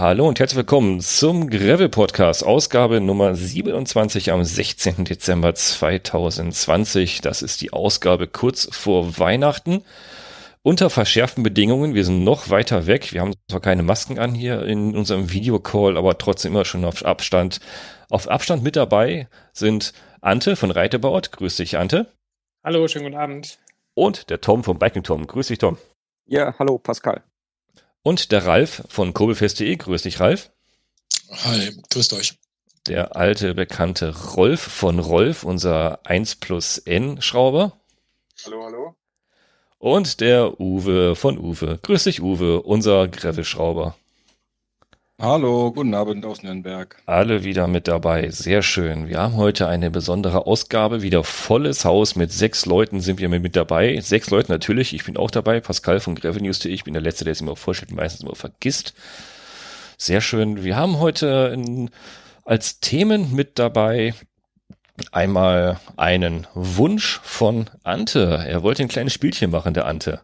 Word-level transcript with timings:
Hallo 0.00 0.26
und 0.26 0.40
herzlich 0.40 0.56
willkommen 0.56 1.02
zum 1.02 1.50
Gravel 1.50 1.90
Podcast, 1.90 2.42
Ausgabe 2.42 3.02
Nummer 3.02 3.34
27 3.34 4.32
am 4.32 4.42
16. 4.42 5.04
Dezember 5.04 5.54
2020. 5.54 7.20
Das 7.20 7.42
ist 7.42 7.60
die 7.60 7.74
Ausgabe 7.74 8.26
kurz 8.26 8.66
vor 8.74 9.18
Weihnachten. 9.18 9.84
Unter 10.62 10.88
verschärften 10.88 11.42
Bedingungen. 11.42 11.92
Wir 11.92 12.06
sind 12.06 12.24
noch 12.24 12.48
weiter 12.48 12.86
weg. 12.86 13.12
Wir 13.12 13.20
haben 13.20 13.34
zwar 13.50 13.60
keine 13.60 13.82
Masken 13.82 14.18
an 14.18 14.34
hier 14.34 14.62
in 14.62 14.96
unserem 14.96 15.30
Videocall, 15.32 15.98
aber 15.98 16.16
trotzdem 16.16 16.52
immer 16.52 16.64
schon 16.64 16.86
auf 16.86 17.04
Abstand. 17.04 17.60
Auf 18.08 18.26
Abstand 18.26 18.62
mit 18.62 18.76
dabei 18.76 19.28
sind 19.52 19.92
Ante 20.22 20.56
von 20.56 20.70
Reitebaut. 20.70 21.30
Grüß 21.30 21.56
dich, 21.56 21.76
Ante. 21.76 22.10
Hallo, 22.64 22.88
schönen 22.88 23.04
guten 23.04 23.18
Abend. 23.18 23.58
Und 23.92 24.30
der 24.30 24.40
Tom 24.40 24.64
vom 24.64 24.78
Biking 24.78 25.02
Tom. 25.02 25.26
Grüß 25.26 25.48
dich, 25.48 25.58
Tom. 25.58 25.76
Ja, 26.24 26.54
hallo, 26.58 26.78
Pascal. 26.78 27.22
Und 28.02 28.32
der 28.32 28.46
Ralf 28.46 28.82
von 28.88 29.12
kurbelfest.de. 29.12 29.76
Grüß 29.76 30.02
dich, 30.02 30.20
Ralf. 30.20 30.50
Hi, 31.30 31.70
grüßt 31.90 32.12
euch. 32.14 32.38
Der 32.86 33.14
alte, 33.14 33.54
bekannte 33.54 34.34
Rolf 34.34 34.60
von 34.60 34.98
Rolf, 34.98 35.44
unser 35.44 36.00
1 36.06 36.36
plus 36.36 36.78
N 36.78 37.20
Schrauber. 37.20 37.78
Hallo, 38.44 38.64
hallo. 38.64 38.96
Und 39.78 40.20
der 40.20 40.58
Uwe 40.60 41.14
von 41.14 41.38
Uwe. 41.38 41.78
Grüß 41.82 42.04
dich, 42.04 42.22
Uwe, 42.22 42.62
unser 42.62 43.08
Gravelschrauber. 43.08 43.96
Hallo, 45.22 45.70
guten 45.70 45.92
Abend 45.92 46.24
aus 46.24 46.42
Nürnberg. 46.42 46.96
Alle 47.04 47.44
wieder 47.44 47.68
mit 47.68 47.88
dabei. 47.88 48.30
Sehr 48.30 48.62
schön. 48.62 49.06
Wir 49.06 49.18
haben 49.18 49.36
heute 49.36 49.68
eine 49.68 49.90
besondere 49.90 50.46
Ausgabe. 50.46 51.02
Wieder 51.02 51.24
volles 51.24 51.84
Haus 51.84 52.16
mit 52.16 52.32
sechs 52.32 52.64
Leuten 52.64 53.00
sind 53.00 53.20
wir 53.20 53.28
mit 53.28 53.54
dabei. 53.54 54.00
Sechs 54.00 54.30
Leute 54.30 54.50
natürlich. 54.50 54.94
Ich 54.94 55.04
bin 55.04 55.18
auch 55.18 55.30
dabei. 55.30 55.60
Pascal 55.60 56.00
von 56.00 56.14
Gravelnews.de. 56.14 56.72
Ich 56.72 56.84
bin 56.84 56.94
der 56.94 57.02
Letzte, 57.02 57.24
der 57.24 57.32
es 57.32 57.42
immer 57.42 57.54
vorstellt, 57.54 57.92
meistens 57.92 58.22
immer 58.22 58.34
vergisst. 58.34 58.94
Sehr 59.98 60.22
schön. 60.22 60.64
Wir 60.64 60.76
haben 60.76 60.98
heute 61.00 61.52
in, 61.52 61.90
als 62.46 62.80
Themen 62.80 63.34
mit 63.34 63.58
dabei 63.58 64.14
einmal 65.12 65.80
einen 65.96 66.46
Wunsch 66.54 67.20
von 67.22 67.68
Ante. 67.82 68.44
Er 68.46 68.62
wollte 68.62 68.82
ein 68.82 68.88
kleines 68.88 69.12
Spielchen 69.12 69.50
machen, 69.50 69.74
der 69.74 69.86
Ante. 69.86 70.20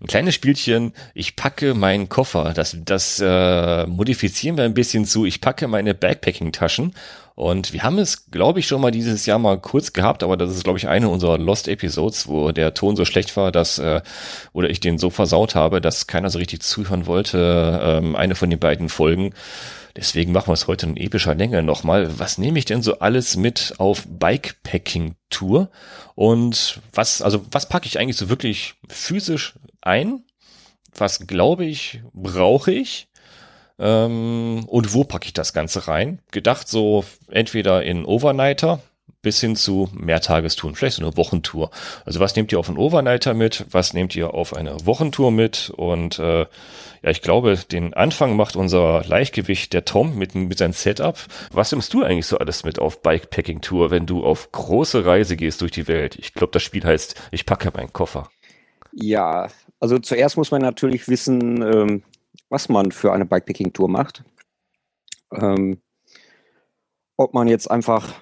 Ein 0.00 0.06
kleines 0.06 0.34
Spielchen, 0.34 0.92
ich 1.14 1.36
packe 1.36 1.74
meinen 1.74 2.08
Koffer. 2.08 2.52
Das, 2.54 2.76
das 2.84 3.20
äh, 3.24 3.86
modifizieren 3.86 4.56
wir 4.56 4.64
ein 4.64 4.74
bisschen 4.74 5.04
zu, 5.04 5.24
ich 5.24 5.40
packe 5.40 5.68
meine 5.68 5.94
Backpacking-Taschen. 5.94 6.94
Und 7.38 7.72
wir 7.72 7.84
haben 7.84 7.98
es, 7.98 8.32
glaube 8.32 8.58
ich, 8.58 8.66
schon 8.66 8.80
mal 8.80 8.90
dieses 8.90 9.24
Jahr 9.24 9.38
mal 9.38 9.60
kurz 9.60 9.92
gehabt, 9.92 10.24
aber 10.24 10.36
das 10.36 10.50
ist, 10.50 10.64
glaube 10.64 10.80
ich, 10.80 10.88
eine 10.88 11.08
unserer 11.08 11.38
Lost 11.38 11.68
Episodes, 11.68 12.26
wo 12.26 12.50
der 12.50 12.74
Ton 12.74 12.96
so 12.96 13.04
schlecht 13.04 13.36
war, 13.36 13.52
dass, 13.52 13.78
äh, 13.78 14.00
oder 14.52 14.68
ich 14.70 14.80
den 14.80 14.98
so 14.98 15.08
versaut 15.08 15.54
habe, 15.54 15.80
dass 15.80 16.08
keiner 16.08 16.30
so 16.30 16.40
richtig 16.40 16.62
zuhören 16.62 17.06
wollte, 17.06 17.80
ähm, 17.80 18.16
eine 18.16 18.34
von 18.34 18.50
den 18.50 18.58
beiden 18.58 18.88
Folgen. 18.88 19.34
Deswegen 19.98 20.30
machen 20.30 20.46
wir 20.46 20.52
es 20.52 20.68
heute 20.68 20.86
in 20.86 20.96
epischer 20.96 21.34
Länge 21.34 21.60
nochmal. 21.64 22.20
Was 22.20 22.38
nehme 22.38 22.60
ich 22.60 22.64
denn 22.64 22.82
so 22.82 23.00
alles 23.00 23.36
mit 23.36 23.74
auf 23.78 24.04
Bikepacking-Tour? 24.06 25.70
Und 26.14 26.80
was, 26.92 27.20
also 27.20 27.44
was 27.50 27.68
packe 27.68 27.86
ich 27.86 27.98
eigentlich 27.98 28.16
so 28.16 28.28
wirklich 28.28 28.74
physisch 28.88 29.54
ein? 29.80 30.22
Was 30.94 31.26
glaube 31.26 31.64
ich, 31.64 32.00
brauche 32.12 32.70
ich? 32.70 33.08
Ähm, 33.80 34.64
und 34.68 34.94
wo 34.94 35.02
packe 35.02 35.26
ich 35.26 35.32
das 35.32 35.52
Ganze 35.52 35.88
rein? 35.88 36.20
Gedacht 36.30 36.68
so 36.68 37.04
entweder 37.28 37.82
in 37.82 38.04
Overnighter, 38.04 38.80
bis 39.22 39.40
hin 39.40 39.56
zu 39.56 39.88
Mehrtagestouren, 39.92 40.76
vielleicht 40.76 40.96
so 40.96 41.04
eine 41.04 41.16
Wochentour. 41.16 41.70
Also 42.04 42.20
was 42.20 42.36
nehmt 42.36 42.52
ihr 42.52 42.60
auf 42.60 42.68
einen 42.68 42.78
Overnighter 42.78 43.34
mit? 43.34 43.66
Was 43.72 43.94
nehmt 43.94 44.14
ihr 44.14 44.32
auf 44.32 44.54
eine 44.54 44.86
Wochentour 44.86 45.32
mit? 45.32 45.70
Und 45.70 46.20
äh, 46.20 46.46
ja, 47.02 47.10
ich 47.10 47.22
glaube, 47.22 47.56
den 47.56 47.94
Anfang 47.94 48.36
macht 48.36 48.56
unser 48.56 49.04
Leichtgewicht 49.04 49.72
der 49.72 49.84
Tom 49.84 50.16
mit, 50.16 50.34
mit 50.34 50.58
seinem 50.58 50.72
Setup. 50.72 51.16
Was 51.52 51.72
nimmst 51.72 51.92
du 51.94 52.02
eigentlich 52.02 52.26
so 52.26 52.38
alles 52.38 52.64
mit 52.64 52.78
auf 52.78 53.02
Bikepacking-Tour, 53.02 53.90
wenn 53.90 54.06
du 54.06 54.24
auf 54.24 54.50
große 54.52 55.04
Reise 55.04 55.36
gehst 55.36 55.60
durch 55.60 55.72
die 55.72 55.88
Welt? 55.88 56.16
Ich 56.16 56.34
glaube, 56.34 56.52
das 56.52 56.62
Spiel 56.62 56.84
heißt, 56.84 57.20
ich 57.30 57.46
packe 57.46 57.70
meinen 57.74 57.92
Koffer. 57.92 58.30
Ja, 58.92 59.48
also 59.80 59.98
zuerst 59.98 60.36
muss 60.36 60.50
man 60.50 60.62
natürlich 60.62 61.08
wissen, 61.08 61.62
ähm, 61.62 62.02
was 62.48 62.68
man 62.68 62.90
für 62.92 63.12
eine 63.12 63.26
Bikepacking-Tour 63.26 63.88
macht. 63.88 64.24
Ähm, 65.32 65.80
ob 67.16 67.34
man 67.34 67.48
jetzt 67.48 67.70
einfach 67.70 68.14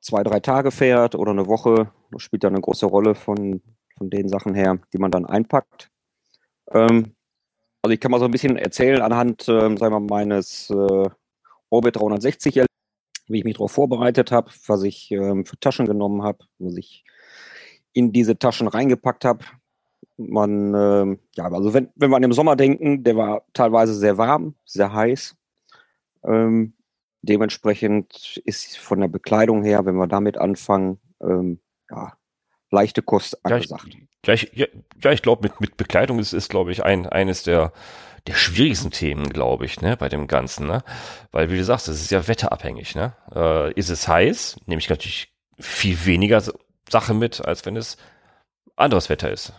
zwei, 0.00 0.22
drei 0.22 0.40
Tage 0.40 0.70
fährt 0.70 1.14
oder 1.14 1.30
eine 1.30 1.46
Woche, 1.46 1.90
das 2.10 2.22
spielt 2.22 2.44
da 2.44 2.48
eine 2.48 2.60
große 2.60 2.86
Rolle 2.86 3.14
von, 3.14 3.62
von 3.96 4.10
den 4.10 4.28
Sachen 4.28 4.54
her, 4.54 4.78
die 4.92 4.98
man 4.98 5.10
dann 5.10 5.26
einpackt. 5.26 5.90
Ähm, 6.70 7.14
also 7.82 7.92
ich 7.92 8.00
kann 8.00 8.10
mal 8.10 8.20
so 8.20 8.26
ein 8.26 8.30
bisschen 8.30 8.56
erzählen 8.56 9.02
anhand, 9.02 9.42
äh, 9.42 9.76
sagen 9.76 9.78
wir 9.78 10.00
meines 10.00 10.70
äh, 10.70 11.10
Orbit 11.68 11.96
360, 11.96 12.64
wie 13.26 13.38
ich 13.38 13.44
mich 13.44 13.54
darauf 13.54 13.72
vorbereitet 13.72 14.32
habe, 14.32 14.50
was 14.66 14.82
ich 14.82 15.10
ähm, 15.10 15.44
für 15.44 15.58
Taschen 15.58 15.86
genommen 15.86 16.22
habe, 16.22 16.38
was 16.58 16.76
ich 16.76 17.04
in 17.92 18.12
diese 18.12 18.38
Taschen 18.38 18.68
reingepackt 18.68 19.24
habe. 19.24 19.44
Man, 20.16 20.74
äh, 20.74 21.18
ja, 21.36 21.50
also 21.50 21.74
wenn, 21.74 21.88
wenn 21.96 22.10
wir 22.10 22.16
an 22.16 22.22
den 22.22 22.32
Sommer 22.32 22.56
denken, 22.56 23.02
der 23.04 23.16
war 23.16 23.42
teilweise 23.52 23.94
sehr 23.94 24.16
warm, 24.18 24.54
sehr 24.64 24.92
heiß. 24.92 25.36
Ähm, 26.24 26.74
Dementsprechend 27.22 28.42
ist 28.44 28.76
von 28.78 28.98
der 28.98 29.06
Bekleidung 29.06 29.62
her, 29.62 29.86
wenn 29.86 29.94
wir 29.94 30.08
damit 30.08 30.38
anfangen, 30.38 30.98
ähm, 31.22 31.60
ja, 31.88 32.14
leichte 32.72 33.02
Kost 33.02 33.44
angesagt. 33.44 33.96
Gleich, 34.22 34.50
ja, 34.54 34.66
ja, 35.02 35.12
ich 35.12 35.22
glaube, 35.22 35.48
mit, 35.48 35.60
mit 35.60 35.76
Bekleidung 35.76 36.18
ist, 36.18 36.32
ist 36.32 36.48
glaube 36.48 36.72
ich, 36.72 36.84
ein, 36.84 37.06
eines 37.06 37.42
der, 37.42 37.72
der 38.26 38.34
schwierigsten 38.34 38.90
Themen, 38.90 39.28
glaube 39.30 39.64
ich, 39.64 39.80
ne, 39.80 39.96
bei 39.96 40.08
dem 40.08 40.26
Ganzen, 40.26 40.66
ne? 40.66 40.82
Weil, 41.30 41.50
wie 41.50 41.56
du 41.56 41.64
sagst, 41.64 41.88
es 41.88 42.00
ist 42.00 42.10
ja 42.10 42.26
wetterabhängig, 42.26 42.94
ne? 42.94 43.14
Äh, 43.34 43.72
ist 43.74 43.90
es 43.90 44.08
heiß, 44.08 44.56
nehme 44.66 44.80
ich 44.80 44.88
natürlich 44.88 45.32
viel 45.58 46.04
weniger 46.06 46.42
Sache 46.88 47.14
mit, 47.14 47.44
als 47.44 47.66
wenn 47.66 47.76
es 47.76 47.96
anderes 48.76 49.08
Wetter 49.08 49.30
ist. 49.30 49.52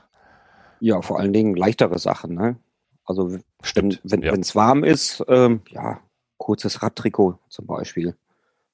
Ja, 0.79 1.01
vor 1.01 1.19
allen 1.19 1.33
Dingen 1.33 1.55
leichtere 1.55 1.99
Sachen, 1.99 2.35
ne? 2.35 2.57
Also 3.05 3.37
Stimmt, 3.61 3.99
wenn 4.03 4.23
es 4.23 4.53
ja. 4.53 4.55
warm 4.55 4.83
ist, 4.83 5.23
ähm, 5.27 5.61
ja, 5.69 5.99
kurzes 6.37 6.81
Radtrikot 6.81 7.39
zum 7.49 7.65
Beispiel. 7.65 8.15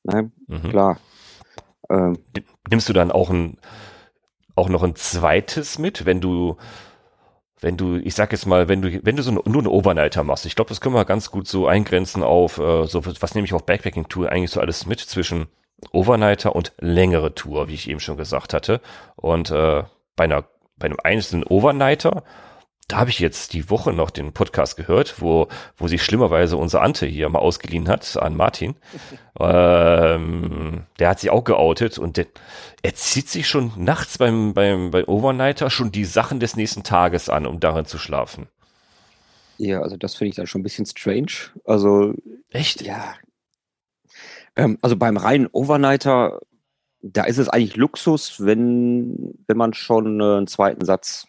Ne? 0.03 0.31
Mhm. 0.47 0.69
Klar. 0.69 0.99
Ähm, 1.89 2.17
Nimmst 2.69 2.89
du 2.89 2.93
dann 2.93 3.11
auch 3.11 3.29
ein 3.29 3.57
auch 4.59 4.69
noch 4.69 4.83
ein 4.83 4.95
zweites 4.95 5.79
mit, 5.79 6.05
wenn 6.05 6.21
du 6.21 6.57
wenn 7.61 7.75
du, 7.75 7.97
ich 7.97 8.15
sag 8.15 8.31
jetzt 8.31 8.45
mal, 8.45 8.69
wenn 8.69 8.81
du, 8.81 9.03
wenn 9.03 9.15
du 9.15 9.23
so 9.23 9.31
eine, 9.31 9.41
nur 9.45 9.61
eine 9.61 9.69
Overnighter 9.69 10.23
machst, 10.23 10.45
ich 10.45 10.55
glaube, 10.55 10.69
das 10.69 10.79
können 10.79 10.95
wir 10.95 11.03
ganz 11.05 11.29
gut 11.29 11.47
so 11.47 11.67
eingrenzen 11.67 12.23
auf, 12.23 12.57
äh, 12.57 12.85
so 12.85 13.05
was 13.05 13.35
nehme 13.35 13.45
ich 13.45 13.53
auf 13.53 13.65
Backpacking-Tour 13.65 14.31
eigentlich 14.31 14.51
so 14.51 14.61
alles 14.61 14.85
mit 14.85 14.99
zwischen 15.01 15.47
Overnighter 15.91 16.55
und 16.55 16.73
längere 16.79 17.35
Tour, 17.35 17.67
wie 17.67 17.73
ich 17.73 17.89
eben 17.89 17.99
schon 17.99 18.17
gesagt 18.17 18.53
hatte. 18.53 18.81
Und 19.15 19.51
äh, 19.51 19.83
bei 20.15 20.23
einer, 20.23 20.45
bei 20.77 20.85
einem 20.85 20.97
einzelnen 21.03 21.43
Overnighter 21.43 22.23
da 22.89 22.97
habe 22.97 23.11
ich 23.11 23.19
jetzt 23.19 23.53
die 23.53 23.69
Woche 23.69 23.93
noch 23.93 24.09
den 24.09 24.33
Podcast 24.33 24.75
gehört, 24.75 25.21
wo, 25.21 25.47
wo 25.77 25.87
sich 25.87 26.03
schlimmerweise 26.03 26.57
unser 26.57 26.81
Ante 26.81 27.05
hier 27.05 27.29
mal 27.29 27.37
ausgeliehen 27.37 27.87
hat 27.87 28.17
an 28.17 28.35
Martin. 28.35 28.75
ähm, 29.39 30.83
der 30.97 31.09
hat 31.09 31.19
sich 31.19 31.29
auch 31.29 31.43
geoutet 31.43 31.99
und 31.99 32.17
der, 32.17 32.25
er 32.81 32.95
zieht 32.95 33.29
sich 33.29 33.47
schon 33.47 33.71
nachts 33.77 34.17
beim, 34.17 34.55
beim, 34.55 34.89
beim 34.89 35.05
Overnighter 35.05 35.69
schon 35.69 35.91
die 35.91 36.03
Sachen 36.03 36.39
des 36.39 36.55
nächsten 36.55 36.81
Tages 36.81 37.29
an, 37.29 37.45
um 37.45 37.59
darin 37.59 37.85
zu 37.85 37.99
schlafen. 37.99 38.47
Ja, 39.57 39.81
also 39.81 39.95
das 39.95 40.15
finde 40.15 40.29
ich 40.29 40.35
dann 40.35 40.47
schon 40.47 40.61
ein 40.61 40.63
bisschen 40.63 40.87
strange. 40.87 41.51
Also. 41.65 42.15
Echt? 42.49 42.81
Ja. 42.81 43.13
Ähm, 44.55 44.79
also 44.81 44.95
beim 44.95 45.17
reinen 45.17 45.47
Overnighter, 45.51 46.39
da 47.03 47.23
ist 47.25 47.37
es 47.37 47.49
eigentlich 47.49 47.75
Luxus, 47.75 48.43
wenn, 48.43 49.35
wenn 49.45 49.57
man 49.57 49.73
schon 49.73 50.19
einen 50.19 50.47
zweiten 50.47 50.83
Satz 50.83 51.28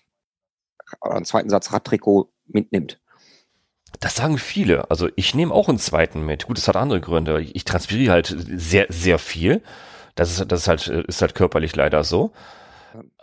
einen 1.01 1.25
zweiten 1.25 1.51
Satz 1.51 1.73
Radtrikot 1.73 2.31
mitnimmt. 2.47 3.01
Das 3.99 4.15
sagen 4.15 4.39
viele. 4.39 4.91
Also 4.91 5.09
ich 5.17 5.35
nehme 5.35 5.53
auch 5.53 5.69
einen 5.69 5.79
zweiten 5.79 6.25
mit. 6.25 6.47
Gut, 6.47 6.59
das 6.59 6.69
hat 6.69 6.77
andere 6.77 7.01
Gründe. 7.01 7.41
Ich 7.43 7.65
transpiriere 7.65 8.13
halt 8.13 8.35
sehr, 8.49 8.87
sehr 8.89 9.19
viel. 9.19 9.63
Das 10.15 10.31
ist, 10.31 10.51
das 10.51 10.61
ist 10.63 10.69
halt, 10.69 10.87
ist 10.89 11.21
halt 11.21 11.35
körperlich 11.35 11.75
leider 11.77 12.05
so. 12.05 12.33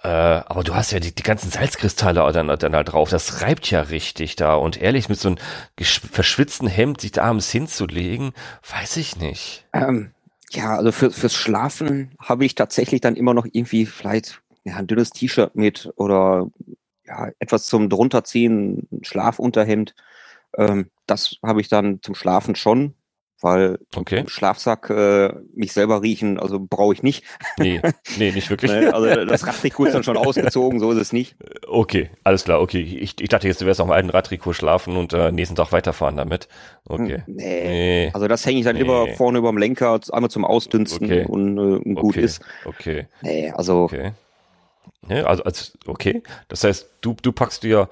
Äh, 0.03 0.07
aber 0.07 0.63
du 0.63 0.75
hast 0.75 0.91
ja 0.91 0.99
die, 0.99 1.13
die 1.13 1.23
ganzen 1.23 1.51
Salzkristalle 1.51 2.31
dann, 2.31 2.47
dann 2.47 2.75
halt 2.75 2.93
drauf. 2.93 3.09
Das 3.09 3.41
reibt 3.41 3.69
ja 3.71 3.81
richtig 3.81 4.35
da. 4.35 4.55
Und 4.55 4.81
ehrlich, 4.81 5.09
mit 5.09 5.19
so 5.19 5.29
einem 5.29 5.37
verschwitzten 5.79 6.67
Hemd 6.67 7.01
sich 7.01 7.11
da 7.11 7.23
abends 7.23 7.49
hinzulegen, 7.49 8.33
weiß 8.69 8.97
ich 8.97 9.17
nicht. 9.17 9.65
Ähm, 9.73 10.11
ja, 10.51 10.75
also 10.75 10.91
für, 10.91 11.11
fürs 11.11 11.33
Schlafen 11.33 12.11
habe 12.19 12.45
ich 12.45 12.55
tatsächlich 12.55 13.01
dann 13.01 13.15
immer 13.15 13.33
noch 13.33 13.45
irgendwie 13.51 13.85
vielleicht 13.85 14.41
ja, 14.63 14.75
ein 14.75 14.87
dünnes 14.87 15.09
T-Shirt 15.09 15.55
mit 15.55 15.91
oder 15.95 16.47
ja, 17.07 17.29
etwas 17.39 17.65
zum 17.65 17.89
drunterziehen, 17.89 18.87
ein 18.91 19.03
Schlafunterhemd. 19.03 19.95
Ähm, 20.57 20.89
das 21.05 21.35
habe 21.45 21.61
ich 21.61 21.69
dann 21.69 22.01
zum 22.01 22.15
Schlafen 22.15 22.55
schon. 22.55 22.93
weil 23.39 23.77
Okay. 23.95 24.21
im 24.21 24.27
Schlafsack 24.29 24.89
äh, 24.89 25.31
mich 25.53 25.71
selber 25.71 26.01
riechen, 26.01 26.39
also 26.39 26.59
brauche 26.59 26.93
ich 26.95 27.03
nicht. 27.03 27.23
Nee, 27.59 27.79
nee, 28.17 28.31
nicht 28.31 28.49
wirklich. 28.49 28.71
Ne? 28.77 28.91
Also 28.91 29.25
das 29.25 29.45
Radtrikot 29.45 29.85
ist 29.85 29.93
dann 29.93 30.01
schon 30.03 30.17
ausgezogen, 30.17 30.79
so 30.79 30.91
ist 30.91 30.97
es 30.97 31.13
nicht. 31.13 31.35
Okay, 31.67 32.09
alles 32.23 32.45
klar, 32.45 32.59
okay. 32.59 32.81
Ich, 32.81 33.21
ich 33.21 33.29
dachte 33.29 33.47
jetzt, 33.47 33.61
du 33.61 33.67
wärst 33.67 33.79
auf 33.79 33.87
dem 33.87 33.91
alten 33.91 34.09
Radtrikot 34.09 34.53
schlafen 34.53 34.97
und 34.97 35.13
äh, 35.13 35.31
nächsten 35.31 35.55
Tag 35.55 35.71
weiterfahren 35.71 36.17
damit. 36.17 36.47
Okay. 36.85 37.21
Hm, 37.27 37.35
Nee. 37.35 37.63
Nee. 38.07 38.11
Also 38.13 38.27
das 38.27 38.43
hänge 38.43 38.57
ich 38.57 38.65
dann 38.65 38.75
Nee. 38.75 38.81
lieber 38.81 39.07
vorne 39.09 39.37
über 39.37 39.51
dem 39.51 39.59
Lenker, 39.59 39.99
einmal 40.11 40.31
zum 40.31 40.43
Ausdünsten 40.43 41.05
Okay. 41.05 41.25
und, 41.27 41.57
äh, 41.59 41.61
und 41.61 41.93
gut 41.93 42.15
okay. 42.15 42.21
ist. 42.21 42.41
Okay. 42.65 43.05
Nee, 43.21 43.51
also 43.51 43.83
Okay. 43.83 44.13
Ja, 45.07 45.25
also, 45.25 45.43
als, 45.43 45.77
okay. 45.85 46.23
Das 46.47 46.63
heißt, 46.63 46.89
du, 47.01 47.15
du 47.21 47.31
packst 47.31 47.63
dir 47.63 47.89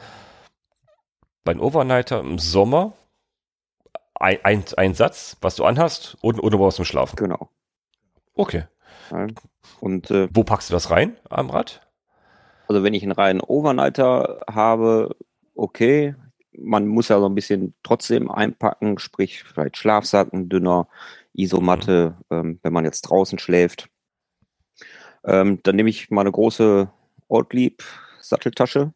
beim 1.43 1.59
Overnighter 1.59 2.19
im 2.19 2.39
Sommer 2.39 2.93
ein, 4.15 4.39
ein, 4.43 4.63
ein 4.77 4.93
Satz, 4.93 5.37
was 5.41 5.55
du 5.55 5.65
anhast, 5.65 6.17
und, 6.21 6.37
du 6.37 6.57
brauchst 6.57 6.77
zum 6.77 6.85
Schlafen. 6.85 7.15
genau. 7.15 7.49
Okay. 8.33 8.65
Und 9.79 10.09
äh, 10.09 10.27
Wo 10.33 10.43
packst 10.43 10.69
du 10.69 10.73
das 10.73 10.89
rein 10.89 11.15
am 11.29 11.49
Rad? 11.49 11.81
also 12.67 12.83
wenn 12.83 12.93
ich 12.93 13.03
einen 13.03 13.11
reinen 13.11 13.41
Overnighter 13.41 14.41
habe, 14.49 15.15
okay. 15.55 16.15
Man 16.57 16.87
muss 16.87 17.09
ja 17.09 17.19
so 17.19 17.27
ein 17.27 17.35
bisschen 17.35 17.75
trotzdem 17.83 18.31
einpacken, 18.31 18.97
sprich 18.97 19.43
vielleicht 19.43 19.75
Schlafsack, 19.77 20.31
ein 20.31 20.47
dünner 20.47 20.87
Isomatte, 21.33 22.17
ähm, 22.31 22.59
wenn 22.63 22.71
man 22.71 22.85
jetzt 22.85 23.01
draußen 23.01 23.39
schläft. 23.39 23.89
Ähm, 25.25 25.59
dann 25.63 25.75
nehme 25.75 25.89
ich 25.89 26.09
mal 26.11 26.21
eine 26.21 26.31
große 26.31 26.89
Ortlieb 27.27 27.83
Satteltasche. 28.21 28.93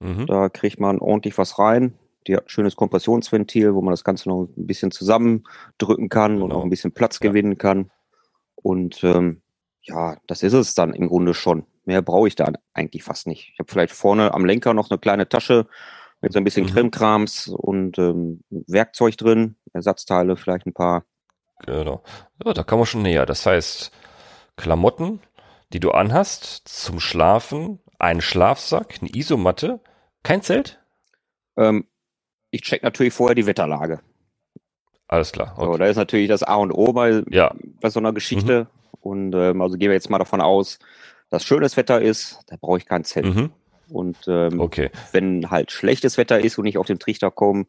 Mhm. 0.00 0.26
Da 0.26 0.48
kriegt 0.48 0.80
man 0.80 0.98
ordentlich 0.98 1.38
was 1.38 1.58
rein. 1.58 1.98
Die 2.26 2.36
hat 2.36 2.44
ein 2.46 2.48
schönes 2.48 2.76
Kompressionsventil, 2.76 3.74
wo 3.74 3.82
man 3.82 3.92
das 3.92 4.04
Ganze 4.04 4.28
noch 4.28 4.44
ein 4.56 4.66
bisschen 4.66 4.90
zusammendrücken 4.90 6.08
kann 6.08 6.36
und 6.42 6.48
Genau. 6.50 6.60
auch 6.60 6.64
ein 6.64 6.70
bisschen 6.70 6.92
Platz 6.92 7.18
Ja. 7.22 7.28
gewinnen 7.30 7.58
kann. 7.58 7.90
Und 8.56 9.02
ähm, 9.04 9.42
ja, 9.82 10.16
das 10.26 10.42
ist 10.42 10.54
es 10.54 10.74
dann 10.74 10.94
im 10.94 11.08
Grunde 11.08 11.34
schon. 11.34 11.66
Mehr 11.84 12.00
brauche 12.00 12.28
ich 12.28 12.34
da 12.34 12.50
eigentlich 12.72 13.02
fast 13.04 13.26
nicht. 13.26 13.50
Ich 13.52 13.58
habe 13.58 13.70
vielleicht 13.70 13.92
vorne 13.92 14.32
am 14.32 14.46
Lenker 14.46 14.72
noch 14.72 14.90
eine 14.90 14.98
kleine 14.98 15.28
Tasche 15.28 15.66
mit 16.22 16.32
so 16.32 16.38
ein 16.38 16.44
bisschen 16.44 16.64
Mhm. 16.64 16.70
Krimkrams 16.70 17.48
und 17.48 17.98
ähm, 17.98 18.42
Werkzeug 18.48 19.16
drin, 19.18 19.56
Ersatzteile, 19.74 20.36
vielleicht 20.36 20.66
ein 20.66 20.72
paar. 20.72 21.04
Genau. 21.66 22.02
Ja, 22.42 22.54
da 22.54 22.62
kommen 22.62 22.80
wir 22.82 22.86
schon 22.86 23.02
näher. 23.02 23.26
Das 23.26 23.44
heißt, 23.44 23.92
Klamotten, 24.56 25.20
die 25.72 25.80
du 25.80 25.90
anhast, 25.90 26.62
zum 26.68 27.00
Schlafen, 27.00 27.80
einen 27.98 28.20
Schlafsack, 28.20 28.98
eine 29.00 29.10
Isomatte, 29.14 29.80
kein 30.22 30.42
Zelt? 30.42 30.80
Ähm, 31.56 31.86
ich 32.50 32.62
check 32.62 32.82
natürlich 32.82 33.12
vorher 33.12 33.34
die 33.34 33.46
Wetterlage. 33.46 34.00
Alles 35.08 35.32
klar. 35.32 35.54
So, 35.56 35.62
Okay. 35.62 35.78
da 35.78 35.86
ist 35.86 35.96
natürlich 35.96 36.28
das 36.28 36.42
A 36.42 36.56
und 36.56 36.72
O 36.72 36.92
bei, 36.92 37.22
Ja. 37.28 37.54
bei 37.80 37.90
so 37.90 38.00
einer 38.00 38.12
Geschichte. 38.12 38.68
Und 39.00 39.34
ähm, 39.34 39.60
also 39.60 39.76
gehen 39.76 39.88
wir 39.90 39.94
jetzt 39.94 40.08
mal 40.08 40.18
davon 40.18 40.40
aus, 40.40 40.78
dass 41.30 41.44
schönes 41.44 41.76
Wetter 41.76 42.00
ist, 42.00 42.40
da 42.46 42.56
brauche 42.56 42.78
ich 42.78 42.86
kein 42.86 43.04
Zelt. 43.04 43.26
Mhm. 43.26 43.52
Und 43.88 44.16
ähm, 44.28 44.60
Okay. 44.60 44.90
wenn 45.12 45.50
halt 45.50 45.70
schlechtes 45.70 46.16
Wetter 46.16 46.40
ist 46.40 46.58
und 46.58 46.66
ich 46.66 46.78
auf 46.78 46.86
den 46.86 46.98
Trichter 46.98 47.30
komme, 47.30 47.66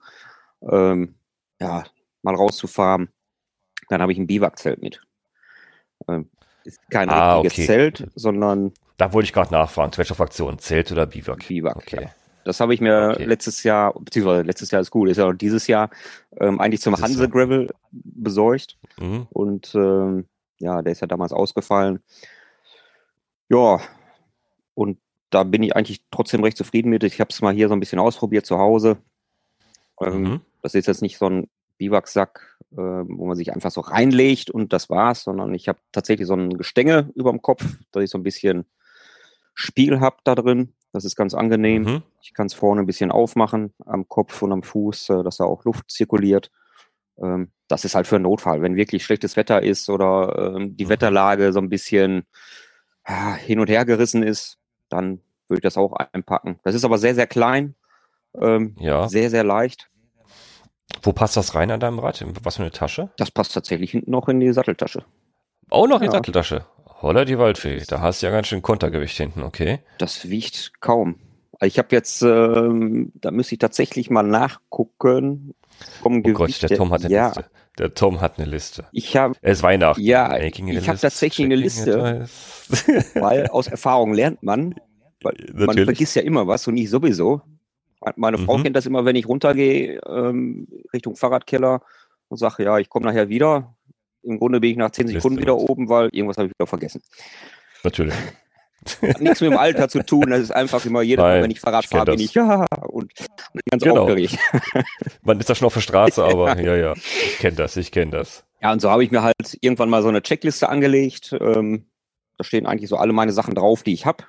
ähm, 0.62 1.16
ja, 1.60 1.84
mal 2.22 2.36
rauszufahren, 2.36 3.10
dann 3.90 4.02
habe 4.02 4.12
ich 4.14 4.18
ein 4.18 4.28
Biwakzelt 4.28 4.82
mit. 4.82 5.02
Ähm, 6.08 6.30
ist 6.65 6.79
kein 6.89 7.09
Ah, 7.09 7.39
richtiges 7.39 7.53
okay. 7.53 7.65
Zelt, 7.67 8.07
sondern 8.15 8.73
Da 8.97 9.12
wollte 9.13 9.25
ich 9.25 9.33
gerade 9.33 9.51
nachfragen. 9.53 9.91
Zu 9.91 9.97
welcher 10.00 10.15
Fraktion? 10.15 10.57
Zelt 10.59 10.91
oder 10.91 11.06
Biwak? 11.06 11.47
Biwak. 11.47 11.75
Okay. 11.77 12.03
Ja. 12.03 12.09
Das 12.44 12.59
habe 12.59 12.73
ich 12.73 12.81
mir 12.81 13.12
Okay. 13.13 13.25
letztes 13.25 13.63
Jahr, 13.63 13.94
beziehungsweise 14.00 14.44
letztes 14.44 14.69
Jahr 14.71 14.81
ist 14.81 14.91
gut, 14.91 15.09
ist 15.09 15.17
ja 15.17 15.27
auch 15.27 15.33
dieses 15.33 15.65
Jahr 15.67 15.89
ähm, 16.39 16.59
eigentlich 16.59 16.81
zum 16.81 16.95
Hanse 16.95 17.19
Jahr. 17.23 17.27
Gravel 17.27 17.69
besorgt. 17.91 18.77
Mhm. 19.00 19.27
Und 19.31 19.73
ähm, 19.75 20.27
ja, 20.59 20.81
der 20.81 20.91
ist 20.91 21.01
ja 21.01 21.07
damals 21.07 21.33
ausgefallen. 21.33 22.00
Ja, 23.50 23.79
und 24.75 24.97
da 25.31 25.44
bin 25.44 25.63
ich 25.63 25.75
eigentlich 25.75 26.01
trotzdem 26.12 26.44
recht 26.44 26.57
zufrieden 26.57 26.89
mit. 26.89 27.03
Ich 27.03 27.19
habe 27.19 27.29
es 27.31 27.41
mal 27.41 27.53
hier 27.53 27.67
so 27.67 27.73
ein 27.73 27.79
bisschen 27.79 28.00
ausprobiert 28.00 28.45
zu 28.45 28.57
Hause. 28.57 28.97
Ähm, 30.01 30.21
Mhm. 30.21 30.41
Das 30.62 30.73
ist 30.73 30.88
jetzt 30.88 31.01
nicht 31.03 31.17
so 31.19 31.27
ein 31.27 31.47
Biwaksack, 31.77 32.57
äh, 32.72 32.77
wo 32.77 33.25
man 33.27 33.36
sich 33.36 33.54
einfach 33.54 33.72
so 33.72 33.81
reinlegt 33.81 34.50
und 34.50 34.74
das 34.74 34.89
war's, 34.89 35.24
sondern 35.24 35.54
ich 35.54 35.68
habe 35.68 35.80
tatsächlich 35.92 36.27
so 36.27 36.36
ein 36.36 36.57
Gestänge 36.57 37.12
über 37.16 37.31
dem 37.31 37.42
Kopf, 37.42 37.63
dass 37.92 38.04
ich 38.04 38.10
so 38.10 38.18
ein 38.18 38.24
bisschen 38.24 38.66
Spiel 39.54 40.00
habe 40.00 40.18
da 40.24 40.36
drin. 40.36 40.74
Das 40.92 41.06
ist 41.06 41.16
ganz 41.16 41.33
angenehm. 41.33 41.83
Mhm. 41.83 42.04
Ich 42.22 42.33
kann 42.33 42.48
es 42.48 42.54
vorne 42.54 42.81
ein 42.81 42.86
bisschen 42.86 43.12
aufmachen 43.12 43.74
am 43.86 44.07
Kopf 44.07 44.42
und 44.42 44.51
am 44.51 44.63
Fuß, 44.63 45.10
äh, 45.10 45.24
dass 45.24 45.38
da 45.38 45.44
auch 45.45 45.63
Luft 45.66 45.92
zirkuliert. 45.92 46.51
Ähm, 47.22 47.51
das 47.68 47.86
ist 47.86 47.95
halt 47.95 48.07
für 48.07 48.16
einen 48.16 48.24
Notfall. 48.24 48.62
Wenn 48.62 48.75
wirklich 48.75 49.04
schlechtes 49.06 49.36
Wetter 49.38 49.63
ist 49.63 49.89
oder 49.89 50.54
ähm, 50.56 50.75
die 50.77 50.86
Mhm. 50.86 50.89
Wetterlage 50.89 51.54
so 51.54 51.60
ein 51.60 51.69
bisschen 51.69 52.25
ah, 53.04 53.33
hin 53.36 53.60
und 53.60 53.69
her 53.69 53.86
gerissen 53.86 54.24
ist, 54.24 54.57
dann 54.89 55.19
würde 55.48 55.60
ich 55.60 55.63
das 55.63 55.77
auch 55.77 55.94
einpacken. 55.94 56.60
Das 56.63 56.75
ist 56.75 56.86
aber 56.86 56.98
sehr, 56.98 57.16
sehr 57.16 57.27
klein, 57.27 57.75
ähm, 58.39 58.75
Ja. 58.80 59.07
sehr, 59.07 59.30
sehr 59.30 59.44
leicht. 59.44 59.89
Wo 61.02 61.14
passt 61.14 61.38
das 61.38 61.56
rein 61.56 61.72
an 61.72 61.80
deinem 61.80 62.00
Rad? 62.00 62.24
Was 62.44 62.58
für 62.58 62.64
eine 62.64 62.72
Tasche? 62.72 63.10
Das 63.18 63.32
passt 63.32 63.54
tatsächlich 63.54 63.92
hinten 63.92 64.12
noch 64.12 64.28
in 64.28 64.40
die 64.40 64.52
Satteltasche. 64.54 65.04
Auch 65.70 65.88
noch 65.88 65.98
in 65.98 66.02
die 66.02 66.06
Ja. 66.08 66.12
Satteltasche. 66.14 66.66
Holla 67.02 67.26
die 67.26 67.38
Waldfee. 67.38 67.84
Da 67.88 68.02
hast 68.02 68.22
du 68.22 68.28
ja 68.28 68.32
ganz 68.32 68.48
schön 68.48 68.62
Kontergewicht 68.62 69.18
hinten, 69.18 69.44
okay. 69.44 69.80
Das 69.98 70.30
wiegt 70.30 70.74
kaum. 70.80 71.20
Ich 71.62 71.78
habe 71.78 71.88
jetzt, 71.92 72.22
ähm, 72.22 73.12
da 73.16 73.32
müsste 73.32 73.56
ich 73.56 73.60
tatsächlich 73.60 74.10
mal 74.10 74.24
nachgucken. 74.24 75.54
Vom 76.02 76.24
Oh 76.26 76.32
Gott, 76.34 76.62
der 76.62 76.70
Tom 76.78 76.92
hat 76.92 77.04
eine 77.06 77.14
ja, 77.14 77.28
Liste. 77.28 77.46
Der 77.78 77.94
Tom 77.94 78.22
hat 78.22 78.40
eine 78.40 78.50
Liste. 78.50 78.86
ich 78.92 79.18
habe, 79.18 79.36
Es 79.42 79.58
ist 79.60 79.64
Weihnachten. 79.64 80.02
Ja, 80.02 80.38
ich 80.38 80.60
hab 80.62 80.94
list, 80.94 81.02
tatsächlich 81.02 81.46
eine 81.46 81.56
Liste. 81.56 82.28
weil 83.16 83.48
aus 83.48 83.68
Erfahrung 83.68 84.14
lernt 84.14 84.44
man. 84.44 84.76
Man 85.54 85.76
vergisst 85.86 86.16
ja 86.16 86.22
immer 86.22 86.46
was 86.48 86.68
und 86.68 86.78
ich 86.78 86.90
sowieso. 86.90 87.42
Meine 88.16 88.38
Frau 88.38 88.57
Mhm. 88.57 88.63
kennt 88.63 88.75
das 88.75 88.86
immer, 88.86 89.06
wenn 89.06 89.16
ich 89.16 89.28
runtergehe 89.28 90.00
ähm, 90.07 90.68
Richtung 90.94 91.16
Fahrradkeller 91.16 91.81
und 92.30 92.38
sage, 92.38 92.63
ja, 92.63 92.78
ich 92.80 92.90
komme 92.90 93.06
nachher 93.06 93.30
wieder. 93.30 93.75
Im 94.24 94.40
Grunde 94.40 94.60
bin 94.60 94.72
ich 94.72 94.78
nach 94.78 94.92
zehn 94.92 95.07
Sekunden 95.07 95.40
wieder 95.40 95.56
oben, 95.57 95.88
weil 95.90 96.10
irgendwas 96.12 96.38
habe 96.38 96.48
ich 96.48 96.54
wieder 96.57 96.68
vergessen. 96.68 97.02
Natürlich. 97.84 98.13
Hat 99.02 99.19
nichts 99.22 99.42
mit 99.42 99.52
dem 99.52 99.57
Alter 99.57 99.88
zu 99.90 100.04
tun. 100.04 100.30
Das 100.30 100.42
ist 100.42 100.52
einfach 100.52 100.84
immer 100.86 101.02
jedes 101.02 101.24
Mal, 101.24 101.42
wenn 101.42 101.50
ich 101.52 101.60
Fahrrad 101.60 101.86
ich 101.86 101.90
fahre, 101.90 102.06
bin 102.06 102.19
ich 102.19 102.34
ja 102.36 102.66
und, 102.88 103.12
und 103.54 103.62
ganz 103.72 103.84
Genau. 103.84 104.02
aufgeregt. 104.02 104.38
Man 105.24 105.40
ist 105.40 105.50
da 105.50 105.56
schon 105.56 105.66
auf 105.68 105.74
der 105.74 105.81
Straße, 105.81 106.24
aber 106.24 106.60
ja, 106.62 106.75
ja. 106.75 106.94
Ich 106.94 107.38
kenne 107.40 107.56
das, 107.56 107.78
ich 107.78 107.92
kenne 107.92 108.12
das. 108.12 108.46
Ja, 108.62 108.72
und 108.72 108.81
so 108.81 108.90
habe 108.92 109.04
ich 109.04 109.12
mir 109.12 109.24
halt 109.24 109.58
irgendwann 109.62 109.90
mal 109.90 110.01
so 110.04 110.10
eine 110.10 110.22
Checkliste 110.22 110.69
angelegt. 110.69 111.36
Ähm, 111.40 111.86
da 112.38 112.44
stehen 112.44 112.66
eigentlich 112.68 112.90
so 112.90 112.98
alle 112.98 113.13
meine 113.13 113.31
Sachen 113.31 113.56
drauf, 113.56 113.81
die 113.84 113.94
ich 113.94 114.06
habe. 114.06 114.24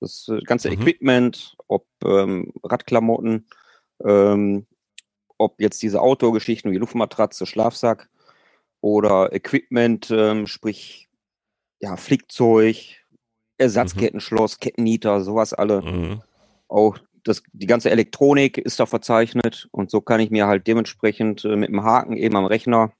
Das 0.00 0.28
äh, 0.28 0.40
ganze 0.40 0.68
Mhm. 0.68 0.74
Equipment, 0.80 1.56
ob 1.72 1.86
ähm, 2.04 2.52
Radklamotten, 2.62 3.46
ähm, 4.04 4.66
ob 5.38 5.60
jetzt 5.60 5.82
diese 5.82 6.00
Outdoor-Geschichten 6.00 6.70
wie 6.70 6.76
Luftmatratze, 6.76 7.46
Schlafsack 7.46 8.08
oder 8.80 9.32
Equipment, 9.32 10.10
ähm, 10.10 10.46
sprich 10.46 11.08
ja, 11.80 11.96
Flickzeug, 11.96 12.76
Ersatzkettenschloss, 13.58 14.58
Kettennieter, 14.58 15.20
sowas 15.20 15.52
alle. 15.52 15.82
Mhm. 15.82 16.22
Auch 16.68 16.98
das, 17.24 17.42
die 17.52 17.66
ganze 17.66 17.90
Elektronik 17.90 18.58
ist 18.58 18.80
da 18.80 18.86
verzeichnet 18.86 19.68
und 19.70 19.90
so 19.90 20.00
kann 20.00 20.20
ich 20.20 20.30
mir 20.30 20.46
halt 20.46 20.66
dementsprechend 20.66 21.44
äh, 21.44 21.56
mit 21.56 21.68
dem 21.68 21.82
Haken 21.84 22.16
eben 22.16 22.36
am 22.36 22.46
Rechner 22.46 22.92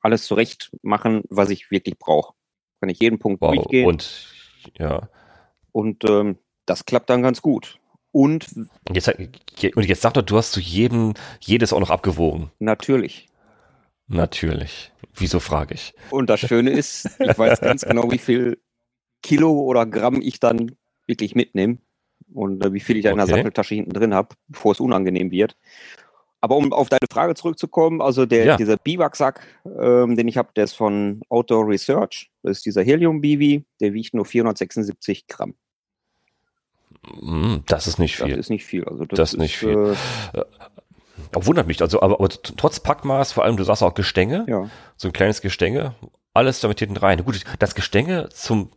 alles 0.00 0.24
zurecht 0.24 0.70
machen, 0.82 1.22
was 1.28 1.50
ich 1.50 1.70
wirklich 1.70 1.98
brauche. 1.98 2.34
Kann 2.80 2.88
ich 2.88 3.00
jeden 3.00 3.18
Punkt 3.18 3.40
Wow. 3.42 3.54
durchgehen 3.54 3.86
und, 3.86 4.26
Und 5.72 6.04
ja. 6.04 6.20
ähm, 6.20 6.38
das 6.66 6.84
klappt 6.84 7.10
dann 7.10 7.22
ganz 7.22 7.42
gut. 7.42 7.79
Und 8.12 8.46
jetzt, 8.92 9.08
und 9.08 9.84
jetzt 9.86 10.02
sag 10.02 10.14
doch, 10.14 10.22
du 10.22 10.36
hast 10.36 10.52
zu 10.52 10.60
jedem, 10.60 11.14
jedes 11.40 11.72
auch 11.72 11.80
noch 11.80 11.90
abgewogen. 11.90 12.50
natürlich. 12.58 13.28
Natürlich. 14.08 14.90
Wieso 15.14 15.38
frage 15.38 15.74
ich? 15.74 15.94
Und 16.10 16.28
das 16.30 16.40
Schöne 16.40 16.70
ist, 16.70 17.08
ich 17.20 17.38
weiß 17.38 17.60
ganz 17.60 17.82
genau, 17.82 18.10
wie 18.10 18.18
viel 18.18 18.58
Kilo 19.22 19.52
oder 19.52 19.86
Gramm 19.86 20.20
ich 20.20 20.40
dann 20.40 20.72
wirklich 21.06 21.34
mitnehme 21.36 21.78
und 22.32 22.64
äh, 22.64 22.72
wie 22.72 22.80
viel 22.80 22.96
ich 22.96 23.04
da 23.04 23.10
in 23.10 23.16
der 23.18 23.26
Okay. 23.26 23.36
Satteltasche 23.36 23.74
hinten 23.76 23.92
drin 23.92 24.12
habe, 24.14 24.34
bevor 24.48 24.72
es 24.72 24.80
unangenehm 24.80 25.30
wird. 25.30 25.56
Aber 26.40 26.56
um 26.56 26.72
auf 26.72 26.88
deine 26.88 27.06
Frage 27.12 27.34
zurückzukommen, 27.34 28.00
also 28.00 28.26
der, 28.26 28.44
Ja. 28.46 28.56
dieser 28.56 28.78
Biwaksack, 28.78 29.46
ähm, 29.80 30.16
den 30.16 30.26
ich 30.26 30.36
habe, 30.38 30.48
der 30.56 30.64
ist 30.64 30.72
von 30.74 31.20
Outdoor 31.28 31.68
Research. 31.68 32.30
Das 32.42 32.58
ist 32.58 32.66
dieser 32.66 32.82
Helium-Biwi, 32.82 33.64
der 33.80 33.92
wiegt 33.92 34.14
nur 34.14 34.24
476 34.24 35.26
Gramm. 35.28 35.54
Mm, 37.20 37.58
Das 37.66 37.86
ist 37.86 37.98
nicht 37.98 38.20
Das 38.20 38.26
viel. 38.26 38.36
ist 38.38 38.50
nicht 38.50 38.64
viel. 38.64 38.84
Also 38.84 39.04
das, 39.04 39.16
Das 39.16 39.32
ist 39.32 39.38
nicht 39.38 39.56
viel. 39.56 39.96
Äh, 40.32 40.42
Auch 41.34 41.46
wundert 41.46 41.66
mich. 41.66 41.80
Also, 41.80 42.02
aber, 42.02 42.14
aber 42.14 42.28
trotz 42.28 42.80
Packmaß, 42.80 43.32
vor 43.32 43.44
allem, 43.44 43.56
du 43.56 43.64
sagst 43.64 43.82
auch 43.82 43.94
Gestänge, 43.94 44.44
ja. 44.48 44.68
so 44.96 45.08
ein 45.08 45.12
kleines 45.12 45.40
Gestänge, 45.40 45.94
alles 46.34 46.60
damit 46.60 46.78
hinten 46.78 46.96
rein. 46.96 47.24
Gut, 47.24 47.40
das 47.58 47.74
Gestänge 47.74 48.28
zum, 48.30 48.70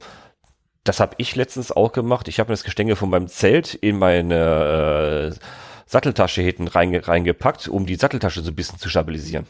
das 0.84 1.00
habe 1.00 1.15
ich 1.18 1.36
letztens 1.36 1.72
auch 1.72 1.92
gemacht. 1.92 2.27
Ich 2.27 2.39
habe 2.39 2.50
mir 2.50 2.53
das 2.53 2.63
Gestänge 2.63 2.96
von 2.96 3.10
meinem 3.10 3.27
Zelt 3.27 3.74
in 3.74 3.98
meine 3.98 5.32
äh, 5.34 5.39
Satteltasche 5.86 6.42
hinten 6.42 6.68
reinge 6.68 7.08
reingepackt, 7.08 7.68
um 7.68 7.86
die 7.86 7.96
Satteltasche 7.96 8.42
so 8.42 8.51
ein 8.51 8.56
bisschen 8.56 8.80
zu 8.80 8.89
stabilisieren. 8.89 9.46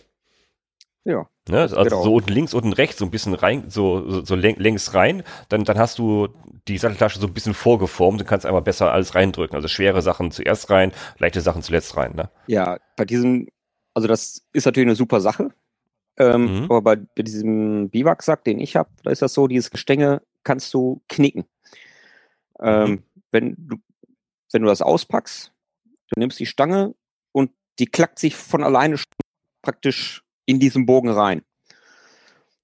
Ja. 1.06 1.28
Ne? 1.50 1.60
Also 1.60 2.04
so 2.04 2.16
unten 2.16 2.32
links, 2.32 2.54
unten 2.54 2.74
rechts, 2.74 2.98
so 2.98 3.06
ein 3.06 3.12
bisschen 3.12 3.34
rein, 3.34 3.70
so, 3.70 4.10
so, 4.10 4.24
so 4.24 4.36
längs 4.36 4.94
rein, 4.94 5.24
dann, 5.50 5.66
dann 5.66 5.78
hast 5.78 6.00
du 6.00 6.30
die 6.68 6.78
Satteltasche 6.78 7.20
so 7.20 7.28
ein 7.28 7.34
bisschen 7.34 7.54
vorgeformt 7.54 8.22
und 8.22 8.28
kannst 8.28 8.46
einmal 8.46 8.62
besser 8.62 8.94
alles 8.94 9.14
reindrücken. 9.16 9.56
Also 9.56 9.68
schwere 9.68 10.02
Sachen 10.02 10.32
zuerst 10.32 10.70
rein, 10.70 10.94
leichte 11.20 11.42
Sachen 11.42 11.62
zuletzt 11.62 11.98
rein. 11.98 12.16
Ne? 12.16 12.30
Ja, 12.48 12.78
bei 12.96 13.04
diesem, 13.04 13.50
also 13.94 14.08
das 14.08 14.48
ist 14.54 14.66
natürlich 14.66 14.88
eine 14.88 14.96
super 14.96 15.20
Sache. 15.20 15.50
Ähm, 16.18 16.60
mhm. 16.60 16.64
Aber 16.66 16.82
bei, 16.82 16.96
bei 16.96 17.24
diesem 17.24 17.90
Biwaksack, 17.90 18.44
den 18.46 18.60
ich 18.60 18.76
habe, 18.76 18.90
da 19.04 19.12
ist 19.12 19.22
das 19.22 19.34
so, 19.34 19.48
dieses 19.48 19.72
Gestänge 19.72 20.22
kannst 20.44 20.74
du 20.74 21.02
knicken. 21.10 21.44
Ähm, 22.62 22.90
mhm. 22.90 23.04
wenn, 23.32 23.56
du, 23.58 23.78
wenn 24.54 24.62
du 24.62 24.68
das 24.68 24.82
auspackst, 24.82 25.52
du 25.86 26.20
nimmst 26.20 26.40
die 26.40 26.46
Stange 26.46 26.96
und 27.32 27.52
die 27.80 27.88
klackt 27.88 28.20
sich 28.20 28.36
von 28.36 28.64
alleine 28.64 28.98
praktisch 29.62 30.23
in 30.46 30.60
diesen 30.60 30.86
Bogen 30.86 31.10
rein. 31.10 31.42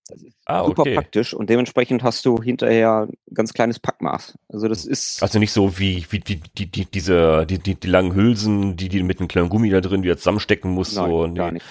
Das 0.07 0.23
ist 0.23 0.35
ah, 0.45 0.65
super 0.65 0.81
okay. 0.81 0.95
praktisch 0.95 1.33
und 1.35 1.49
dementsprechend 1.51 2.01
hast 2.01 2.25
du 2.25 2.41
hinterher 2.41 3.07
ein 3.09 3.33
ganz 3.33 3.53
kleines 3.53 3.79
Packmaß. 3.79 4.37
Also 4.49 4.67
das 4.67 4.85
ist. 4.85 5.21
Also 5.21 5.37
nicht 5.37 5.51
so 5.51 5.77
wie, 5.77 6.05
wie 6.09 6.19
die, 6.19 6.41
die, 6.57 6.65
die, 6.65 6.85
diese, 6.85 7.45
die, 7.45 7.59
die, 7.59 7.75
die 7.75 7.87
langen 7.87 8.15
Hülsen, 8.15 8.75
die, 8.75 8.89
die 8.89 9.03
mit 9.03 9.19
einem 9.19 9.27
kleinen 9.27 9.49
Gummi 9.49 9.69
da 9.69 9.81
drin 9.81 10.01
wieder 10.01 10.17
zusammenstecken 10.17 10.71
muss. 10.71 10.95
Nein, 10.95 11.09
so, 11.09 11.33
gar 11.33 11.47
nee. 11.47 11.53
nicht. 11.53 11.65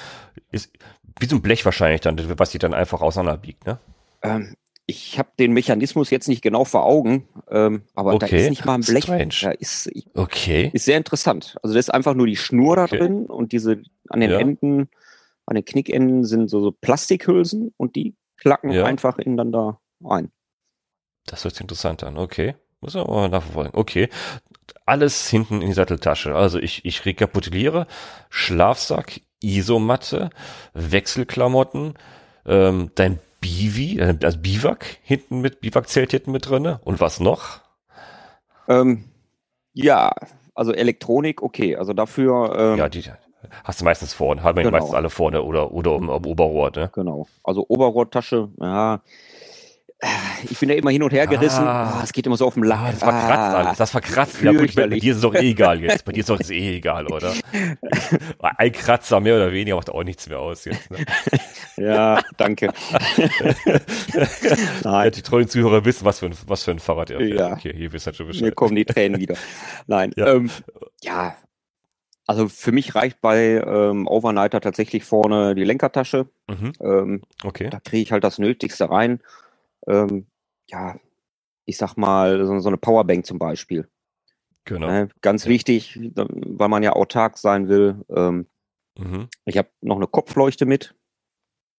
Ist 0.52 0.70
wie 1.18 1.26
so 1.26 1.36
ein 1.36 1.42
Blech 1.42 1.64
wahrscheinlich 1.64 2.00
dann, 2.00 2.38
was 2.38 2.50
die 2.50 2.58
dann 2.58 2.74
einfach 2.74 3.00
auseinanderbiegt, 3.00 3.66
ne? 3.66 3.78
Ähm, 4.22 4.54
ich 4.86 5.18
habe 5.18 5.28
den 5.38 5.52
Mechanismus 5.52 6.08
jetzt 6.08 6.28
nicht 6.28 6.40
genau 6.40 6.64
vor 6.64 6.86
Augen, 6.86 7.28
ähm, 7.50 7.82
aber 7.94 8.14
okay. 8.14 8.28
da 8.30 8.36
ist 8.38 8.48
nicht 8.50 8.64
mal 8.64 8.74
ein 8.74 8.80
Blech. 8.80 9.04
Strange. 9.04 9.34
Da 9.42 9.50
ist, 9.50 9.90
okay. 10.14 10.70
ist 10.72 10.86
sehr 10.86 10.96
interessant. 10.96 11.56
Also 11.62 11.74
da 11.74 11.78
ist 11.78 11.92
einfach 11.92 12.14
nur 12.14 12.26
die 12.26 12.36
Schnur 12.36 12.76
da 12.76 12.84
okay. 12.84 12.98
drin 12.98 13.26
und 13.26 13.52
diese 13.52 13.82
an 14.08 14.20
den 14.20 14.30
ja. 14.30 14.38
Enden, 14.38 14.88
an 15.48 15.54
den 15.54 15.64
Knickenden 15.64 16.24
sind 16.24 16.48
so, 16.48 16.60
so 16.60 16.72
Plastikhülsen 16.72 17.72
und 17.76 17.96
die 17.96 18.14
klacken 18.36 18.70
ja. 18.70 18.84
einfach 18.84 19.18
ineinander 19.18 19.80
ein. 20.04 20.30
Das 21.26 21.44
hört 21.44 21.54
sich 21.54 21.62
interessant 21.62 22.04
an, 22.04 22.18
okay. 22.18 22.54
Muss 22.80 22.94
man 22.94 23.06
mal 23.06 23.28
nachverfolgen. 23.28 23.72
Okay. 23.74 24.08
Alles 24.86 25.28
hinten 25.28 25.62
in 25.62 25.68
die 25.68 25.74
Satteltasche. 25.74 26.34
Also 26.34 26.58
ich, 26.58 26.84
ich 26.84 27.04
rekapituliere. 27.04 27.86
Schlafsack, 28.30 29.20
Isomatte, 29.42 30.30
Wechselklamotten, 30.74 31.94
ähm, 32.46 32.90
dein 32.94 33.18
Bivi, 33.40 33.98
äh, 33.98 34.16
also 34.22 34.38
Biwak 34.38 34.98
hinten 35.02 35.40
mit, 35.40 35.60
Biwak-Zelt 35.60 36.12
hinten 36.12 36.32
mit 36.32 36.48
drinne. 36.48 36.80
Und 36.84 37.00
was 37.00 37.20
noch? 37.20 37.60
Ähm, 38.68 39.04
ja, 39.72 40.12
also 40.54 40.72
Elektronik, 40.72 41.42
okay. 41.42 41.76
Also 41.76 41.94
dafür. 41.94 42.54
Ähm, 42.56 42.78
ja, 42.78 42.88
die 42.88 43.04
hast 43.64 43.80
du 43.80 43.84
meistens 43.84 44.12
vorne, 44.12 44.42
haben 44.42 44.56
wir 44.56 44.64
genau. 44.64 44.78
meistens 44.78 44.94
alle 44.94 45.10
vorne 45.10 45.42
oder, 45.42 45.72
oder 45.72 45.94
um, 45.94 46.08
um 46.08 46.26
Oberrohr, 46.26 46.70
ne? 46.74 46.90
Genau. 46.92 47.26
Also 47.42 47.64
Oberrohrtasche, 47.68 48.48
ja, 48.60 49.00
ich 50.48 50.56
bin 50.60 50.68
ja 50.68 50.76
immer 50.76 50.90
hin 50.90 51.02
und 51.02 51.12
her 51.12 51.26
gerissen. 51.26 51.66
Ah, 51.66 52.02
es 52.04 52.12
geht 52.12 52.24
immer 52.24 52.36
so 52.36 52.46
auf 52.46 52.54
dem 52.54 52.62
Lack. 52.62 52.78
Ah, 52.78 52.90
das 52.92 53.00
verkratzt 53.00 53.32
ah, 53.32 53.54
alles. 53.54 53.78
Das 53.78 53.90
verkratzt. 53.90 54.42
Ja, 54.42 54.52
gut, 54.52 54.74
bei, 54.76 54.86
bei 54.86 54.98
dir 55.00 55.10
ist 55.10 55.16
es 55.16 55.22
doch 55.22 55.34
eh 55.34 55.50
egal 55.50 55.82
jetzt. 55.82 56.04
Bei 56.04 56.12
dir 56.12 56.20
ist 56.20 56.30
es 56.30 56.50
eh 56.50 56.76
egal, 56.76 57.06
oder? 57.08 57.32
Ein 58.38 58.72
Kratzer 58.72 59.18
mehr 59.18 59.34
oder 59.34 59.52
weniger 59.52 59.74
macht 59.74 59.90
auch 59.90 60.04
nichts 60.04 60.28
mehr 60.28 60.38
aus 60.38 60.64
jetzt. 60.66 60.88
Ne? 60.92 60.98
ja, 61.76 62.20
danke. 62.36 62.72
Nein. 64.84 65.10
Die 65.10 65.22
treuen 65.22 65.48
Zuhörer 65.48 65.84
wissen, 65.84 66.04
was 66.04 66.20
für 66.20 66.26
ein, 66.26 66.34
was 66.46 66.62
für 66.62 66.70
ein 66.70 66.78
Fahrrad 66.78 67.10
er 67.10 67.18
fährt. 67.18 67.40
Ja. 67.40 67.52
Okay, 67.52 67.74
hier 67.76 67.92
wisst 67.92 68.06
ihr 68.06 68.14
schon 68.14 68.28
Bescheid. 68.28 68.42
Mir 68.42 68.52
kommen 68.52 68.76
die 68.76 68.84
Tränen 68.84 69.20
wieder. 69.20 69.34
Nein. 69.88 70.12
Ja. 70.16 70.28
Ähm, 70.28 70.50
ja. 71.02 71.34
Also 72.28 72.48
für 72.48 72.72
mich 72.72 72.94
reicht 72.94 73.20
bei 73.20 73.62
ähm, 73.66 74.06
Overnighter 74.06 74.60
tatsächlich 74.60 75.02
vorne 75.02 75.56
die 75.56 75.64
Lenkertasche. 75.64 76.28
Mhm. 76.46 76.72
Ähm, 76.80 77.22
okay. 77.42 77.70
Da 77.70 77.80
kriege 77.80 78.02
ich 78.02 78.12
halt 78.12 78.22
das 78.22 78.38
Nötigste 78.38 78.88
rein 78.90 79.20
ähm, 79.88 80.26
ja, 80.68 80.96
ich 81.64 81.76
sag 81.76 81.96
mal, 81.96 82.44
so, 82.44 82.58
so, 82.60 82.68
eine 82.68 82.76
Powerbank 82.76 83.26
zum 83.26 83.38
Beispiel. 83.38 83.88
Genau. 84.64 84.86
Ne, 84.86 85.08
ganz 85.22 85.44
ja. 85.44 85.50
wichtig, 85.50 85.98
weil 86.14 86.68
man 86.68 86.82
ja 86.82 86.92
autark 86.92 87.38
sein 87.38 87.68
will. 87.68 88.04
Ähm, 88.10 88.46
mhm. 88.98 89.28
Ich 89.46 89.56
habe 89.56 89.68
noch 89.80 89.96
eine 89.96 90.06
Kopfleuchte 90.06 90.66
mit. 90.66 90.94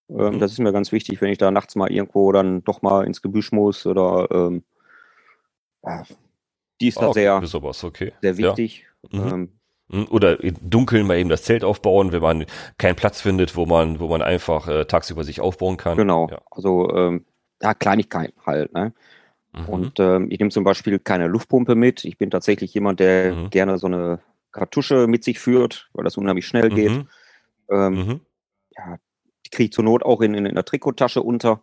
Ähm, 0.09 0.35
mhm. 0.35 0.39
Das 0.39 0.51
ist 0.51 0.59
mir 0.59 0.73
ganz 0.73 0.91
wichtig, 0.91 1.21
wenn 1.21 1.31
ich 1.31 1.37
da 1.37 1.51
nachts 1.51 1.75
mal 1.75 1.91
irgendwo 1.91 2.31
dann 2.31 2.63
doch 2.63 2.81
mal 2.81 3.05
ins 3.05 3.21
Gebüsch 3.21 3.51
muss 3.51 3.85
oder 3.85 4.61
ja, 5.83 6.03
die 6.81 6.87
ist 6.87 7.01
da 7.01 7.13
sehr, 7.13 7.45
sowas, 7.45 7.83
okay. 7.83 8.13
sehr 8.21 8.37
wichtig. 8.37 8.85
Ja. 9.11 9.19
Mhm. 9.19 9.27
Ähm, 9.27 9.31
hm, 9.31 9.58
oder 9.89 10.43
im 10.43 10.55
Dunkeln 10.61 11.07
mal 11.07 11.17
eben 11.17 11.29
das 11.29 11.43
Zelt 11.43 11.63
aufbauen, 11.63 12.11
wenn 12.11 12.21
man 12.21 12.45
keinen 12.77 12.95
Platz 12.95 13.21
findet, 13.21 13.55
wo 13.55 13.65
man, 13.65 13.99
wo 13.99 14.07
man 14.07 14.21
einfach 14.21 14.67
äh, 14.67 14.85
tagsüber 14.85 15.23
sich 15.23 15.41
aufbauen 15.41 15.77
kann. 15.77 15.97
Genau. 15.97 16.27
Ja. 16.29 16.39
Also 16.51 16.93
ähm, 16.95 17.25
ja, 17.61 17.73
Kleinigkeiten 17.73 18.39
halt. 18.45 18.71
Ne? 18.73 18.93
Mhm. 19.53 19.65
Und 19.65 19.99
ähm, 19.99 20.27
ich 20.29 20.39
nehme 20.39 20.51
zum 20.51 20.63
Beispiel 20.63 20.99
keine 20.99 21.27
Luftpumpe 21.27 21.75
mit. 21.75 22.05
Ich 22.05 22.17
bin 22.17 22.29
tatsächlich 22.29 22.73
jemand, 22.73 22.99
der 22.99 23.33
mhm. 23.33 23.49
gerne 23.49 23.77
so 23.79 23.87
eine 23.87 24.19
Kartusche 24.51 25.07
mit 25.07 25.23
sich 25.23 25.39
führt, 25.39 25.89
weil 25.93 26.03
das 26.03 26.17
unheimlich 26.17 26.45
schnell 26.45 26.69
geht. 26.69 26.91
Mhm. 26.91 27.07
Ähm, 27.71 27.93
mhm. 27.93 28.19
ja, 28.77 28.97
die 29.45 29.49
kriege 29.49 29.65
ich 29.65 29.73
zur 29.73 29.83
Not 29.83 30.03
auch 30.03 30.21
in, 30.21 30.35
in, 30.35 30.45
in 30.45 30.55
der 30.55 30.65
Trikottasche 30.65 31.23
unter. 31.23 31.61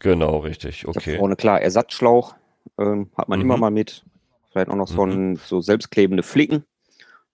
Genau, 0.00 0.38
richtig. 0.38 0.86
Okay. 0.86 1.12
Ich 1.12 1.18
vorne 1.18 1.34
klar 1.34 1.60
Ersatzschlauch 1.60 2.34
ähm, 2.78 3.10
hat 3.16 3.28
man 3.28 3.40
immer 3.40 3.56
mhm. 3.56 3.60
mal 3.60 3.70
mit. 3.70 4.04
Vielleicht 4.52 4.70
auch 4.70 4.76
noch 4.76 4.88
so, 4.88 5.04
ein, 5.04 5.30
mhm. 5.30 5.36
so 5.36 5.60
selbstklebende 5.60 6.22
Flicken 6.22 6.64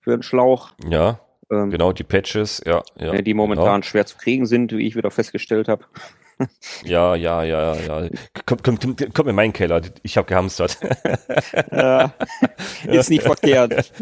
für 0.02 0.10
den 0.10 0.22
Schlauch. 0.22 0.72
Ja, 0.88 1.20
ähm, 1.50 1.70
genau, 1.70 1.92
die 1.92 2.04
Patches, 2.04 2.62
ja. 2.64 2.82
ja 2.98 3.20
die 3.20 3.34
momentan 3.34 3.80
genau. 3.80 3.82
schwer 3.82 4.06
zu 4.06 4.16
kriegen 4.16 4.46
sind, 4.46 4.72
wie 4.72 4.86
ich 4.86 4.96
wieder 4.96 5.10
festgestellt 5.10 5.68
habe. 5.68 5.84
Ja, 6.82 7.14
ja, 7.14 7.44
ja, 7.44 7.76
ja. 7.76 8.08
Komm, 8.46 8.58
komm, 8.64 8.78
komm, 8.80 8.96
komm 9.14 9.28
in 9.28 9.36
meinen 9.36 9.52
Keller. 9.52 9.80
Ich 10.02 10.16
habe 10.16 10.26
gehamstert. 10.26 10.76
Ja, 11.70 12.14
ist 12.84 13.10
nicht 13.10 13.22
verkehrt. 13.22 13.92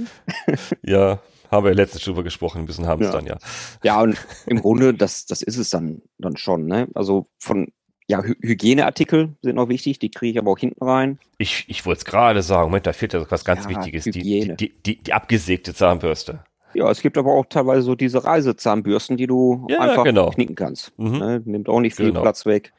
Ja, 0.83 1.19
haben 1.51 1.67
wir 1.67 1.75
letztens 1.75 2.05
drüber 2.05 2.23
gesprochen, 2.23 2.61
ein 2.63 2.67
bisschen 2.67 2.87
hamstern, 2.87 3.27
ja. 3.27 3.35
ja. 3.83 3.97
Ja, 3.97 4.01
und 4.01 4.17
im 4.47 4.63
Grunde, 4.63 4.95
das, 4.95 5.27
das 5.27 5.43
ist 5.43 5.59
es 5.59 5.69
dann, 5.69 6.01
dann 6.17 6.39
schon. 6.39 6.65
Ne? 6.65 6.89
Also 6.95 7.27
von 7.39 7.73
ja, 8.11 8.25
Hy 8.25 8.35
Hygieneartikel 8.43 9.31
sind 9.41 9.55
noch 9.55 9.69
wichtig, 9.69 10.01
die 10.01 10.11
kriege 10.11 10.33
ich 10.33 10.39
aber 10.39 10.51
auch 10.51 10.59
hinten 10.59 10.85
rein. 10.85 11.19
Ich, 11.39 11.65
ich 11.69 11.87
wollte 11.87 11.99
es 11.99 12.05
gerade 12.05 12.43
sagen, 12.43 12.65
Moment, 12.65 12.87
da 12.87 12.93
fehlt 12.93 13.13
ja 13.13 13.25
was 13.31 13.45
ganz 13.45 13.65
ja, 13.65 13.71
Wichtiges, 13.71 14.05
die, 14.05 14.11
die, 14.11 14.57
die, 14.57 14.73
die, 14.85 14.97
die 14.97 15.13
abgesägte 15.13 15.73
Zahnbürste. 15.73 16.41
Ja, 16.75 16.91
es 16.91 17.01
gibt 17.03 17.17
aber 17.19 17.33
auch 17.33 17.47
teilweise 17.47 17.83
so 17.83 17.95
diese 17.95 18.25
Reisezahnbürsten, 18.25 19.17
die 19.17 19.27
du 19.27 19.67
ja, 19.69 19.81
einfach 19.81 20.05
genau. 20.05 20.31
knicken 20.31 20.57
kannst. 20.57 20.93
Mhm. 20.99 21.19
Ne? 21.19 21.43
Nimmt 21.45 21.69
auch 21.69 21.81
nicht 21.81 21.97
viel 21.97 22.07
genau. 22.07 22.23
Platz 22.23 22.47
weg. 22.47 22.73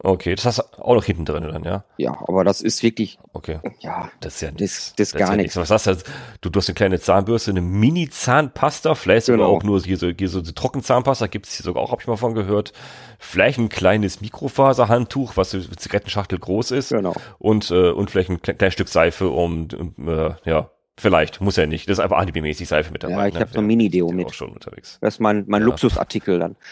Okay, 0.00 0.34
das 0.34 0.46
hast 0.46 0.58
du 0.58 0.62
auch 0.82 0.94
noch 0.94 1.04
hinten 1.04 1.24
drin 1.24 1.42
dann, 1.42 1.64
ja? 1.64 1.84
Ja, 1.98 2.16
aber 2.26 2.44
das 2.44 2.62
ist 2.62 2.82
wirklich. 2.82 3.18
Okay. 3.32 3.58
Ja, 3.80 4.10
das 4.20 4.36
ist 4.36 4.40
ja 4.40 4.50
nichts. 4.50 4.94
Das, 4.96 5.10
das, 5.10 5.10
das 5.10 5.18
gar 5.18 5.36
nichts. 5.36 5.56
Was 5.56 5.70
hast 5.70 5.86
du? 5.86 5.96
Du, 6.40 6.50
du 6.50 6.58
hast 6.58 6.68
eine 6.68 6.74
kleine 6.74 7.00
Zahnbürste, 7.00 7.50
eine 7.50 7.60
Mini-Zahnpasta, 7.60 8.94
vielleicht 8.94 9.26
sogar 9.26 9.46
genau. 9.46 9.58
auch 9.58 9.62
nur 9.64 9.80
hier 9.80 9.98
so, 9.98 10.08
hier 10.08 10.28
so 10.28 10.40
die 10.40 10.54
Trockenzahnpasta, 10.54 11.26
gibt 11.26 11.46
es 11.46 11.54
hier 11.54 11.64
sogar 11.64 11.82
auch, 11.82 11.90
habe 11.90 12.00
ich 12.00 12.06
mal 12.06 12.16
von 12.16 12.34
gehört. 12.34 12.72
Vielleicht 13.18 13.58
ein 13.58 13.68
kleines 13.68 14.20
Mikrofaserhandtuch, 14.20 15.36
was 15.36 15.50
so 15.50 15.60
Zigarettenschachtel 15.60 16.38
groß 16.38 16.70
ist. 16.70 16.90
Genau. 16.90 17.14
Und, 17.38 17.70
äh, 17.70 17.90
und 17.90 18.10
vielleicht 18.10 18.30
ein 18.30 18.40
kleines 18.40 18.72
Stück 18.72 18.88
Seife, 18.88 19.28
um, 19.28 19.68
äh, 19.98 20.30
ja, 20.44 20.70
Vielleicht, 20.98 21.40
muss 21.40 21.54
ja 21.54 21.64
nicht. 21.66 21.88
Das 21.88 21.98
ist 21.98 22.02
einfach 22.02 22.18
alibimäßig 22.18 22.66
Seife 22.66 22.92
mit 22.92 23.04
dabei. 23.04 23.14
Ja, 23.14 23.26
ich 23.28 23.34
ne? 23.34 23.40
habe 23.40 23.52
so 23.52 23.60
ein 23.60 23.66
Mini-Deo 23.66 24.10
mit. 24.10 24.26
Auch 24.26 24.32
schon 24.32 24.50
unterwegs. 24.50 24.98
Das 25.00 25.14
ist 25.14 25.20
mein, 25.20 25.44
mein 25.46 25.62
ja. 25.62 25.66
Luxusartikel 25.66 26.38
dann. 26.38 26.56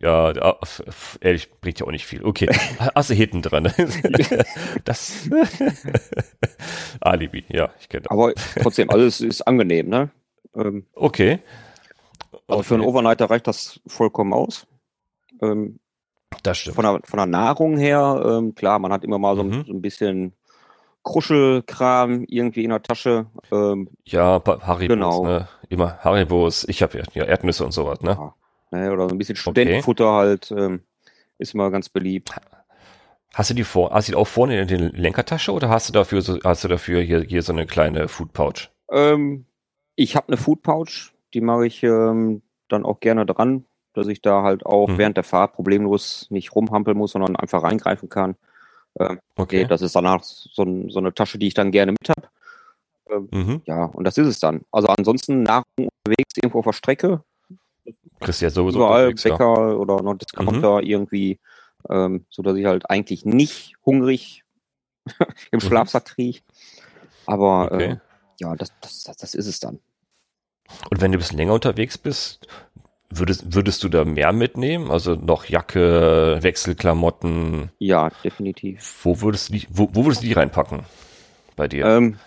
Ja, 0.00 0.32
ja, 0.32 0.56
ehrlich, 1.20 1.50
bringt 1.60 1.80
ja 1.80 1.86
auch 1.86 1.90
nicht 1.90 2.06
viel. 2.06 2.24
Okay, 2.24 2.46
du 2.94 3.14
hinten 3.14 3.42
dran. 3.42 3.64
das 4.84 5.28
Alibi, 7.00 7.44
ja, 7.48 7.70
ich 7.80 7.88
kenne 7.88 8.02
das. 8.02 8.10
Aber 8.10 8.32
trotzdem, 8.62 8.90
alles 8.90 9.20
ist 9.20 9.42
angenehm, 9.42 9.88
ne? 9.88 10.10
Ähm, 10.54 10.86
okay. 10.94 11.40
Also 12.46 12.60
okay. 12.60 12.62
für 12.62 12.74
einen 12.74 12.84
Overnighter 12.84 13.28
reicht 13.28 13.46
das 13.46 13.80
vollkommen 13.86 14.32
aus. 14.32 14.66
Ähm, 15.42 15.80
das 16.42 16.58
stimmt. 16.58 16.76
Von 16.76 16.84
der, 16.84 17.00
von 17.04 17.16
der 17.16 17.26
Nahrung 17.26 17.76
her, 17.76 18.22
ähm, 18.24 18.54
klar, 18.54 18.78
man 18.78 18.92
hat 18.92 19.02
immer 19.02 19.18
mal 19.18 19.34
so, 19.36 19.42
mhm. 19.42 19.64
so 19.66 19.72
ein 19.72 19.82
bisschen 19.82 20.32
Kruschelkram 21.06 22.24
irgendwie 22.28 22.64
in 22.64 22.70
der 22.70 22.82
Tasche. 22.82 23.26
Ähm, 23.52 23.88
ja, 24.04 24.42
Haribos, 24.44 24.88
genau. 24.88 25.24
ne? 25.24 25.48
Immer 25.68 25.98
Haribos. 25.98 26.64
Ich 26.68 26.82
habe 26.82 27.00
ja 27.14 27.24
Erdnüsse 27.24 27.64
und 27.64 27.70
sowas, 27.70 28.00
ne? 28.00 28.18
Ja, 28.72 28.78
ne? 28.78 28.92
Oder 28.92 29.08
so 29.08 29.14
ein 29.14 29.18
bisschen 29.18 29.36
Studentenfutter 29.36 30.04
okay. 30.04 30.16
halt. 30.16 30.50
Ähm, 30.50 30.82
ist 31.38 31.54
immer 31.54 31.70
ganz 31.70 31.88
beliebt. 31.88 32.32
Hast 33.34 33.50
du 33.50 33.54
die 33.54 33.62
vor, 33.62 33.92
hast 33.92 34.08
du 34.08 34.12
die 34.12 34.16
auch 34.16 34.26
vorne 34.26 34.60
in 34.60 34.66
der 34.66 34.78
Lenkertasche 34.78 35.52
oder 35.52 35.68
hast 35.68 35.88
du 35.88 35.92
dafür 35.92 36.22
so, 36.22 36.38
hast 36.42 36.64
du 36.64 36.68
dafür 36.68 37.00
hier, 37.02 37.20
hier 37.20 37.42
so 37.42 37.52
eine 37.52 37.66
kleine 37.66 38.08
Food 38.08 38.32
Pouch? 38.32 38.70
Ähm, 38.90 39.44
ich 39.94 40.16
habe 40.16 40.28
eine 40.28 40.38
Food 40.38 40.62
Pouch, 40.62 41.12
die 41.34 41.40
mache 41.40 41.66
ich 41.66 41.84
ähm, 41.84 42.42
dann 42.68 42.84
auch 42.84 42.98
gerne 42.98 43.26
dran, 43.26 43.64
dass 43.92 44.08
ich 44.08 44.22
da 44.22 44.42
halt 44.42 44.66
auch 44.66 44.88
hm. 44.88 44.98
während 44.98 45.16
der 45.18 45.24
Fahrt 45.24 45.52
problemlos 45.52 46.26
nicht 46.30 46.54
rumhampeln 46.54 46.98
muss, 46.98 47.12
sondern 47.12 47.36
einfach 47.36 47.62
reingreifen 47.62 48.08
kann. 48.08 48.34
Ähm, 48.98 49.18
okay. 49.36 49.66
Das 49.66 49.82
ist 49.82 49.94
danach 49.94 50.22
so, 50.22 50.64
so, 50.88 50.98
eine 50.98 51.12
Tasche, 51.12 51.38
die 51.38 51.48
ich 51.48 51.54
dann 51.54 51.70
gerne 51.70 51.92
mit 51.92 52.08
habe. 52.08 52.28
Ähm, 53.10 53.28
mhm. 53.30 53.62
Ja, 53.66 53.84
und 53.84 54.04
das 54.04 54.18
ist 54.18 54.26
es 54.26 54.40
dann. 54.40 54.62
Also 54.70 54.88
ansonsten 54.88 55.42
Nahrung 55.42 55.64
unterwegs 55.76 56.34
irgendwo 56.36 56.60
auf 56.60 56.64
der 56.64 56.72
Strecke 56.72 57.22
Kriegst 58.20 58.40
ja 58.40 58.50
sowieso 58.50 58.78
überall 58.78 59.08
unterwegs, 59.08 59.24
ja. 59.24 59.30
Bäcker 59.32 59.78
oder 59.78 60.02
noch 60.02 60.14
Discounter 60.14 60.82
irgendwie, 60.82 61.38
ähm, 61.90 62.24
so 62.30 62.42
dass 62.42 62.56
ich 62.56 62.64
halt 62.64 62.88
eigentlich 62.90 63.24
nicht 63.24 63.74
hungrig 63.84 64.44
im 65.50 65.58
Mhm. 65.58 65.60
Schlafsack 65.60 66.06
kriege. 66.06 66.40
Aber 67.26 67.70
Okay. 67.72 67.92
äh, 67.92 67.96
ja, 68.40 68.54
das, 68.56 68.72
das, 68.80 69.04
das, 69.04 69.16
das 69.16 69.34
ist 69.34 69.46
es 69.46 69.60
dann. 69.60 69.80
Und 70.90 71.00
wenn 71.00 71.12
du 71.12 71.18
ein 71.18 71.20
bisschen 71.20 71.38
länger 71.38 71.54
unterwegs 71.54 71.96
bist, 71.96 72.46
würdest, 73.10 73.54
würdest 73.54 73.82
du 73.84 73.88
da 73.88 74.04
mehr 74.04 74.32
mitnehmen? 74.32 74.90
Also 74.90 75.14
noch 75.14 75.44
Jacke, 75.46 76.38
Wechselklamotten. 76.40 77.70
Ja, 77.78 78.10
definitiv. 78.24 79.00
Wo 79.02 79.20
würdest 79.20 79.48
du 79.48 79.54
die, 79.54 79.66
wo, 79.70 79.88
wo 79.92 80.04
würdest 80.04 80.22
du 80.22 80.26
die 80.26 80.32
reinpacken? 80.32 80.80
Bei 81.56 81.68
dir? 81.68 81.86
Ähm, 81.86 82.18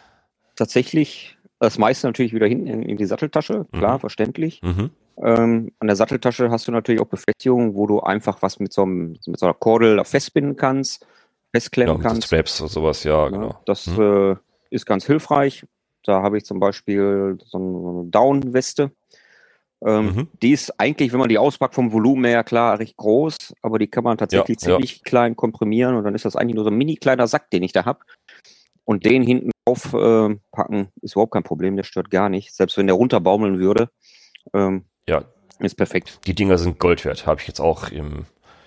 tatsächlich 0.55 1.37
das 1.59 1.77
meiste 1.77 2.07
natürlich 2.07 2.33
wieder 2.33 2.47
hinten 2.47 2.67
in, 2.67 2.81
in 2.83 2.97
die 2.97 3.05
Satteltasche, 3.05 3.65
klar, 3.71 3.95
Mhm. 3.95 3.99
verständlich. 3.99 4.61
mhm. 4.63 4.89
Ähm, 5.21 5.73
an 5.79 5.87
der 5.87 5.97
Satteltasche 5.97 6.49
hast 6.49 6.67
du 6.69 6.71
natürlich 6.71 7.01
auch 7.01 7.07
Befestigungen, 7.07 7.75
wo 7.75 7.85
du 7.87 7.99
einfach 7.99 8.41
was 8.41 8.59
mit 8.59 8.71
so, 8.71 8.83
einem, 8.83 9.17
mit 9.27 9.37
so 9.37 9.45
einer 9.45 9.53
Kordel 9.53 10.01
festbinden 10.05 10.55
kannst, 10.55 11.05
festklemmen 11.51 11.97
Genau, 11.97 12.07
kannst. 12.07 12.27
Straps 12.27 12.61
oder 12.61 12.69
sowas, 12.69 13.03
ja, 13.03 13.25
Ja, 13.25 13.29
genau. 13.29 13.59
Das 13.65 13.87
Mhm. 13.87 14.01
äh, 14.01 14.35
ist 14.69 14.85
ganz 14.85 15.05
hilfreich. 15.05 15.65
Da 16.05 16.21
habe 16.21 16.37
ich 16.37 16.45
zum 16.45 16.61
Beispiel 16.61 17.37
so 17.45 17.57
eine 17.57 18.09
Down-Weste. 18.09 18.91
Ähm, 19.85 20.05
Mhm. 20.07 20.27
Die 20.41 20.51
ist 20.51 20.77
eigentlich, 20.79 21.11
wenn 21.13 21.19
man 21.19 21.29
die 21.29 21.37
auspackt, 21.37 21.73
vom 21.75 21.91
Volumen 21.93 22.25
her 22.25 22.43
klar 22.43 22.79
recht 22.79 22.97
groß, 22.97 23.37
aber 23.61 23.79
die 23.79 23.87
kann 23.87 24.03
man 24.03 24.17
tatsächlich 24.17 24.61
Ja, 24.61 24.71
ja. 24.71 24.75
ziemlich 24.77 25.03
klein 25.03 25.35
komprimieren 25.35 25.95
und 25.95 26.03
dann 26.03 26.15
ist 26.15 26.25
das 26.25 26.35
eigentlich 26.35 26.55
nur 26.55 26.65
so 26.65 26.69
ein 26.69 26.77
mini 26.77 26.95
kleiner 26.97 27.27
Sack, 27.27 27.49
den 27.51 27.63
ich 27.63 27.71
da 27.71 27.85
habe. 27.85 27.99
Und 28.83 29.05
den 29.05 29.21
hinten 29.23 29.51
drauf 29.65 29.93
äh, 29.93 30.35
packen 30.51 30.89
ist 31.01 31.13
überhaupt 31.13 31.31
kein 31.33 31.43
Problem, 31.43 31.75
der 31.77 31.83
stört 31.83 32.09
gar 32.09 32.27
nicht. 32.29 32.53
Selbst 32.53 32.75
wenn 32.77 32.87
der 32.87 32.95
runterbaumeln 32.95 33.59
würde, 33.59 33.89
ähm, 34.53 34.83
Ja, 35.07 35.23
ist 35.59 35.75
perfekt. 35.75 36.19
die 36.25 36.33
Dinger 36.33 36.57
sind 36.57 36.79
Gold 36.79 37.05
wert. 37.05 37.25
Habe 37.25 37.39
ich 37.39 37.47
jetzt 37.47 37.59
auch 37.61 37.89
im 37.89 38.25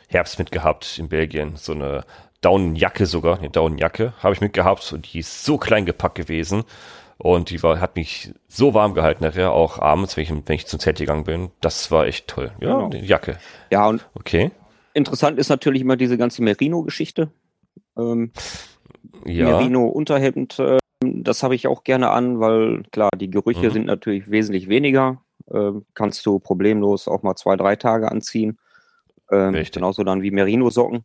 Herbst 0.09 0.38
mitgehabt 0.38 0.99
in 0.99 1.09
Belgien. 1.09 1.57
So 1.57 1.73
eine 1.73 2.04
Daunenjacke 2.40 3.07
sogar, 3.07 3.38
eine 3.38 3.50
Daunenjacke 3.50 4.14
habe 4.23 4.35
ich 4.35 4.40
mitgehabt 4.40 4.92
und 4.92 5.12
die 5.12 5.19
ist 5.21 5.45
so 5.45 5.59
klein 5.59 5.87
gepackt 5.87 6.14
gewesen. 6.16 6.64
Und 7.19 7.50
die 7.50 7.62
war, 7.62 7.81
hat 7.81 7.97
mich 7.97 8.33
so 8.49 8.75
warm 8.75 8.95
gehalten 8.95 9.23
nachher, 9.25 9.52
auch 9.52 9.78
abends, 9.78 10.16
wenn 10.16 10.25
ich, 10.25 10.31
wenn 10.31 10.54
ich 10.57 10.66
zum 10.66 10.81
Zelt 10.81 10.99
gegangen 10.99 11.25
bin. 11.25 11.50
Das 11.61 11.90
war 11.90 12.07
echt 12.07 12.26
toll. 12.28 12.50
Ja, 12.61 12.75
Genau. 12.75 12.88
die 12.88 12.99
Jacke. 12.99 13.38
Ja, 13.71 13.87
und 13.88 14.09
Okay. 14.14 14.50
interessant 14.95 15.38
ist 15.38 15.49
natürlich 15.49 15.83
immer 15.83 15.97
diese 15.97 16.19
ganze 16.19 16.42
Merino-Geschichte. 16.42 17.31
Ähm, 17.97 18.33
Ja. 19.25 19.45
Merino-Unterhemd, 19.47 20.59
äh, 20.59 20.78
das 21.00 21.42
habe 21.42 21.54
ich 21.54 21.66
auch 21.66 21.85
gerne 21.85 22.11
an, 22.11 22.40
weil 22.40 22.83
klar, 22.92 23.11
die 23.16 23.31
Gerüche 23.31 23.69
Mhm. 23.69 23.73
sind 23.73 23.87
natürlich 23.87 24.31
wesentlich 24.31 24.69
weniger. 24.69 25.21
Ähm, 25.52 25.85
kannst 25.95 26.25
du 26.26 26.38
problemlos 26.38 27.09
auch 27.09 27.23
mal 27.23 27.35
zwei, 27.37 27.57
drei 27.57 27.76
Tage 27.76 28.11
anziehen. 28.11 28.59
Ähm, 29.31 29.54
Richtig. 29.54 29.73
genauso 29.75 30.04
dann 30.04 30.23
wie 30.23 30.31
Merino-Socken. 30.31 31.04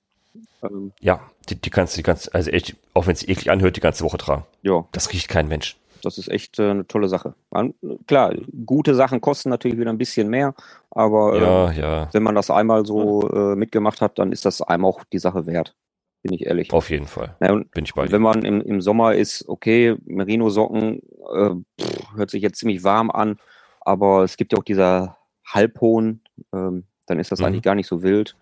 Ähm, 0.64 0.92
Ja, 1.00 1.20
die, 1.50 1.56
die 1.56 1.70
kannst 1.70 1.96
du 1.96 1.98
die 2.00 2.04
ganze, 2.04 2.34
also 2.34 2.50
echt, 2.52 2.76
auch 2.94 3.08
wenn 3.08 3.14
es 3.14 3.24
eklig 3.28 3.50
anhört, 3.52 3.76
die 3.78 3.82
ganze 3.82 4.04
Woche 4.04 4.18
tragen. 4.18 4.46
ja, 4.62 4.86
Das 4.92 5.12
riecht 5.14 5.28
kein 5.30 5.48
Mensch. 5.48 5.78
Das 6.04 6.18
ist 6.18 6.28
echt 6.30 6.60
äh, 6.60 6.70
eine 6.72 6.88
tolle 6.88 7.08
Sache. 7.08 7.34
Man, 7.52 7.74
klar, 8.08 8.34
gute 8.66 8.96
Sachen 8.96 9.22
kosten 9.22 9.50
natürlich 9.50 9.78
wieder 9.80 9.90
ein 9.92 9.98
bisschen 9.98 10.30
mehr, 10.30 10.54
aber 10.92 11.34
äh, 11.36 11.42
Ja, 11.42 11.72
ja, 11.72 12.10
wenn 12.14 12.24
man 12.24 12.36
das 12.36 12.50
einmal 12.52 12.86
so 12.86 13.30
äh, 13.30 13.56
mitgemacht 13.56 14.02
hat, 14.02 14.18
dann 14.20 14.32
ist 14.32 14.46
das 14.46 14.62
einem 14.62 14.86
auch 14.86 15.04
die 15.12 15.20
Sache 15.20 15.46
wert. 15.46 15.76
Bin 16.24 16.34
ich 16.34 16.46
ehrlich. 16.48 16.74
auf 16.74 16.90
jeden 16.90 17.06
Fall. 17.08 17.36
Na, 17.40 17.54
und 17.54 17.70
Bin 17.72 17.86
ich 17.86 17.94
bei 17.94 18.02
Und 18.02 18.10
dir. 18.10 18.14
wenn 18.14 18.22
man 18.24 18.44
im, 18.44 18.60
im 18.62 18.82
Sommer 18.82 19.14
ist, 19.16 19.48
okay, 19.48 19.96
Merino-Socken 20.06 21.02
äh, 21.34 21.50
pff, 21.80 22.16
hört 22.16 22.30
sich 22.32 22.42
jetzt 22.42 22.58
ziemlich 22.60 22.84
warm 22.84 23.12
an, 23.12 23.38
aber 23.82 24.24
es 24.24 24.36
gibt 24.36 24.52
ja 24.52 24.58
auch 24.60 24.64
diese 24.64 25.16
halbhohen, 25.46 26.22
ähm, 26.54 26.86
dann 27.06 27.20
ist 27.20 27.32
das 27.32 27.40
Mhm. 27.40 27.46
eigentlich 27.46 27.62
gar 27.64 27.76
nicht 27.76 27.88
so 27.88 28.02
wild. 28.04 28.36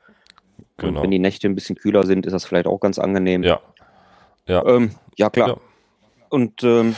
Und 0.78 0.88
Genau. 0.88 1.04
wenn 1.04 1.12
die 1.12 1.20
Nächte 1.20 1.48
ein 1.48 1.54
bisschen 1.56 1.76
kühler 1.76 2.06
sind, 2.06 2.26
ist 2.26 2.32
das 2.34 2.46
vielleicht 2.46 2.66
auch 2.68 2.80
ganz 2.80 2.98
angenehm. 2.98 3.44
Ja. 3.44 3.60
Ja. 4.48 4.66
ähm, 4.66 4.92
ja 5.18 5.30
klar. 5.30 5.50
Ja. 5.50 5.56
Und 6.30 6.64
ähm, 6.64 6.96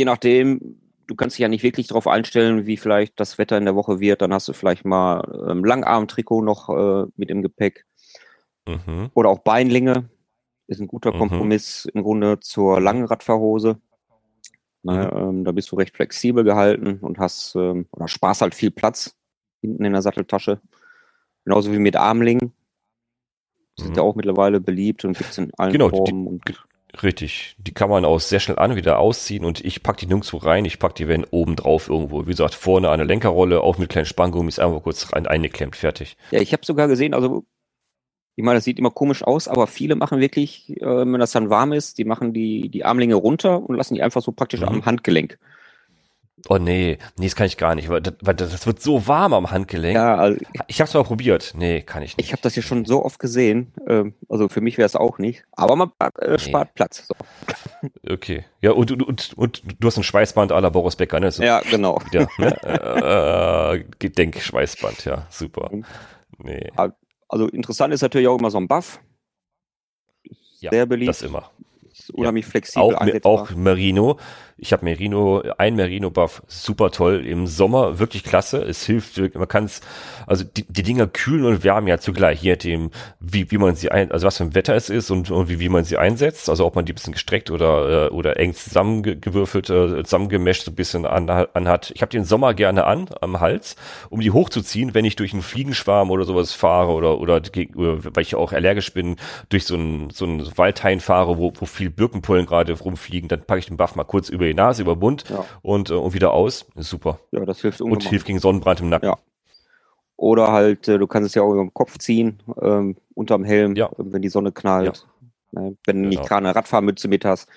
je 0.00 0.06
nachdem, 0.06 0.80
du 1.06 1.14
kannst 1.14 1.36
dich 1.36 1.42
ja 1.42 1.48
nicht 1.48 1.62
wirklich 1.62 1.88
darauf 1.88 2.06
einstellen, 2.06 2.64
wie 2.66 2.78
vielleicht 2.78 3.20
das 3.20 3.36
Wetter 3.36 3.58
in 3.58 3.66
der 3.66 3.74
Woche 3.76 4.00
wird, 4.00 4.22
dann 4.22 4.32
hast 4.32 4.48
du 4.48 4.54
vielleicht 4.54 4.84
mal 4.86 5.46
ähm, 5.50 5.62
Langarm-Trikot 5.64 6.40
noch 6.42 6.68
äh, 6.70 7.06
mit 7.16 7.30
im 7.30 7.42
Gepäck 7.42 7.84
Mhm. 8.68 9.10
oder 9.14 9.28
auch 9.30 9.40
Beinlinge. 9.40 10.08
Ist 10.68 10.80
ein 10.80 10.86
guter 10.86 11.12
Mhm. 11.12 11.18
Kompromiss 11.18 11.86
im 11.92 12.02
Grunde 12.02 12.40
zur 12.40 12.80
langen 12.80 13.04
Radfahrhose. 13.04 13.78
Ne, 14.82 15.10
ähm, 15.14 15.44
da 15.44 15.52
bist 15.52 15.70
du 15.72 15.76
recht 15.76 15.94
flexibel 15.96 16.42
gehalten 16.44 16.98
und 17.00 17.18
hast 17.18 17.54
ähm, 17.56 17.86
oder 17.92 18.08
sparst 18.08 18.40
halt 18.40 18.54
viel 18.54 18.70
Platz 18.70 19.14
hinten 19.60 19.84
in 19.84 19.92
der 19.92 20.00
Satteltasche. 20.02 20.60
Genauso 21.44 21.70
wie 21.72 21.78
mit 21.78 21.96
Armlingen. 21.96 22.52
Die 23.78 23.82
sind 23.82 23.90
Mhm. 23.92 23.96
ja 23.96 24.02
auch 24.02 24.14
mittlerweile 24.14 24.60
beliebt 24.60 25.04
und 25.04 25.18
gibt 25.18 25.30
es 25.30 25.38
in 25.38 25.52
allen 25.58 25.72
Genau, 25.72 25.90
die- 25.90 25.96
Formen. 25.98 26.26
Und, 26.26 26.42
Richtig. 27.02 27.56
Die 27.58 27.72
kann 27.72 27.88
man 27.90 28.04
auch 28.04 28.20
sehr 28.20 28.40
schnell 28.40 28.58
an, 28.58 28.76
wieder 28.76 28.98
ausziehen 28.98 29.44
und 29.44 29.64
ich 29.64 29.82
pack 29.82 29.96
die 29.98 30.06
nirgendwo 30.06 30.38
rein. 30.38 30.64
Ich 30.64 30.78
pack 30.78 30.94
die 30.94 31.08
wenn 31.08 31.24
oben 31.24 31.56
drauf 31.56 31.88
irgendwo. 31.88 32.22
Wie 32.26 32.30
gesagt, 32.30 32.54
vorne 32.54 32.90
eine 32.90 33.04
Lenkerrolle, 33.04 33.60
auch 33.62 33.78
mit 33.78 33.88
kleinen 33.90 34.06
Spanngummis, 34.06 34.58
einfach 34.58 34.82
kurz 34.82 35.12
rein 35.12 35.26
eingeklemmt, 35.26 35.76
fertig. 35.76 36.16
ja, 36.30 36.40
ich 36.40 36.52
habe 36.52 36.64
sogar 36.66 36.88
gesehen, 36.88 37.14
also 37.14 37.44
ich 38.36 38.44
meine, 38.44 38.56
das 38.56 38.64
sieht 38.64 38.78
immer 38.78 38.90
komisch 38.90 39.22
aus, 39.22 39.48
aber 39.48 39.66
viele 39.66 39.96
machen 39.96 40.20
wirklich, 40.20 40.70
äh, 40.80 40.84
wenn 40.86 41.18
das 41.20 41.32
dann 41.32 41.50
warm 41.50 41.72
ist, 41.72 41.98
die 41.98 42.04
machen 42.04 42.32
die, 42.32 42.68
die 42.70 42.84
Armlinge 42.84 43.16
runter 43.16 43.62
und 43.62 43.76
lassen 43.76 43.94
die 43.94 44.02
einfach 44.02 44.22
so 44.22 44.32
praktisch 44.32 44.60
Mhm. 44.60 44.68
am 44.68 44.84
Handgelenk. 44.86 45.38
Oh 46.48 46.58
nee, 46.58 46.98
nee, 47.18 47.26
das 47.26 47.36
kann 47.36 47.46
ich 47.46 47.56
gar 47.56 47.74
nicht, 47.74 47.88
weil 47.88 48.00
das, 48.00 48.14
weil 48.22 48.34
das 48.34 48.66
wird 48.66 48.80
so 48.80 49.06
warm 49.06 49.34
am 49.34 49.50
Handgelenk. 49.50 49.94
Ja, 49.94 50.16
also 50.16 50.38
Ich 50.68 50.80
hab's 50.80 50.94
mal 50.94 51.04
probiert. 51.04 51.52
Nee, 51.56 51.82
kann 51.82 52.02
ich 52.02 52.16
nicht. 52.16 52.26
Ich 52.26 52.32
habe 52.32 52.42
das 52.42 52.54
hier 52.54 52.62
schon 52.62 52.84
so 52.84 53.04
oft 53.04 53.18
gesehen. 53.18 53.72
Ähm, 53.86 54.14
also 54.28 54.48
für 54.48 54.60
mich 54.60 54.78
wäre 54.78 54.86
es 54.86 54.96
auch 54.96 55.18
nicht. 55.18 55.44
Aber 55.52 55.76
man 55.76 55.90
äh, 56.18 56.38
spart 56.38 56.74
Platz. 56.74 57.06
So. 57.06 57.14
Okay. 58.08 58.44
Ja, 58.60 58.72
und, 58.72 58.90
und, 58.92 59.02
und, 59.02 59.32
und 59.38 59.62
du 59.78 59.86
hast 59.86 59.96
ein 59.96 60.02
Schweißband 60.02 60.52
à 60.52 60.60
la 60.60 60.68
Boris 60.68 60.96
Becker, 60.96 61.18
ne? 61.20 61.30
So, 61.30 61.42
Ja, 61.42 61.60
genau. 61.70 61.98
ja 62.12 62.26
ne? 62.38 62.56
äh, 62.62 63.76
äh, 63.76 63.84
Gedenkschweißband, 63.98 65.04
ja, 65.06 65.26
super. 65.30 65.70
Mhm. 65.72 65.84
Nee, 66.38 66.70
Also 67.28 67.48
interessant 67.48 67.94
ist 67.94 68.02
natürlich 68.02 68.28
auch 68.28 68.38
immer 68.38 68.50
so 68.50 68.58
ein 68.58 68.68
Buff. 68.68 69.00
ja, 70.60 70.70
Sehr 70.70 70.86
beliebt. 70.86 71.08
das 71.08 71.22
immer. 71.22 71.50
Ist 71.92 72.10
unheimlich 72.10 72.46
flexibel 72.46 72.94
Auch, 72.94 73.24
auch 73.24 73.50
Merino. 73.50 74.18
Ich 74.62 74.72
habe 74.72 74.84
Merino, 74.84 75.42
ein 75.56 75.74
Merino-Buff, 75.74 76.42
super 76.46 76.90
toll. 76.90 77.26
Im 77.26 77.46
Sommer 77.46 77.98
wirklich 77.98 78.24
klasse. 78.24 78.58
Es 78.58 78.84
hilft, 78.84 79.18
man 79.34 79.48
kann 79.48 79.64
es, 79.64 79.80
also 80.26 80.44
die, 80.44 80.64
die 80.68 80.82
Dinger 80.82 81.06
kühlen 81.06 81.46
und 81.46 81.64
wärmen 81.64 81.88
ja 81.88 81.98
zugleich, 81.98 82.42
je 82.42 82.52
nachdem, 82.52 82.90
wie, 83.20 83.50
wie 83.50 83.58
man 83.58 83.74
sie 83.74 83.90
ein, 83.90 84.12
also 84.12 84.26
was 84.26 84.36
für 84.36 84.44
ein 84.44 84.54
Wetter 84.54 84.74
es 84.74 84.90
ist 84.90 85.10
und, 85.10 85.30
und 85.30 85.48
wie, 85.48 85.60
wie 85.60 85.70
man 85.70 85.84
sie 85.84 85.96
einsetzt. 85.96 86.50
Also 86.50 86.66
ob 86.66 86.76
man 86.76 86.84
die 86.84 86.92
ein 86.92 86.96
bisschen 86.96 87.14
gestreckt 87.14 87.50
oder, 87.50 88.06
äh, 88.06 88.10
oder 88.10 88.38
eng 88.38 88.54
zusammengewürfelt, 88.54 89.70
äh, 89.70 90.04
zusammengemescht 90.04 90.64
so 90.64 90.70
ein 90.70 90.74
bisschen 90.74 91.06
an, 91.06 91.30
anhat. 91.30 91.90
Ich 91.94 92.02
habe 92.02 92.10
den 92.10 92.24
Sommer 92.24 92.52
gerne 92.52 92.84
an, 92.84 93.08
am 93.22 93.40
Hals, 93.40 93.76
um 94.10 94.20
die 94.20 94.30
hochzuziehen, 94.30 94.92
wenn 94.92 95.06
ich 95.06 95.16
durch 95.16 95.32
einen 95.32 95.42
Fliegenschwarm 95.42 96.10
oder 96.10 96.24
sowas 96.24 96.52
fahre 96.52 96.92
oder, 96.92 97.18
oder, 97.18 97.40
oder 97.74 98.04
weil 98.14 98.22
ich 98.22 98.34
auch 98.34 98.52
allergisch 98.52 98.92
bin, 98.92 99.16
durch 99.48 99.64
so 99.64 99.74
einen, 99.74 100.10
so 100.10 100.26
einen 100.26 100.46
Waldhain 100.58 101.00
fahre, 101.00 101.38
wo, 101.38 101.52
wo 101.58 101.64
viel 101.64 101.88
Birkenpollen 101.88 102.44
gerade 102.46 102.78
rumfliegen, 102.78 103.28
dann 103.28 103.42
packe 103.42 103.60
ich 103.60 103.66
den 103.66 103.76
Buff 103.78 103.94
mal 103.94 104.04
kurz 104.04 104.28
über 104.28 104.49
die 104.50 104.54
Nase, 104.54 104.82
über 104.82 104.96
Mund 104.96 105.24
Ja. 105.28 105.44
und, 105.62 105.90
äh, 105.90 105.94
und 105.94 106.12
wieder 106.14 106.32
aus. 106.32 106.66
Ist 106.76 106.90
super. 106.90 107.18
Ja, 107.32 107.44
das 107.44 107.60
hilft 107.60 107.80
Und 107.80 107.92
ungemein. 107.92 108.10
hilft 108.10 108.26
gegen 108.26 108.38
Sonnenbrand 108.38 108.80
im 108.80 108.88
Nacken. 108.88 109.08
Ja. 109.08 109.18
Oder 110.16 110.52
halt, 110.52 110.86
äh, 110.88 110.98
du 110.98 111.06
kannst 111.06 111.28
es 111.28 111.34
ja 111.34 111.42
auch 111.42 111.52
über 111.52 111.62
den 111.62 111.72
Kopf 111.72 111.96
ziehen, 111.98 112.42
ähm, 112.60 112.96
unterm 113.14 113.42
Helm, 113.44 113.74
Ja. 113.76 113.86
äh, 113.86 113.92
wenn 113.98 114.20
die 114.22 114.28
Sonne 114.28 114.52
knallt. 114.52 115.06
Ne, 115.52 115.76
wenn 115.84 116.02
du 116.02 116.08
nicht 116.08 116.18
Genau. 116.18 116.28
gerade 116.28 116.46
eine 116.46 116.54
Radfahrmütze 116.54 117.08
mit 117.08 117.24
hast. 117.24 117.48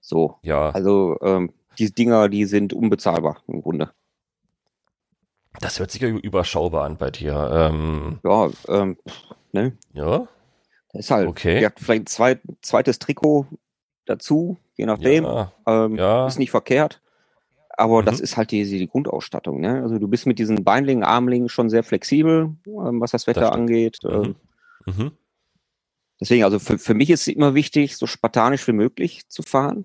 So. 0.00 0.36
Ja, 0.42 0.70
Also 0.70 1.18
ähm, 1.20 1.52
die 1.78 1.92
Dinger, 1.92 2.28
die 2.30 2.44
sind 2.46 2.72
unbezahlbar 2.72 3.42
im 3.48 3.60
Grunde. 3.60 3.90
das 5.60 5.78
hört 5.78 5.90
sich 5.90 6.00
ja 6.02 6.08
überschaubar 6.08 6.84
an 6.84 6.96
bei 6.96 7.10
dir. 7.10 7.50
Ähm, 7.52 8.20
Ja, 8.24 8.50
ähm, 8.68 8.96
ne? 9.52 9.76
ja, 9.92 10.28
Das 10.92 11.06
ist 11.06 11.10
halt, 11.10 11.28
Okay. 11.28 11.60
ja, 11.60 11.70
vielleicht 11.76 12.02
ein 12.02 12.06
zweit, 12.06 12.40
zweites 12.62 12.98
Trikot 12.98 13.46
dazu, 14.06 14.56
je 14.76 14.86
nachdem. 14.86 15.24
ja, 15.24 15.52
Ähm, 15.66 15.96
Ja. 15.96 16.26
Ist 16.26 16.38
nicht 16.38 16.50
verkehrt. 16.50 17.00
Aber 17.78 18.00
Mhm. 18.00 18.06
das 18.06 18.20
ist 18.20 18.36
halt 18.38 18.50
die, 18.52 18.64
die 18.64 18.86
Grundausstattung. 18.88 19.60
Ne? 19.60 19.82
Also 19.82 19.98
du 19.98 20.08
bist 20.08 20.26
mit 20.26 20.38
diesen 20.38 20.64
Beinlingen, 20.64 21.04
Armlingen 21.04 21.48
schon 21.50 21.68
sehr 21.68 21.82
flexibel, 21.84 22.54
ähm, 22.66 23.00
was 23.00 23.10
das 23.10 23.26
Wetter 23.26 23.48
stimmt. 23.48 23.54
angeht. 23.54 23.98
Mhm. 24.02 24.10
Ähm, 24.10 24.34
mhm. 24.86 25.12
deswegen, 26.20 26.44
also 26.44 26.58
für, 26.58 26.78
für 26.78 26.94
mich 26.94 27.10
ist 27.10 27.22
es 27.22 27.34
immer 27.34 27.54
wichtig, 27.54 27.96
so 27.96 28.06
spartanisch 28.06 28.66
wie 28.66 28.72
möglich 28.72 29.28
zu 29.28 29.42
fahren, 29.42 29.84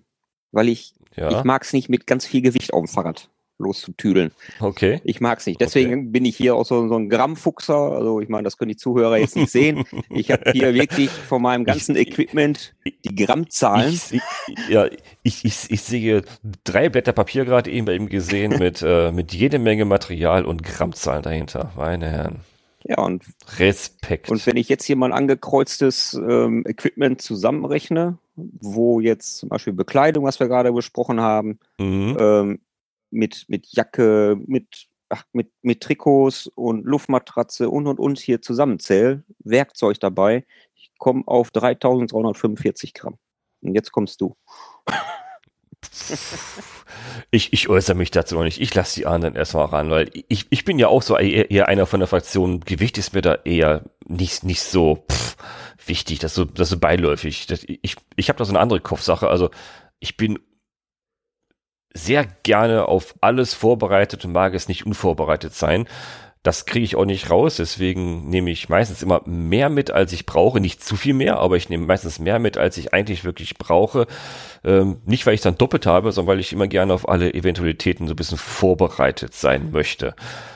weil 0.51 0.69
ich, 0.69 0.93
ja. 1.17 1.29
ich 1.37 1.43
mag 1.43 1.63
es 1.63 1.73
nicht 1.73 1.89
mit 1.89 2.07
ganz 2.07 2.25
viel 2.25 2.41
Gewicht 2.41 2.73
auf 2.73 2.85
dem 2.85 2.87
Fahrrad. 2.87 3.29
Loszutüdeln. 3.61 4.31
Okay. 4.59 5.01
Ich 5.03 5.21
mag 5.21 5.39
es 5.39 5.45
nicht. 5.45 5.61
Deswegen 5.61 5.93
okay. 5.93 6.07
bin 6.07 6.25
ich 6.25 6.35
hier 6.35 6.55
auch 6.55 6.65
so, 6.65 6.87
so 6.87 6.95
ein 6.95 7.09
Grammfuchser. 7.09 7.75
Also 7.75 8.19
ich 8.19 8.29
meine, 8.29 8.43
das 8.43 8.57
können 8.57 8.69
die 8.69 8.77
Zuhörer 8.77 9.17
jetzt 9.17 9.35
nicht 9.35 9.51
sehen. 9.51 9.83
Ich 10.09 10.31
habe 10.31 10.51
hier 10.51 10.73
wirklich 10.73 11.09
von 11.09 11.41
meinem 11.41 11.63
ganzen 11.63 11.95
ich, 11.95 12.09
Equipment 12.09 12.73
die 12.85 13.15
Grammzahlen. 13.15 13.93
Ich, 13.93 14.13
ich, 14.13 14.69
ja, 14.69 14.87
ich, 15.23 15.45
ich, 15.45 15.71
ich 15.71 15.81
sehe 15.81 16.23
drei 16.63 16.89
Blätter 16.89 17.13
Papier 17.13 17.45
gerade 17.45 17.71
eben 17.71 17.85
bei 17.85 17.95
ihm 17.95 18.09
gesehen 18.09 18.57
mit, 18.59 18.81
äh, 18.85 19.11
mit 19.11 19.33
jede 19.33 19.59
Menge 19.59 19.85
Material 19.85 20.45
und 20.45 20.63
Grammzahlen 20.63 21.23
dahinter. 21.23 21.71
Meine 21.75 22.09
Herren. 22.09 22.41
Ja, 22.83 22.99
und 22.99 23.23
Respekt. 23.57 24.29
Und 24.29 24.45
wenn 24.47 24.57
ich 24.57 24.67
jetzt 24.67 24.85
hier 24.85 24.95
mal 24.95 25.13
angekreuztes 25.13 26.13
ähm, 26.13 26.63
Equipment 26.65 27.21
zusammenrechne, 27.21 28.17
wo 28.35 28.99
jetzt 28.99 29.37
zum 29.37 29.49
Beispiel 29.49 29.73
Bekleidung, 29.73 30.23
was 30.23 30.39
wir 30.39 30.47
gerade 30.47 30.71
besprochen 30.71 31.21
haben, 31.21 31.59
mhm. 31.77 32.17
ähm, 32.19 32.59
mit, 33.11 33.45
mit 33.47 33.67
Jacke, 33.67 34.37
mit, 34.45 34.87
ach, 35.09 35.23
mit, 35.33 35.51
mit 35.61 35.81
Trikots 35.81 36.47
und 36.47 36.85
Luftmatratze 36.85 37.69
und 37.69 37.87
und 37.87 37.99
und 37.99 38.19
hier 38.19 38.41
zusammenzähle, 38.41 39.23
Werkzeug 39.39 39.99
dabei, 39.99 40.45
ich 40.75 40.91
komme 40.97 41.23
auf 41.27 41.51
3345 41.51 42.93
Gramm. 42.93 43.17
Und 43.61 43.75
jetzt 43.75 43.91
kommst 43.91 44.21
du. 44.21 44.35
Ich, 47.31 47.53
ich 47.53 47.69
äußere 47.69 47.95
mich 47.95 48.11
dazu 48.11 48.35
noch 48.35 48.43
nicht. 48.43 48.59
Ich 48.59 48.73
lasse 48.75 48.99
die 48.99 49.05
anderen 49.05 49.35
erstmal 49.35 49.65
ran, 49.65 49.89
weil 49.89 50.09
ich, 50.27 50.47
ich 50.49 50.65
bin 50.65 50.79
ja 50.79 50.89
auch 50.89 51.01
so 51.01 51.17
eher, 51.17 51.49
eher 51.49 51.67
einer 51.67 51.85
von 51.85 51.99
der 51.99 52.07
Fraktion. 52.07 52.59
Gewicht 52.59 52.97
ist 52.97 53.13
mir 53.13 53.21
da 53.21 53.35
eher 53.45 53.83
nicht, 54.05 54.43
nicht 54.43 54.61
so 54.61 55.05
pff, 55.09 55.37
wichtig, 55.85 56.19
das 56.19 56.35
so, 56.35 56.45
das 56.45 56.69
so 56.69 56.77
beiläufig. 56.77 57.47
Das, 57.47 57.63
ich 57.65 57.95
ich 58.15 58.29
habe 58.29 58.37
da 58.37 58.45
so 58.45 58.51
eine 58.51 58.59
andere 58.59 58.81
Kopfsache. 58.81 59.29
Also 59.29 59.49
ich 59.99 60.17
bin 60.17 60.39
sehr 61.93 62.25
gerne 62.43 62.87
auf 62.87 63.15
alles 63.21 63.53
vorbereitet 63.53 64.25
und 64.25 64.31
mag 64.31 64.53
es 64.53 64.67
nicht 64.67 64.85
unvorbereitet 64.85 65.53
sein. 65.53 65.87
Das 66.43 66.65
kriege 66.65 66.83
ich 66.83 66.95
auch 66.95 67.05
nicht 67.05 67.29
raus, 67.29 67.57
deswegen 67.57 68.27
nehme 68.27 68.49
ich 68.49 68.67
meistens 68.67 69.03
immer 69.03 69.21
mehr 69.25 69.69
mit, 69.69 69.91
als 69.91 70.11
ich 70.11 70.25
brauche. 70.25 70.59
Nicht 70.59 70.83
zu 70.83 70.95
viel 70.95 71.13
mehr, 71.13 71.37
aber 71.37 71.55
ich 71.55 71.69
nehme 71.69 71.85
meistens 71.85 72.17
mehr 72.17 72.39
mit, 72.39 72.57
als 72.57 72.77
ich 72.77 72.95
eigentlich 72.95 73.23
wirklich 73.23 73.59
brauche. 73.59 74.07
Ähm, 74.63 75.01
nicht, 75.05 75.27
weil 75.27 75.35
ich 75.35 75.41
dann 75.41 75.59
doppelt 75.59 75.85
habe, 75.85 76.11
sondern 76.11 76.33
weil 76.33 76.39
ich 76.39 76.51
immer 76.51 76.67
gerne 76.67 76.95
auf 76.95 77.07
alle 77.07 77.31
Eventualitäten 77.31 78.07
so 78.07 78.13
ein 78.13 78.15
bisschen 78.15 78.39
vorbereitet 78.39 79.35
sein 79.35 79.69
möchte. 79.71 80.15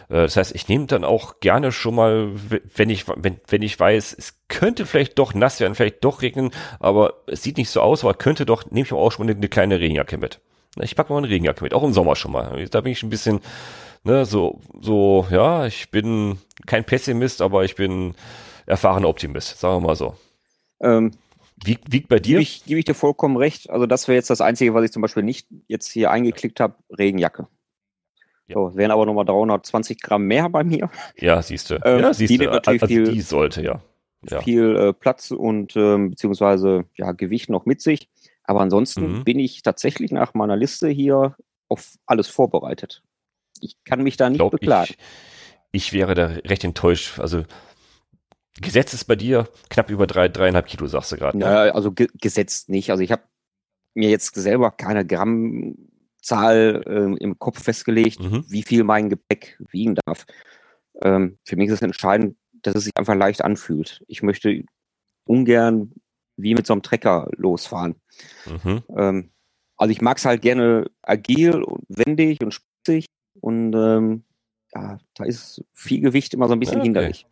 Äh, 0.09 0.23
das 0.23 0.37
heißt, 0.37 0.55
ich 0.55 0.67
nehme 0.67 0.87
dann 0.87 1.03
auch 1.03 1.39
gerne 1.39 1.71
schon 1.71 1.93
mal, 1.93 2.31
wenn 2.75 2.89
ich, 2.89 3.05
wenn, 3.07 3.39
wenn 3.47 3.61
ich 3.61 3.79
weiß, 3.79 4.15
es 4.17 4.39
könnte 4.47 4.87
vielleicht 4.87 5.19
doch 5.19 5.35
nass 5.35 5.59
werden, 5.59 5.75
vielleicht 5.75 6.03
doch 6.03 6.23
regnen, 6.23 6.49
aber 6.79 7.13
es 7.27 7.43
sieht 7.43 7.57
nicht 7.57 7.69
so 7.69 7.81
aus, 7.81 8.03
aber 8.03 8.15
könnte 8.15 8.47
doch, 8.47 8.71
nehme 8.71 8.87
ich 8.87 8.91
auch 8.91 9.11
schon 9.11 9.27
mal 9.27 9.31
eine, 9.31 9.37
eine 9.37 9.49
kleine 9.49 9.79
Regenjacke 9.79 10.17
mit. 10.17 10.39
Ich 10.81 10.95
packe 10.95 11.11
mal 11.11 11.19
eine 11.19 11.29
Regenjacke 11.29 11.63
mit, 11.63 11.73
auch 11.73 11.83
im 11.83 11.93
Sommer 11.93 12.15
schon 12.15 12.31
mal. 12.31 12.65
Da 12.69 12.81
bin 12.81 12.91
ich 12.91 13.03
ein 13.03 13.09
bisschen, 13.09 13.39
ne, 14.03 14.25
so, 14.25 14.59
so, 14.81 15.27
ja, 15.29 15.65
ich 15.65 15.89
bin 15.89 16.37
kein 16.65 16.83
Pessimist, 16.83 17.41
aber 17.41 17.63
ich 17.63 17.75
bin 17.75 18.13
erfahrener 18.65 19.07
Optimist, 19.07 19.59
sagen 19.59 19.77
wir 19.77 19.87
mal 19.87 19.95
so. 19.95 20.15
Ähm, 20.81 21.11
wie, 21.63 21.77
wiegt 21.89 22.09
bei 22.09 22.19
dir? 22.19 22.33
Gebe 22.33 22.41
ich, 22.41 22.65
gebe 22.65 22.79
ich 22.79 22.85
dir 22.85 22.93
vollkommen 22.93 23.37
recht. 23.37 23.69
Also 23.69 23.85
das 23.85 24.07
wäre 24.07 24.15
jetzt 24.15 24.29
das 24.29 24.41
Einzige, 24.41 24.73
was 24.73 24.83
ich 24.83 24.91
zum 24.91 25.01
Beispiel 25.01 25.23
nicht 25.23 25.47
jetzt 25.67 25.89
hier 25.89 26.11
eingeklickt 26.11 26.59
habe, 26.59 26.75
Regenjacke. 26.97 27.47
Ja. 28.47 28.55
So, 28.55 28.75
wären 28.75 28.91
aber 28.91 29.05
nochmal 29.05 29.25
320 29.25 30.01
Gramm 30.01 30.25
mehr 30.25 30.49
bei 30.49 30.63
mir. 30.63 30.89
Ja, 31.17 31.41
siehst 31.41 31.69
du. 31.71 31.75
Ähm, 31.85 32.01
ja, 32.01 32.13
siehst 32.13 32.29
die 32.29 32.37
du. 32.37 32.45
Natürlich 32.45 32.81
also 32.81 32.93
viel, 32.93 33.11
die 33.11 33.21
sollte, 33.21 33.63
ja. 33.63 33.81
ja. 34.29 34.41
Viel 34.41 34.75
äh, 34.75 34.93
Platz 34.93 35.31
und 35.31 35.75
ähm, 35.75 36.11
beziehungsweise 36.11 36.85
ja, 36.95 37.11
Gewicht 37.13 37.49
noch 37.49 37.65
mit 37.65 37.81
sich. 37.81 38.09
Aber 38.47 38.61
ansonsten 38.61 39.19
mhm. 39.19 39.23
bin 39.23 39.39
ich 39.39 39.61
tatsächlich 39.61 40.11
nach 40.11 40.33
meiner 40.33 40.55
Liste 40.55 40.87
hier 40.89 41.35
auf 41.67 41.95
alles 42.05 42.27
vorbereitet. 42.27 43.01
Ich 43.61 43.75
kann 43.83 44.03
mich 44.03 44.17
da 44.17 44.29
nicht 44.29 44.39
Glaub 44.39 44.51
beklagen. 44.51 44.93
Ich, 45.71 45.87
ich 45.87 45.93
wäre 45.93 46.13
da 46.13 46.27
recht 46.27 46.63
enttäuscht. 46.63 47.19
Also 47.19 47.43
Gesetz 48.61 48.93
ist 48.93 49.05
bei 49.05 49.15
dir 49.15 49.49
knapp 49.69 49.89
über 49.89 50.07
drei, 50.07 50.27
dreieinhalb 50.27 50.67
Kilo, 50.67 50.87
sagst 50.87 51.11
du 51.11 51.17
gerade. 51.17 51.37
Ne? 51.37 51.45
Ja, 51.45 51.73
also 51.73 51.91
ge 51.91 52.07
gesetzt 52.21 52.69
nicht. 52.69 52.91
Also 52.91 53.03
ich 53.03 53.11
habe 53.11 53.23
mir 53.93 54.09
jetzt 54.09 54.35
selber 54.35 54.71
keine 54.71 55.05
Grammzahl 55.05 56.83
äh, 56.85 57.23
im 57.23 57.39
Kopf 57.39 57.63
festgelegt, 57.63 58.19
mhm. 58.19 58.45
wie 58.47 58.63
viel 58.63 58.83
mein 58.83 59.09
Gepäck 59.09 59.57
wiegen 59.71 59.95
darf. 60.05 60.25
Ähm, 61.01 61.37
für 61.43 61.55
mich 61.55 61.67
ist 61.67 61.75
es 61.75 61.81
entscheidend, 61.81 62.37
dass 62.61 62.75
es 62.75 62.85
sich 62.85 62.93
einfach 62.97 63.15
leicht 63.15 63.43
anfühlt. 63.43 64.03
Ich 64.07 64.21
möchte 64.21 64.63
ungern 65.25 65.93
wie 66.37 66.53
mit 66.53 66.67
so 66.67 66.73
einem 66.73 66.81
Trecker 66.81 67.29
losfahren. 67.35 67.95
Mhm. 68.45 68.83
Ähm, 68.95 69.31
also 69.77 69.91
ich 69.91 70.01
mag 70.01 70.17
es 70.17 70.25
halt 70.25 70.41
gerne 70.41 70.89
agil 71.01 71.61
und 71.63 71.83
wendig 71.89 72.41
und 72.41 72.53
spitzig 72.53 73.07
und 73.41 73.73
ähm, 73.73 74.23
ja, 74.73 74.97
da 75.13 75.23
ist 75.23 75.63
viel 75.73 76.01
Gewicht 76.01 76.33
immer 76.33 76.47
so 76.47 76.53
ein 76.53 76.59
bisschen 76.59 76.77
okay. 76.77 76.85
hinderlich. 76.85 77.27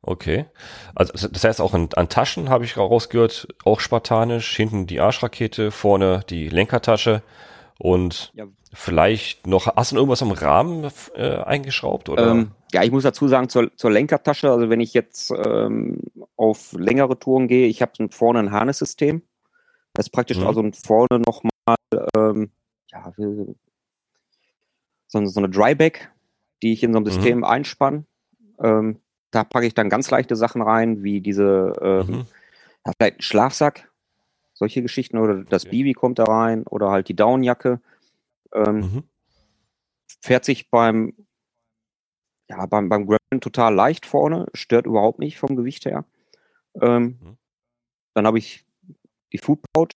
Okay. 0.00 0.46
Also 0.94 1.28
das 1.28 1.44
heißt 1.44 1.60
auch 1.60 1.74
an, 1.74 1.88
an 1.94 2.08
Taschen 2.08 2.48
habe 2.48 2.64
ich 2.64 2.76
rausgehört, 2.76 3.48
auch 3.64 3.80
spartanisch, 3.80 4.56
hinten 4.56 4.86
die 4.86 5.00
Arschrakete, 5.00 5.70
vorne 5.70 6.24
die 6.28 6.48
Lenkertasche 6.48 7.22
und 7.78 8.32
ja. 8.34 8.46
Vielleicht 8.72 9.46
noch, 9.46 9.66
hast 9.76 9.92
du 9.92 9.96
irgendwas 9.96 10.22
am 10.22 10.30
Rahmen 10.30 10.90
äh, 11.14 11.36
eingeschraubt? 11.36 12.08
Oder? 12.08 12.30
Ähm, 12.30 12.50
ja, 12.72 12.82
ich 12.82 12.90
muss 12.90 13.02
dazu 13.02 13.28
sagen, 13.28 13.48
zur, 13.48 13.74
zur 13.76 13.90
Lenkertasche, 13.90 14.50
also 14.50 14.68
wenn 14.70 14.80
ich 14.80 14.94
jetzt 14.94 15.30
ähm, 15.30 16.00
auf 16.36 16.72
längere 16.72 17.18
Touren 17.18 17.48
gehe, 17.48 17.66
ich 17.66 17.82
habe 17.82 18.08
vorne 18.10 18.40
ein 18.40 18.52
Harness-System. 18.52 19.22
Das 19.94 20.06
ist 20.06 20.10
praktisch 20.10 20.38
mhm. 20.38 20.46
also 20.46 20.70
vorne 20.84 21.22
nochmal 21.26 21.76
ähm, 22.16 22.50
ja, 22.92 23.12
so, 23.16 23.54
so 25.26 25.40
eine 25.40 25.48
Dryback, 25.48 26.10
die 26.62 26.72
ich 26.72 26.82
in 26.82 26.92
so 26.92 26.98
einem 26.98 27.06
mhm. 27.06 27.12
System 27.12 27.38
mhm. 27.38 27.44
einspanne. 27.44 28.04
Ähm, 28.62 29.00
da 29.30 29.44
packe 29.44 29.66
ich 29.66 29.74
dann 29.74 29.90
ganz 29.90 30.10
leichte 30.10 30.36
Sachen 30.36 30.62
rein, 30.62 31.02
wie 31.02 31.20
diese 31.20 31.72
ähm, 31.80 32.06
mhm. 32.06 32.26
ja, 32.86 32.92
vielleicht 32.96 33.18
ein 33.18 33.22
Schlafsack, 33.22 33.90
solche 34.54 34.82
Geschichten, 34.82 35.18
oder 35.18 35.44
das 35.44 35.64
okay. 35.64 35.70
Bibi 35.70 35.92
kommt 35.92 36.18
da 36.18 36.24
rein, 36.24 36.64
oder 36.64 36.90
halt 36.90 37.08
die 37.08 37.16
Downjacke. 37.16 37.80
Ähm, 38.54 38.80
mhm. 38.80 39.02
Fährt 40.20 40.44
sich 40.44 40.70
beim 40.70 41.14
ja, 42.48 42.64
beim, 42.66 42.88
beim 42.88 43.06
Graveln 43.06 43.40
total 43.40 43.74
leicht 43.74 44.06
vorne, 44.06 44.46
stört 44.54 44.86
überhaupt 44.86 45.18
nicht 45.18 45.38
vom 45.38 45.56
Gewicht 45.56 45.84
her. 45.84 46.04
Ähm, 46.80 47.18
mhm. 47.20 47.36
Dann 48.14 48.26
habe 48.26 48.38
ich 48.38 48.64
die 49.32 49.38
Food 49.38 49.60
Pouch 49.72 49.88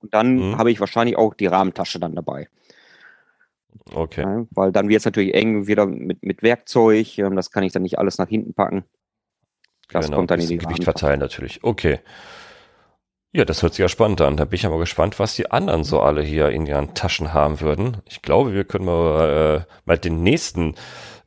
und 0.00 0.14
dann 0.14 0.36
mhm. 0.36 0.58
habe 0.58 0.70
ich 0.70 0.80
wahrscheinlich 0.80 1.16
auch 1.16 1.34
die 1.34 1.46
Rahmentasche 1.46 1.98
dann 1.98 2.14
dabei. 2.14 2.48
Okay. 3.92 4.22
Ja, 4.22 4.46
weil 4.50 4.72
dann 4.72 4.88
wird 4.88 5.00
es 5.00 5.04
natürlich 5.04 5.34
eng 5.34 5.66
wieder 5.66 5.86
mit, 5.86 6.22
mit 6.22 6.42
Werkzeug. 6.42 7.18
Ähm, 7.18 7.36
das 7.36 7.50
kann 7.50 7.64
ich 7.64 7.72
dann 7.72 7.82
nicht 7.82 7.98
alles 7.98 8.18
nach 8.18 8.28
hinten 8.28 8.54
packen. 8.54 8.84
Das 9.88 10.06
genau, 10.06 10.18
kommt 10.18 10.30
dann 10.30 10.40
in 10.40 10.48
die 10.48 10.58
Gewicht 10.58 10.84
verteilen 10.84 11.20
natürlich. 11.20 11.62
Okay. 11.62 12.00
Ja, 13.36 13.44
das 13.44 13.62
hört 13.62 13.74
sich 13.74 13.82
ja 13.82 13.88
spannend 13.90 14.22
an. 14.22 14.38
Da 14.38 14.46
bin 14.46 14.56
ich 14.56 14.64
aber 14.64 14.78
gespannt, 14.78 15.18
was 15.18 15.36
die 15.36 15.50
anderen 15.50 15.84
so 15.84 16.00
alle 16.00 16.22
hier 16.22 16.48
in 16.48 16.64
ihren 16.64 16.94
Taschen 16.94 17.34
haben 17.34 17.60
würden. 17.60 17.98
Ich 18.08 18.22
glaube, 18.22 18.54
wir 18.54 18.64
können 18.64 18.86
mal, 18.86 19.66
äh, 19.68 19.72
mal 19.84 19.98
den 19.98 20.22
nächsten 20.22 20.74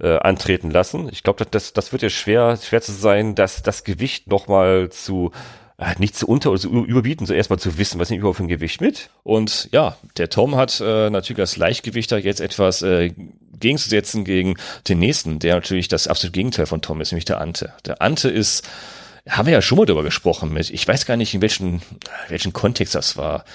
äh, 0.01 0.17
antreten 0.17 0.71
lassen. 0.71 1.07
Ich 1.11 1.21
glaube, 1.21 1.45
das, 1.45 1.71
das 1.73 1.91
wird 1.91 2.01
ja 2.01 2.09
schwer, 2.09 2.57
schwer 2.57 2.81
zu 2.81 2.93
sein, 2.93 3.35
dass 3.35 3.61
das 3.61 3.83
Gewicht 3.83 4.25
nochmal 4.25 4.89
zu 4.89 5.29
äh, 5.77 5.93
nicht 5.99 6.15
zu 6.15 6.27
unter- 6.27 6.49
oder 6.49 6.59
zu 6.59 6.83
überbieten, 6.83 7.27
so 7.27 7.35
erstmal 7.35 7.59
zu 7.59 7.77
wissen, 7.77 7.99
was 7.99 8.09
nimmt 8.09 8.21
überhaupt 8.21 8.37
für 8.37 8.43
ein 8.43 8.47
Gewicht 8.47 8.81
mit. 8.81 9.11
Und 9.21 9.69
ja, 9.71 9.95
der 10.17 10.31
Tom 10.31 10.55
hat 10.55 10.81
äh, 10.83 11.11
natürlich 11.11 11.37
das 11.37 11.57
Leichtgewicht 11.57 12.11
da 12.11 12.17
jetzt 12.17 12.41
etwas 12.41 12.81
äh, 12.81 13.13
gegenzusetzen 13.59 14.23
gegen 14.23 14.55
den 14.87 14.97
nächsten, 14.97 15.37
der 15.37 15.53
natürlich 15.53 15.89
das 15.89 16.07
absolute 16.07 16.33
Gegenteil 16.33 16.65
von 16.65 16.81
Tom 16.81 17.01
ist, 17.01 17.11
nämlich 17.11 17.25
der 17.25 17.39
Ante. 17.39 17.71
Der 17.85 18.01
Ante 18.01 18.29
ist 18.29 18.67
haben 19.29 19.45
wir 19.45 19.53
ja 19.53 19.61
schon 19.61 19.77
mal 19.77 19.85
drüber 19.85 20.03
gesprochen 20.03 20.51
mit, 20.51 20.69
ich 20.69 20.87
weiß 20.87 21.05
gar 21.05 21.17
nicht, 21.17 21.33
in 21.33 21.41
welchen, 21.41 21.81
welchen 22.27 22.53
Kontext 22.53 22.95
das 22.95 23.17
war. 23.17 23.45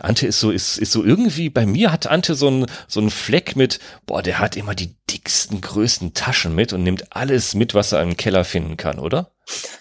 Ante 0.00 0.26
ist 0.26 0.40
so, 0.40 0.50
ist, 0.50 0.78
ist 0.78 0.92
so 0.92 1.04
irgendwie, 1.04 1.50
bei 1.50 1.66
mir 1.66 1.92
hat 1.92 2.06
Ante 2.06 2.34
so 2.34 2.48
ein, 2.48 2.66
so 2.88 3.00
ein 3.00 3.10
Fleck 3.10 3.56
mit, 3.56 3.80
boah, 4.06 4.22
der 4.22 4.38
hat 4.38 4.56
immer 4.56 4.74
die 4.74 4.94
dicksten, 5.10 5.60
größten 5.60 6.14
Taschen 6.14 6.54
mit 6.54 6.72
und 6.72 6.82
nimmt 6.82 7.16
alles 7.16 7.54
mit, 7.54 7.74
was 7.74 7.92
er 7.92 8.02
im 8.02 8.16
Keller 8.16 8.44
finden 8.44 8.76
kann, 8.76 8.98
oder? 8.98 9.32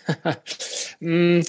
mm, 1.00 1.42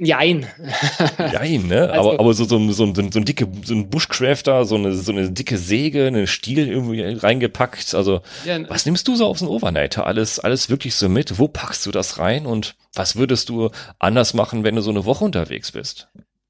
Jein. 0.00 0.46
Jein, 1.32 1.66
ne? 1.66 1.90
Also, 1.90 2.10
aber, 2.10 2.20
aber 2.20 2.34
so, 2.34 2.44
so, 2.44 2.58
so, 2.70 2.86
so, 2.94 2.94
so 2.94 3.18
ein 3.18 3.24
dicke, 3.24 3.48
so 3.64 3.74
ein 3.74 3.90
Bushcrafter, 3.90 4.64
so 4.64 4.76
eine, 4.76 4.94
so 4.94 5.10
eine 5.10 5.30
dicke 5.30 5.58
Säge, 5.58 6.06
eine 6.06 6.28
Stiel 6.28 6.68
irgendwie 6.68 7.02
reingepackt. 7.02 7.94
Also, 7.94 8.20
ja, 8.44 8.68
was 8.68 8.86
nimmst 8.86 9.08
du 9.08 9.16
so 9.16 9.26
auf 9.26 9.40
den 9.40 9.48
Overnighter? 9.48 10.06
Alles, 10.06 10.38
alles 10.38 10.70
wirklich 10.70 10.94
so 10.94 11.08
mit? 11.08 11.38
Wo 11.38 11.48
packst 11.48 11.84
du 11.84 11.90
das 11.90 12.18
rein? 12.18 12.46
Und 12.46 12.76
was 12.94 13.16
würdest 13.16 13.48
du 13.48 13.70
anders 13.98 14.34
machen, 14.34 14.62
wenn 14.62 14.76
du 14.76 14.82
so 14.82 14.90
eine 14.90 15.04
Woche 15.04 15.24
unterwegs 15.24 15.72
bist? 15.72 16.08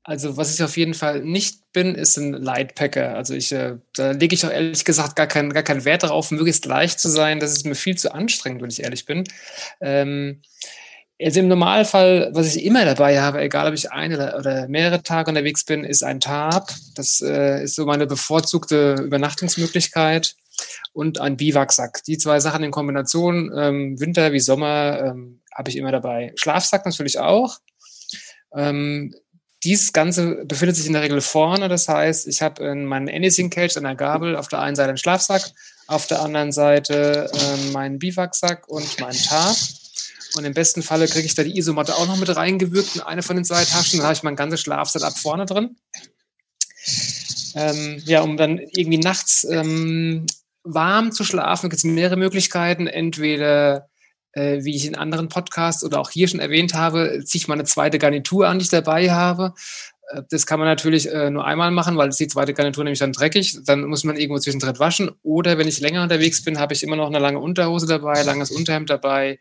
Also, 0.09 0.39
was 0.39 0.55
ich 0.55 0.63
auf 0.63 0.79
jeden 0.79 0.95
Fall 0.95 1.23
nicht 1.23 1.71
bin, 1.75 1.95
ist 1.95 2.17
ein 2.17 2.33
Lightpacker. 2.33 3.15
Also, 3.15 3.35
ich, 3.35 3.53
äh, 3.53 3.77
da 3.95 4.13
lege 4.13 4.35
ich 4.35 4.47
auch 4.47 4.51
ehrlich 4.51 4.87
gesagt 4.87 5.17
gar, 5.17 5.27
keinen 5.27 5.53
gar 5.53 5.63
keinen 5.63 5.85
Wert 5.85 6.03
darauf, 6.03 6.31
möglichst 6.31 6.65
leicht 6.65 6.99
zu 6.99 7.11
sein. 7.11 7.41
Das 7.41 7.53
ist 7.53 7.67
mir 7.67 7.75
viel 7.75 7.97
zu 7.99 8.15
anstrengend, 8.15 8.63
wenn 8.63 8.71
ich 8.71 8.83
ehrlich 8.83 9.05
bin. 9.05 9.25
Ähm, 9.83 10.41
Also 11.21 11.41
im 11.41 11.49
Normalfall, 11.49 12.31
was 12.33 12.55
ich 12.55 12.65
immer 12.65 12.85
dabei 12.85 13.21
habe, 13.21 13.41
egal 13.41 13.67
ob 13.69 13.75
ich 13.75 13.91
ein 13.91 14.15
oder, 14.15 14.39
oder 14.39 14.69
mehrere 14.69 15.03
Tage 15.03 15.31
unterwegs 15.31 15.65
bin, 15.65 15.85
ist 15.85 16.05
ein 16.05 16.21
Tarp. 16.21 16.73
Das 16.95 17.21
äh, 17.21 17.65
ist 17.65 17.75
so 17.75 17.85
meine 17.87 18.07
bevorzugte 18.07 18.95
Übernachtungsmöglichkeit 19.05 20.37
und 20.93 21.21
ein 21.21 21.37
Biwaksack. 21.37 22.03
Die 22.05 22.19
zwei 22.19 22.39
Sachen 22.41 22.63
in 22.65 22.71
Kombination, 22.71 23.53
ähm, 23.55 24.01
Winter 24.01 24.33
wie 24.33 24.41
Sommer, 24.41 25.01
ähm, 25.03 25.41
habe 25.55 25.71
ich 25.71 25.77
immer 25.77 25.93
dabei. 25.93 26.33
Schlafsack 26.37 26.87
natürlich 26.87 27.19
auch. 27.19 27.59
Ähm, 28.55 29.13
dies 29.65 29.93
Ganze 29.93 30.45
befindet 30.45 30.77
sich 30.77 30.87
in 30.87 30.93
der 30.93 31.03
Regel 31.03 31.21
vorne. 31.21 31.69
Das 31.69 31.89
heißt, 31.89 32.29
ich 32.29 32.43
habe 32.43 32.65
in 32.65 32.85
meinen 32.85 33.09
Anything 33.09 33.51
Cage 33.51 33.77
an 33.77 33.85
der 33.85 33.97
Gabel 33.97 34.37
auf 34.37 34.49
der 34.49 34.61
einen 34.61 34.77
Seite 34.77 34.91
einen 34.91 34.99
Schlafsack, 34.99 35.43
auf 35.87 36.07
der 36.07 36.23
anderen 36.23 36.53
Seite 36.53 37.31
äh, 37.33 37.71
meinen 37.73 37.99
Biwaksack 37.99 38.69
und 38.69 39.01
meinen 39.01 39.21
Tarp. 39.21 39.57
Und 40.37 40.45
im 40.45 40.55
besten 40.55 40.83
Falle 40.83 41.09
kriege 41.09 41.27
ich 41.27 41.35
da 41.35 41.43
die 41.43 41.57
Isomatte 41.57 41.97
auch 41.97 42.07
noch 42.07 42.19
mit 42.19 42.35
reingewirkt 42.35 42.97
in 42.97 43.01
eine 43.01 43.23
von 43.23 43.37
den 43.37 43.45
zwei 43.45 43.65
Taschen. 43.65 43.99
Dann 43.99 44.07
habe 44.07 44.15
ich 44.15 44.23
mein 44.23 44.37
ganzes 44.37 44.61
Schlafsetup 44.61 45.17
vorne 45.17 45.47
drin. 45.47 45.77
Ähm, 47.55 48.03
ja, 48.05 48.21
um 48.21 48.37
dann 48.37 48.59
irgendwie 48.59 48.99
nachts 48.99 49.45
ähm, 49.51 50.27
warm 50.63 51.13
zu 51.13 51.25
schlafen, 51.25 51.71
gibt 51.71 51.79
es 51.79 51.85
mehrere 51.85 52.17
Möglichkeiten. 52.17 52.87
Entweder, 52.87 53.89
äh, 54.39 54.65
wie 54.65 54.77
ich 54.77 54.87
in 54.87 54.95
anderen 54.95 55.29
Podcasts 55.29 55.85
oder 55.85 55.99
auch 55.99 56.11
hier 56.11 56.29
schon 56.29 56.41
erwähnt 56.41 56.75
habe, 56.75 57.23
ziehe 57.25 57.41
ich 57.41 57.49
mal 57.49 57.55
eine 57.55 57.65
zweite 57.65 57.99
Garnitur 57.99 58.49
an, 58.49 58.59
die 58.59 58.65
ich 58.65 58.71
dabei 58.71 59.11
habe. 59.11 59.55
Äh, 60.11 60.23
das 60.31 60.47
kann 60.47 60.61
man 60.61 60.69
natürlich 60.69 61.11
äh, 61.11 61.31
nur 61.31 61.45
einmal 61.45 61.71
machen, 61.71 61.97
weil 61.97 62.11
die 62.11 62.29
zweite 62.29 62.55
Garnitur 62.55 62.85
nämlich 62.85 63.01
dann 63.01 63.13
dreckig. 63.13 63.59
Dann 63.65 63.85
muss 63.85 64.05
man 64.05 64.17
irgendwo 64.17 64.39
zwischendrin 64.39 64.79
waschen. 64.79 65.11
Oder 65.23 65.59
wenn 65.59 65.69
ich 65.69 65.81
länger 65.81 66.03
unterwegs 66.03 66.45
bin, 66.45 66.59
habe 66.59 66.75
ich 66.75 66.83
immer 66.83 66.97
noch 66.97 67.09
eine 67.09 67.19
lange 67.19 67.41
Unterhose 67.41 67.87
dabei, 67.87 68.23
langes 68.23 68.51
Unterhemd 68.51 68.91
dabei, 68.91 69.39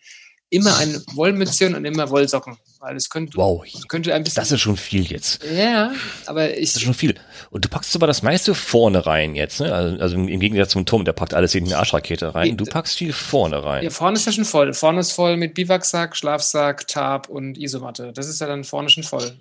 immer 0.50 0.78
ein 0.78 1.02
Wollmützchen 1.14 1.76
und 1.76 1.86
immer 1.86 2.10
Wollsocken. 2.10 2.58
Weil 2.80 2.96
es 2.96 3.10
könnte, 3.10 3.36
wow, 3.38 3.66
könnte 3.88 4.14
ein 4.14 4.24
bisschen. 4.24 4.42
Das 4.42 4.52
ist 4.52 4.62
schon 4.62 4.78
viel 4.78 5.04
jetzt. 5.04 5.44
Ja, 5.44 5.92
aber 6.28 6.56
ich. 6.56 6.74
Das 6.74 6.76
ist 6.76 6.84
schon 6.84 6.94
viel. 6.94 7.16
Und 7.50 7.66
du 7.66 7.70
packst 7.70 7.96
aber 7.96 8.06
das 8.06 8.22
meiste 8.22 8.54
vorne 8.54 9.06
rein 9.06 9.34
jetzt, 9.34 9.60
ne? 9.60 9.74
Also, 9.74 10.00
also 10.00 10.16
im 10.16 10.40
Gegensatz 10.40 10.70
zum 10.70 10.86
Tom, 10.86 11.04
der 11.04 11.14
packt 11.14 11.34
alles 11.34 11.56
in 11.56 11.66
die 11.66 11.74
Arschrakete 11.74 12.36
rein. 12.36 12.56
Du 12.56 12.66
packst 12.66 12.98
viel 12.98 13.14
vorne 13.14 13.64
rein. 13.64 13.84
Ja, 13.84 13.90
vorne 13.90 14.18
ist 14.18 14.26
ja 14.26 14.32
schon 14.32 14.46
voll. 14.46 14.74
Vorne 14.74 15.00
ist 15.00 15.12
voll 15.12 15.38
mit 15.38 15.56
Biwaksack, 15.56 16.16
Schlafsack, 16.16 16.88
Tarp 16.88 17.30
und 17.30 17.58
Isomatte. 17.58 18.14
Das 18.14 18.28
ist 18.28 18.40
ja 18.40 18.46
dann 18.46 18.64
vorne 18.64 18.90
schon 18.90 19.04
voll. 19.04 19.38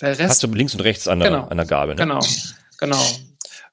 Der 0.00 0.18
Rest. 0.18 0.30
Hast 0.30 0.42
du 0.42 0.48
links 0.48 0.74
und 0.74 0.80
rechts 0.80 1.06
an 1.06 1.20
der, 1.20 1.30
genau, 1.30 1.44
an 1.44 1.56
der 1.56 1.66
Gabel, 1.66 1.94
ne? 1.94 2.00
Genau, 2.00 2.20
genau. 2.78 3.04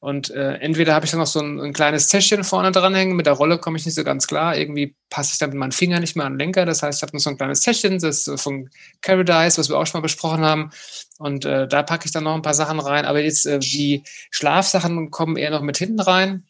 Und 0.02 0.32
äh, 0.32 0.56
entweder 0.56 0.96
habe 0.96 1.06
ich 1.06 1.12
dann 1.12 1.20
noch 1.20 1.28
so 1.28 1.40
ein, 1.40 1.60
ein, 1.60 1.74
kleines 1.74 2.08
Täschchen 2.08 2.44
vorne 2.44 2.72
dranhängen, 2.72 3.16
mit 3.16 3.28
der 3.28 3.34
Rolle 3.34 3.60
komme 3.60 3.78
ich 3.78 3.86
nicht 3.86 3.94
so 3.94 4.04
ganz 4.04 4.26
klar. 4.26 4.58
Irgendwie 4.58 4.96
passe 5.12 5.34
ich 5.34 5.38
dann 5.38 5.52
mit 5.52 5.60
meinem 5.60 5.72
Finger 5.72 6.00
nicht 6.00 6.16
mehr 6.16 6.26
an 6.26 6.34
den 6.34 6.40
Lenker. 6.40 6.66
Das 6.66 6.82
heißt, 6.82 6.98
ich 6.98 7.04
habe 7.04 7.16
noch 7.16 7.22
so 7.22 7.30
ein 7.30 7.38
kleines 7.38 7.62
Täschchen, 7.62 8.00
das 8.00 8.28
ist 8.28 8.42
von 8.42 8.72
Paradise, 9.04 9.60
was 9.60 9.70
wir 9.70 9.78
auch 9.78 9.86
schon 9.86 10.00
mal 10.00 10.04
besprochen 10.04 10.42
haben. 10.42 10.72
Und 11.20 11.46
äh, 11.46 11.68
da 11.68 11.84
packe 11.84 12.08
ich 12.08 12.12
dann 12.12 12.24
noch 12.24 12.34
ein 12.34 12.42
paar 12.42 12.56
Sachen 12.56 12.80
rein. 12.80 13.06
Aber 13.06 13.22
jetzt 13.22 13.46
äh, 13.46 13.60
die 13.60 14.04
Schlafsachen 14.32 15.12
kommen 15.12 15.38
eher 15.38 15.52
noch 15.52 15.62
mit 15.62 15.78
hinten 15.78 16.00
rein. 16.00 16.46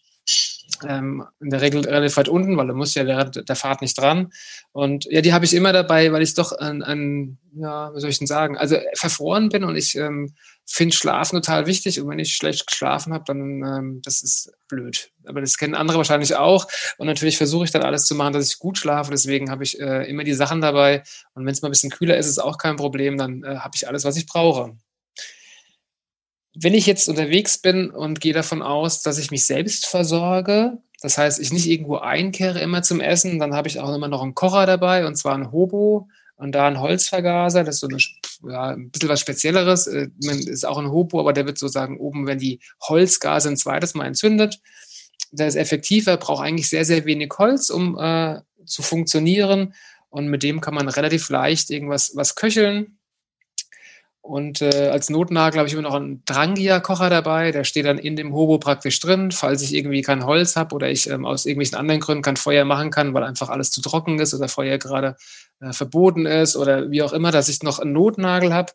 Ähm, 0.88 1.26
in 1.40 1.50
der 1.50 1.62
Regel 1.62 1.82
relativ 1.82 2.18
weit 2.18 2.30
unten, 2.30 2.58
weil 2.58 2.68
da 2.68 2.74
muss 2.74 2.96
ja 2.96 3.04
der, 3.04 3.26
der 3.26 3.56
Fahrt 3.56 3.82
nicht 3.82 3.98
dran. 3.98 4.32
Und 4.72 5.06
ja, 5.06 5.22
die 5.22 5.34
habe 5.34 5.46
ich 5.46 5.54
immer 5.54 5.74
dabei, 5.74 6.12
weil 6.12 6.22
ich 6.22 6.34
doch 6.34 6.52
ein, 6.52 6.82
ein, 6.84 7.38
ja, 7.54 7.94
wie 7.94 8.00
soll 8.00 8.10
ich 8.10 8.18
denn 8.18 8.28
sagen, 8.28 8.58
also 8.58 8.78
verfroren 8.96 9.50
bin 9.50 9.64
und 9.64 9.76
ich 9.76 9.96
ähm, 9.96 10.34
finde 10.66 10.96
Schlafen 10.96 11.42
total 11.42 11.66
wichtig 11.66 12.00
und 12.00 12.10
wenn 12.10 12.20
ich 12.20 12.36
schlecht 12.36 12.68
geschlafen 12.68 13.14
habe, 13.14 13.24
dann 13.26 13.64
ähm, 13.64 14.02
das 14.04 14.22
ist 14.22 14.52
blöd. 14.68 15.12
Aber 15.26 15.42
das 15.42 15.58
kennen 15.58 15.76
andere 15.76 15.98
wahrscheinlich 15.98 16.36
auch 16.36 16.68
und 16.98 17.08
natürlich 17.08 17.38
versuche 17.38 17.66
ich 17.66 17.72
dann 17.72 17.84
alles 17.84 18.06
zu 18.06 18.16
machen, 18.16 18.34
dass 18.34 18.48
ich 18.48 18.60
gut 18.60 18.78
schlafe. 18.78 19.12
Deswegen 19.12 19.52
habe 19.52 19.64
ich 19.64 19.80
äh, 19.80 20.10
immer 20.10 20.24
die 20.24 20.34
Sachen 20.34 20.62
dabei 20.62 21.04
und 21.34 21.46
wenn 21.46 21.54
es 21.54 21.62
mal 21.62 21.70
ein 21.70 21.72
bisschen 21.72 21.92
kühler 21.92 22.18
ist, 22.18 22.28
ist 22.28 22.40
auch 22.40 22.58
kein 22.58 22.76
Problem. 22.78 23.18
Dann 23.18 23.44
äh, 23.44 23.58
habe 23.58 23.72
ich 23.76 23.88
alles, 23.88 24.06
was 24.06 24.18
ich 24.18 24.26
brauche. 24.26 24.76
Wenn 26.54 26.74
ich 26.74 26.86
jetzt 26.86 27.08
unterwegs 27.08 27.58
bin 27.58 27.90
und 27.90 28.20
gehe 28.20 28.34
davon 28.34 28.62
aus, 28.62 29.02
dass 29.02 29.18
ich 29.18 29.32
mich 29.32 29.46
selbst 29.46 29.86
versorge, 29.86 30.78
das 31.02 31.18
heißt, 31.18 31.40
ich 31.40 31.52
nicht 31.52 31.68
irgendwo 31.68 31.98
einkehre 31.98 32.60
immer 32.60 32.84
zum 32.84 33.00
Essen, 33.00 33.40
dann 33.40 33.56
habe 33.56 33.68
ich 33.68 33.80
auch 33.80 33.94
immer 33.94 34.08
noch 34.08 34.22
einen 34.22 34.36
Kocher 34.36 34.66
dabei 34.66 35.06
und 35.06 35.16
zwar 35.16 35.34
einen 35.34 35.52
Hobo 35.52 36.10
und 36.42 36.54
da 36.54 36.68
ein 36.68 36.80
Holzvergaser, 36.80 37.64
das 37.64 37.76
ist 37.76 37.82
so 37.82 37.88
eine, 37.88 37.98
ja, 38.52 38.72
ein 38.72 38.90
bisschen 38.90 39.10
was 39.10 39.20
Spezielleres. 39.20 39.86
Äh, 39.86 40.10
ist 40.20 40.66
auch 40.66 40.80
ein 40.80 40.90
Hobo, 40.90 41.20
aber 41.20 41.34
der 41.34 41.46
wird 41.46 41.60
sozusagen 41.60 42.00
oben, 42.00 42.26
wenn 42.26 42.40
die 42.40 42.60
Holzgase 42.82 43.50
ein 43.50 43.58
zweites 43.58 43.94
Mal 43.94 44.08
entzündet. 44.08 44.60
Der 45.32 45.46
ist 45.48 45.56
effektiver, 45.56 46.18
braucht 46.18 46.44
eigentlich 46.44 46.68
sehr, 46.68 46.84
sehr 46.84 47.06
wenig 47.06 47.32
Holz, 47.38 47.70
um 47.70 47.96
äh, 48.00 48.42
zu 48.66 48.82
funktionieren. 48.82 49.76
Und 50.10 50.30
mit 50.30 50.42
dem 50.42 50.62
kann 50.62 50.74
man 50.74 50.90
relativ 50.90 51.30
leicht 51.30 51.70
irgendwas 51.70 52.14
was 52.16 52.34
köcheln. 52.34 52.98
Und 54.22 54.62
äh, 54.62 54.90
als 54.90 55.10
Notnagel 55.10 55.58
habe 55.58 55.68
ich 55.68 55.74
immer 55.74 55.82
noch 55.82 55.96
einen 55.96 56.24
Drangia-Kocher 56.26 57.10
dabei. 57.10 57.52
Der 57.52 57.64
steht 57.64 57.86
dann 57.86 57.98
in 57.98 58.16
dem 58.16 58.34
Hobo 58.34 58.60
praktisch 58.60 59.00
drin, 59.00 59.32
falls 59.32 59.64
ich 59.64 59.74
irgendwie 59.74 60.04
kein 60.04 60.26
Holz 60.26 60.56
habe 60.56 60.76
oder 60.76 60.90
ich 60.90 61.10
ähm, 61.10 61.26
aus 61.26 61.46
irgendwelchen 61.46 61.78
anderen 61.78 62.02
Gründen 62.02 62.22
kein 62.22 62.38
Feuer 62.38 62.64
machen 62.64 62.92
kann, 62.92 63.16
weil 63.16 63.24
einfach 63.24 63.50
alles 63.50 63.72
zu 63.72 63.82
trocken 63.82 64.20
ist 64.20 64.36
oder 64.36 64.48
Feuer 64.48 64.78
gerade 64.78 65.16
äh, 65.60 65.74
verboten 65.74 66.28
ist 66.28 66.56
oder 66.56 66.92
wie 66.92 67.02
auch 67.02 67.14
immer, 67.14 67.32
dass 67.32 67.50
ich 67.50 67.64
noch 67.64 67.80
einen 67.80 67.94
Notnagel 67.94 68.54
habe. 68.54 68.74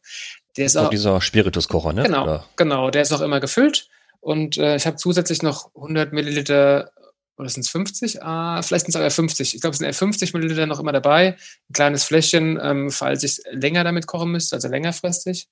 Der 0.56 0.66
ist 0.66 0.76
auch 0.76 0.90
dieser 0.90 1.20
Spirituskocher, 1.20 1.92
ne? 1.92 2.02
Genau, 2.02 2.24
oder? 2.24 2.44
genau. 2.56 2.90
Der 2.90 3.02
ist 3.02 3.12
auch 3.12 3.20
immer 3.20 3.38
gefüllt. 3.38 3.88
Und 4.20 4.58
äh, 4.58 4.74
ich 4.74 4.86
habe 4.86 4.96
zusätzlich 4.96 5.42
noch 5.42 5.70
100 5.76 6.12
Milliliter 6.12 6.90
oder 7.38 7.48
sind 7.48 7.62
es 7.62 7.70
50? 7.70 8.22
Ah, 8.22 8.62
vielleicht 8.62 8.86
sind 8.86 8.94
es 8.94 8.96
auch 8.96 9.02
eher 9.02 9.10
50. 9.10 9.54
Ich 9.54 9.60
glaube, 9.60 9.72
es 9.72 9.78
sind 9.78 9.86
eher 9.86 9.94
50 9.94 10.32
Milliliter 10.34 10.66
noch 10.66 10.80
immer 10.80 10.92
dabei. 10.92 11.36
Ein 11.68 11.72
kleines 11.72 12.04
Fläschchen, 12.04 12.58
ähm, 12.62 12.90
falls 12.90 13.22
ich 13.22 13.42
länger 13.50 13.84
damit 13.84 14.06
kochen 14.06 14.30
müsste, 14.30 14.56
also 14.56 14.68
längerfristig. 14.68 15.48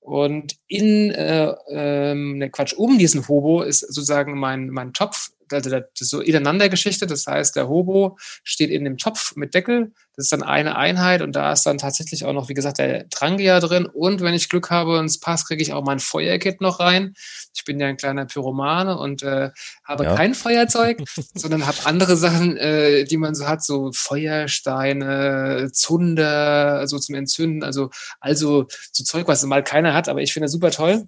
Und 0.00 0.56
in, 0.66 1.10
äh, 1.10 1.54
ähm, 1.68 2.38
ne 2.38 2.50
Quatsch, 2.50 2.72
um 2.72 2.98
diesen 2.98 3.28
Hobo 3.28 3.62
ist 3.62 3.80
sozusagen 3.80 4.38
mein, 4.38 4.70
mein 4.70 4.92
Topf, 4.92 5.30
also 5.52 5.70
das 5.70 5.84
ist 5.98 6.10
so 6.10 6.22
Geschichte. 6.68 7.06
Das 7.06 7.26
heißt, 7.26 7.56
der 7.56 7.68
Hobo 7.68 8.18
steht 8.44 8.70
in 8.70 8.84
dem 8.84 8.96
Topf 8.98 9.36
mit 9.36 9.54
Deckel. 9.54 9.92
Das 10.16 10.26
ist 10.26 10.32
dann 10.32 10.42
eine 10.42 10.76
Einheit 10.76 11.22
und 11.22 11.34
da 11.34 11.52
ist 11.52 11.64
dann 11.64 11.78
tatsächlich 11.78 12.24
auch 12.24 12.32
noch, 12.32 12.48
wie 12.48 12.54
gesagt, 12.54 12.78
der 12.78 13.04
Drangia 13.04 13.60
drin. 13.60 13.86
Und 13.86 14.20
wenn 14.20 14.34
ich 14.34 14.48
Glück 14.48 14.70
habe 14.70 14.98
und 14.98 15.06
es 15.06 15.18
passt, 15.20 15.46
kriege 15.48 15.62
ich 15.62 15.72
auch 15.72 15.84
mein 15.84 15.98
Feuerkit 15.98 16.60
noch 16.60 16.80
rein. 16.80 17.14
Ich 17.54 17.64
bin 17.64 17.80
ja 17.80 17.86
ein 17.86 17.96
kleiner 17.96 18.26
Pyromane 18.26 18.98
und 18.98 19.22
äh, 19.22 19.50
habe 19.84 20.04
ja. 20.04 20.14
kein 20.16 20.34
Feuerzeug, 20.34 21.02
sondern 21.34 21.66
habe 21.66 21.78
andere 21.84 22.16
Sachen, 22.16 22.56
äh, 22.56 23.04
die 23.04 23.16
man 23.16 23.34
so 23.34 23.46
hat, 23.46 23.64
so 23.64 23.92
Feuersteine, 23.92 25.70
Zunder, 25.72 26.86
so 26.86 26.98
zum 26.98 27.14
Entzünden. 27.14 27.62
Also, 27.62 27.90
also 28.20 28.66
so 28.92 29.04
Zeug, 29.04 29.28
was 29.28 29.42
mal 29.44 29.64
keiner 29.64 29.94
hat, 29.94 30.08
aber 30.08 30.20
ich 30.20 30.32
finde 30.32 30.48
super 30.48 30.70
toll. 30.70 31.06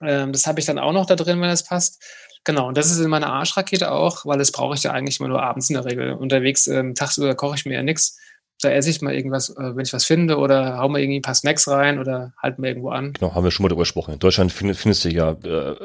Ähm, 0.00 0.32
das 0.32 0.46
habe 0.46 0.60
ich 0.60 0.66
dann 0.66 0.78
auch 0.78 0.92
noch 0.92 1.06
da 1.06 1.16
drin, 1.16 1.40
wenn 1.40 1.50
es 1.50 1.64
passt. 1.64 2.02
Genau, 2.48 2.66
und 2.66 2.78
das 2.78 2.90
ist 2.90 2.98
in 2.98 3.10
meiner 3.10 3.30
Arschrakete 3.30 3.92
auch, 3.92 4.24
weil 4.24 4.38
das 4.38 4.52
brauche 4.52 4.74
ich 4.74 4.82
ja 4.82 4.92
eigentlich 4.92 5.20
immer 5.20 5.28
nur 5.28 5.42
abends 5.42 5.68
in 5.68 5.74
der 5.74 5.84
Regel. 5.84 6.14
Unterwegs, 6.14 6.66
ähm, 6.66 6.94
tagsüber 6.94 7.34
koche 7.34 7.56
ich 7.56 7.66
mir 7.66 7.74
ja 7.74 7.82
nichts 7.82 8.18
da 8.60 8.70
esse 8.70 8.90
ich 8.90 9.00
mal 9.02 9.14
irgendwas, 9.14 9.50
äh, 9.50 9.76
wenn 9.76 9.84
ich 9.84 9.92
was 9.92 10.04
finde, 10.04 10.38
oder 10.38 10.78
hau 10.78 10.88
mal 10.88 11.00
irgendwie 11.00 11.20
ein 11.20 11.22
paar 11.22 11.34
Snacks 11.34 11.68
rein 11.68 11.98
oder 11.98 12.32
halt 12.42 12.58
mal 12.58 12.68
irgendwo 12.68 12.90
an. 12.90 13.12
Genau, 13.12 13.34
haben 13.34 13.44
wir 13.44 13.50
schon 13.50 13.62
mal 13.62 13.68
darüber 13.68 13.82
gesprochen. 13.82 14.14
In 14.14 14.18
Deutschland 14.18 14.52
findest, 14.52 14.80
findest 14.80 15.04
du 15.04 15.10
ja 15.10 15.32
äh, 15.32 15.76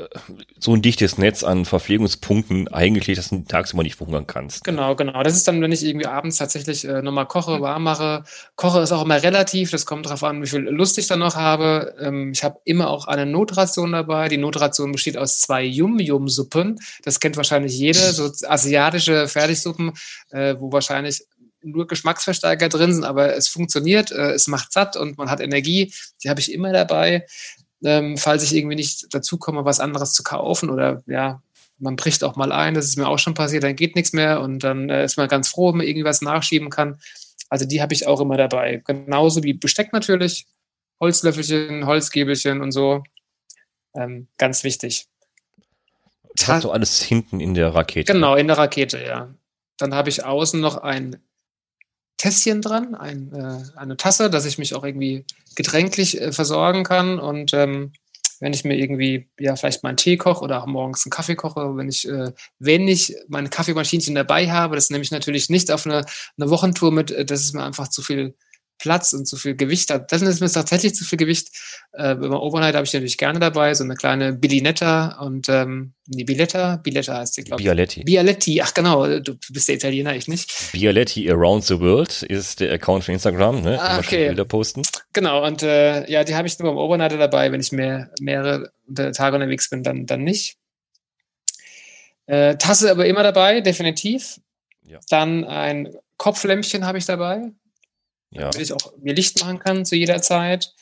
so 0.59 0.73
ein 0.73 0.81
dichtes 0.81 1.17
Netz 1.17 1.43
an 1.43 1.65
Verpflegungspunkten 1.65 2.67
eigentlich, 2.69 3.15
dass 3.15 3.29
du 3.29 3.43
tagsüber 3.47 3.83
nicht 3.83 3.95
verhungern 3.95 4.25
kannst. 4.25 4.63
Genau, 4.63 4.95
genau. 4.95 5.21
Das 5.23 5.35
ist 5.35 5.47
dann, 5.47 5.61
wenn 5.61 5.71
ich 5.71 5.85
irgendwie 5.85 6.07
abends 6.07 6.37
tatsächlich 6.37 6.85
äh, 6.85 7.01
nochmal 7.01 7.27
koche, 7.27 7.61
warm 7.61 7.83
mache. 7.83 8.23
Koche 8.55 8.79
ist 8.81 8.91
auch 8.91 9.03
immer 9.03 9.21
relativ, 9.21 9.69
das 9.69 9.85
kommt 9.85 10.07
darauf 10.07 10.23
an, 10.23 10.41
wie 10.41 10.47
viel 10.47 10.61
Lust 10.61 10.97
ich 10.97 11.07
dann 11.07 11.19
noch 11.19 11.35
habe. 11.35 11.95
Ähm, 11.99 12.31
ich 12.31 12.43
habe 12.43 12.59
immer 12.65 12.89
auch 12.89 13.05
eine 13.05 13.25
Notration 13.25 13.91
dabei. 13.91 14.29
Die 14.29 14.37
Notration 14.37 14.91
besteht 14.91 15.17
aus 15.17 15.39
zwei 15.39 15.63
Yum-Yum-Suppen. 15.63 16.79
Das 17.03 17.19
kennt 17.19 17.37
wahrscheinlich 17.37 17.77
jeder, 17.77 18.13
so 18.13 18.31
asiatische 18.47 19.27
Fertigsuppen, 19.27 19.91
äh, 20.31 20.55
wo 20.57 20.71
wahrscheinlich 20.71 21.25
nur 21.63 21.87
Geschmacksverstärker 21.87 22.69
drin 22.69 22.93
sind, 22.93 23.03
aber 23.03 23.35
es 23.35 23.47
funktioniert, 23.47 24.11
äh, 24.11 24.31
es 24.31 24.47
macht 24.47 24.73
satt 24.73 24.95
und 24.95 25.17
man 25.17 25.29
hat 25.29 25.39
Energie. 25.39 25.93
Die 26.23 26.29
habe 26.29 26.39
ich 26.39 26.51
immer 26.51 26.71
dabei, 26.71 27.25
ähm, 27.83 28.17
falls 28.17 28.43
ich 28.43 28.55
irgendwie 28.55 28.75
nicht 28.75 29.07
dazu 29.11 29.37
komme, 29.37 29.65
was 29.65 29.79
anderes 29.79 30.13
zu 30.13 30.23
kaufen 30.23 30.69
oder 30.69 31.03
ja, 31.05 31.41
man 31.79 31.95
bricht 31.95 32.23
auch 32.23 32.35
mal 32.35 32.51
ein, 32.51 32.73
das 32.73 32.85
ist 32.85 32.97
mir 32.97 33.07
auch 33.07 33.19
schon 33.19 33.33
passiert, 33.33 33.63
dann 33.63 33.75
geht 33.75 33.95
nichts 33.95 34.13
mehr 34.13 34.41
und 34.41 34.63
dann 34.63 34.89
äh, 34.89 35.03
ist 35.03 35.17
man 35.17 35.27
ganz 35.27 35.49
froh, 35.49 35.71
wenn 35.71 35.77
man 35.77 35.87
irgendwie 35.87 36.05
was 36.05 36.21
nachschieben 36.21 36.69
kann. 36.69 36.99
Also 37.49 37.65
die 37.65 37.81
habe 37.81 37.93
ich 37.93 38.07
auch 38.07 38.21
immer 38.21 38.37
dabei. 38.37 38.81
Genauso 38.85 39.43
wie 39.43 39.53
Besteck 39.53 39.93
natürlich, 39.93 40.45
Holzlöffelchen, 40.99 41.85
Holzgäbelchen 41.85 42.61
und 42.61 42.71
so. 42.71 43.03
Ähm, 43.95 44.27
ganz 44.37 44.63
wichtig. 44.63 45.07
Das 46.35 46.47
hast 46.47 46.63
du 46.63 46.71
alles 46.71 47.01
hinten 47.01 47.39
in 47.39 47.53
der 47.53 47.75
Rakete. 47.75 48.11
Genau, 48.11 48.35
in 48.35 48.47
der 48.47 48.57
Rakete, 48.57 49.03
ja. 49.03 49.33
Dann 49.77 49.93
habe 49.93 50.09
ich 50.09 50.23
außen 50.23 50.59
noch 50.59 50.77
ein 50.77 51.17
Tässchen 52.17 52.61
dran, 52.61 52.95
ein, 52.95 53.31
äh, 53.33 53.77
eine 53.77 53.97
Tasse, 53.97 54.29
dass 54.29 54.45
ich 54.45 54.57
mich 54.57 54.75
auch 54.75 54.83
irgendwie 54.83 55.25
getränklich 55.55 56.19
äh, 56.21 56.31
versorgen 56.31 56.83
kann. 56.83 57.19
Und 57.19 57.53
ähm, 57.53 57.91
wenn 58.39 58.53
ich 58.53 58.65
mir 58.65 58.75
irgendwie, 58.75 59.29
ja, 59.39 59.55
vielleicht 59.55 59.83
mal 59.83 59.89
einen 59.89 59.97
Tee 59.97 60.17
koche 60.17 60.43
oder 60.43 60.61
auch 60.61 60.67
morgens 60.67 61.05
einen 61.05 61.11
Kaffee 61.11 61.35
koche, 61.35 61.77
wenn 61.77 61.89
ich, 61.89 62.07
äh, 62.07 62.31
wenn 62.59 62.87
ich 62.87 63.15
mein 63.27 63.49
Kaffeemaschinchen 63.49 64.15
dabei 64.15 64.51
habe, 64.51 64.75
das 64.75 64.89
nehme 64.89 65.03
ich 65.03 65.11
natürlich 65.11 65.49
nicht 65.49 65.71
auf 65.71 65.85
eine, 65.85 66.05
eine 66.37 66.49
Wochentour 66.49 66.91
mit, 66.91 67.11
äh, 67.11 67.25
das 67.25 67.41
ist 67.41 67.53
mir 67.53 67.63
einfach 67.63 67.87
zu 67.87 68.01
viel 68.01 68.35
Platz 68.79 69.13
und 69.13 69.25
zu 69.25 69.37
viel 69.37 69.55
Gewicht 69.55 69.89
hat. 69.91 70.11
Das 70.11 70.21
ist 70.21 70.41
mir 70.41 70.51
tatsächlich 70.51 70.93
zu 70.95 71.05
viel 71.05 71.17
Gewicht. 71.17 71.49
Äh, 71.93 72.15
beim 72.15 72.33
Overnight 72.33 72.75
habe 72.75 72.85
ich 72.85 72.93
natürlich 72.93 73.17
gerne 73.17 73.39
dabei, 73.39 73.73
so 73.73 73.83
eine 73.83 73.95
kleine 73.95 74.33
Billinetta 74.33 75.19
und 75.21 75.47
ähm, 75.47 75.93
die 76.05 76.25
Billetta, 76.25 76.77
Billetta 76.77 77.17
heißt 77.17 77.35
sie, 77.35 77.43
glaube 77.43 77.61
ich. 77.61 77.65
Bialetti. 77.65 78.03
Bialetti, 78.03 78.61
ach 78.61 78.73
genau, 78.73 79.19
du 79.19 79.37
bist 79.51 79.69
der 79.69 79.75
Italiener, 79.75 80.15
ich 80.15 80.27
nicht. 80.27 80.71
Bialetti 80.73 81.31
Around 81.31 81.63
the 81.63 81.79
World 81.79 82.23
ist 82.23 82.59
der 82.59 82.73
Account 82.73 83.05
für 83.05 83.13
Instagram, 83.13 83.61
ne? 83.61 83.81
Ah, 83.81 83.99
okay. 83.99 84.27
Bilder 84.27 84.45
posten. 84.45 84.81
Genau, 85.13 85.45
und 85.45 85.63
äh, 85.63 86.09
ja, 86.11 86.23
die 86.23 86.35
habe 86.35 86.47
ich 86.47 86.59
nur 86.59 86.69
beim 86.69 86.77
Overnighter 86.77 87.17
dabei, 87.17 87.51
wenn 87.51 87.61
ich 87.61 87.71
mehr, 87.71 88.11
mehrere 88.19 88.71
Tage 88.93 89.35
unterwegs 89.35 89.69
bin, 89.69 89.83
dann, 89.83 90.05
dann 90.05 90.23
nicht. 90.23 90.57
Äh, 92.25 92.57
Tasse 92.57 92.91
aber 92.91 93.05
immer 93.05 93.23
dabei, 93.23 93.61
definitiv. 93.61 94.39
Ja. 94.85 94.99
Dann 95.09 95.45
ein 95.45 95.95
Kopflämpchen 96.17 96.85
habe 96.85 96.97
ich 96.97 97.05
dabei 97.05 97.51
ja. 98.33 98.49
damit 98.49 98.61
ich 98.61 98.73
auch 98.73 98.93
mir 98.97 99.13
Licht 99.13 99.41
machen 99.41 99.59
kann 99.59 99.85
zu 99.85 99.95
jeder 99.95 100.21
Zeit. 100.21 100.73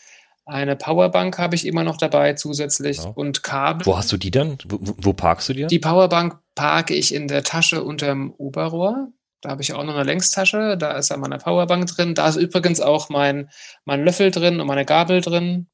Eine 0.46 0.76
Powerbank 0.76 1.38
habe 1.38 1.56
ich 1.56 1.66
immer 1.66 1.84
noch 1.84 1.98
dabei 1.98 2.34
zusätzlich 2.34 2.98
genau. 2.98 3.14
und 3.16 3.44
Kabel. 3.44 3.86
Wo 3.86 3.98
hast 3.98 4.12
du 4.12 4.18
die 4.18 4.32
dann? 4.32 4.58
Wo, 4.68 4.80
wo, 4.82 5.14
parkst 5.14 5.50
du 5.50 5.54
die? 5.54 5.68
Die 5.68 5.80
Powerbank 5.80 6.40
parke 6.56 6.96
ich 6.96 7.14
in 7.14 7.28
der 7.28 7.44
Tasche 7.44 7.84
unterm 7.84 8.34
Oberrohr. 8.38 9.10
Da 9.42 9.50
habe 9.50 9.62
ich 9.62 9.74
auch 9.74 9.84
noch 9.84 9.96
eine 9.96 10.04
Längstasche. 10.04 10.78
Da 10.78 10.98
ist 10.98 11.10
ja 11.10 11.18
meine 11.18 11.38
Powerbank 11.38 11.88
drin. 11.88 12.16
Da 12.16 12.28
ist 12.28 12.36
übrigens 12.36 12.82
auch 12.82 13.10
mein, 13.10 13.50
mein 13.86 14.04
Löffel 14.04 14.32
drin 14.32 14.60
und 14.60 14.68
meine 14.68 14.86
Gabel 14.86 15.22
drin. 15.22 15.68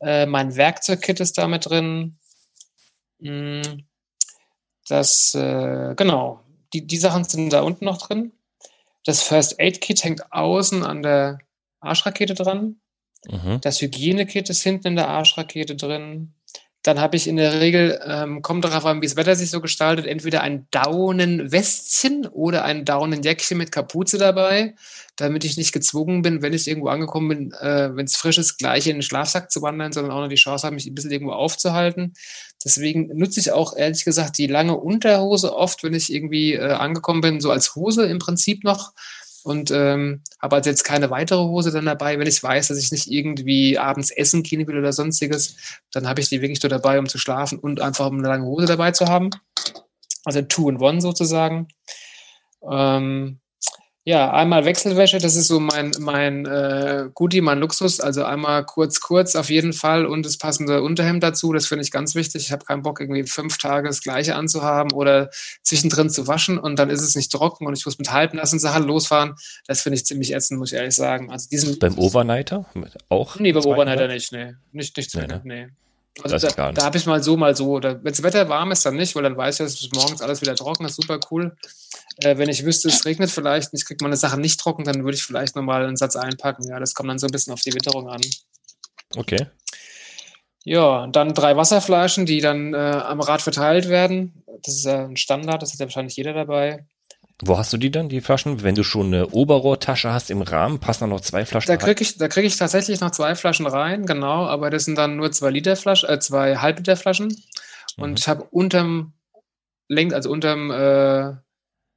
Äh, 0.00 0.26
mein 0.26 0.56
Werkzeugkit 0.56 1.20
ist 1.20 1.38
damit 1.38 1.68
drin. 1.68 2.18
Hm, 3.20 3.86
das, 4.88 5.34
äh, 5.34 5.94
genau. 5.96 6.40
Die, 6.72 6.86
die 6.86 6.98
Sachen 6.98 7.24
sind 7.24 7.52
da 7.52 7.62
unten 7.62 7.84
noch 7.84 7.98
drin. 7.98 8.32
Das 9.08 9.22
First 9.22 9.58
Aid 9.58 9.80
Kit 9.80 10.04
hängt 10.04 10.34
außen 10.34 10.84
an 10.84 11.02
der 11.02 11.38
Arschrakete 11.80 12.34
dran. 12.34 12.78
Mhm. 13.26 13.58
Das 13.62 13.80
Hygienekit 13.80 14.50
ist 14.50 14.62
hinten 14.62 14.88
in 14.88 14.96
der 14.96 15.08
Arschrakete 15.08 15.76
drin. 15.76 16.34
Dann 16.88 17.00
habe 17.00 17.16
ich 17.16 17.28
in 17.28 17.36
der 17.36 17.60
Regel, 17.60 18.00
ähm, 18.02 18.40
kommt 18.40 18.64
darauf 18.64 18.86
an, 18.86 19.02
wie 19.02 19.06
das 19.06 19.16
Wetter 19.16 19.36
sich 19.36 19.50
so 19.50 19.60
gestaltet, 19.60 20.06
entweder 20.06 20.40
ein 20.40 20.66
Daunenwestchen 20.70 22.26
oder 22.28 22.64
ein 22.64 22.86
Daunenjäckchen 22.86 23.58
mit 23.58 23.72
Kapuze 23.72 24.16
dabei, 24.16 24.74
damit 25.16 25.44
ich 25.44 25.58
nicht 25.58 25.74
gezwungen 25.74 26.22
bin, 26.22 26.40
wenn 26.40 26.54
ich 26.54 26.66
irgendwo 26.66 26.88
angekommen 26.88 27.28
bin, 27.28 27.52
äh, 27.52 27.94
wenn 27.94 28.06
es 28.06 28.16
frisch 28.16 28.38
ist, 28.38 28.56
gleich 28.56 28.86
in 28.86 28.96
den 28.96 29.02
Schlafsack 29.02 29.50
zu 29.50 29.60
wandern, 29.60 29.92
sondern 29.92 30.12
auch 30.12 30.22
noch 30.22 30.28
die 30.28 30.36
Chance 30.36 30.66
habe, 30.66 30.76
mich 30.76 30.86
ein 30.86 30.94
bisschen 30.94 31.10
irgendwo 31.10 31.32
aufzuhalten. 31.32 32.14
Deswegen 32.64 33.14
nutze 33.14 33.38
ich 33.38 33.52
auch 33.52 33.76
ehrlich 33.76 34.06
gesagt 34.06 34.38
die 34.38 34.46
lange 34.46 34.74
Unterhose 34.74 35.54
oft, 35.54 35.84
wenn 35.84 35.92
ich 35.92 36.10
irgendwie 36.10 36.54
äh, 36.54 36.70
angekommen 36.70 37.20
bin, 37.20 37.42
so 37.42 37.50
als 37.50 37.74
Hose 37.74 38.06
im 38.06 38.18
Prinzip 38.18 38.64
noch 38.64 38.94
und 39.48 39.70
ähm, 39.70 40.22
habe 40.40 40.56
also 40.56 40.68
jetzt 40.68 40.84
keine 40.84 41.10
weitere 41.10 41.40
Hose 41.40 41.70
dann 41.70 41.86
dabei. 41.86 42.18
Wenn 42.18 42.26
ich 42.26 42.42
weiß, 42.42 42.68
dass 42.68 42.78
ich 42.78 42.92
nicht 42.92 43.10
irgendwie 43.10 43.78
abends 43.78 44.10
essen 44.10 44.42
gehen 44.42 44.66
will 44.66 44.78
oder 44.78 44.92
sonstiges, 44.92 45.56
dann 45.90 46.06
habe 46.06 46.20
ich 46.20 46.28
die 46.28 46.42
wirklich 46.42 46.62
nur 46.62 46.70
dabei, 46.70 46.98
um 46.98 47.08
zu 47.08 47.18
schlafen 47.18 47.58
und 47.58 47.80
einfach 47.80 48.06
um 48.06 48.18
eine 48.18 48.28
lange 48.28 48.44
Hose 48.44 48.66
dabei 48.66 48.90
zu 48.90 49.06
haben. 49.06 49.30
Also 50.24 50.42
two 50.42 50.68
in 50.68 50.76
one 50.80 51.00
sozusagen. 51.00 51.68
Ähm, 52.70 53.40
ja, 54.08 54.30
einmal 54.32 54.64
Wechselwäsche, 54.64 55.18
das 55.18 55.36
ist 55.36 55.48
so 55.48 55.60
mein, 55.60 55.90
mein 55.98 56.46
äh, 56.46 57.10
Goodie, 57.12 57.42
mein 57.42 57.58
Luxus. 57.58 58.00
Also 58.00 58.24
einmal 58.24 58.64
kurz, 58.64 59.00
kurz 59.00 59.36
auf 59.36 59.50
jeden 59.50 59.74
Fall 59.74 60.06
und 60.06 60.24
das 60.24 60.38
passende 60.38 60.80
Unterhemd 60.82 61.22
dazu. 61.22 61.52
Das 61.52 61.66
finde 61.66 61.84
ich 61.84 61.90
ganz 61.90 62.14
wichtig. 62.14 62.46
Ich 62.46 62.50
habe 62.50 62.64
keinen 62.64 62.80
Bock, 62.80 63.00
irgendwie 63.00 63.24
fünf 63.24 63.58
Tage 63.58 63.86
das 63.86 64.00
gleiche 64.00 64.34
anzuhaben 64.34 64.92
oder 64.92 65.28
zwischendrin 65.62 66.08
zu 66.08 66.26
waschen 66.26 66.56
und 66.56 66.78
dann 66.78 66.88
ist 66.88 67.02
es 67.02 67.16
nicht 67.16 67.30
trocken 67.30 67.66
und 67.66 67.76
ich 67.76 67.84
muss 67.84 67.98
mit 67.98 68.10
halbnassen 68.10 68.58
Sachen 68.58 68.84
losfahren. 68.84 69.34
Das 69.66 69.82
finde 69.82 69.96
ich 69.96 70.06
ziemlich 70.06 70.32
ätzend, 70.32 70.58
muss 70.58 70.72
ich 70.72 70.78
ehrlich 70.78 70.94
sagen. 70.94 71.30
Also 71.30 71.50
diesen, 71.50 71.78
beim 71.78 71.98
Overnighter 71.98 72.64
auch? 73.10 73.38
Nee, 73.38 73.52
beim 73.52 73.66
Overnighter 73.66 74.08
nicht, 74.08 74.32
nee. 74.32 74.54
Nicht, 74.72 74.96
nicht 74.96 75.10
zwingend, 75.10 75.44
nee. 75.44 75.66
nee. 75.66 75.72
Also 76.22 76.48
da, 76.48 76.72
da 76.72 76.84
habe 76.84 76.96
ich 76.96 77.06
mal 77.06 77.22
so, 77.22 77.36
mal 77.36 77.54
so. 77.54 77.80
Wenn 77.82 78.02
das 78.02 78.22
Wetter 78.22 78.48
warm 78.48 78.72
ist, 78.72 78.84
dann 78.84 78.96
nicht, 78.96 79.14
weil 79.14 79.22
dann 79.22 79.36
weiß 79.36 79.60
ich, 79.60 79.66
dass 79.66 79.88
morgens 79.94 80.20
alles 80.20 80.40
wieder 80.40 80.56
trocken 80.56 80.84
ist. 80.84 80.96
Super 80.96 81.20
cool. 81.30 81.56
Äh, 82.18 82.38
wenn 82.38 82.48
ich 82.48 82.64
wüsste, 82.64 82.88
es 82.88 83.04
regnet 83.04 83.30
vielleicht 83.30 83.72
und 83.72 83.78
ich 83.78 83.86
kriege 83.86 84.02
meine 84.02 84.16
Sachen 84.16 84.40
nicht 84.40 84.58
trocken, 84.58 84.84
dann 84.84 85.04
würde 85.04 85.16
ich 85.16 85.22
vielleicht 85.22 85.54
nochmal 85.56 85.84
einen 85.84 85.96
Satz 85.96 86.16
einpacken. 86.16 86.68
Ja, 86.68 86.80
das 86.80 86.94
kommt 86.94 87.08
dann 87.08 87.18
so 87.18 87.26
ein 87.26 87.32
bisschen 87.32 87.52
auf 87.52 87.60
die 87.60 87.74
Witterung 87.74 88.08
an. 88.08 88.20
Okay. 89.16 89.46
Ja, 90.64 91.06
dann 91.06 91.34
drei 91.34 91.56
Wasserflaschen, 91.56 92.26
die 92.26 92.40
dann 92.40 92.74
äh, 92.74 92.76
am 92.76 93.20
Rad 93.20 93.40
verteilt 93.40 93.88
werden. 93.88 94.44
Das 94.62 94.74
ist 94.74 94.84
ja 94.84 95.04
ein 95.04 95.16
Standard, 95.16 95.62
das 95.62 95.72
hat 95.72 95.80
ja 95.80 95.86
wahrscheinlich 95.86 96.16
jeder 96.16 96.32
dabei. 96.32 96.84
Wo 97.44 97.56
hast 97.56 97.72
du 97.72 97.76
die 97.76 97.90
dann, 97.90 98.08
die 98.08 98.20
Flaschen? 98.20 98.62
Wenn 98.62 98.74
du 98.74 98.82
schon 98.82 99.06
eine 99.06 99.28
Oberrohrtasche 99.28 100.12
hast 100.12 100.30
im 100.30 100.42
Rahmen, 100.42 100.80
passen 100.80 101.02
dann 101.04 101.10
noch 101.10 101.20
zwei 101.20 101.46
Flaschen 101.46 101.68
da 101.68 101.76
krieg 101.76 102.00
ich, 102.00 102.18
Da 102.18 102.28
kriege 102.28 102.46
ich 102.46 102.56
tatsächlich 102.56 103.00
noch 103.00 103.12
zwei 103.12 103.34
Flaschen 103.34 103.66
rein, 103.66 104.06
genau, 104.06 104.46
aber 104.46 104.70
das 104.70 104.84
sind 104.84 104.98
dann 104.98 105.16
nur 105.16 105.30
zwei 105.30 105.50
Liter 105.50 105.76
Flaschen, 105.76 106.08
äh, 106.08 106.18
zwei 106.18 106.56
Halbliter 106.56 106.96
Flaschen. 106.96 107.36
Und 107.96 108.10
mhm. 108.10 108.16
ich 108.16 108.28
habe 108.28 108.44
unterm 108.50 109.12
Lenk, 109.88 110.12
also 110.12 110.30
unterm 110.30 110.70
äh, 110.70 111.34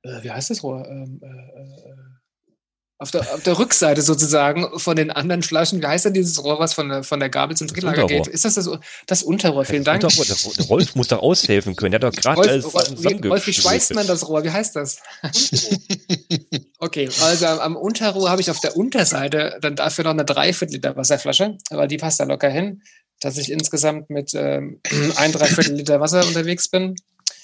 äh, 0.04 0.24
wie 0.24 0.32
heißt 0.32 0.50
das 0.50 0.64
Rohr? 0.64 0.88
Ähm, 0.88 1.20
äh, 1.24 1.28
äh, 1.28 1.91
auf 3.02 3.10
der, 3.10 3.22
auf 3.34 3.42
der 3.42 3.58
Rückseite 3.58 4.04
sozusagen 4.04 4.78
von 4.78 4.96
den 4.96 5.10
anderen 5.10 5.42
Flaschen, 5.42 5.82
wie 5.82 5.88
heißt 5.88 6.06
denn 6.06 6.14
dieses 6.14 6.44
Rohr, 6.44 6.60
was 6.60 6.76
von 6.76 6.88
der, 6.88 7.04
von 7.04 7.20
der 7.20 7.30
Gabel 7.30 7.58
zum 7.58 7.66
Drehlager 7.66 8.06
geht? 8.06 8.28
Ist 8.28 8.46
das 8.46 8.54
das, 8.54 8.70
das 9.08 9.24
Unterrohr? 9.24 9.66
Vielen 9.66 9.84
Dank. 9.84 10.04
Unterrohr, 10.04 10.24
der 10.24 10.66
Rolf 10.68 10.94
muss 10.94 11.08
da 11.08 11.18
aushelfen 11.18 11.76
können. 11.76 11.94
Der 11.94 12.00
hat 12.00 12.04
doch 12.04 12.22
gerade 12.22 12.42
alles 12.42 12.72
Rolf, 12.72 13.48
wie 13.48 13.54
schweißt 13.54 13.96
man 13.96 14.06
das 14.06 14.30
Rohr? 14.30 14.44
Wie 14.44 14.52
heißt 14.52 14.76
das? 14.76 14.98
okay, 16.78 17.10
also 17.24 17.48
am, 17.48 17.60
am 17.60 17.76
Unterrohr 17.76 18.30
habe 18.30 18.42
ich 18.42 18.52
auf 18.52 18.60
der 18.60 18.78
Unterseite 18.78 19.58
dann 19.62 19.76
dafür 19.76 20.04
noch 20.04 20.12
eine 20.12 20.24
Dreiviertel 20.24 20.76
Liter 20.76 20.96
Wasserflasche, 20.96 21.58
aber 21.72 21.88
die 21.88 21.98
passt 21.98 22.20
da 22.20 22.26
locker 22.26 22.50
hin, 22.50 22.84
dass 23.20 23.40
ich 23.40 23.52
insgesamt 23.52 24.12
mit 24.12 24.36
ähm, 24.36 24.80
ein 25.16 25.32
Dreiviertel 25.32 25.74
Liter 25.74 26.00
Wasser 26.02 26.24
unterwegs 26.28 26.68
bin. 26.68 26.94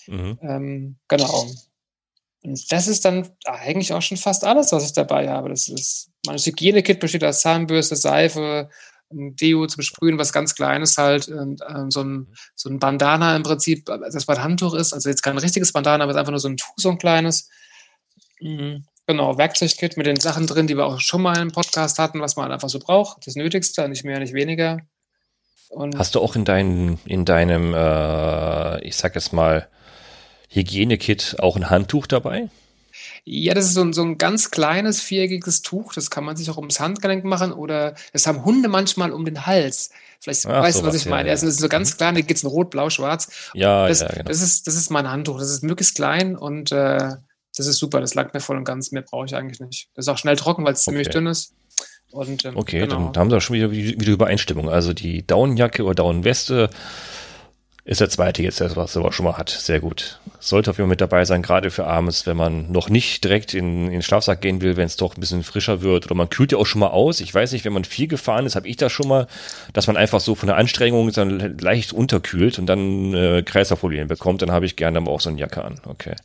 Mhm. 0.05 0.37
Ähm, 0.43 0.95
genau. 1.07 1.47
Das 2.69 2.87
ist 2.87 3.03
dann 3.03 3.29
eigentlich 3.45 3.93
auch 3.93 4.01
schon 4.01 4.17
fast 4.17 4.43
alles, 4.43 4.71
was 4.71 4.85
ich 4.85 4.93
dabei 4.93 5.29
habe. 5.29 5.49
Das 5.49 5.67
ist, 5.67 6.11
mein 6.25 6.37
Hygienekit 6.37 6.99
besteht 6.99 7.23
aus 7.23 7.41
Zahnbürste, 7.41 7.95
Seife, 7.95 8.69
Deo 9.09 9.67
zum 9.67 9.83
Sprühen, 9.83 10.17
was 10.17 10.33
ganz 10.33 10.55
Kleines 10.55 10.97
halt, 10.97 11.27
und, 11.29 11.61
ähm, 11.67 11.91
so, 11.91 12.03
ein, 12.03 12.27
so 12.55 12.69
ein 12.69 12.79
Bandana 12.79 13.35
im 13.35 13.43
Prinzip, 13.43 13.85
das 13.85 14.27
mein 14.27 14.43
Handtuch 14.43 14.73
ist, 14.73 14.93
also 14.93 15.09
jetzt 15.09 15.23
kein 15.23 15.37
richtiges 15.37 15.71
Bandana, 15.71 16.03
aber 16.03 16.11
es 16.11 16.15
ist 16.15 16.19
einfach 16.19 16.31
nur 16.31 16.39
so 16.39 16.49
ein 16.49 16.57
Tuch, 16.57 16.73
so 16.77 16.89
ein 16.89 16.97
kleines. 16.97 17.49
Mhm. 18.39 18.85
Genau, 19.07 19.37
Werkzeugkit 19.37 19.95
mit 19.95 20.05
den 20.05 20.19
Sachen 20.19 20.47
drin, 20.47 20.67
die 20.67 20.75
wir 20.75 20.85
auch 20.85 20.99
schon 20.99 21.21
mal 21.21 21.37
im 21.37 21.51
Podcast 21.51 21.97
hatten, 21.97 22.19
was 22.19 22.35
man 22.35 22.43
halt 22.43 22.53
einfach 22.53 22.69
so 22.69 22.79
braucht. 22.79 23.25
Das 23.25 23.35
Nötigste, 23.35 23.87
nicht 23.87 24.03
mehr, 24.03 24.19
nicht 24.19 24.33
weniger. 24.33 24.79
Und 25.69 25.97
Hast 25.97 26.15
du 26.15 26.19
auch 26.19 26.35
in, 26.35 26.43
dein, 26.43 26.99
in 27.05 27.23
deinem, 27.23 27.73
äh, 27.73 28.81
ich 28.85 28.97
sag 28.97 29.15
jetzt 29.15 29.31
mal, 29.31 29.69
Hygienekit 30.57 31.37
auch 31.39 31.55
ein 31.55 31.69
Handtuch 31.69 32.07
dabei? 32.07 32.49
Ja, 33.25 33.53
das 33.53 33.65
ist 33.65 33.73
so 33.73 33.81
ein, 33.81 33.93
so 33.93 34.03
ein 34.03 34.17
ganz 34.17 34.51
kleines 34.51 35.01
viereckiges 35.01 35.61
Tuch. 35.61 35.93
Das 35.93 36.09
kann 36.09 36.23
man 36.23 36.37
sich 36.37 36.49
auch 36.49 36.57
ums 36.57 36.79
Handgelenk 36.79 37.25
machen 37.25 37.51
oder 37.51 37.95
das 38.13 38.25
haben 38.25 38.45
Hunde 38.45 38.69
manchmal 38.69 39.11
um 39.11 39.25
den 39.25 39.45
Hals. 39.45 39.91
Vielleicht 40.19 40.45
Ach, 40.45 40.63
weißt 40.63 40.81
du, 40.81 40.85
was 40.85 40.95
ich 40.95 41.05
ja, 41.05 41.11
meine. 41.11 41.29
Ja. 41.29 41.33
Das 41.33 41.43
ist 41.43 41.59
so 41.59 41.67
ganz 41.67 41.93
mhm. 41.93 41.97
klein, 41.97 42.15
da 42.15 42.21
geht 42.21 42.37
es 42.37 42.43
in 42.43 42.49
Rot, 42.49 42.69
Blau, 42.69 42.89
Schwarz. 42.89 43.51
Ja, 43.53 43.87
das, 43.87 43.99
ja, 43.99 44.07
genau. 44.07 44.23
das, 44.23 44.41
ist, 44.41 44.65
das 44.67 44.75
ist 44.75 44.89
mein 44.89 45.09
Handtuch. 45.09 45.39
Das 45.39 45.49
ist 45.49 45.63
möglichst 45.63 45.95
klein 45.95 46.35
und 46.35 46.71
äh, 46.71 47.15
das 47.55 47.67
ist 47.67 47.77
super. 47.77 47.99
Das 47.99 48.13
lag 48.13 48.33
mir 48.33 48.39
voll 48.39 48.57
und 48.57 48.63
ganz. 48.63 48.91
Mehr 48.91 49.03
brauche 49.03 49.25
ich 49.25 49.35
eigentlich 49.35 49.59
nicht. 49.59 49.89
Das 49.93 50.05
ist 50.05 50.09
auch 50.09 50.17
schnell 50.17 50.35
trocken, 50.35 50.63
weil 50.63 50.73
es 50.73 50.87
okay. 50.87 50.91
ziemlich 50.95 51.09
dünn 51.09 51.27
ist. 51.27 51.53
Und, 52.11 52.45
ähm, 52.45 52.55
okay, 52.55 52.79
genau. 52.79 53.09
dann, 53.09 53.21
haben 53.21 53.29
sie 53.29 53.35
auch 53.35 53.41
schon 53.41 53.55
wieder, 53.55 53.71
wieder 53.71 54.11
Übereinstimmung. 54.11 54.69
Also 54.69 54.93
die 54.93 55.27
Daunenjacke 55.27 55.83
oder 55.83 55.95
Daunenweste 55.95 56.69
ist 57.87 58.01
der 58.01 58.09
zweite 58.09 58.43
jetzt, 58.43 58.59
das, 58.59 58.75
was 58.75 58.97
er 58.97 59.11
schon 59.13 59.23
mal 59.23 59.37
hat. 59.37 59.49
Sehr 59.49 59.79
gut. 59.79 60.19
Sollte 60.39 60.69
auf 60.69 60.77
jeden 60.77 60.87
Fall 60.87 60.91
mit 60.91 60.99
dabei 60.99 61.23
sein, 61.23 61.41
gerade 61.41 61.71
für 61.71 61.87
abends, 61.87 62.27
wenn 62.27 62.35
man 62.35 62.69
noch 62.69 62.89
nicht 62.89 63.23
direkt 63.23 63.53
in, 63.53 63.85
in 63.85 63.91
den 63.91 64.01
Schlafsack 64.01 64.41
gehen 64.41 64.61
will, 64.61 64.75
wenn 64.75 64.87
es 64.87 64.97
doch 64.97 65.15
ein 65.15 65.21
bisschen 65.21 65.41
frischer 65.41 65.81
wird. 65.81 66.05
Oder 66.05 66.13
man 66.13 66.29
kühlt 66.29 66.51
ja 66.51 66.57
auch 66.57 66.65
schon 66.65 66.81
mal 66.81 66.89
aus. 66.89 67.21
Ich 67.21 67.33
weiß 67.33 67.53
nicht, 67.53 67.63
wenn 67.63 67.71
man 67.71 67.85
viel 67.85 68.09
gefahren 68.09 68.45
ist, 68.45 68.57
habe 68.57 68.67
ich 68.67 68.75
das 68.75 68.91
schon 68.91 69.07
mal, 69.07 69.27
dass 69.71 69.87
man 69.87 69.95
einfach 69.95 70.19
so 70.19 70.35
von 70.35 70.47
der 70.47 70.57
Anstrengung 70.57 71.09
dann 71.13 71.57
leicht 71.59 71.93
unterkühlt 71.93 72.59
und 72.59 72.65
dann 72.65 73.13
äh, 73.13 73.41
Kreislaufprobleme 73.43 74.07
bekommt. 74.07 74.41
Dann 74.41 74.51
habe 74.51 74.65
ich 74.65 74.75
gerne 74.75 74.97
aber 74.97 75.09
auch 75.09 75.21
so 75.21 75.29
eine 75.29 75.39
Jacke 75.39 75.63
an. 75.63 75.79
Okay. 75.85 76.15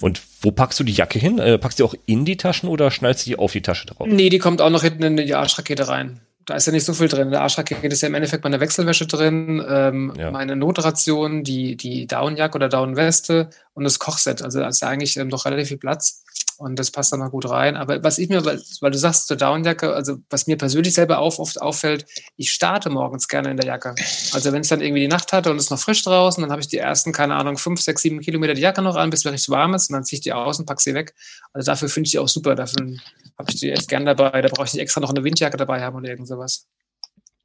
Und 0.00 0.22
wo 0.40 0.52
packst 0.52 0.80
du 0.80 0.84
die 0.84 0.94
Jacke 0.94 1.18
hin? 1.18 1.38
Äh, 1.38 1.58
packst 1.58 1.78
du 1.78 1.84
die 1.84 1.88
auch 1.90 1.94
in 2.06 2.24
die 2.24 2.38
Taschen 2.38 2.66
oder 2.66 2.90
schnallst 2.90 3.26
du 3.26 3.30
die 3.30 3.38
auf 3.38 3.52
die 3.52 3.60
Tasche 3.60 3.88
drauf? 3.88 4.06
Nee, 4.08 4.30
die 4.30 4.38
kommt 4.38 4.62
auch 4.62 4.70
noch 4.70 4.82
hinten 4.82 5.02
in 5.02 5.16
die 5.18 5.34
Arschrakete 5.34 5.86
rein 5.86 6.22
da 6.50 6.56
ist 6.56 6.66
ja 6.66 6.72
nicht 6.72 6.84
so 6.84 6.92
viel 6.94 7.08
drin. 7.08 7.26
In 7.26 7.30
der 7.30 7.42
Arschrakete 7.42 7.86
ist 7.86 8.00
ja 8.00 8.08
im 8.08 8.14
Endeffekt 8.14 8.42
meine 8.42 8.58
Wechselwäsche 8.58 9.06
drin, 9.06 9.64
ähm, 9.68 10.12
ja. 10.18 10.32
meine 10.32 10.56
Notration, 10.56 11.44
die, 11.44 11.76
die 11.76 12.08
Downjacke 12.08 12.56
oder 12.56 12.68
Downweste 12.68 13.50
und 13.72 13.84
das 13.84 14.00
Kochset. 14.00 14.42
Also 14.42 14.58
da 14.58 14.68
ist 14.68 14.82
ja 14.82 14.88
eigentlich 14.88 15.16
ähm, 15.16 15.30
doch 15.30 15.44
relativ 15.44 15.68
viel 15.68 15.78
Platz. 15.78 16.24
Und 16.60 16.78
das 16.78 16.90
passt 16.90 17.10
dann 17.10 17.20
mal 17.20 17.30
gut 17.30 17.48
rein. 17.48 17.74
Aber 17.74 18.04
was 18.04 18.18
ich 18.18 18.28
mir, 18.28 18.44
weil 18.44 18.90
du 18.90 18.98
sagst 18.98 19.28
zur 19.28 19.38
Downjacke, 19.38 19.94
also 19.94 20.18
was 20.28 20.46
mir 20.46 20.58
persönlich 20.58 20.92
selber 20.92 21.18
auf, 21.18 21.38
oft 21.38 21.58
auffällt, 21.58 22.04
ich 22.36 22.52
starte 22.52 22.90
morgens 22.90 23.28
gerne 23.28 23.50
in 23.50 23.56
der 23.56 23.64
Jacke. 23.64 23.94
Also 24.34 24.52
wenn 24.52 24.60
ich 24.60 24.68
dann 24.68 24.82
irgendwie 24.82 25.00
die 25.00 25.08
Nacht 25.08 25.32
hatte 25.32 25.50
und 25.50 25.56
es 25.56 25.64
ist 25.64 25.70
noch 25.70 25.78
frisch 25.78 26.02
draußen, 26.02 26.42
dann 26.42 26.50
habe 26.50 26.60
ich 26.60 26.68
die 26.68 26.76
ersten, 26.76 27.12
keine 27.12 27.34
Ahnung, 27.36 27.56
fünf, 27.56 27.80
sechs, 27.80 28.02
sieben 28.02 28.20
Kilometer 28.20 28.52
die 28.52 28.60
Jacke 28.60 28.82
noch 28.82 28.96
an, 28.96 29.08
bis 29.08 29.24
es 29.24 29.32
richtig 29.32 29.48
warm 29.48 29.72
ist 29.72 29.88
und 29.88 29.94
dann 29.94 30.04
ziehe 30.04 30.18
ich 30.18 30.22
die 30.22 30.34
aus 30.34 30.58
und 30.58 30.66
packe 30.66 30.82
sie 30.82 30.92
weg. 30.92 31.14
Also 31.54 31.64
dafür 31.64 31.88
finde 31.88 32.08
ich 32.08 32.10
die 32.10 32.18
auch 32.18 32.28
super. 32.28 32.54
Dafür 32.54 32.94
habe 33.38 33.50
ich 33.50 33.58
die 33.58 33.70
echt 33.70 33.88
gern 33.88 34.04
dabei. 34.04 34.42
Da 34.42 34.48
brauche 34.48 34.66
ich 34.66 34.74
nicht 34.74 34.82
extra 34.82 35.00
noch 35.00 35.08
eine 35.08 35.24
Windjacke 35.24 35.56
dabei 35.56 35.80
haben 35.80 35.96
oder 35.96 36.10
irgend 36.10 36.28
sowas. 36.28 36.66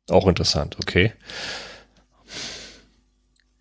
Auch 0.10 0.28
interessant, 0.28 0.76
okay. 0.82 1.14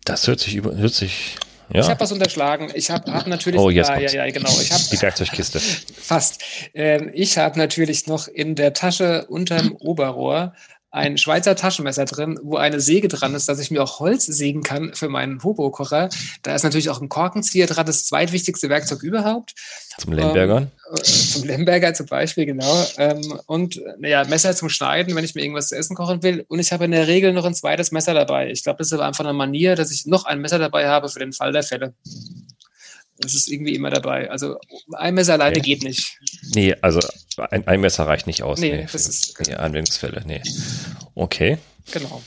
Das 0.03 0.27
hört 0.27 0.41
sich 0.41 0.55
über, 0.55 0.75
hört 0.75 0.93
sich 0.93 1.37
ja. 1.73 1.81
Ich 1.81 1.89
habe 1.89 1.99
was 1.99 2.11
unterschlagen. 2.11 2.71
Ich 2.73 2.89
habe 2.89 3.11
hab 3.11 3.27
natürlich. 3.27 3.59
Oh, 3.59 3.69
jetzt 3.69 3.89
ah, 3.89 3.99
ja, 3.99 4.11
ja, 4.11 4.31
genau. 4.31 4.49
Ich 4.61 4.71
hab, 4.71 4.79
Die 4.89 5.01
Werkzeugkiste. 5.01 5.59
Fast. 5.95 6.43
Ähm, 6.73 7.11
ich 7.13 7.37
habe 7.37 7.57
natürlich 7.57 8.07
noch 8.07 8.27
in 8.27 8.55
der 8.55 8.73
Tasche 8.73 9.25
unterm 9.27 9.75
Oberrohr 9.79 10.53
ein 10.95 11.17
Schweizer 11.17 11.57
Taschenmesser 11.57 12.05
drin, 12.05 12.39
wo 12.41 12.55
eine 12.55 12.79
Säge 12.79 13.09
dran 13.09 13.35
ist, 13.35 13.49
dass 13.49 13.59
ich 13.59 13.69
mir 13.69 13.83
auch 13.83 13.99
Holz 13.99 14.25
sägen 14.25 14.63
kann 14.63 14.93
für 14.93 15.09
meinen 15.09 15.43
Hobo-Kocher. 15.43 16.07
Da 16.41 16.55
ist 16.55 16.63
natürlich 16.63 16.89
auch 16.89 17.01
ein 17.01 17.09
Korkenzieher 17.09 17.67
dran, 17.67 17.85
das 17.85 18.05
zweitwichtigste 18.05 18.69
Werkzeug 18.69 19.03
überhaupt. 19.03 19.55
Zum 19.97 20.13
Lembergern? 20.13 20.71
Ähm, 20.89 20.95
äh, 20.95 21.03
zum 21.03 21.43
Lemberger 21.43 21.93
zum 21.93 22.05
Beispiel, 22.05 22.45
genau. 22.45 22.85
Ähm, 22.97 23.39
und 23.45 23.81
naja, 23.99 24.23
Messer 24.23 24.55
zum 24.55 24.69
Schneiden, 24.69 25.13
wenn 25.15 25.25
ich 25.25 25.35
mir 25.35 25.41
irgendwas 25.41 25.67
zu 25.67 25.75
essen 25.75 25.97
kochen 25.97 26.23
will. 26.23 26.45
Und 26.47 26.59
ich 26.59 26.71
habe 26.71 26.85
in 26.85 26.91
der 26.91 27.07
Regel 27.07 27.33
noch 27.33 27.45
ein 27.45 27.55
zweites 27.55 27.91
Messer 27.91 28.13
dabei. 28.13 28.49
Ich 28.49 28.63
glaube, 28.63 28.77
das 28.77 28.87
ist 28.87 28.93
aber 28.93 29.05
einfach 29.05 29.25
eine 29.25 29.33
Manier, 29.33 29.75
dass 29.75 29.91
ich 29.91 30.05
noch 30.05 30.23
ein 30.23 30.39
Messer 30.39 30.59
dabei 30.59 30.87
habe 30.87 31.09
für 31.09 31.19
den 31.19 31.33
Fall 31.33 31.51
der 31.51 31.63
Fälle. 31.63 31.93
Das 33.19 33.33
ist 33.33 33.49
irgendwie 33.49 33.75
immer 33.75 33.89
dabei. 33.89 34.29
Also 34.29 34.57
ein 34.93 35.13
Messer 35.13 35.33
alleine 35.33 35.57
okay. 35.57 35.61
geht 35.61 35.83
nicht. 35.83 36.19
Nee, 36.53 36.75
also 36.81 36.99
ein, 37.37 37.65
ein, 37.67 37.79
Messer 37.79 38.05
reicht 38.05 38.27
nicht 38.27 38.43
aus. 38.43 38.59
Nee, 38.59 38.77
nee 38.77 38.87
das 38.91 39.07
ist 39.07 39.39
nee, 39.47 39.53
Anwendungsfälle. 39.53 40.23
Nee. 40.25 40.41
Okay. 41.15 41.57
Genau. 41.91 42.21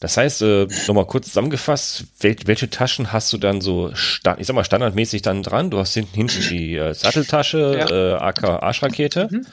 Das 0.00 0.16
heißt, 0.16 0.42
äh, 0.42 0.66
nochmal 0.86 1.06
kurz 1.06 1.28
zusammengefasst, 1.28 2.04
wel 2.20 2.36
welche 2.44 2.68
Taschen 2.68 3.12
hast 3.12 3.32
du 3.32 3.38
dann 3.38 3.60
so, 3.60 3.90
ich 3.90 4.20
sag 4.22 4.54
mal, 4.54 4.64
standardmäßig 4.64 5.22
dann 5.22 5.42
dran? 5.42 5.70
Du 5.70 5.78
hast 5.78 5.94
hinten, 5.94 6.14
hinten 6.14 6.40
die 6.50 6.76
äh, 6.76 6.92
Satteltasche, 6.92 7.86
ja. 7.88 8.14
äh, 8.14 8.14
AK 8.14 8.44
Arschrakete. 8.44 9.28
Mhm. 9.30 9.46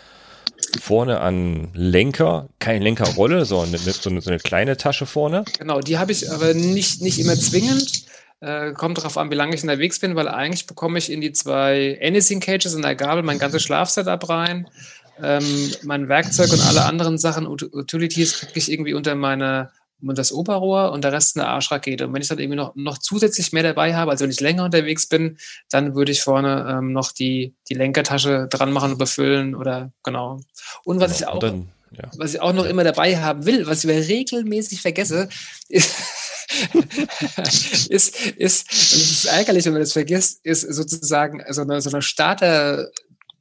Vorne 0.82 1.20
an 1.20 1.70
Lenker, 1.74 2.50
keine 2.60 2.84
Lenkerrolle, 2.84 3.46
sondern 3.46 3.80
so 3.80 4.10
eine, 4.10 4.22
so 4.22 4.30
eine 4.30 4.40
kleine 4.40 4.78
Tasche 4.78 5.06
vorne. 5.06 5.46
Genau, 5.60 5.80
die 5.82 5.98
habe 5.98 6.12
ich 6.12 6.32
aber 6.32 6.54
nicht, 6.54 7.02
nicht 7.02 7.20
immer 7.20 7.36
zwingend. 7.36 8.06
Äh, 8.44 8.74
kommt 8.74 8.98
darauf 8.98 9.18
an, 9.18 9.32
wie 9.32 9.36
lange 9.36 9.56
ich 9.56 9.64
unterwegs 9.64 10.00
bin, 10.00 10.18
weil 10.18 10.28
eigentlich 10.28 10.68
bekomme 10.68 10.98
ich 10.98 11.10
in 11.10 11.22
die 11.22 11.32
zwei 11.32 11.98
Anything 12.04 12.42
Cages 12.42 12.74
in 12.74 12.82
der 12.82 12.94
Gabel 12.94 13.24
mein 13.24 13.40
ganzes 13.40 13.64
Schlafsetup 13.64 14.28
rein. 14.28 14.68
Ähm, 15.22 15.72
mein 15.84 16.10
Werkzeug 16.10 16.52
und 16.52 16.60
alle 16.60 16.84
anderen 16.84 17.18
Sachen, 17.18 17.48
Utilities, 17.48 18.40
kriege 18.40 18.60
ich 18.60 18.70
irgendwie 18.70 18.96
unter 18.96 19.16
meine 19.16 19.72
das 20.02 20.34
Oberrohr 20.34 20.92
und 20.92 21.06
der 21.06 21.14
Rest 21.14 21.38
eine 21.38 21.48
Arschrakete. 21.48 22.06
Und 22.06 22.14
wenn 22.14 22.22
ich 22.22 22.28
dann 22.28 22.40
irgendwie 22.40 22.58
noch, 22.58 22.76
noch 22.76 22.98
zusätzlich 22.98 23.54
mehr 23.54 23.64
dabei 23.64 23.96
habe, 23.96 24.12
also 24.12 24.26
wenn 24.26 24.32
ich 24.32 24.42
länger 24.42 24.66
unterwegs 24.66 25.08
bin, 25.08 25.38
dann 25.70 25.96
würde 25.96 26.12
ich 26.12 26.22
vorne 26.22 26.68
ähm, 26.70 26.92
noch 26.92 27.14
die, 27.14 27.56
die 27.70 27.76
Lenkertasche 27.76 28.48
dran 28.50 28.74
machen 28.74 28.92
und 28.92 28.98
befüllen 28.98 29.56
oder 29.56 29.94
genau. 30.04 30.42
Und 30.84 31.00
was 31.00 31.20
genau, 31.20 31.30
ich 31.30 31.34
auch, 31.34 31.40
dann, 31.40 31.70
ja. 31.92 32.10
was 32.18 32.34
ich 32.34 32.42
auch 32.42 32.52
noch 32.52 32.66
immer 32.66 32.84
dabei 32.84 33.22
haben 33.22 33.46
will, 33.46 33.66
was 33.66 33.86
ich 33.86 33.90
regelmäßig 33.90 34.82
vergesse, 34.82 35.30
ist, 35.70 35.96
ist, 37.90 38.16
ist, 38.38 38.72
und 38.72 39.02
es 39.02 39.12
ist 39.12 39.26
ärgerlich, 39.26 39.66
wenn 39.66 39.74
man 39.74 39.82
das 39.82 39.94
vergisst, 39.94 40.40
ist 40.44 40.62
sozusagen 40.62 41.42
so 41.50 41.62
eine, 41.62 41.82
so 41.82 41.90
eine 41.90 42.02
Starter- 42.02 42.90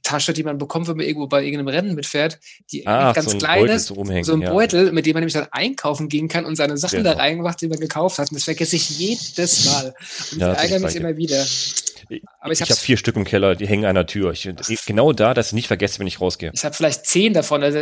Tasche, 0.02 0.32
die 0.32 0.42
man 0.42 0.58
bekommt, 0.58 0.88
wenn 0.88 0.96
man 0.96 1.06
irgendwo 1.06 1.26
bei 1.26 1.42
irgendeinem 1.42 1.68
Rennen 1.68 1.94
mitfährt, 1.94 2.38
die 2.70 2.86
ah, 2.86 3.12
ganz 3.12 3.30
so 3.30 3.38
klein 3.38 3.66
ist, 3.66 3.86
so, 3.86 3.94
ein 4.02 4.40
Beutel, 4.40 4.86
ja. 4.86 4.92
mit 4.92 5.06
dem 5.06 5.14
man 5.14 5.20
nämlich 5.20 5.34
dann 5.34 5.48
einkaufen 5.50 6.08
gehen 6.08 6.28
kann 6.28 6.44
und 6.44 6.56
seine 6.56 6.76
Sachen 6.76 6.98
genau. 6.98 7.12
da 7.12 7.18
reinmacht, 7.18 7.60
die 7.60 7.68
man 7.68 7.78
gekauft 7.78 8.18
hat. 8.18 8.30
Und 8.30 8.36
das 8.36 8.44
vergesse 8.44 8.76
ich 8.76 8.98
jedes 8.98 9.66
Mal. 9.66 9.94
Und 10.32 10.40
ja, 10.40 10.52
ich 10.52 10.58
ärgere 10.58 10.80
mich 10.80 10.96
immer 10.96 11.16
wieder. 11.16 11.44
Aber 12.40 12.52
ich, 12.52 12.60
ich 12.60 12.70
habe 12.70 12.80
vier 12.80 12.96
Stück 12.96 13.16
im 13.16 13.24
Keller, 13.24 13.54
die 13.54 13.66
hängen 13.66 13.84
an 13.84 13.94
der 13.94 14.06
Tür. 14.06 14.32
Ich, 14.32 14.48
genau 14.86 15.12
da, 15.12 15.34
dass 15.34 15.48
ich 15.48 15.52
nicht 15.52 15.68
vergesse, 15.68 15.98
wenn 15.98 16.06
ich 16.06 16.20
rausgehe. 16.20 16.50
Ich 16.52 16.64
habe 16.64 16.74
vielleicht 16.74 17.06
zehn 17.06 17.32
davon. 17.32 17.62
Also 17.62 17.78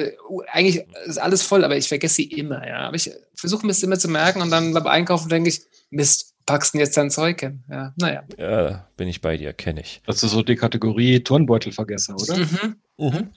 eigentlich 0.53 0.85
ist 1.07 1.19
alles 1.19 1.43
voll, 1.43 1.65
aber 1.65 1.77
ich 1.77 1.89
vergesse 1.89 2.17
sie 2.17 2.25
immer. 2.25 2.67
Ja, 2.67 2.81
aber 2.89 2.97
ich 2.97 3.11
versuche 3.35 3.67
mir 3.67 3.73
das 3.73 3.83
immer 3.83 3.99
zu 3.99 4.09
merken 4.09 4.43
und 4.43 4.51
dann 4.51 4.73
beim 4.73 4.87
Einkaufen 4.87 5.29
denke 5.29 5.49
ich, 5.49 5.63
Mist, 5.91 6.35
packst 6.51 6.75
du 6.75 6.79
jetzt 6.79 6.97
dein 6.97 7.11
Zeug 7.11 7.41
hin? 7.41 7.63
Ja, 7.71 7.93
naja. 7.97 8.25
Ja, 8.37 8.87
bin 8.97 9.07
ich 9.07 9.21
bei 9.21 9.37
dir, 9.37 9.53
kenne 9.53 9.81
ich. 9.81 10.03
Das 10.05 10.23
ist 10.23 10.33
so 10.33 10.43
die 10.43 10.57
Kategorie 10.57 11.21
Turnbeutelvergesser, 11.21 12.17
oder? 12.17 12.39
Mhm. 12.39 12.77
Mhm. 12.99 13.31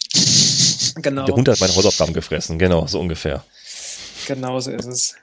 Genau. 0.96 1.26
Der 1.26 1.36
Hund 1.36 1.48
hat 1.48 1.60
meine 1.60 1.76
Hausaufgaben 1.76 2.14
gefressen, 2.14 2.58
genau, 2.58 2.88
so 2.88 3.00
ungefähr. 3.00 3.44
Genau 4.28 4.60
so 4.60 4.72
ist 4.72 4.86
es. 4.86 5.16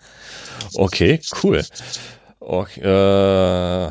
Okay, 0.75 1.21
cool. 1.43 1.65
Okay, 2.39 2.81
äh, 2.81 3.91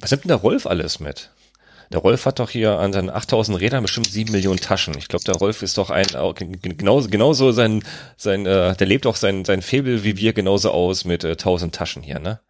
was 0.00 0.10
nimmt 0.10 0.24
denn 0.24 0.28
der 0.28 0.36
Rolf 0.36 0.66
alles 0.66 1.00
mit? 1.00 1.30
Der 1.90 2.00
Rolf 2.00 2.26
hat 2.26 2.38
doch 2.38 2.50
hier 2.50 2.78
an 2.78 2.92
seinen 2.92 3.08
8000 3.08 3.58
Rädern 3.58 3.82
bestimmt 3.82 4.10
7 4.10 4.30
Millionen 4.30 4.60
Taschen. 4.60 4.94
Ich 4.98 5.08
glaube, 5.08 5.24
der 5.24 5.36
Rolf 5.36 5.62
ist 5.62 5.78
doch 5.78 5.88
ein, 5.88 6.06
genauso, 6.60 7.08
genauso 7.08 7.52
sein, 7.52 7.82
sein, 8.18 8.44
äh, 8.44 8.76
der 8.76 8.86
lebt 8.86 9.06
auch 9.06 9.16
sein, 9.16 9.46
sein 9.46 9.62
Faible 9.62 10.04
wie 10.04 10.18
wir 10.18 10.34
genauso 10.34 10.70
aus 10.70 11.06
mit 11.06 11.24
äh, 11.24 11.30
1000 11.30 11.74
Taschen 11.74 12.02
hier, 12.02 12.18
ne? 12.18 12.40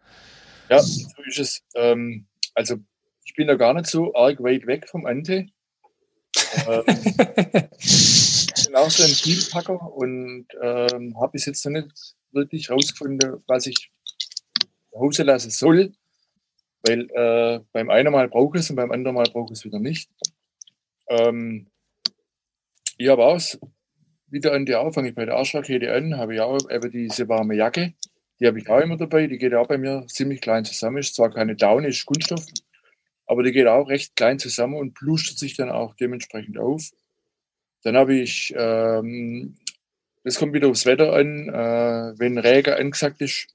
Ja, 0.69 0.79
so 0.81 1.07
ist 1.25 1.39
es. 1.39 1.63
Ähm, 1.75 2.27
also, 2.53 2.77
ich 3.25 3.33
bin 3.33 3.47
da 3.47 3.55
gar 3.55 3.73
nicht 3.73 3.87
so 3.87 4.13
arg 4.13 4.41
weit 4.43 4.67
weg 4.67 4.87
vom 4.87 5.05
Ante. 5.05 5.47
ähm, 6.67 6.83
ich 7.79 8.65
bin 8.65 8.75
auch 8.75 8.89
so 8.89 9.03
ein 9.03 9.09
Vielpacker 9.09 9.81
und 9.93 10.47
ähm, 10.61 11.19
habe 11.19 11.31
bis 11.33 11.45
jetzt 11.45 11.65
noch 11.65 11.71
nicht 11.71 12.15
wirklich 12.31 12.69
rausgefunden, 12.69 13.43
was 13.47 13.65
ich 13.65 13.91
Hause 14.93 15.23
lassen 15.23 15.49
soll. 15.49 15.93
Weil 16.83 17.09
äh, 17.11 17.59
beim 17.73 17.89
einen 17.89 18.13
Mal 18.13 18.29
brauche 18.29 18.57
ich 18.57 18.63
es 18.63 18.69
und 18.69 18.75
beim 18.75 18.91
anderen 18.91 19.15
Mal 19.15 19.29
brauche 19.31 19.53
ich 19.53 19.59
es 19.59 19.65
wieder 19.65 19.79
nicht. 19.79 20.09
Ähm, 21.07 21.67
ich 22.97 23.09
habe 23.09 23.25
auch 23.25 23.41
wieder 24.27 24.53
an 24.53 24.65
der 24.65 24.91
fange 24.91 25.09
ich 25.09 25.15
bei 25.15 25.25
der 25.25 25.35
Arschrakete 25.35 25.91
an, 25.91 26.17
habe 26.17 26.35
ich 26.35 26.41
auch 26.41 26.69
eben 26.69 26.91
diese 26.91 27.27
warme 27.27 27.55
Jacke. 27.55 27.93
Die 28.39 28.47
habe 28.47 28.59
ich 28.59 28.69
auch 28.69 28.79
immer 28.79 28.97
dabei. 28.97 29.27
Die 29.27 29.37
geht 29.37 29.53
auch 29.53 29.67
bei 29.67 29.77
mir 29.77 30.05
ziemlich 30.07 30.41
klein 30.41 30.65
zusammen. 30.65 30.97
Ist 30.97 31.15
zwar 31.15 31.31
keine 31.31 31.55
Daune, 31.55 31.87
ist 31.87 32.05
Kunststoff, 32.05 32.45
aber 33.25 33.43
die 33.43 33.51
geht 33.51 33.67
auch 33.67 33.89
recht 33.89 34.15
klein 34.15 34.39
zusammen 34.39 34.75
und 34.75 34.93
plustert 34.93 35.37
sich 35.37 35.55
dann 35.55 35.69
auch 35.69 35.95
dementsprechend 35.95 36.57
auf. 36.57 36.89
Dann 37.83 37.95
habe 37.95 38.15
ich, 38.15 38.53
ähm, 38.57 39.55
das 40.23 40.37
kommt 40.37 40.53
wieder 40.53 40.67
aufs 40.67 40.85
Wetter 40.85 41.13
an, 41.13 41.49
äh, 41.49 42.19
wenn 42.19 42.37
Regen 42.37 42.73
angesagt 42.73 43.21
ist, 43.21 43.47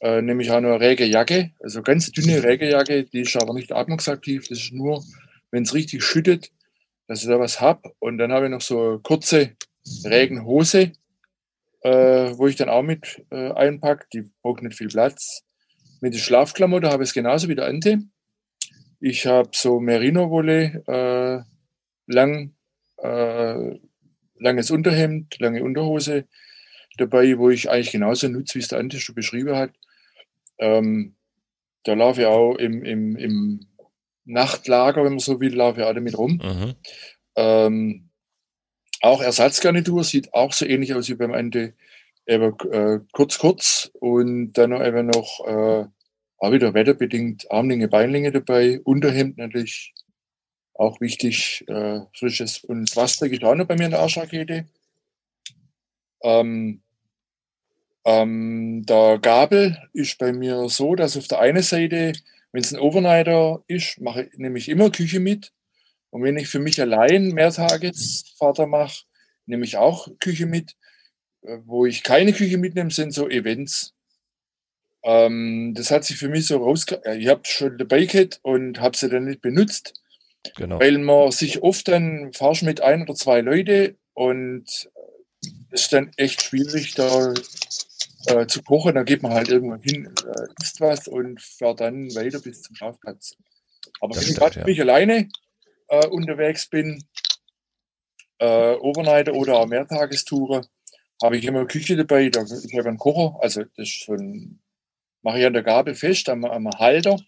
äh, 0.00 0.20
nehme 0.20 0.42
ich 0.42 0.50
auch 0.50 0.60
noch 0.60 0.74
eine 0.74 0.80
Regenjacke, 0.80 1.52
also 1.60 1.82
ganz 1.82 2.10
dünne 2.12 2.42
Regenjacke, 2.42 3.04
die 3.04 3.20
ist 3.20 3.36
aber 3.36 3.54
nicht 3.54 3.72
atmungsaktiv, 3.72 4.46
das 4.48 4.58
ist 4.58 4.72
nur, 4.72 5.02
wenn 5.50 5.62
es 5.62 5.72
richtig 5.72 6.04
schüttet, 6.04 6.50
dass 7.06 7.22
ich 7.22 7.28
da 7.28 7.40
was 7.40 7.60
habe. 7.60 7.92
Und 7.98 8.18
dann 8.18 8.32
habe 8.32 8.46
ich 8.46 8.50
noch 8.50 8.60
so 8.60 9.00
kurze 9.02 9.52
Regenhose, 10.04 10.92
äh, 11.86 12.36
wo 12.36 12.48
ich 12.48 12.56
dann 12.56 12.68
auch 12.68 12.82
mit 12.82 13.24
äh, 13.30 13.52
einpacke, 13.52 14.06
die 14.12 14.28
braucht 14.42 14.62
nicht 14.62 14.76
viel 14.76 14.88
Platz. 14.88 15.44
Mit 16.00 16.14
den 16.14 16.20
Schlafklamotten 16.20 16.90
habe 16.90 17.04
ich 17.04 17.10
es 17.10 17.14
genauso 17.14 17.48
wie 17.48 17.54
der 17.54 17.66
Ante. 17.66 18.00
Ich 18.98 19.26
habe 19.26 19.50
so 19.52 19.78
Merino-Wolle, 19.78 20.82
äh, 20.88 22.12
lang, 22.12 22.54
äh, 22.96 23.78
langes 24.34 24.70
Unterhemd, 24.72 25.38
lange 25.38 25.62
Unterhose 25.62 26.26
dabei, 26.98 27.38
wo 27.38 27.50
ich 27.50 27.70
eigentlich 27.70 27.92
genauso 27.92 28.26
nutze, 28.28 28.56
wie 28.56 28.62
es 28.62 28.68
der 28.68 28.80
Ante 28.80 28.98
schon 28.98 29.14
beschrieben 29.14 29.54
hat. 29.54 29.70
Ähm, 30.58 31.14
da 31.84 31.94
laufe 31.94 32.22
ich 32.22 32.26
auch 32.26 32.56
im, 32.56 32.82
im, 32.82 33.14
im 33.14 33.66
Nachtlager, 34.24 35.04
wenn 35.04 35.12
man 35.12 35.18
so 35.20 35.38
will, 35.38 35.54
laufe 35.54 35.80
ich 35.80 35.86
auch 35.86 35.94
damit 35.94 36.18
rum. 36.18 36.40
Mhm. 36.42 36.74
Ähm, 37.36 38.05
auch 39.02 39.20
Ersatzgarnitur 39.20 40.04
sieht 40.04 40.32
auch 40.34 40.52
so 40.52 40.66
ähnlich 40.66 40.94
aus 40.94 41.08
wie 41.08 41.14
beim 41.14 41.34
Ende. 41.34 41.74
Eben 42.26 42.56
äh, 42.72 43.00
kurz, 43.12 43.38
kurz 43.38 43.90
und 44.00 44.52
dann 44.54 44.70
noch 44.70 44.84
eben 44.84 45.06
noch 45.06 45.46
äh, 45.46 45.86
auch 46.38 46.52
wieder 46.52 46.74
wetterbedingt 46.74 47.50
Armlinge, 47.50 47.88
Beinlinge 47.88 48.32
dabei, 48.32 48.80
Unterhemd 48.80 49.38
natürlich 49.38 49.94
auch 50.74 51.00
wichtig, 51.00 51.64
äh, 51.68 52.00
frisches 52.14 52.64
und 52.64 52.94
Wasser 52.96 53.28
geht 53.28 53.44
auch 53.44 53.54
noch 53.54 53.66
bei 53.66 53.76
mir 53.76 53.84
in 53.84 53.92
der 53.92 54.00
Arschrakete. 54.00 54.66
Ähm, 56.22 56.82
ähm, 58.04 58.84
der 58.86 59.18
Gabel 59.18 59.76
ist 59.92 60.18
bei 60.18 60.32
mir 60.32 60.68
so, 60.68 60.94
dass 60.94 61.16
auf 61.16 61.28
der 61.28 61.40
einen 61.40 61.62
Seite, 61.62 62.12
wenn 62.52 62.62
es 62.62 62.72
ein 62.72 62.80
Overnighter 62.80 63.62
ist, 63.66 64.00
mache 64.00 64.24
ich 64.24 64.38
nämlich 64.38 64.68
immer 64.68 64.90
Küche 64.90 65.20
mit. 65.20 65.52
Und 66.10 66.22
wenn 66.22 66.36
ich 66.36 66.48
für 66.48 66.58
mich 66.58 66.80
allein 66.80 67.28
Mehrtagesvater 67.28 68.66
mache, 68.66 69.04
nehme 69.46 69.64
ich 69.64 69.76
auch 69.76 70.08
Küche 70.18 70.46
mit. 70.46 70.74
Äh, 71.42 71.58
wo 71.64 71.86
ich 71.86 72.02
keine 72.02 72.32
Küche 72.32 72.58
mitnehme, 72.58 72.90
sind 72.90 73.12
so 73.12 73.28
Events. 73.28 73.94
Ähm, 75.02 75.72
das 75.76 75.90
hat 75.90 76.04
sich 76.04 76.16
für 76.16 76.28
mich 76.28 76.46
so 76.46 76.58
raus. 76.58 76.86
Äh, 77.04 77.18
ich 77.18 77.28
habe 77.28 77.42
schon 77.44 77.78
dabei 77.78 78.04
gehabt 78.04 78.40
und 78.42 78.80
habe 78.80 78.96
sie 78.96 79.08
dann 79.08 79.24
nicht 79.24 79.40
benutzt. 79.40 79.94
Genau. 80.56 80.80
Weil 80.80 80.98
man 80.98 81.30
sich 81.32 81.62
oft 81.62 81.88
dann 81.88 82.32
fahrst 82.32 82.62
mit 82.62 82.80
ein 82.80 83.02
oder 83.02 83.14
zwei 83.14 83.40
Leute 83.40 83.96
und 84.14 84.64
es 85.70 85.82
ist 85.82 85.92
dann 85.92 86.10
echt 86.16 86.42
schwierig, 86.42 86.94
da 86.94 87.34
äh, 88.26 88.46
zu 88.46 88.62
kochen. 88.62 88.94
Da 88.94 89.02
geht 89.02 89.22
man 89.22 89.32
halt 89.32 89.48
irgendwo 89.48 89.76
hin, 89.76 90.06
äh, 90.06 90.62
isst 90.62 90.80
was 90.80 91.08
und 91.08 91.40
fährt 91.40 91.80
dann 91.80 92.14
weiter 92.14 92.40
bis 92.40 92.62
zum 92.62 92.76
Schlafplatz. 92.76 93.36
Aber 94.00 94.14
Das 94.14 94.24
wenn 94.24 94.32
ich 94.32 94.38
gerade 94.38 94.60
ja. 94.60 94.66
mich 94.66 94.80
alleine 94.80 95.28
äh, 95.88 96.06
unterwegs 96.06 96.68
bin, 96.68 97.04
äh, 98.38 98.74
Overnighter 98.74 99.34
oder 99.34 99.58
auch 99.58 99.66
Mehrtagestouren, 99.66 100.66
habe 101.22 101.36
ich 101.36 101.44
immer 101.44 101.60
eine 101.60 101.66
Küche 101.66 101.96
dabei. 101.96 102.28
Da, 102.28 102.42
ich 102.42 102.76
habe 102.76 102.88
einen 102.88 102.98
Kocher, 102.98 103.38
also 103.40 103.64
das 103.76 103.88
schon, 103.88 104.60
mache 105.22 105.40
ich 105.40 105.46
an 105.46 105.54
der 105.54 105.62
Gabel 105.62 105.94
fest, 105.94 106.28
am, 106.28 106.44
am 106.44 106.68
Halter. 106.78 107.18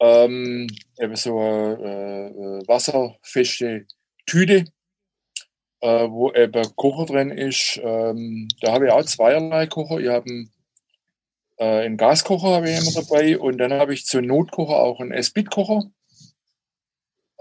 Ähm, 0.00 0.66
eben 0.98 1.16
so 1.16 1.38
eine 1.38 1.78
äh, 1.80 2.26
äh, 2.26 2.68
wasserfeste 2.68 3.86
Tüte, 4.26 4.64
äh, 5.80 6.08
wo 6.08 6.32
eben 6.32 6.76
Kocher 6.76 7.06
drin 7.06 7.30
ist. 7.30 7.80
Ähm, 7.82 8.48
da 8.60 8.72
habe 8.72 8.86
ich 8.86 8.92
auch 8.92 9.04
zweierlei 9.04 9.66
Kocher. 9.66 10.00
Ich 10.00 10.08
habe 10.08 10.28
einen, 10.28 10.52
äh, 11.56 11.84
einen 11.84 11.96
Gaskocher 11.96 12.56
habe 12.56 12.70
ich 12.70 12.78
immer 12.78 13.02
dabei 13.02 13.38
und 13.38 13.58
dann 13.58 13.72
habe 13.72 13.94
ich 13.94 14.04
zur 14.04 14.22
Notkocher 14.22 14.76
auch 14.76 15.00
einen 15.00 15.12
S-Bit-Kocher. 15.12 15.90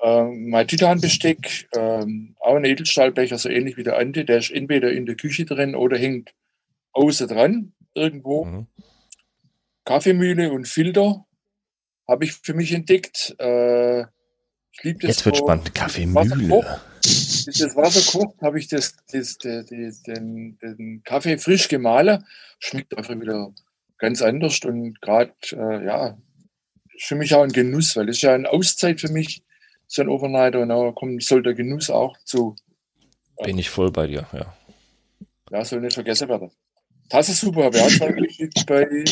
Ähm, 0.04 0.50
mein 0.50 0.68
Titanbesteck, 0.68 1.70
ähm, 1.76 2.36
auch 2.42 2.56
ein 2.56 2.66
Edelstahlbecher, 2.66 3.38
so 3.38 3.48
ähnlich 3.48 3.78
wie 3.78 3.84
der 3.84 3.98
Ante, 3.98 4.26
der 4.26 4.40
ist 4.40 4.52
entweder 4.52 4.92
in 4.92 5.06
der 5.06 5.16
Küche 5.16 5.46
drin 5.46 5.76
oder 5.76 5.98
hängt 5.98 6.34
außen 6.92 7.30
dran 7.30 7.74
irgendwo. 7.96 8.44
Mhm. 8.44 8.68
Kaffeemühle 9.86 10.52
und 10.52 10.68
Filter 10.68 11.26
habe 12.08 12.26
ich 12.26 12.34
für 12.34 12.54
mich 12.54 12.74
entdeckt. 12.74 13.34
Äh, 13.40 14.02
ich 14.02 14.84
liebe 14.84 15.00
das. 15.00 15.10
Jetzt 15.10 15.26
wird 15.26 15.38
so- 15.38 15.46
spannend. 15.46 15.74
Kaffeemühle. 15.74 16.82
Bis 17.02 17.46
das 17.46 17.76
Wasser 17.76 18.12
kocht, 18.12 18.42
habe 18.42 18.60
ich 18.60 18.68
das, 18.68 18.96
das, 19.12 19.38
das, 19.38 19.66
das, 19.68 20.04
den, 20.04 20.58
den 20.60 21.02
Kaffee 21.04 21.38
frisch 21.38 21.68
gemahlen. 21.68 22.26
Schmeckt 22.60 22.98
einfach 22.98 23.20
wieder 23.20 23.54
ganz 23.98 24.22
anders 24.22 24.60
und 24.66 25.00
gerade, 25.02 25.34
äh, 25.52 25.86
ja, 25.86 26.18
ist 26.94 27.06
für 27.06 27.16
mich 27.16 27.34
auch 27.34 27.44
ein 27.44 27.52
Genuss, 27.52 27.96
weil 27.96 28.10
ist 28.10 28.22
ja 28.22 28.34
eine 28.34 28.50
Auszeit 28.50 29.02
für 29.02 29.12
mich, 29.12 29.44
so 29.94 30.02
ein 30.02 30.10
Overnighter 30.10 30.60
und 30.60 30.70
da 30.70 30.92
kommt, 30.92 31.24
soll 31.24 31.44
der 31.44 31.54
Genuss 31.54 31.92
auch 31.92 32.18
zu, 32.26 32.56
Bin 33.44 33.60
ich 33.60 33.70
voll 33.70 33.92
bei 33.92 34.08
dir, 34.08 34.26
ja. 34.34 34.56
ja, 35.52 35.64
soll 35.64 35.82
nicht 35.82 35.94
vergessen 35.94 36.30
werden. 36.30 36.50
Tasse 37.10 37.34
super, 37.34 37.66
habe 37.66 37.78
ich 37.78 37.84
auch 37.84 37.90
zwei 37.98 38.30
Stück 38.30 38.52
dabei. 38.56 39.04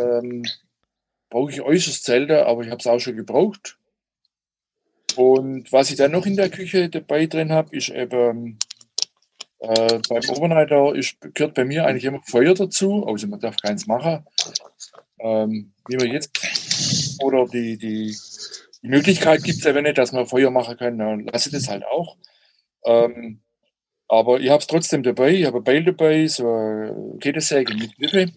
Ähm, 0.00 0.44
brauche 1.28 1.50
ich 1.50 1.60
äußerst 1.60 2.04
selten, 2.04 2.38
aber 2.38 2.62
ich 2.62 2.70
habe 2.70 2.78
es 2.78 2.86
auch 2.86 2.98
schon 2.98 3.16
gebraucht. 3.16 3.76
Und 5.16 5.70
was 5.72 5.90
ich 5.90 5.96
dann 5.96 6.12
noch 6.12 6.24
in 6.24 6.36
der 6.36 6.48
Küche 6.48 6.88
dabei 6.88 7.26
drin 7.26 7.52
habe, 7.52 7.76
ist 7.76 7.90
eben 7.90 8.58
äh, 9.58 9.98
beim 10.08 10.22
Overnighter 10.30 10.94
ist, 10.94 11.16
gehört 11.34 11.54
bei 11.54 11.66
mir 11.66 11.84
eigentlich 11.84 12.04
immer 12.04 12.22
Feuer 12.22 12.54
dazu, 12.54 13.06
also 13.06 13.26
man 13.26 13.40
darf 13.40 13.56
keins 13.58 13.86
machen. 13.86 14.24
Ähm, 15.18 15.72
wie 15.86 15.96
man 15.96 16.06
jetzt, 16.06 16.30
oder 17.22 17.46
die, 17.46 17.76
die, 17.76 18.16
die 18.82 18.88
Möglichkeit 18.88 19.42
gibt 19.42 19.58
es 19.58 19.64
ja 19.64 19.80
nicht, 19.80 19.98
dass 19.98 20.12
man 20.12 20.26
Feuer 20.26 20.50
machen 20.50 20.76
kann, 20.76 20.98
dann 20.98 21.24
lasse 21.26 21.48
ich 21.48 21.54
das 21.54 21.68
halt 21.68 21.84
auch. 21.84 22.16
Ähm, 22.84 23.40
aber 24.08 24.40
ich 24.40 24.50
habe 24.50 24.60
es 24.60 24.66
trotzdem 24.66 25.02
dabei, 25.02 25.30
ich 25.34 25.46
habe 25.46 25.58
ein 25.58 25.64
Beil 25.64 25.84
dabei, 25.84 26.26
so 26.26 26.48
eine 26.48 27.16
Kettensäge 27.20 27.74
mit 27.74 27.96
Lippe. 27.98 28.32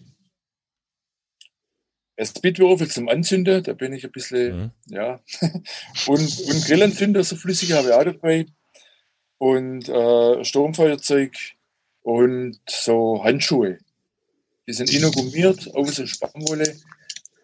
Ein 2.16 2.26
Speedwürfel 2.26 2.88
zum 2.88 3.08
Anzünden, 3.08 3.62
da 3.62 3.72
bin 3.72 3.92
ich 3.92 4.04
ein 4.04 4.12
bisschen 4.12 4.56
Mhm. 4.56 4.70
ja. 4.86 5.20
und, 6.06 6.40
und 6.40 6.64
Grillanzünder, 6.66 7.24
so 7.24 7.36
flüssig 7.36 7.72
habe 7.72 7.88
ich 7.88 7.94
auch 7.94 8.04
dabei. 8.04 8.46
Und 9.38 9.88
äh, 9.88 10.44
Sturmfeuerzeug 10.44 11.36
und 12.02 12.60
so 12.68 13.24
Handschuhe. 13.24 13.78
Die 14.68 14.72
sind 14.72 14.92
innen 14.92 15.10
gummiert, 15.10 15.74
außen 15.74 16.06
Spannwolle. 16.06 16.76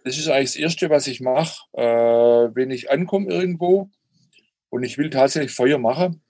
Das 0.04 0.16
ist 0.16 0.28
eigentlich 0.28 0.52
das 0.52 0.56
Erste, 0.56 0.90
was 0.90 1.06
ich 1.06 1.20
mache, 1.20 1.66
äh, 1.72 1.82
wenn 1.82 2.70
ich 2.70 2.90
ankomme 2.90 3.28
irgendwo 3.28 3.90
und 4.70 4.82
ich 4.82 4.98
will 4.98 5.10
tatsächlich 5.10 5.52
Feuer 5.52 5.78
machen. 5.78 6.22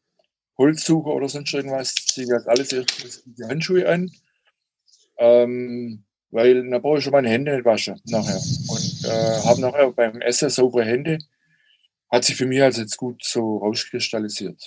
Holzsucher 0.58 1.10
oder 1.10 1.28
sonst 1.28 1.54
irgendwas, 1.54 1.94
ziehe 1.94 2.26
ich 2.26 2.32
als 2.32 2.46
alles 2.46 2.72
erstes 2.72 3.22
die 3.24 3.44
Handschuhe 3.44 3.88
an. 3.88 4.10
Ähm, 5.18 6.04
weil 6.30 6.54
dann 6.54 6.82
brauche 6.82 6.98
ich 6.98 7.04
schon 7.04 7.12
meine 7.12 7.28
Hände 7.28 7.54
nicht 7.54 7.64
waschen 7.64 8.00
nachher. 8.04 8.36
Und 8.36 9.04
äh, 9.04 9.46
habe 9.46 9.60
nachher 9.60 9.90
beim 9.92 10.20
Essen 10.20 10.50
saubere 10.50 10.84
Hände. 10.84 11.18
Hat 12.10 12.24
sich 12.24 12.36
für 12.36 12.46
mich 12.46 12.62
also 12.62 12.82
jetzt 12.82 12.96
gut 12.96 13.24
so 13.24 13.58
rauskristallisiert. 13.58 14.60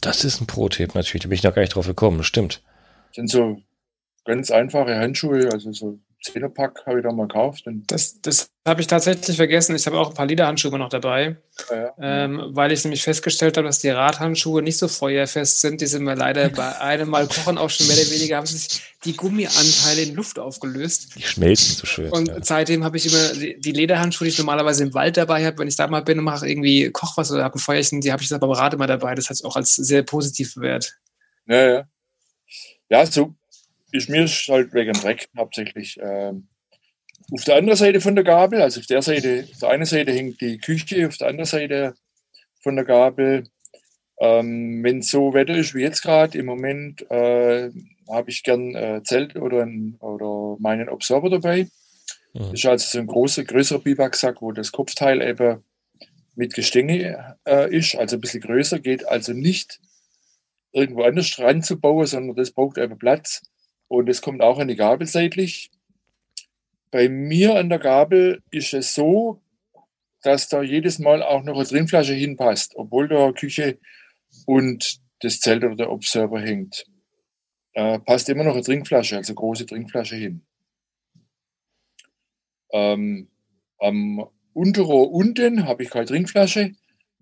Das 0.00 0.24
ist 0.24 0.40
ein 0.40 0.46
Pro-Tipp 0.46 0.94
natürlich. 0.94 1.22
Da 1.22 1.28
bin 1.28 1.36
ich 1.36 1.42
noch 1.42 1.54
gar 1.54 1.62
nicht 1.62 1.74
drauf 1.74 1.86
gekommen. 1.86 2.22
Stimmt. 2.22 2.62
sind 3.12 3.28
so 3.28 3.58
ganz 4.24 4.50
einfache 4.50 4.96
Handschuhe, 4.96 5.50
also 5.52 5.72
so 5.72 5.98
Zehnerpack 6.22 6.84
habe 6.86 6.98
ich 6.98 7.04
da 7.04 7.12
mal 7.12 7.28
gekauft. 7.28 7.66
Und, 7.66 7.90
Das, 7.90 8.20
das 8.20 8.50
habe 8.66 8.80
ich 8.80 8.86
tatsächlich 8.86 9.36
vergessen. 9.36 9.76
Ich 9.76 9.86
habe 9.86 9.98
auch 9.98 10.08
ein 10.08 10.14
paar 10.14 10.26
Lederhandschuhe 10.26 10.76
noch 10.78 10.88
dabei, 10.88 11.36
ja, 11.70 11.94
ähm, 12.00 12.42
weil 12.50 12.72
ich 12.72 12.82
nämlich 12.84 13.02
festgestellt 13.02 13.56
habe, 13.56 13.66
dass 13.66 13.78
die 13.78 13.90
Radhandschuhe 13.90 14.62
nicht 14.62 14.78
so 14.78 14.88
feuerfest 14.88 15.60
sind. 15.60 15.80
Die 15.80 15.86
sind 15.86 16.04
mir 16.04 16.14
leider 16.14 16.48
bei 16.56 16.80
einem 16.80 17.10
Mal 17.10 17.26
kochen 17.26 17.58
auch 17.58 17.70
schon 17.70 17.86
mehr 17.86 17.96
oder 17.96 18.10
weniger, 18.10 18.38
haben 18.38 18.46
sich 18.46 18.82
die 19.04 19.14
Gummianteile 19.14 20.02
in 20.02 20.14
Luft 20.14 20.38
aufgelöst. 20.38 21.14
Die 21.16 21.22
schmelzen 21.22 21.76
so 21.76 21.86
schön. 21.86 22.10
Und 22.10 22.28
ja. 22.28 22.42
seitdem 22.42 22.82
habe 22.82 22.96
ich 22.96 23.06
immer 23.06 23.34
die, 23.34 23.60
die 23.60 23.72
Lederhandschuhe, 23.72 24.26
die 24.26 24.32
ich 24.32 24.38
normalerweise 24.38 24.82
im 24.82 24.94
Wald 24.94 25.16
dabei 25.16 25.44
habe, 25.44 25.58
wenn 25.58 25.68
ich 25.68 25.76
da 25.76 25.86
mal 25.86 26.02
bin 26.02 26.18
und 26.18 26.24
mache 26.24 26.48
irgendwie 26.48 26.90
Kochwas 26.90 27.30
oder 27.30 27.44
habe 27.44 27.56
ein 27.56 27.60
Feuerchen, 27.60 28.00
die 28.00 28.10
habe 28.10 28.22
ich 28.22 28.30
jetzt 28.30 28.40
beim 28.40 28.50
Rad 28.50 28.74
immer 28.74 28.86
dabei. 28.86 29.14
Das 29.14 29.28
hat 29.28 29.36
sich 29.36 29.46
auch 29.46 29.56
als 29.56 29.74
sehr 29.74 30.02
positiv 30.02 30.54
bewährt. 30.54 30.96
ja, 31.46 31.68
ja. 31.68 31.84
ja, 32.88 33.06
so 33.06 33.34
ist 33.96 34.08
mir 34.08 34.26
halt 34.26 34.72
wegen 34.74 34.92
Dreck 34.92 35.28
hauptsächlich. 35.36 35.98
Ähm, 36.00 36.48
auf 37.32 37.44
der 37.44 37.56
anderen 37.56 37.76
Seite 37.76 38.00
von 38.00 38.14
der 38.14 38.24
Gabel, 38.24 38.62
also 38.62 38.80
auf 38.80 38.86
der 38.86 39.02
Seite, 39.02 39.48
auf 39.52 39.58
der 39.58 39.68
einen 39.70 39.84
Seite 39.84 40.12
hängt 40.12 40.40
die 40.40 40.58
Küche, 40.58 41.08
auf 41.08 41.16
der 41.16 41.28
anderen 41.28 41.46
Seite 41.46 41.94
von 42.62 42.76
der 42.76 42.84
Gabel. 42.84 43.44
Ähm, 44.20 44.82
wenn 44.82 45.02
so 45.02 45.34
Wetter 45.34 45.54
ist 45.54 45.74
wie 45.74 45.82
jetzt 45.82 46.02
gerade, 46.02 46.38
im 46.38 46.46
Moment 46.46 47.02
äh, 47.10 47.70
habe 48.08 48.30
ich 48.30 48.42
gern 48.42 48.74
äh, 48.74 49.02
Zelt 49.04 49.36
oder, 49.36 49.62
ein, 49.62 49.96
oder 50.00 50.56
meinen 50.60 50.88
Observer 50.88 51.28
dabei. 51.28 51.68
Mhm. 52.32 52.50
Das 52.50 52.52
ist 52.54 52.66
also 52.66 52.86
so 52.86 52.98
ein 52.98 53.06
großer, 53.06 53.44
größerer 53.44 53.80
Biwaksack, 53.80 54.40
wo 54.40 54.52
das 54.52 54.72
Kopfteil 54.72 55.20
eben 55.20 55.64
mit 56.34 56.54
Gestänge 56.54 57.36
äh, 57.46 57.74
ist, 57.74 57.96
also 57.96 58.16
ein 58.16 58.20
bisschen 58.20 58.42
größer, 58.42 58.78
geht 58.78 59.06
also 59.08 59.32
nicht 59.32 59.80
irgendwo 60.72 61.02
anders 61.02 61.38
ranzubauen, 61.38 62.06
sondern 62.06 62.36
das 62.36 62.52
braucht 62.52 62.78
eben 62.78 62.98
Platz. 62.98 63.42
Und 63.88 64.08
es 64.08 64.22
kommt 64.22 64.42
auch 64.42 64.58
an 64.58 64.68
die 64.68 64.76
Gabel 64.76 65.06
seitlich. 65.06 65.70
Bei 66.90 67.08
mir 67.08 67.56
an 67.56 67.68
der 67.68 67.78
Gabel 67.78 68.42
ist 68.50 68.74
es 68.74 68.94
so, 68.94 69.40
dass 70.22 70.48
da 70.48 70.62
jedes 70.62 70.98
Mal 70.98 71.22
auch 71.22 71.42
noch 71.42 71.54
eine 71.54 71.64
Trinkflasche 71.64 72.14
hinpasst, 72.14 72.74
obwohl 72.76 73.08
da 73.08 73.32
Küche 73.32 73.78
und 74.46 75.00
das 75.20 75.40
Zelt 75.40 75.64
oder 75.64 75.76
der 75.76 75.92
Observer 75.92 76.40
hängt. 76.40 76.84
Äh, 77.74 77.98
passt 78.00 78.28
immer 78.28 78.44
noch 78.44 78.54
eine 78.54 78.62
Trinkflasche, 78.62 79.16
also 79.16 79.34
große 79.34 79.66
Trinkflasche 79.66 80.16
hin. 80.16 80.46
Ähm, 82.72 83.28
am 83.78 84.26
Unterrohr 84.52 85.12
unten 85.12 85.66
habe 85.66 85.82
ich 85.82 85.90
keine 85.90 86.06
Trinkflasche, 86.06 86.72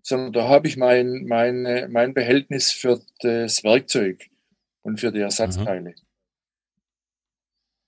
sondern 0.02 0.32
da 0.32 0.48
habe 0.48 0.68
ich 0.68 0.76
mein, 0.76 1.24
mein, 1.26 1.88
mein 1.90 2.14
Behältnis 2.14 2.70
für 2.70 3.02
das 3.20 3.64
Werkzeug 3.64 4.30
und 4.82 5.00
für 5.00 5.10
die 5.10 5.20
Ersatzteile. 5.20 5.94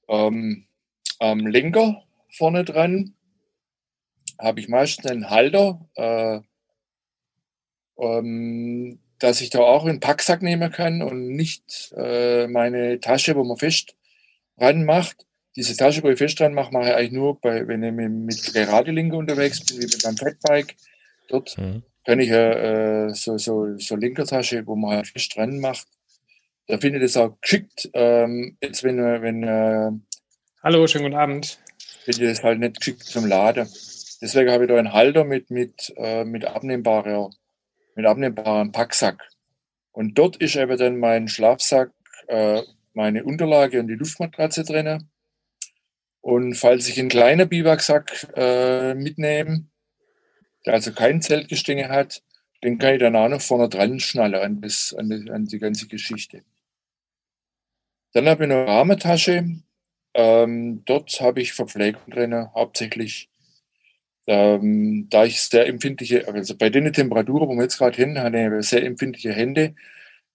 Ähm, 0.09 0.67
am 1.19 1.47
Lenker 1.47 2.03
vorne 2.31 2.65
dran 2.65 3.15
habe 4.39 4.61
ich 4.61 4.69
meistens 4.69 5.11
einen 5.11 5.31
Halter, 5.31 5.89
äh, 5.95 6.41
ähm, 7.99 8.99
dass 9.19 9.41
ich 9.41 9.51
da 9.51 9.61
auch 9.61 9.87
einen 9.87 10.01
Packsack 10.01 10.43
nehmen 10.43 10.71
kann 10.71 11.03
und 11.03 11.29
nicht 11.35 11.93
äh, 11.97 12.47
meine 12.49 13.01
Tasche, 13.01 13.35
wo 13.35 13.45
man 13.45 13.57
fest 13.57 13.97
ranmacht. 14.59 15.27
Diese 15.57 15.75
Tasche, 15.75 16.03
wo 16.03 16.11
ich 16.11 16.19
fest 16.19 16.39
dran 16.39 16.53
mache, 16.53 16.71
mache 16.73 16.89
ich 16.91 16.95
eigentlich 16.95 17.13
nur, 17.13 17.41
bei, 17.41 17.67
wenn 17.67 17.83
ich 17.83 17.93
mit, 17.93 18.69
Radiolinke 18.69 19.17
unterwegs 19.17 19.65
bin, 19.65 19.79
wie 19.79 19.87
mit 19.87 20.05
meinem 20.05 20.17
Fatbike. 20.19 20.77
Dort 21.29 21.57
Mhm. 21.57 21.83
kann 22.05 22.21
ich 22.21 22.29
äh, 22.31 23.09
so, 23.15 23.39
so, 23.39 23.79
so 23.79 23.97
Linkertasche, 23.97 24.67
wo 24.67 24.77
man 24.77 24.97
halt 24.97 25.07
fest 25.07 25.35
dran 25.35 25.59
macht. 25.61 25.89
Da 26.69 26.79
finde 26.79 26.99
ich 26.99 27.05
das 27.05 27.17
auch 27.17 27.41
geschickt. 27.41 27.89
Ähm, 27.95 28.57
jetzt, 28.61 28.83
wenn, 28.83 28.99
äh, 28.99 29.23
wenn, 29.23 29.43
äh, 29.45 29.93
Hallo, 30.63 30.87
schönen 30.87 31.05
guten 31.05 31.17
Abend. 31.17 31.59
finde 32.05 32.25
ich 32.25 32.31
das 32.31 32.43
halt 32.43 32.59
nicht 32.59 32.79
geschickt 32.79 33.05
zum 33.05 33.27
Laden. 33.27 33.69
Deswegen 34.21 34.51
habe 34.51 34.65
ich 34.65 34.69
da 34.69 34.77
einen 34.77 34.93
Halter 34.93 35.25
mit, 35.25 35.51
mit, 35.51 35.93
äh, 35.97 36.25
mit 36.25 36.45
abnehmbarer, 36.45 37.31
mit 37.95 38.07
abnehmbarem 38.07 38.73
Packsack. 38.73 39.23
Und 39.93 40.19
dort 40.19 40.37
ist 40.37 40.57
eben 40.57 40.77
dann 40.77 40.99
mein 40.99 41.29
Schlafsack, 41.29 41.93
äh, 42.27 42.63
meine 42.95 43.23
Unterlage 43.25 43.79
und 43.79 43.87
die 43.87 43.95
Luftmatratze 43.95 44.65
drin. 44.65 45.09
Und 46.21 46.55
falls 46.55 46.89
ich 46.89 46.99
einen 46.99 47.09
kleinen 47.09 47.49
Biwaksack 47.49 48.27
äh, 48.35 48.95
mitnehme, 48.95 49.67
der 50.65 50.75
also 50.75 50.93
kein 50.93 51.23
Zeltgestänge 51.23 51.89
hat, 51.89 52.25
den 52.65 52.79
kann 52.79 52.95
ich 52.95 53.01
dann 53.01 53.15
auch 53.15 53.29
noch 53.29 53.41
vorne 53.41 53.69
dran 53.69 54.01
schnallen 54.01 54.35
an, 54.35 54.61
das, 54.61 54.93
an, 54.99 55.09
die, 55.09 55.31
an 55.31 55.45
die 55.45 55.61
ganze 55.61 55.87
Geschichte. 55.87 56.43
Dann 58.13 58.29
habe 58.29 58.45
ich 58.45 58.51
eine 58.51 58.67
Rahmentasche. 58.67 59.45
Ähm, 60.15 60.83
dort 60.87 61.21
habe 61.21 61.41
ich 61.43 61.53
Verpflegung 61.53 62.11
drin, 62.11 62.49
hauptsächlich. 62.55 63.29
Ähm, 64.27 65.07
da 65.11 65.25
ich 65.25 65.41
sehr 65.43 65.67
empfindliche, 65.69 66.27
also 66.27 66.57
bei 66.57 66.71
den 66.71 66.93
Temperaturen, 66.93 67.49
wo 67.49 67.55
wir 67.55 67.63
jetzt 67.63 67.79
gerade 67.79 67.97
hin, 67.97 68.19
habe 68.19 68.59
ich 68.59 68.67
sehr 68.67 68.83
empfindliche 68.85 69.33
Hände, 69.33 69.75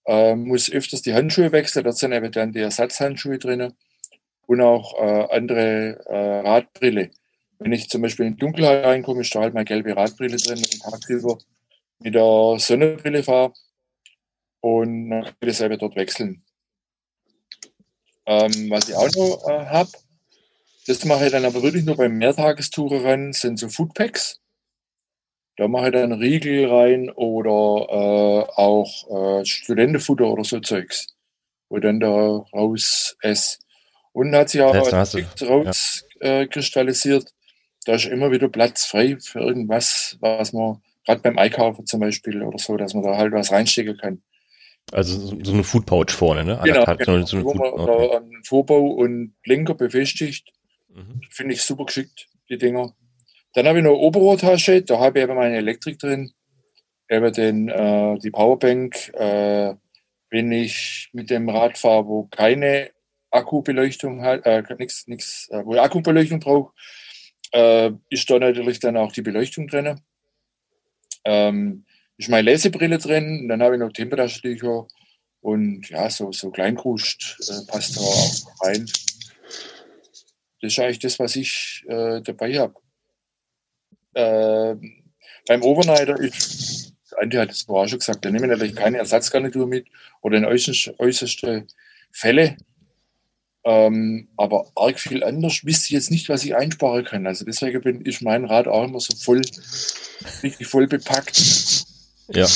äh, 0.06 0.34
muss 0.34 0.70
öfters 0.70 1.02
die 1.02 1.14
Handschuhe 1.14 1.52
wechseln. 1.52 1.84
Dort 1.84 1.98
sind 1.98 2.12
eben 2.12 2.32
dann 2.32 2.52
die 2.52 2.60
Ersatzhandschuhe 2.60 3.38
drin 3.38 3.74
und 4.46 4.60
auch 4.60 4.98
äh, 4.98 5.34
andere 5.36 6.04
äh, 6.06 6.48
Radbrille. 6.48 7.10
Wenn 7.58 7.72
ich 7.72 7.88
zum 7.88 8.02
Beispiel 8.02 8.26
in 8.26 8.36
Dunkelheit 8.36 8.84
reinkomme, 8.84 9.20
ist 9.20 9.34
da 9.34 9.40
halt 9.40 9.54
meine 9.54 9.64
gelbe 9.64 9.96
Radbrille 9.96 10.36
drin 10.36 10.58
und 10.58 10.80
tagsüber 10.82 11.38
mit 12.00 12.14
der 12.14 12.56
Sonnenbrille 12.58 13.22
fahre 13.22 13.52
und 14.60 15.10
dann 15.10 15.24
kann 15.24 15.34
ich 15.40 15.48
dasselbe 15.48 15.78
dort 15.78 15.96
wechseln. 15.96 16.42
Ähm, 18.26 18.70
was 18.70 18.88
ich 18.88 18.94
auch 18.94 19.10
noch 19.14 19.48
äh, 19.48 19.66
habe, 19.66 19.90
das 20.86 21.04
mache 21.04 21.26
ich 21.26 21.32
dann 21.32 21.44
aber 21.44 21.62
wirklich 21.62 21.84
nur 21.84 21.96
beim 21.96 22.16
Mehrtagestourenrennen, 22.18 23.32
sind 23.32 23.58
so 23.58 23.68
Foodpacks. 23.68 24.40
Da 25.56 25.66
mache 25.68 25.86
ich 25.86 25.92
dann 25.92 26.12
Riegel 26.12 26.70
rein 26.70 27.10
oder 27.10 27.86
äh, 27.90 28.44
auch 28.56 29.40
äh, 29.40 29.44
Studentenfutter 29.44 30.26
oder 30.26 30.44
so 30.44 30.60
Zeugs, 30.60 31.08
wo 31.68 31.76
ich 31.76 31.82
dann 31.82 32.00
da 32.00 32.46
raus 32.52 33.16
esse. 33.20 33.58
Und 34.12 34.34
hat 34.34 34.48
sich 34.50 34.60
auch 34.60 34.74
rauskristallisiert, 34.74 37.22
ja. 37.22 37.28
äh, 37.28 37.32
da 37.84 37.94
ist 37.94 38.06
immer 38.06 38.30
wieder 38.30 38.48
Platz 38.48 38.84
frei 38.84 39.16
für 39.20 39.40
irgendwas, 39.40 40.16
was 40.20 40.52
man 40.52 40.80
gerade 41.04 41.20
beim 41.20 41.38
Einkaufen 41.38 41.86
zum 41.86 42.00
Beispiel 42.00 42.42
oder 42.42 42.58
so, 42.58 42.76
dass 42.76 42.94
man 42.94 43.04
da 43.04 43.16
halt 43.16 43.32
was 43.32 43.52
reinstecken 43.52 43.96
kann. 43.96 44.22
Also 44.90 45.38
so 45.42 45.52
eine 45.52 45.64
Food 45.64 45.86
Pouch 45.86 46.10
vorne, 46.10 46.44
ne? 46.44 46.60
Genau, 46.64 46.84
genau. 46.84 47.24
So 47.24 47.36
eine 47.36 47.44
man 47.44 47.60
okay. 47.60 48.16
einen 48.16 48.44
Vorbau 48.44 48.80
und 48.88 49.34
Blinker 49.42 49.74
befestigt. 49.74 50.52
Mhm. 50.88 51.22
Finde 51.30 51.54
ich 51.54 51.62
super 51.62 51.86
geschickt, 51.86 52.28
die 52.50 52.58
Dinger. 52.58 52.94
Dann 53.54 53.66
habe 53.66 53.78
ich 53.78 53.84
noch 53.84 53.92
eine 53.92 54.00
Oberrohrtasche, 54.00 54.82
da 54.82 54.98
habe 54.98 55.18
ich 55.18 55.24
eben 55.24 55.36
meine 55.36 55.56
Elektrik 55.56 55.98
drin. 55.98 56.32
Eben 57.08 57.32
den, 57.32 57.68
äh, 57.68 58.18
die 58.18 58.30
Powerbank, 58.30 59.12
äh, 59.14 59.74
wenn 60.30 60.52
ich 60.52 61.10
mit 61.12 61.30
dem 61.30 61.48
Rad 61.48 61.76
fahre, 61.76 62.06
wo 62.06 62.24
keine 62.24 62.90
Akkubeleuchtung 63.30 64.22
hat, 64.22 64.46
äh, 64.46 64.62
nichts, 64.78 65.06
nichts, 65.06 65.48
äh, 65.50 65.64
wo 65.64 65.74
ich 65.74 65.80
Akkubeleuchtung 65.80 66.40
brauche, 66.40 66.72
äh, 67.52 67.90
ist 68.08 68.30
da 68.30 68.38
natürlich 68.38 68.80
dann 68.80 68.96
auch 68.96 69.12
die 69.12 69.22
Beleuchtung 69.22 69.68
drin. 69.68 70.00
Ähm, 71.24 71.84
ist 72.22 72.30
meine 72.30 72.50
Lesebrille 72.50 72.98
drin, 72.98 73.48
dann 73.48 73.62
habe 73.62 73.74
ich 73.74 73.80
noch 73.80 73.92
Tempotaschentücher 73.92 74.86
und 75.40 75.88
ja, 75.88 76.08
so, 76.08 76.32
so 76.32 76.50
Kleinkrust 76.50 77.36
äh, 77.48 77.66
passt 77.70 77.96
da 77.96 78.00
auch 78.00 78.64
rein. 78.64 78.86
Das 80.60 80.72
ist 80.72 80.78
eigentlich 80.78 81.00
das, 81.00 81.18
was 81.18 81.34
ich 81.34 81.84
äh, 81.88 82.20
dabei 82.22 82.58
habe. 82.58 82.74
Äh, 84.14 84.76
beim 85.48 85.62
Overnighter, 85.62 86.20
ich, 86.20 86.92
Andi 87.16 87.36
hat 87.36 87.50
es 87.50 87.62
vorher 87.62 87.88
schon 87.88 87.98
gesagt, 87.98 88.24
da 88.24 88.30
nehme 88.30 88.46
ich 88.46 88.52
natürlich 88.52 88.76
keine 88.76 88.98
Ersatzgarnitur 88.98 89.66
mit 89.66 89.88
oder 90.20 90.38
in 90.38 90.44
äußerste 90.44 91.66
Fälle. 92.12 92.56
Ähm, 93.64 94.28
aber 94.36 94.70
arg 94.76 94.98
viel 94.98 95.22
anders 95.24 95.64
wüsste 95.64 95.86
ich 95.86 95.90
jetzt 95.90 96.10
nicht, 96.10 96.28
was 96.28 96.44
ich 96.44 96.54
einsparen 96.54 97.04
kann. 97.04 97.26
Also 97.26 97.44
deswegen 97.44 97.80
bin 97.80 98.06
ich 98.06 98.20
mein 98.20 98.44
Rad 98.44 98.68
auch 98.68 98.84
immer 98.84 99.00
so 99.00 99.16
voll, 99.16 99.42
richtig 100.42 100.66
voll 100.66 100.86
bepackt. 100.86 101.82
Ja, 102.28 102.46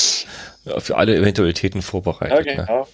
für 0.79 0.97
alle 0.97 1.15
Eventualitäten 1.15 1.81
vorbereitet. 1.81 2.45
Ja, 2.45 2.55
ne? 2.55 2.65
genau. 2.65 2.81
Ne? 2.81 2.87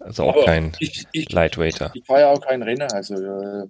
Also 0.00 0.24
auch 0.24 0.34
aber 0.34 0.44
kein 0.44 0.76
ich, 0.80 1.06
ich, 1.12 1.30
Lightweighter. 1.30 1.90
Ich, 1.94 2.02
ich 2.02 2.06
fahre 2.06 2.20
ja 2.20 2.30
auch 2.30 2.40
kein 2.40 2.62
Renner. 2.62 2.92
Also, 2.92 3.14
äh, 3.14 3.66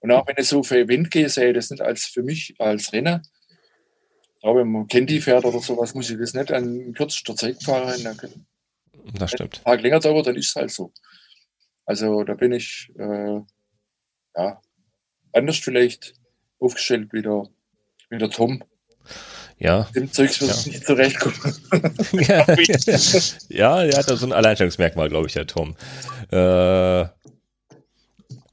und 0.00 0.10
auch 0.10 0.26
wenn 0.26 0.36
ich 0.38 0.48
so 0.48 0.62
für 0.62 0.78
Event 0.78 1.10
gehe, 1.10 1.28
sehe 1.28 1.48
ich 1.48 1.54
das 1.54 1.70
nicht 1.70 1.82
als 1.82 2.06
für 2.06 2.22
mich 2.22 2.54
als 2.58 2.92
Renner. 2.92 3.22
Aber 4.42 4.60
wenn 4.60 4.70
man 4.70 4.86
Candy 4.86 5.20
fährt 5.20 5.44
oder 5.44 5.60
sowas, 5.60 5.94
muss 5.94 6.10
ich 6.10 6.18
das 6.18 6.34
nicht 6.34 6.52
an 6.52 6.92
kürzester 6.92 7.34
Zeit 7.34 7.62
fahren. 7.62 8.16
Das 9.14 9.30
stimmt. 9.30 9.60
Ein 9.64 9.64
Tag 9.64 9.82
länger 9.82 10.00
dauert, 10.00 10.26
dann 10.26 10.36
ist 10.36 10.48
es 10.48 10.56
halt 10.56 10.70
so. 10.70 10.92
Also 11.84 12.24
da 12.24 12.34
bin 12.34 12.52
ich 12.52 12.90
äh, 12.98 13.40
ja, 14.36 14.60
anders 15.32 15.58
vielleicht 15.58 16.14
aufgestellt 16.58 17.12
wie 17.12 17.22
der, 17.22 17.44
wie 18.10 18.18
der 18.18 18.30
Tom. 18.30 18.62
Ja. 19.58 19.88
Dem 19.94 20.12
Zeugs 20.12 20.40
wird 20.40 20.50
ja. 20.50 20.72
nicht 20.72 20.86
zurechtkommen. 20.86 21.36
ja, 22.12 22.46
ja, 23.48 23.84
der 23.84 23.98
hat 23.98 24.10
da 24.10 24.16
so 24.16 24.26
ein 24.26 24.32
Alleinstellungsmerkmal, 24.32 25.08
glaube 25.08 25.28
ich, 25.28 25.32
der 25.32 25.46
Tom. 25.46 25.76
Äh, 26.30 26.36
War 26.36 27.12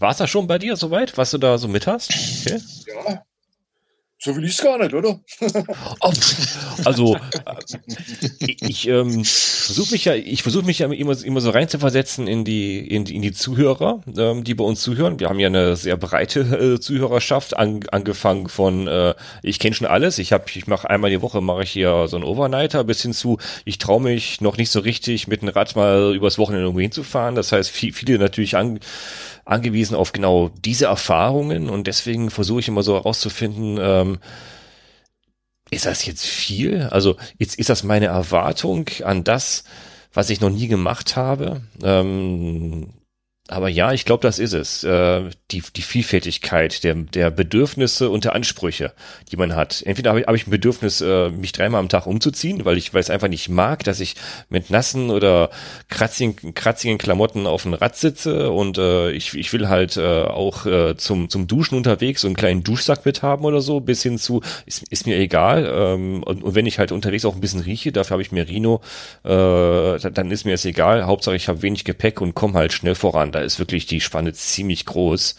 es 0.01 0.17
da 0.17 0.27
schon 0.27 0.47
bei 0.47 0.57
dir 0.59 0.75
soweit, 0.77 1.17
was 1.17 1.31
du 1.31 1.37
da 1.37 1.57
so 1.57 1.67
mit 1.67 1.87
hast? 1.87 2.09
Okay. 2.09 2.61
Ja, 2.87 3.23
so 4.23 4.33
will 4.37 4.45
ich 4.45 4.51
es 4.51 4.63
gar 4.63 4.77
nicht, 4.77 4.93
oder? 4.93 5.19
Also 6.85 7.15
äh, 7.15 8.55
ich 8.61 8.87
ähm, 8.87 9.23
versuche 9.25 9.91
mich 9.91 10.05
ja, 10.05 10.15
ich 10.15 10.43
versuche 10.43 10.65
mich 10.65 10.79
ja 10.79 10.91
immer, 10.91 11.23
immer 11.23 11.41
so 11.41 11.49
reinzuversetzen 11.49 12.27
in 12.27 12.45
die 12.45 12.79
in 12.87 13.05
die, 13.05 13.15
in 13.15 13.21
die 13.21 13.33
Zuhörer, 13.33 14.01
ähm, 14.17 14.43
die 14.43 14.53
bei 14.53 14.63
uns 14.63 14.81
zuhören. 14.81 15.19
Wir 15.19 15.29
haben 15.29 15.39
ja 15.39 15.47
eine 15.47 15.75
sehr 15.75 15.97
breite 15.97 16.39
äh, 16.39 16.79
Zuhörerschaft, 16.79 17.57
an, 17.57 17.81
angefangen 17.91 18.47
von 18.47 18.87
äh, 18.87 19.13
ich 19.41 19.59
kenne 19.59 19.75
schon 19.75 19.87
alles. 19.87 20.17
Ich 20.19 20.31
habe, 20.31 20.45
ich 20.53 20.67
mache 20.67 20.89
einmal 20.89 21.09
die 21.09 21.21
Woche 21.21 21.41
mache 21.41 21.63
ich 21.63 21.71
hier 21.71 22.07
so 22.07 22.15
einen 22.15 22.25
Overnighter, 22.25 22.83
bis 22.83 23.01
hin 23.01 23.13
zu 23.13 23.37
ich 23.65 23.77
traue 23.77 24.01
mich 24.01 24.39
noch 24.39 24.57
nicht 24.57 24.71
so 24.71 24.79
richtig 24.79 25.27
mit 25.27 25.41
dem 25.41 25.49
Rad 25.49 25.75
mal 25.75 26.15
übers 26.15 26.37
Wochenende 26.37 26.63
irgendwo 26.63 26.81
hinzufahren. 26.81 27.35
Das 27.35 27.51
heißt, 27.51 27.69
viel, 27.69 27.93
viele 27.93 28.17
natürlich 28.19 28.55
an 28.55 28.79
angewiesen 29.45 29.95
auf 29.95 30.11
genau 30.11 30.49
diese 30.49 30.85
Erfahrungen 30.85 31.69
und 31.69 31.87
deswegen 31.87 32.29
versuche 32.29 32.61
ich 32.61 32.67
immer 32.67 32.83
so 32.83 32.95
herauszufinden, 32.95 33.77
ähm, 33.81 34.19
ist 35.69 35.85
das 35.85 36.05
jetzt 36.05 36.25
viel? 36.25 36.83
Also 36.91 37.17
jetzt 37.37 37.57
ist 37.57 37.69
das 37.69 37.83
meine 37.83 38.05
Erwartung 38.05 38.89
an 39.03 39.23
das, 39.23 39.63
was 40.13 40.29
ich 40.29 40.39
noch 40.39 40.51
nie 40.51 40.67
gemacht 40.67 41.15
habe. 41.15 41.61
Ähm, 41.81 42.93
aber 43.49 43.67
ja, 43.67 43.91
ich 43.91 44.05
glaube, 44.05 44.21
das 44.21 44.39
ist 44.39 44.53
es. 44.53 44.85
Äh, 44.85 45.29
die, 45.51 45.61
die 45.75 45.81
Vielfältigkeit 45.81 46.81
der, 46.85 46.95
der 46.95 47.29
Bedürfnisse 47.29 48.09
und 48.09 48.23
der 48.23 48.35
Ansprüche, 48.35 48.93
die 49.31 49.35
man 49.35 49.53
hat. 49.53 49.83
Entweder 49.85 50.11
habe 50.11 50.21
ich, 50.21 50.27
hab 50.27 50.35
ich 50.35 50.47
ein 50.47 50.51
Bedürfnis, 50.51 51.01
äh, 51.01 51.29
mich 51.29 51.51
dreimal 51.51 51.81
am 51.81 51.89
Tag 51.89 52.07
umzuziehen, 52.07 52.63
weil 52.63 52.77
ich 52.77 52.93
weil 52.93 53.01
es 53.01 53.09
einfach 53.09 53.27
nicht 53.27 53.49
mag, 53.49 53.83
dass 53.83 53.99
ich 53.99 54.15
mit 54.47 54.69
nassen 54.69 55.09
oder 55.09 55.49
kratzigen, 55.89 56.53
kratzigen 56.53 56.97
Klamotten 56.97 57.45
auf 57.45 57.63
dem 57.63 57.73
Rad 57.73 57.97
sitze 57.97 58.49
und 58.49 58.77
äh, 58.77 59.11
ich, 59.11 59.33
ich 59.33 59.51
will 59.51 59.67
halt 59.67 59.97
äh, 59.97 60.23
auch 60.23 60.65
äh, 60.65 60.95
zum, 60.95 61.27
zum 61.27 61.45
Duschen 61.45 61.75
unterwegs 61.75 62.21
so 62.21 62.29
einen 62.29 62.37
kleinen 62.37 62.63
Duschsack 62.63 63.05
mit 63.05 63.23
haben 63.23 63.43
oder 63.43 63.59
so, 63.59 63.81
bis 63.81 64.01
hin 64.03 64.17
zu, 64.17 64.41
ist, 64.65 64.83
ist 64.89 65.05
mir 65.05 65.17
egal. 65.17 65.69
Ähm, 65.69 66.23
und, 66.23 66.43
und 66.43 66.55
wenn 66.55 66.65
ich 66.65 66.79
halt 66.79 66.93
unterwegs 66.93 67.25
auch 67.25 67.35
ein 67.35 67.41
bisschen 67.41 67.59
rieche, 67.59 67.91
dafür 67.91 68.15
habe 68.15 68.21
ich 68.21 68.31
Merino, 68.31 68.79
äh, 69.25 69.29
dann 69.99 70.31
ist 70.31 70.45
mir 70.45 70.53
es 70.53 70.63
egal. 70.63 71.05
Hauptsache 71.05 71.35
ich 71.35 71.49
habe 71.49 71.61
wenig 71.61 71.83
Gepäck 71.83 72.21
und 72.21 72.35
komme 72.35 72.53
halt 72.53 72.71
schnell 72.71 72.95
voran 72.95 73.32
da 73.33 73.41
ist 73.41 73.59
wirklich 73.59 73.85
die 73.85 74.01
Spanne 74.01 74.33
ziemlich 74.33 74.85
groß. 74.85 75.35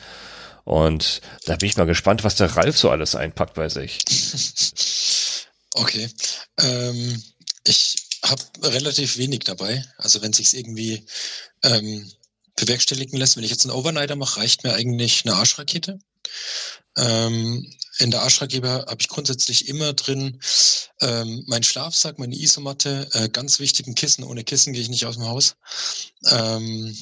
Und 0.65 1.21
da 1.47 1.57
bin 1.57 1.69
ich 1.69 1.77
mal 1.77 1.85
gespannt, 1.85 2.25
was 2.25 2.37
der 2.37 2.57
Ralf 2.57 2.79
so 2.79 2.91
alles 2.91 3.15
einpackt 3.15 3.55
bei 3.55 3.69
sich. 3.69 3.99
Okay. 5.77 6.09
Ähm, 6.61 7.23
ich 7.67 7.97
habe 8.23 8.43
relativ 8.63 9.17
wenig 9.19 9.41
dabei. 9.41 9.85
Also 9.99 10.23
wenn 10.23 10.33
sich 10.33 10.55
irgendwie 10.55 11.05
ähm, 11.65 12.11
bewerkstelligen 12.57 13.19
lässt, 13.19 13.37
wenn 13.37 13.45
ich 13.45 13.51
jetzt 13.51 13.65
einen 13.67 13.77
Overnighter 13.77 14.17
mache, 14.17 14.41
reicht 14.41 14.63
mir 14.63 14.75
eigentlich 14.75 15.25
eine 15.25 15.35
Arschrakete. 15.35 15.99
Ähm, 16.97 17.69
in 17.99 18.11
der 18.11 18.23
Arschrakete 18.23 18.69
habe 18.69 18.97
ich 19.01 19.09
grundsätzlich 19.09 19.69
immer 19.69 19.93
drin 19.93 20.41
ähm, 21.01 21.43
meinen 21.47 21.65
Schlafsack, 21.65 22.19
meine 22.19 22.37
Isomatte, 22.37 23.09
äh, 23.13 23.29
ganz 23.29 23.59
wichtigen 23.59 23.95
Kissen. 23.95 24.25
Ohne 24.25 24.45
Kissen 24.45 24.73
gehe 24.73 24.83
ich 24.83 24.89
nicht 24.89 25.07
aus 25.07 25.17
dem 25.17 25.27
Haus. 25.27 25.57
Ähm, 26.31 26.97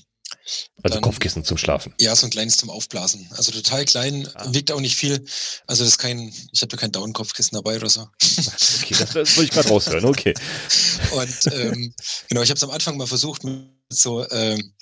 also 0.82 0.94
dann, 0.94 1.02
Kopfkissen 1.02 1.44
zum 1.44 1.56
Schlafen. 1.56 1.94
Ja, 2.00 2.14
so 2.16 2.26
ein 2.26 2.30
kleines 2.30 2.56
zum 2.56 2.70
Aufblasen. 2.70 3.28
Also 3.36 3.52
total 3.52 3.84
klein, 3.84 4.28
ah. 4.34 4.46
wiegt 4.52 4.72
auch 4.72 4.80
nicht 4.80 4.96
viel. 4.96 5.24
Also 5.66 5.84
das 5.84 5.94
ist 5.94 5.98
kein, 5.98 6.32
ich 6.52 6.62
habe 6.62 6.68
da 6.68 6.76
kein 6.76 6.92
Down-Kopfkissen 6.92 7.54
dabei 7.54 7.76
oder 7.76 7.88
so. 7.88 8.08
Okay, 8.82 8.94
das, 8.98 9.12
das 9.12 9.36
wollte 9.36 9.44
ich 9.44 9.50
gerade 9.50 9.68
raushören, 9.68 10.04
okay. 10.04 10.34
Und 11.12 11.52
ähm, 11.52 11.94
genau, 12.28 12.42
ich 12.42 12.50
habe 12.50 12.56
es 12.56 12.64
am 12.64 12.70
Anfang 12.70 12.96
mal 12.96 13.06
versucht 13.06 13.44
mit 13.44 13.68
so, 13.88 14.28
ähm, 14.30 14.72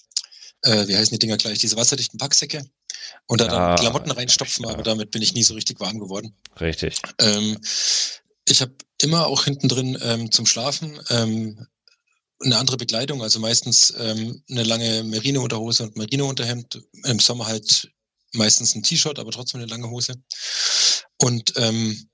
äh, 0.62 0.86
wie 0.88 0.96
heißen 0.96 1.12
die 1.12 1.18
Dinger 1.18 1.36
gleich, 1.36 1.58
diese 1.58 1.76
wasserdichten 1.76 2.18
Packsäcke 2.18 2.64
und 3.26 3.40
da 3.40 3.46
ja, 3.46 3.50
dann 3.50 3.78
Klamotten 3.78 4.10
reinstopfen, 4.10 4.64
ja. 4.64 4.72
aber 4.72 4.82
damit 4.82 5.10
bin 5.10 5.22
ich 5.22 5.34
nie 5.34 5.42
so 5.42 5.54
richtig 5.54 5.80
warm 5.80 5.98
geworden. 5.98 6.34
Richtig. 6.60 7.00
Ähm, 7.18 7.58
ich 8.46 8.60
habe 8.60 8.74
immer 9.02 9.26
auch 9.26 9.44
hinten 9.44 9.68
drin 9.68 9.98
ähm, 10.02 10.32
zum 10.32 10.46
Schlafen 10.46 11.00
ähm, 11.10 11.66
eine 12.42 12.56
andere 12.56 12.76
Bekleidung, 12.76 13.22
also 13.22 13.38
meistens 13.38 13.92
ähm, 13.98 14.42
eine 14.50 14.62
lange 14.62 15.02
Merino-Unterhose 15.04 15.84
und 15.84 15.96
Merino-Unterhemd, 15.96 16.82
im 17.04 17.18
Sommer 17.18 17.46
halt 17.46 17.90
meistens 18.32 18.74
ein 18.74 18.82
T-Shirt, 18.82 19.18
aber 19.18 19.30
trotzdem 19.30 19.60
eine 19.60 19.70
lange 19.70 19.90
Hose. 19.90 20.14
Und 21.18 21.52
ähm, 21.56 22.08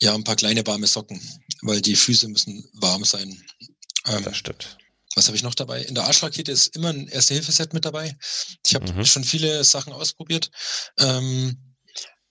ja, 0.00 0.14
ein 0.14 0.24
paar 0.24 0.36
kleine 0.36 0.66
warme 0.66 0.86
Socken, 0.86 1.20
weil 1.62 1.80
die 1.80 1.96
Füße 1.96 2.28
müssen 2.28 2.68
warm 2.74 3.04
sein. 3.04 3.42
Ähm, 4.06 4.22
das 4.24 4.36
stimmt. 4.36 4.76
Was 5.14 5.28
habe 5.28 5.36
ich 5.36 5.42
noch 5.42 5.54
dabei? 5.54 5.82
In 5.82 5.94
der 5.94 6.04
Arschrakete 6.04 6.52
ist 6.52 6.76
immer 6.76 6.90
ein 6.90 7.08
Erste-Hilfe-Set 7.08 7.72
mit 7.72 7.86
dabei. 7.86 8.14
Ich 8.66 8.74
habe 8.74 8.92
mhm. 8.92 9.06
schon 9.06 9.24
viele 9.24 9.64
Sachen 9.64 9.94
ausprobiert. 9.94 10.50
Ähm, 10.98 11.65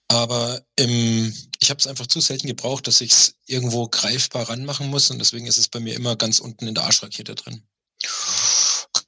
aber 0.08 0.64
im, 0.76 1.34
ich 1.58 1.70
habe 1.70 1.78
es 1.78 1.86
einfach 1.86 2.06
zu 2.06 2.20
selten 2.20 2.46
gebraucht, 2.46 2.86
dass 2.86 3.00
ich 3.00 3.12
es 3.12 3.34
irgendwo 3.46 3.88
greifbar 3.88 4.48
ranmachen 4.48 4.88
muss. 4.88 5.10
Und 5.10 5.18
deswegen 5.18 5.46
ist 5.46 5.58
es 5.58 5.68
bei 5.68 5.80
mir 5.80 5.94
immer 5.94 6.16
ganz 6.16 6.38
unten 6.38 6.66
in 6.68 6.74
der 6.74 6.84
Arschrakete 6.84 7.34
drin. 7.34 7.66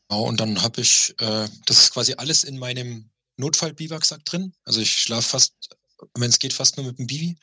Genau, 0.08 0.24
und 0.24 0.40
dann 0.40 0.62
habe 0.62 0.80
ich, 0.80 1.14
äh, 1.18 1.48
das 1.66 1.78
ist 1.78 1.92
quasi 1.92 2.14
alles 2.14 2.42
in 2.42 2.58
meinem 2.58 3.10
Notfall-Biwaksack 3.36 4.24
drin. 4.24 4.52
Also 4.64 4.80
ich 4.80 4.98
schlafe 4.98 5.28
fast, 5.28 5.54
wenn 6.14 6.30
es 6.30 6.38
geht, 6.38 6.52
fast 6.52 6.76
nur 6.76 6.86
mit 6.86 6.98
dem 6.98 7.06
Bibi. 7.06 7.36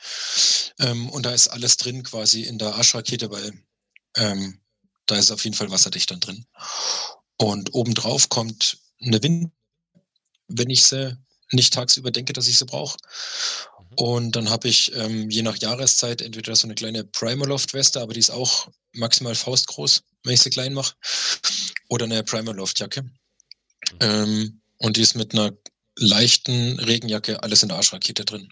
Ähm, 0.80 1.10
und 1.10 1.26
da 1.26 1.32
ist 1.32 1.48
alles 1.48 1.78
drin 1.78 2.04
quasi 2.04 2.42
in 2.42 2.58
der 2.58 2.76
Arschrakete, 2.76 3.32
weil 3.32 3.54
ähm, 4.18 4.60
da 5.06 5.16
ist 5.16 5.32
auf 5.32 5.44
jeden 5.44 5.56
Fall 5.56 5.72
wasserdicht 5.72 6.12
dann 6.12 6.20
drin. 6.20 6.46
Und 7.38 7.74
obendrauf 7.74 8.30
kommt 8.30 8.80
eine 9.02 9.22
Wind, 9.22 9.52
wenn 10.48 10.70
ich 10.70 10.84
sie 10.84 11.18
nicht 11.52 11.74
tagsüber 11.74 12.12
denke, 12.12 12.34
dass 12.34 12.48
ich 12.48 12.58
sie 12.58 12.66
brauche. 12.66 12.98
Mhm. 13.80 13.96
Und 13.98 14.36
dann 14.36 14.50
habe 14.50 14.68
ich 14.68 14.96
ähm, 14.96 15.30
je 15.30 15.42
nach 15.42 15.58
Jahreszeit 15.58 16.22
entweder 16.22 16.56
so 16.56 16.68
eine 16.68 16.76
kleine 16.76 17.04
Primaloft-Weste, 17.04 18.02
aber 18.02 18.14
die 18.14 18.20
ist 18.20 18.32
auch 18.32 18.68
maximal 18.94 19.36
faustgroß, 19.36 20.04
wenn 20.24 20.34
ich 20.34 20.42
sie 20.42 20.50
klein 20.50 20.74
mache, 20.74 20.96
oder 21.90 22.06
eine 22.06 22.24
Primaloft-Jacke. 22.24 23.04
Mhm. 23.04 23.12
Ähm, 24.00 24.62
und 24.78 24.98
die 24.98 25.02
ist 25.02 25.16
mit 25.16 25.34
einer 25.34 25.52
leichten 25.98 26.80
Regenjacke 26.80 27.42
alles 27.44 27.64
in 27.64 27.70
der 27.70 27.78
Arschrakete 27.78 28.26
drin. 28.26 28.50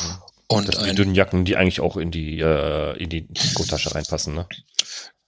Mhm. 0.00 0.22
Und 0.48 0.68
das 0.68 0.76
sind 0.76 0.90
die 0.90 0.94
dünnen 0.94 1.14
Jacken, 1.14 1.44
die 1.44 1.56
eigentlich 1.56 1.80
auch 1.80 1.96
in 1.96 2.10
die, 2.10 2.38
äh, 2.38 2.96
in 3.02 3.10
die 3.10 3.26
Gurttasche 3.54 3.94
reinpassen, 3.94 4.34
ne? 4.34 4.46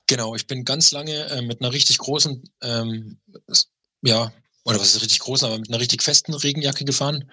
Genau, 0.07 0.34
ich 0.34 0.47
bin 0.47 0.64
ganz 0.64 0.91
lange 0.91 1.26
äh, 1.26 1.43
mit 1.43 1.61
einer 1.61 1.72
richtig 1.72 1.99
großen, 1.99 2.43
ähm, 2.62 3.18
ja, 4.03 4.32
oder 4.69 4.81
was 4.81 4.95
ist 4.95 5.01
richtig 5.01 5.21
groß, 5.21 5.45
aber 5.45 5.59
mit 5.59 5.71
einer 5.71 5.81
richtig 5.81 6.03
festen 6.03 6.35
Regenjacke 6.35 6.85
gefahren. 6.85 7.31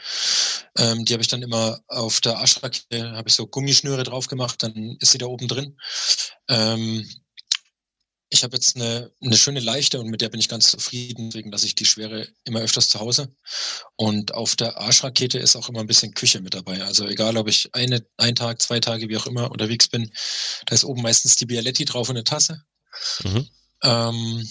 Ähm, 0.78 1.04
die 1.04 1.12
habe 1.12 1.22
ich 1.22 1.28
dann 1.28 1.44
immer 1.44 1.82
auf 1.88 2.22
der 2.22 2.38
Arschrakete, 2.38 3.12
habe 3.12 3.28
ich 3.28 3.36
so 3.36 3.46
Gummischnüre 3.46 4.04
drauf 4.04 4.28
gemacht, 4.28 4.64
dann 4.64 4.96
ist 5.02 5.12
sie 5.12 5.18
da 5.18 5.26
oben 5.26 5.50
drin. 5.50 5.78
Ähm, 6.48 7.06
ich 8.30 8.44
habe 8.44 8.56
jetzt 8.56 8.78
eine, 8.78 9.12
eine 9.22 9.38
schöne 9.38 9.60
leichte 9.60 10.00
und 10.00 10.08
mit 10.08 10.22
der 10.22 10.30
bin 10.30 10.40
ich 10.40 10.48
ganz 10.48 10.72
zufrieden, 10.72 11.30
deswegen 11.30 11.52
lasse 11.52 11.66
ich 11.66 11.76
die 11.76 11.86
schwere 11.86 12.26
immer 12.46 12.62
öfters 12.62 12.88
zu 12.88 13.02
Hause. 13.02 13.36
Und 13.98 14.34
auf 14.34 14.56
der 14.56 14.78
Arschrakete 14.78 15.38
ist 15.38 15.58
auch 15.58 15.68
immer 15.68 15.82
ein 15.82 15.88
bisschen 15.88 16.14
Küche 16.14 16.40
mit 16.40 16.54
dabei. 16.54 16.84
Also 16.84 17.06
egal, 17.06 17.36
ob 17.36 17.50
ich 17.50 17.70
eine, 17.74 18.06
ein 18.16 18.36
Tag, 18.36 18.62
zwei 18.62 18.80
Tage, 18.80 19.10
wie 19.10 19.18
auch 19.18 19.28
immer 19.28 19.52
unterwegs 19.52 19.90
bin, 19.90 20.10
da 20.68 20.74
ist 20.74 20.86
oben 20.86 21.02
meistens 21.02 21.36
die 21.36 21.46
Bialetti 21.46 21.84
drauf 21.84 22.08
und 22.08 22.16
eine 22.16 22.24
Tasse. 22.24 22.64
Mhm. 23.24 23.50
Ähm, 23.84 24.50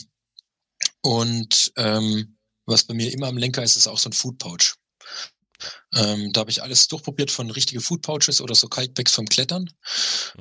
und 1.00 1.72
ähm, 1.76 2.33
was 2.66 2.84
bei 2.84 2.94
mir 2.94 3.12
immer 3.12 3.28
am 3.28 3.38
Lenker 3.38 3.62
ist, 3.62 3.76
ist 3.76 3.86
auch 3.86 3.98
so 3.98 4.08
ein 4.08 4.12
Food 4.12 4.38
Pouch. 4.38 4.74
Ähm, 5.94 6.32
da 6.32 6.40
habe 6.40 6.50
ich 6.50 6.62
alles 6.62 6.88
durchprobiert 6.88 7.30
von 7.30 7.50
richtige 7.50 7.80
Food 7.80 8.02
Pouches 8.02 8.40
oder 8.40 8.54
so 8.54 8.68
Kaltbags 8.68 9.12
vom 9.12 9.26
Klettern. 9.26 9.70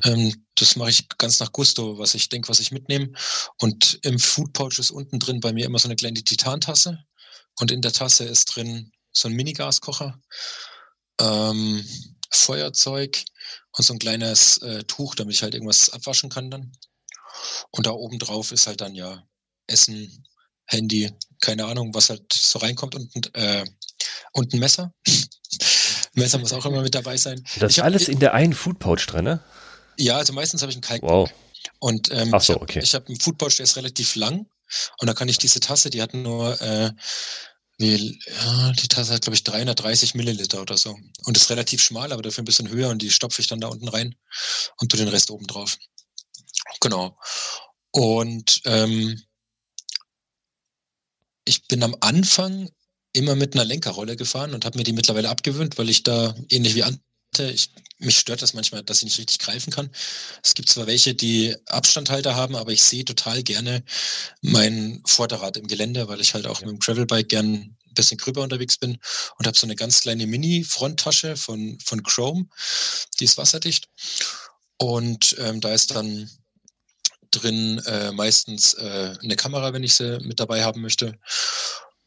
Ähm, 0.03 0.45
das 0.55 0.75
mache 0.75 0.89
ich 0.89 1.07
ganz 1.17 1.39
nach 1.39 1.51
Gusto, 1.51 1.97
was 1.97 2.13
ich 2.15 2.29
denke, 2.29 2.49
was 2.49 2.59
ich 2.59 2.71
mitnehme. 2.71 3.11
Und 3.59 3.99
im 4.03 4.19
Food 4.19 4.53
Pouch 4.53 4.79
ist 4.79 4.91
unten 4.91 5.19
drin 5.19 5.39
bei 5.39 5.53
mir 5.53 5.65
immer 5.65 5.79
so 5.79 5.87
eine 5.87 5.95
kleine 5.95 6.23
Titantasse. 6.23 7.03
Und 7.59 7.71
in 7.71 7.81
der 7.81 7.93
Tasse 7.93 8.25
ist 8.25 8.55
drin 8.55 8.91
so 9.11 9.27
ein 9.27 9.35
Mini-Gaskocher, 9.35 10.19
ähm, 11.21 11.87
Feuerzeug 12.31 13.23
und 13.77 13.85
so 13.85 13.93
ein 13.93 13.99
kleines 13.99 14.57
äh, 14.57 14.83
Tuch, 14.85 15.13
damit 15.15 15.35
ich 15.35 15.43
halt 15.43 15.53
irgendwas 15.53 15.91
abwaschen 15.91 16.29
kann 16.29 16.49
dann. 16.49 16.71
Und 17.71 17.85
da 17.85 17.91
oben 17.91 18.19
drauf 18.19 18.51
ist 18.51 18.67
halt 18.67 18.81
dann 18.81 18.95
ja 18.95 19.23
Essen, 19.67 20.25
Handy, 20.65 21.11
keine 21.41 21.65
Ahnung, 21.65 21.93
was 21.93 22.09
halt 22.09 22.31
so 22.31 22.59
reinkommt 22.59 22.95
und, 22.95 23.35
äh, 23.35 23.65
und 24.31 24.53
ein 24.53 24.59
Messer. 24.59 24.93
Messer 26.13 26.37
muss 26.37 26.53
auch 26.53 26.65
immer 26.65 26.81
mit 26.81 26.95
dabei 26.95 27.17
sein. 27.17 27.43
Das 27.59 27.73
ist 27.73 27.79
alles 27.79 28.07
in 28.07 28.19
der 28.19 28.33
einen 28.33 28.53
Foodpouch 28.53 29.05
drin, 29.07 29.25
ne? 29.25 29.43
Ja, 29.97 30.17
also 30.17 30.33
meistens 30.33 30.61
habe 30.61 30.71
ich 30.71 30.75
einen 30.75 30.83
Kalk. 30.83 31.01
Wow. 31.03 31.29
Und 31.79 32.11
ähm, 32.11 32.31
so, 32.31 32.37
ich 32.37 32.49
habe 32.49 32.61
okay. 32.61 32.81
hab 32.81 33.07
einen 33.07 33.19
Foodpouch, 33.19 33.55
der 33.57 33.63
ist 33.63 33.77
relativ 33.77 34.15
lang. 34.15 34.47
Und 34.99 35.07
da 35.07 35.13
kann 35.13 35.29
ich 35.29 35.37
diese 35.37 35.59
Tasse, 35.59 35.89
die 35.89 36.01
hat 36.01 36.13
nur, 36.13 36.59
äh, 36.61 36.91
wie, 37.77 38.19
ja, 38.27 38.71
die 38.73 38.87
Tasse 38.87 39.13
hat, 39.13 39.21
glaube 39.21 39.35
ich, 39.35 39.43
330 39.43 40.15
Milliliter 40.15 40.61
oder 40.61 40.77
so. 40.77 40.97
Und 41.25 41.37
ist 41.37 41.49
relativ 41.49 41.81
schmal, 41.81 42.11
aber 42.11 42.21
dafür 42.21 42.43
ein 42.43 42.45
bisschen 42.45 42.69
höher 42.69 42.89
und 42.89 43.01
die 43.01 43.11
stopfe 43.11 43.41
ich 43.41 43.47
dann 43.47 43.59
da 43.59 43.67
unten 43.67 43.87
rein 43.87 44.15
und 44.77 44.89
tu 44.89 44.97
den 44.97 45.07
Rest 45.07 45.31
oben 45.31 45.47
drauf. 45.47 45.77
Genau. 46.79 47.17
Und 47.91 48.61
ähm, 48.65 49.21
ich 51.45 51.67
bin 51.67 51.83
am 51.83 51.95
Anfang 51.99 52.69
immer 53.13 53.35
mit 53.35 53.53
einer 53.53 53.65
Lenkerrolle 53.65 54.15
gefahren 54.15 54.53
und 54.53 54.65
habe 54.65 54.77
mir 54.77 54.83
die 54.83 54.93
mittlerweile 54.93 55.29
abgewöhnt, 55.29 55.77
weil 55.77 55.89
ich 55.89 56.03
da 56.03 56.35
ähnlich 56.49 56.75
wie 56.75 56.83
Ante, 56.83 57.51
ich, 57.51 57.69
mich 57.99 58.17
stört 58.17 58.41
das 58.41 58.53
manchmal, 58.53 58.83
dass 58.83 58.97
ich 58.97 59.03
nicht 59.03 59.19
richtig 59.19 59.39
greifen 59.39 59.71
kann. 59.71 59.89
Es 60.43 60.55
gibt 60.55 60.69
zwar 60.69 60.87
welche, 60.87 61.13
die 61.13 61.55
Abstandhalter 61.67 62.35
haben, 62.35 62.55
aber 62.55 62.71
ich 62.71 62.81
sehe 62.81 63.05
total 63.05 63.43
gerne 63.43 63.83
mein 64.41 65.01
Vorderrad 65.05 65.57
im 65.57 65.67
Gelände, 65.67 66.07
weil 66.07 66.21
ich 66.21 66.33
halt 66.33 66.47
auch 66.47 66.61
mit 66.61 66.69
dem 66.69 66.79
Gravelbike 66.79 67.29
gern 67.29 67.53
ein 67.53 67.93
bisschen 67.93 68.17
gröber 68.17 68.41
unterwegs 68.41 68.77
bin 68.77 68.97
und 69.37 69.45
habe 69.45 69.57
so 69.57 69.67
eine 69.67 69.75
ganz 69.75 70.01
kleine 70.01 70.25
Mini-Fronttasche 70.25 71.37
von, 71.37 71.77
von 71.83 72.01
Chrome, 72.03 72.47
die 73.19 73.25
ist 73.25 73.37
wasserdicht. 73.37 73.89
Und 74.77 75.35
ähm, 75.39 75.61
da 75.61 75.73
ist 75.73 75.91
dann 75.91 76.29
drin, 77.35 77.79
äh, 77.85 78.11
meistens 78.11 78.73
äh, 78.75 79.15
eine 79.21 79.35
Kamera, 79.35 79.73
wenn 79.73 79.83
ich 79.83 79.95
sie 79.95 80.19
mit 80.21 80.39
dabei 80.39 80.63
haben 80.63 80.81
möchte. 80.81 81.19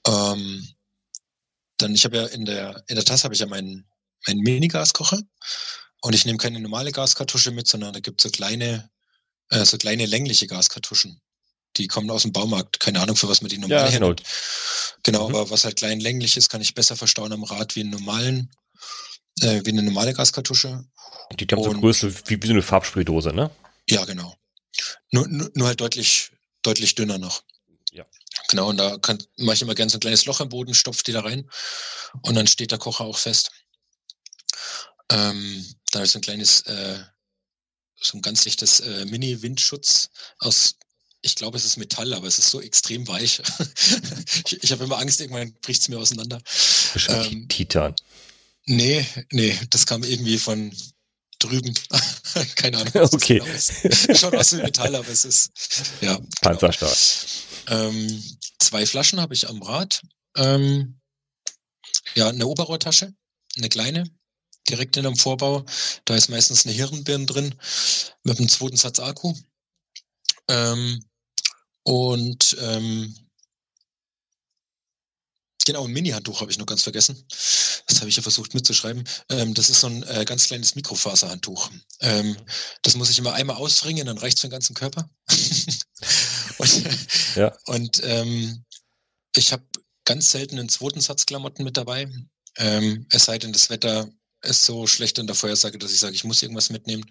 Ähm, 0.07 0.69
dann, 1.79 1.95
ich 1.95 2.05
habe 2.05 2.17
ja 2.17 2.27
in 2.27 2.45
der, 2.45 2.83
in 2.89 2.97
der 2.97 3.05
Tasse 3.05 3.25
habe 3.25 3.35
ich 3.35 3.41
ja 3.41 3.47
meinen, 3.47 3.87
meinen 4.27 4.41
Mini-Gaskocher 4.41 5.21
und 6.01 6.15
ich 6.15 6.25
nehme 6.25 6.39
keine 6.39 6.61
normale 6.61 6.93
Gaskartusche 6.93 7.51
mit, 7.51 7.67
sondern 7.67 7.93
da 7.93 8.01
gibt 8.01 8.21
es 8.21 8.25
so 8.25 8.31
kleine, 8.31 8.91
äh, 9.51 9.65
so 9.65 9.77
kleine 9.77 10.07
längliche 10.07 10.47
Gaskartuschen. 10.47 11.21
Die 11.77 11.89
kommen 11.89 12.11
aus 12.11 12.23
dem 12.23 12.33
Baumarkt. 12.33 12.81
Keine 12.81 13.01
Ahnung, 13.01 13.17
für 13.17 13.29
was 13.29 13.43
man 13.43 13.51
die 13.51 13.59
normal 13.59 13.85
ja, 13.85 13.91
genau. 13.91 14.15
Genau, 15.03 15.29
mhm. 15.29 15.35
aber 15.35 15.51
was 15.51 15.65
halt 15.65 15.77
klein 15.77 16.01
länglich 16.01 16.37
ist, 16.37 16.49
kann 16.49 16.63
ich 16.63 16.75
besser 16.75 16.97
verstauen 16.97 17.33
am 17.33 17.45
Rad 17.45 17.77
wie 17.77 17.81
einen 17.81 17.91
normalen, 17.91 18.51
äh, 19.43 19.61
wie 19.65 19.71
eine 19.71 19.83
normale 19.83 20.15
Gaskartusche. 20.15 20.85
Die 21.39 21.47
haben 21.47 21.63
so 21.63 21.71
Größe 21.73 22.13
wie, 22.29 22.43
wie 22.43 22.47
so 22.47 22.53
eine 22.53 22.63
Farbspraydose, 22.63 23.33
ne? 23.33 23.51
Ja, 23.89 24.05
genau. 24.05 24.35
Nur, 25.11 25.27
nur, 25.29 25.51
nur 25.55 25.67
halt 25.69 25.81
deutlich, 25.81 26.33
deutlich 26.63 26.95
dünner 26.95 27.19
noch. 27.19 27.43
Ja. 27.93 28.07
Genau, 28.49 28.69
und 28.69 28.77
da 28.77 28.99
kann, 28.99 29.23
mache 29.37 29.57
ich 29.57 29.63
immer 29.63 29.75
gerne 29.75 29.91
so 29.91 29.97
ein 29.97 30.01
kleines 30.01 30.27
Loch 30.27 30.41
im 30.41 30.49
Boden, 30.49 30.75
stopfe 30.75 31.03
die 31.05 31.13
da 31.13 31.21
rein 31.21 31.49
und 32.23 32.35
dann 32.35 32.47
steht 32.47 32.71
der 32.71 32.79
Kocher 32.79 33.05
auch 33.05 33.19
fest. 33.19 33.51
Ähm, 35.11 35.65
da 35.93 36.03
ist 36.03 36.13
so 36.13 36.19
ein 36.19 36.23
kleines, 36.23 36.63
äh, 36.63 36.99
so 38.01 38.19
ein 38.19 38.23
ganz 38.23 38.45
lichtes 38.45 38.81
äh, 38.81 39.05
Mini-Windschutz 39.07 40.11
aus, 40.39 40.77
ich 41.23 41.35
glaube, 41.35 41.57
es 41.57 41.65
ist 41.65 41.77
Metall, 41.77 42.13
aber 42.13 42.27
es 42.27 42.39
ist 42.39 42.51
so 42.51 42.61
extrem 42.61 43.07
weich. 43.09 43.43
ich 44.47 44.63
ich 44.63 44.73
habe 44.73 44.85
immer 44.85 44.99
Angst, 44.99 45.21
irgendwann 45.21 45.53
bricht 45.61 45.83
es 45.83 45.89
mir 45.89 45.99
auseinander. 45.99 46.41
Ähm, 47.09 47.49
Titan. 47.49 47.95
Nee, 48.67 49.07
nee, 49.31 49.59
das 49.71 49.87
kam 49.87 50.03
irgendwie 50.03 50.39
von, 50.39 50.73
drüben. 51.39 51.75
Keine 52.57 52.79
Ahnung. 52.79 52.93
Okay. 52.95 53.39
Genau 53.39 54.15
Schaut 54.15 54.35
aus 54.35 54.53
wie 54.53 54.63
Metall, 54.63 54.95
aber 54.95 55.09
es 55.09 55.25
ist 55.25 55.51
ja. 56.01 56.19
Panzerstark. 56.41 56.97
Genau. 57.67 57.89
Ähm, 57.89 58.23
zwei 58.59 58.87
Flaschen 58.87 59.21
habe 59.21 59.35
ich 59.35 59.49
am 59.49 59.63
Rad. 59.63 60.03
Ähm, 60.37 61.01
ja, 62.15 62.29
eine 62.29 62.47
Oberrohrtasche, 62.47 63.15
eine 63.57 63.69
kleine, 63.69 64.05
direkt 64.69 64.97
in 64.97 65.07
einem 65.07 65.17
Vorbau. 65.17 65.65
Da 66.05 66.15
ist 66.15 66.29
meistens 66.29 66.65
eine 66.65 66.75
Hirnbirne 66.75 67.27
drin 67.27 67.55
mit 68.23 68.39
einem 68.39 68.49
zweiten 68.49 68.77
Satz 68.77 69.01
Akku. 69.01 69.35
Ähm, 70.49 71.05
und 71.83 72.57
ähm, 72.61 73.15
Genau, 75.65 75.85
ein 75.85 75.93
Mini-Handtuch 75.93 76.41
habe 76.41 76.51
ich 76.51 76.59
noch 76.59 76.67
ganz 76.67 76.83
vergessen. 76.83 77.25
Das 77.87 77.99
habe 77.99 78.09
ich 78.09 78.17
ja 78.17 78.23
versucht 78.23 78.55
mitzuschreiben. 78.55 79.05
Ähm, 79.31 79.55
das 79.55 79.69
ist 79.69 79.81
so 79.81 79.89
ein 79.89 80.03
äh, 80.05 80.25
ganz 80.25 80.47
kleines 80.47 80.75
Mikrofaserhandtuch. 80.75 81.71
Ähm, 82.01 82.37
das 82.83 82.95
muss 82.95 83.11
ich 83.11 83.19
immer 83.19 83.33
einmal 83.33 83.57
ausringen, 83.57 84.07
dann 84.07 84.19
reicht 84.19 84.37
es 84.37 84.43
für 84.43 84.49
den 84.49 84.53
ganzen 84.53 84.75
Körper. 84.75 85.09
und 86.59 86.85
ja. 87.35 87.57
und 87.67 88.01
ähm, 88.05 88.65
ich 89.35 89.53
habe 89.53 89.65
ganz 90.05 90.31
selten 90.31 90.59
einen 90.59 90.69
zweiten 90.69 91.01
Satz 91.01 91.27
Klamotten 91.27 91.65
mit 91.65 91.77
dabei. 91.77 92.09
Ähm, 92.59 93.07
es 93.11 93.25
sei 93.25 93.39
denn, 93.39 93.53
das 93.53 93.69
Wetter 93.69 94.09
ist 94.43 94.65
so 94.65 94.87
schlecht 94.87 95.19
in 95.19 95.27
der 95.27 95.37
Vorhersage, 95.37 95.79
dass 95.79 95.93
ich 95.93 95.99
sage, 95.99 96.15
ich 96.15 96.25
muss 96.25 96.43
irgendwas 96.43 96.71
mitnehmen. 96.71 97.05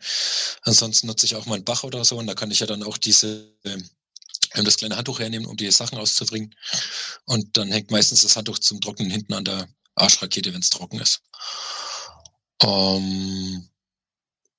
Ansonsten 0.61 1.07
nutze 1.07 1.25
ich 1.25 1.35
auch 1.35 1.45
mal 1.45 1.55
einen 1.55 1.65
Bach 1.65 1.83
oder 1.83 2.05
so 2.05 2.17
und 2.17 2.27
da 2.27 2.33
kann 2.35 2.51
ich 2.51 2.59
ja 2.59 2.67
dann 2.67 2.83
auch 2.83 2.97
diese 2.97 3.53
das 4.63 4.77
kleine 4.77 4.95
Handtuch 4.95 5.19
hernehmen, 5.19 5.47
um 5.47 5.57
die 5.57 5.69
Sachen 5.71 5.97
auszubringen. 5.97 6.55
Und 7.25 7.57
dann 7.57 7.71
hängt 7.71 7.91
meistens 7.91 8.21
das 8.21 8.37
Handtuch 8.37 8.59
zum 8.59 8.79
Trocknen 8.79 9.09
hinten 9.09 9.33
an 9.33 9.43
der 9.43 9.67
Arschrakete, 9.95 10.53
wenn 10.53 10.61
es 10.61 10.69
trocken 10.69 10.99
ist. 10.99 11.21
Ähm, 12.63 13.69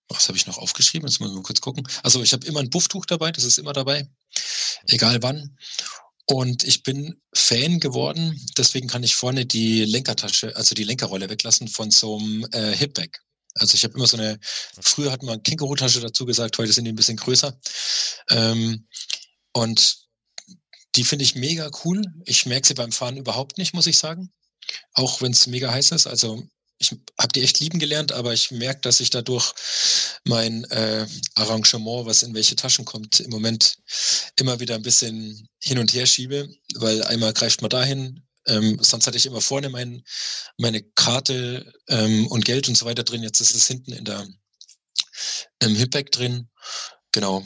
was 0.09 0.29
habe 0.29 0.37
ich 0.37 0.47
noch 0.47 0.59
aufgeschrieben? 0.59 1.09
Jetzt 1.09 1.21
muss 1.21 1.31
ich 1.31 1.37
mal 1.37 1.43
kurz 1.43 1.61
gucken. 1.61 1.87
Also 2.03 2.23
ich 2.23 2.33
habe 2.33 2.47
immer 2.47 2.61
ein 2.61 2.71
Bufftuch 2.71 3.07
dabei, 3.07 3.33
das 3.33 3.45
ist 3.45 3.59
immer 3.59 3.73
dabei, 3.73 4.09
egal 4.87 5.23
wann. 5.23 5.57
Und 6.29 6.65
ich 6.65 6.83
bin 6.83 7.21
Fan 7.35 7.79
geworden, 7.79 8.41
deswegen 8.59 8.89
kann 8.89 9.05
ich 9.05 9.15
vorne 9.15 9.47
die 9.47 9.85
Lenkertasche, 9.85 10.55
also 10.57 10.75
die 10.75 10.85
Lenkerrolle 10.85 11.31
weglassen 11.31 11.69
von 11.69 11.91
so 11.91 12.19
einem 12.19 12.47
äh, 12.53 12.75
Hipback. 12.77 13.21
Also 13.55 13.75
ich 13.75 13.85
habe 13.85 13.95
immer 13.95 14.07
so 14.07 14.17
eine, 14.17 14.39
früher 14.81 15.13
hat 15.13 15.23
man 15.23 15.43
Känguru-Tasche 15.43 16.01
dazu 16.01 16.27
gesagt, 16.27 16.59
heute 16.59 16.73
sind 16.73 16.85
die 16.85 16.93
ein 16.93 16.97
bisschen 16.97 17.17
größer. 17.17 17.59
Ähm, 18.31 18.87
und 19.57 20.01
die 20.97 21.05
finde 21.05 21.25
ich 21.25 21.35
mega 21.35 21.71
cool. 21.83 22.03
Ich 22.27 22.45
merke 22.45 22.69
sie 22.69 22.75
beim 22.75 22.93
Fahren 22.93 23.17
überhaupt 23.17 23.57
nicht, 23.57 23.73
muss 23.73 23.87
ich 23.87 23.97
sagen. 23.97 24.31
Auch 24.93 25.23
wenn 25.23 25.33
es 25.33 25.47
mega 25.47 25.73
heiß 25.73 25.93
ist. 25.93 26.07
Also 26.07 26.47
ich 26.77 26.91
habe 27.19 27.33
die 27.35 27.43
echt 27.43 27.59
lieben 27.61 27.79
gelernt, 27.79 28.13
aber 28.13 28.35
ich 28.35 28.51
merke, 28.51 28.83
dass 28.83 29.01
ich 29.01 29.09
dadurch 29.09 29.55
mein 30.25 30.65
äh, 30.65 31.07
Arrangement, 31.37 32.05
was 32.05 32.23
in 32.23 32.35
welche 32.35 32.55
Taschen 32.55 32.85
kommt, 32.85 33.21
im 33.21 33.31
Moment 33.31 33.79
immer 34.39 34.61
wieder 34.61 34.75
ein 34.75 34.83
bisschen 34.83 35.49
hin 35.59 35.79
und 35.79 35.95
her 35.95 36.05
schiebe, 36.05 36.51
weil 36.75 37.03
einmal 37.05 37.33
greift 37.33 37.63
man 37.63 37.71
dahin, 37.71 38.27
ähm, 38.47 38.79
sonst 38.83 39.07
hatte 39.07 39.17
ich 39.17 39.25
immer 39.25 39.41
vorne 39.41 39.71
mein, 39.71 40.03
meine 40.59 40.83
Karte 40.83 41.73
ähm, 41.89 42.27
und 42.27 42.45
Geld 42.45 42.69
und 42.69 42.77
so 42.77 42.85
weiter 42.85 43.05
drin. 43.05 43.23
Jetzt 43.23 43.41
ist 43.41 43.55
es 43.55 43.67
hinten 43.67 43.93
in 43.95 44.05
der 44.05 44.29
im 45.61 45.75
Hipback 45.75 46.13
drin. 46.13 46.51
Genau. 47.13 47.43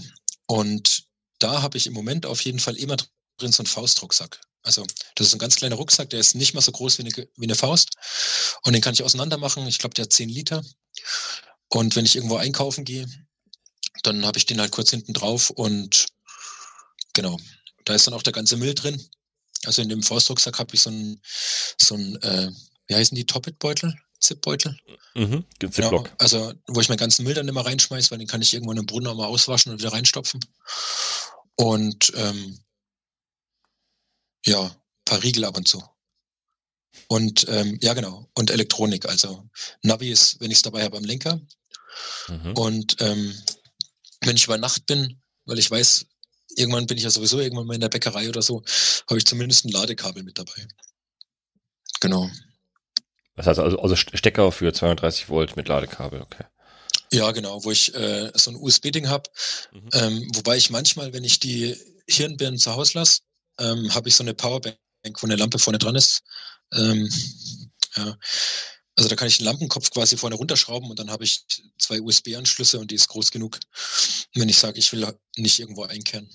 Und 0.46 1.08
da 1.41 1.62
habe 1.62 1.76
ich 1.76 1.86
im 1.86 1.93
Moment 1.93 2.26
auf 2.26 2.41
jeden 2.43 2.61
Fall 2.61 2.76
immer 2.76 2.97
drin 3.38 3.53
so 3.53 3.62
einen 3.62 3.66
Faustrucksack. 3.66 4.41
Also 4.62 4.86
das 5.14 5.28
ist 5.28 5.32
ein 5.32 5.38
ganz 5.38 5.57
kleiner 5.57 5.76
Rucksack, 5.76 6.11
der 6.11 6.20
ist 6.20 6.34
nicht 6.34 6.55
mal 6.55 6.61
so 6.61 6.72
groß 6.72 6.99
wie 6.99 7.03
eine, 7.03 7.11
wie 7.11 7.45
eine 7.45 7.55
Faust. 7.55 7.97
Und 8.62 8.74
den 8.74 8.82
kann 8.82 8.95
ich 8.95 9.03
auseinander 9.03 9.38
machen. 9.38 9.66
Ich 9.66 9.78
glaube, 9.78 9.95
der 9.95 10.05
hat 10.05 10.12
10 10.12 10.28
Liter. 10.28 10.62
Und 11.68 11.97
wenn 11.97 12.05
ich 12.05 12.16
irgendwo 12.16 12.36
einkaufen 12.36 12.84
gehe, 12.84 13.07
dann 14.03 14.24
habe 14.26 14.38
ich 14.38 14.47
den 14.47 14.61
halt 14.61 14.72
kurz 14.72 14.91
hinten 14.91 15.12
drauf 15.12 15.51
und 15.51 16.07
genau, 17.12 17.38
da 17.84 17.95
ist 17.95 18.07
dann 18.07 18.14
auch 18.14 18.22
der 18.22 18.32
ganze 18.32 18.57
Müll 18.57 18.74
drin. 18.74 19.03
Also 19.64 19.82
in 19.82 19.88
dem 19.88 20.03
Faustrucksack 20.03 20.59
habe 20.59 20.74
ich 20.74 20.80
so 20.80 20.91
ein, 20.91 21.20
so 21.80 21.97
äh, 21.97 22.51
wie 22.86 22.95
heißen 22.95 23.14
die, 23.14 23.26
Toppet-Beutel? 23.26 23.95
Zip-Beutel. 24.20 24.76
Mhm, 25.14 25.45
genau, 25.59 26.05
also 26.18 26.53
wo 26.66 26.80
ich 26.80 26.88
meinen 26.88 26.99
ganzen 26.99 27.24
Müll 27.24 27.34
dann 27.34 27.49
immer 27.49 27.64
reinschmeiße, 27.64 28.11
weil 28.11 28.18
den 28.18 28.28
kann 28.28 28.43
ich 28.43 28.53
irgendwo 28.53 28.72
in 28.72 28.76
den 28.76 28.86
Brunnen 28.86 29.07
auch 29.07 29.16
mal 29.16 29.26
auswaschen 29.26 29.72
und 29.72 29.80
wieder 29.80 29.93
reinstopfen. 29.93 30.41
Und 31.61 32.12
ähm, 32.16 32.58
ja, 34.46 34.74
paar 35.04 35.22
Riegel 35.22 35.44
ab 35.44 35.58
und 35.58 35.68
zu. 35.68 35.84
Und 37.06 37.46
ähm, 37.50 37.78
ja, 37.82 37.92
genau. 37.92 38.30
Und 38.34 38.50
Elektronik. 38.50 39.06
Also 39.06 39.46
Navi 39.82 40.11
ist, 40.11 40.40
wenn 40.40 40.50
ich 40.50 40.56
es 40.56 40.62
dabei 40.62 40.84
habe, 40.84 40.96
am 40.96 41.04
Lenker. 41.04 41.38
Mhm. 42.28 42.52
Und 42.54 42.96
ähm, 43.00 43.34
wenn 44.22 44.36
ich 44.36 44.46
über 44.46 44.56
Nacht 44.56 44.86
bin, 44.86 45.20
weil 45.44 45.58
ich 45.58 45.70
weiß, 45.70 46.06
irgendwann 46.56 46.86
bin 46.86 46.96
ich 46.96 47.04
ja 47.04 47.11
sowieso 47.11 47.38
irgendwann 47.38 47.66
mal 47.66 47.74
in 47.74 47.82
der 47.82 47.90
Bäckerei 47.90 48.30
oder 48.30 48.40
so, 48.40 48.62
habe 49.08 49.18
ich 49.18 49.26
zumindest 49.26 49.66
ein 49.66 49.72
Ladekabel 49.72 50.22
mit 50.22 50.38
dabei. 50.38 50.66
Genau. 52.00 52.30
Das 53.36 53.46
heißt 53.46 53.58
also, 53.58 53.78
also 53.78 53.96
Stecker 53.96 54.50
für 54.50 54.72
230 54.72 55.28
Volt 55.28 55.56
mit 55.56 55.68
Ladekabel, 55.68 56.22
okay. 56.22 56.44
Ja, 57.12 57.32
genau, 57.32 57.64
wo 57.64 57.70
ich 57.70 57.92
äh, 57.94 58.30
so 58.34 58.50
ein 58.52 58.56
USB-Ding 58.56 59.08
habe. 59.08 59.28
Mhm. 59.72 59.88
Ähm, 59.92 60.30
wobei 60.34 60.56
ich 60.56 60.70
manchmal, 60.70 61.12
wenn 61.12 61.24
ich 61.24 61.40
die 61.40 61.76
Hirnbirnen 62.08 62.58
zu 62.58 62.74
Hause 62.74 62.98
lasse, 62.98 63.20
ähm, 63.58 63.92
habe 63.94 64.08
ich 64.08 64.14
so 64.14 64.22
eine 64.22 64.34
Powerbank, 64.34 64.76
wo 65.04 65.26
eine 65.26 65.36
Lampe 65.36 65.58
vorne 65.58 65.78
dran 65.78 65.96
ist. 65.96 66.22
Ähm, 66.72 67.08
ja. 67.96 68.16
Also 68.96 69.08
da 69.08 69.16
kann 69.16 69.28
ich 69.28 69.38
den 69.38 69.46
Lampenkopf 69.46 69.90
quasi 69.90 70.16
vorne 70.16 70.36
runterschrauben 70.36 70.90
und 70.90 70.98
dann 70.98 71.11
habe 71.11 71.24
ich 71.24 71.46
zwei 71.78 72.00
USB-Anschlüsse 72.00 72.78
und 72.78 72.90
die 72.90 72.96
ist 72.96 73.08
groß 73.08 73.30
genug, 73.30 73.58
wenn 74.34 74.48
ich 74.48 74.58
sage, 74.58 74.78
ich 74.78 74.92
will 74.92 75.06
nicht 75.36 75.58
irgendwo 75.58 75.84
einkehren. 75.84 76.28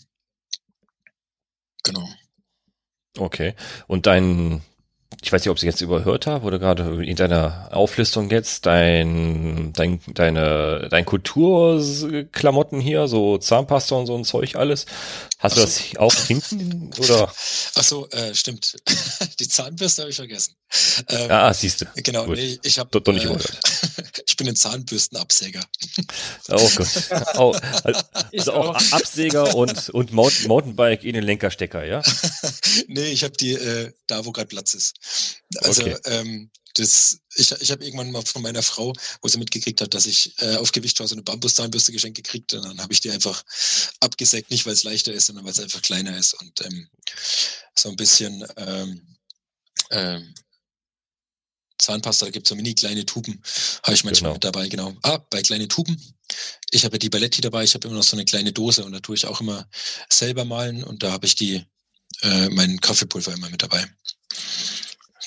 Genau. 1.84 2.10
Okay. 3.18 3.56
Und 3.88 4.08
dein, 4.08 4.64
ich 5.22 5.32
weiß 5.32 5.42
nicht, 5.42 5.50
ob 5.50 5.58
ich 5.58 5.64
jetzt 5.64 5.82
überhört 5.82 6.28
habe 6.28 6.46
oder 6.46 6.60
gerade 6.60 7.04
in 7.04 7.16
deiner 7.16 7.70
Auflistung 7.72 8.30
jetzt, 8.30 8.66
dein, 8.66 9.72
dein, 9.74 10.00
deine, 10.14 10.88
dein 10.90 11.06
Kulturklamotten 11.06 12.80
hier, 12.80 13.08
so 13.08 13.38
Zahnpasta 13.38 13.96
und 13.96 14.08
so 14.08 14.16
ein 14.16 14.24
Zeug 14.24 14.56
alles. 14.56 14.86
Hast 15.40 15.54
Ach 15.54 15.56
du 15.58 15.62
das 15.62 15.98
auch 15.98 16.14
hinten 16.14 16.92
oder? 16.98 17.32
Ach 17.76 17.84
so, 17.84 18.10
äh, 18.10 18.34
stimmt. 18.34 18.76
Die 19.40 19.48
Zahnbürste 19.48 20.04
habe 20.04 20.12
ich 20.12 20.16
vergessen. 20.16 20.56
Ähm, 21.10 21.32
ah, 21.32 21.54
siehst 21.54 21.82
du. 21.82 21.86
Genau, 21.98 22.26
Gut. 22.26 22.38
nee, 22.38 22.60
ich 22.64 22.80
habe 22.80 22.90
doch, 22.92 23.02
doch 23.02 23.14
nicht 23.14 23.26
äh, 23.26 23.38
ich 24.28 24.38
bin 24.38 24.48
ein 24.48 24.56
Zahnbürstenabsäger. 24.56 25.62
Oh 26.50 26.70
Gott. 26.76 26.88
Oh, 27.38 27.56
also 28.34 28.54
auch, 28.54 28.76
auch 28.76 28.92
Absäger 28.92 29.56
und, 29.56 29.90
und 29.90 30.14
Mountainbike 30.14 31.04
in 31.04 31.14
den 31.14 31.24
Lenkerstecker, 31.24 31.86
ja? 31.86 32.02
nee, 32.88 33.08
ich 33.08 33.24
habe 33.24 33.36
die 33.36 33.54
äh, 33.54 33.92
da, 34.08 34.26
wo 34.26 34.32
gerade 34.32 34.48
Platz 34.48 34.74
ist. 34.74 34.95
Also 35.58 35.84
okay. 35.84 35.98
ähm, 36.06 36.50
das, 36.76 37.20
ich, 37.36 37.52
ich 37.52 37.72
habe 37.72 37.86
irgendwann 37.86 38.12
mal 38.12 38.26
von 38.26 38.42
meiner 38.42 38.62
Frau, 38.62 38.94
wo 39.22 39.28
sie 39.28 39.38
mitgekriegt 39.38 39.82
hat, 39.82 39.94
dass 39.94 40.06
ich 40.06 40.34
äh, 40.42 40.58
auf 40.58 40.72
Gewicht 40.72 41.00
war, 41.00 41.08
so 41.08 41.16
eine 41.16 41.24
Bambuszahnbürste 41.24 41.92
geschenkt 41.92 42.18
gekriegt 42.18 42.54
und 42.54 42.66
dann 42.66 42.82
habe 42.82 42.92
ich 42.94 43.00
die 43.00 43.12
einfach 43.12 43.44
abgesägt, 44.02 44.52
nicht 44.52 44.66
weil 44.66 44.74
es 44.74 44.84
leichter 44.84 45.14
ist, 45.14 45.28
sondern 45.28 45.46
weil 45.46 45.54
es 45.54 45.60
einfach 45.60 45.82
kleiner 45.82 46.18
ist 46.18 46.34
und 46.34 46.66
ähm, 46.66 46.90
so 47.76 47.90
ein 47.90 47.96
bisschen 47.96 48.46
ähm, 48.58 49.16
ähm, 49.92 50.34
Zahnpasta, 51.78 52.26
da 52.26 52.32
gibt 52.32 52.48
es 52.48 52.50
so 52.50 52.56
mini 52.56 52.74
kleine 52.74 53.06
Tuben, 53.06 53.42
habe 53.84 53.96
ich 53.96 54.04
manchmal 54.04 54.32
genau. 54.32 54.34
mit 54.34 54.44
dabei, 54.44 54.68
genau. 54.68 54.96
Ah, 55.04 55.18
bei 55.30 55.42
kleinen 55.42 55.70
Tuben. 55.70 56.02
Ich 56.72 56.84
habe 56.86 56.96
ja 56.96 57.00
die 57.00 57.10
Balletti 57.10 57.42
dabei, 57.42 57.64
ich 57.64 57.74
habe 57.74 57.88
immer 57.88 57.98
noch 57.98 58.04
so 58.04 58.16
eine 58.16 58.26
kleine 58.26 58.52
Dose 58.52 58.84
und 58.84 58.92
da 58.92 59.00
tue 59.00 59.16
ich 59.16 59.26
auch 59.26 59.42
immer 59.42 59.68
selber 60.10 60.46
malen 60.46 60.84
und 60.84 61.04
da 61.04 61.12
habe 61.12 61.26
ich 61.26 61.36
die, 61.36 61.66
äh, 62.22 62.50
mein 62.50 62.80
Kaffeepulver 62.80 63.34
immer 63.34 63.50
mit 63.50 63.62
dabei. 63.62 63.86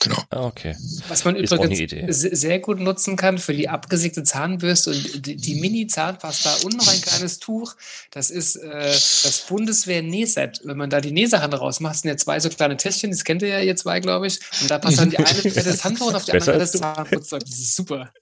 Genau. 0.01 0.23
Ah, 0.31 0.47
okay. 0.47 0.77
Was 1.09 1.25
man 1.25 1.37
Ist 1.37 1.53
übrigens 1.53 2.21
sehr 2.21 2.61
gut 2.61 2.79
nutzen 2.79 3.17
kann 3.17 3.39
für 3.39 3.53
die 3.53 3.69
abgesägte 3.69 4.23
Zahnbürste 4.23 4.91
und 4.91 5.27
die, 5.27 5.55
Mini-Zahnpasta 5.57 6.55
und 6.65 6.77
noch 6.77 6.89
ein 6.89 7.01
kleines 7.01 7.39
Tuch, 7.39 7.75
das 8.11 8.31
ist 8.31 8.57
äh, 8.57 8.93
das 8.93 9.45
Bundeswehr-Nähset. 9.49 10.61
Wenn 10.65 10.77
man 10.77 10.91
da 10.91 11.01
die 11.01 11.11
Nähsachen 11.11 11.53
rausmacht, 11.53 11.97
sind 11.97 12.11
ja 12.11 12.17
zwei 12.17 12.39
so 12.39 12.49
kleine 12.49 12.77
Täschchen, 12.77 13.11
das 13.11 13.25
kennt 13.25 13.43
ihr 13.43 13.49
ja 13.49 13.61
ihr 13.61 13.77
zwei, 13.77 14.01
glaube 14.01 14.29
ich. 14.29 14.39
Und 14.61 14.71
da 14.71 14.79
passt 14.79 14.99
dann 14.99 15.11
die 15.11 15.19
eine 15.19 15.43
das 15.43 15.85
Handtuch 15.85 16.09
und 16.09 16.15
auf 16.15 16.25
die 16.25 16.33
andere 16.33 16.59
das 16.59 16.73
Zahnputzzeug. 16.73 17.41
Das 17.41 17.59
ist 17.59 17.75
super. 17.75 18.13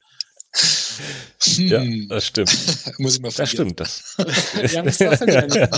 Ja, 1.57 1.81
hm. 1.81 2.09
das 2.09 2.27
stimmt. 2.27 2.57
Muss 2.99 3.17
ich 3.17 3.21
mal 3.21 3.31
Das 3.31 3.51
stimmt. 3.51 3.79
Das. 3.79 4.17
ja, 4.73 4.83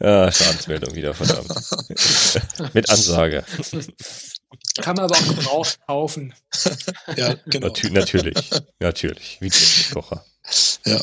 ja, 0.00 0.32
Schadensmeldung 0.32 0.94
wieder, 0.94 1.14
verdammt. 1.14 1.52
Mit 2.74 2.90
Ansage. 2.90 3.44
Kann 4.80 4.96
man 4.96 5.06
aber 5.06 5.16
auch 5.16 5.28
gebraucht 5.28 5.78
kaufen. 5.86 6.34
ja, 7.16 7.34
genau. 7.46 7.68
Natür 7.68 7.90
natürlich, 7.90 8.50
natürlich. 8.80 9.38
Wie 9.40 9.50
Kocher. 9.92 10.24
Ja. 10.84 11.00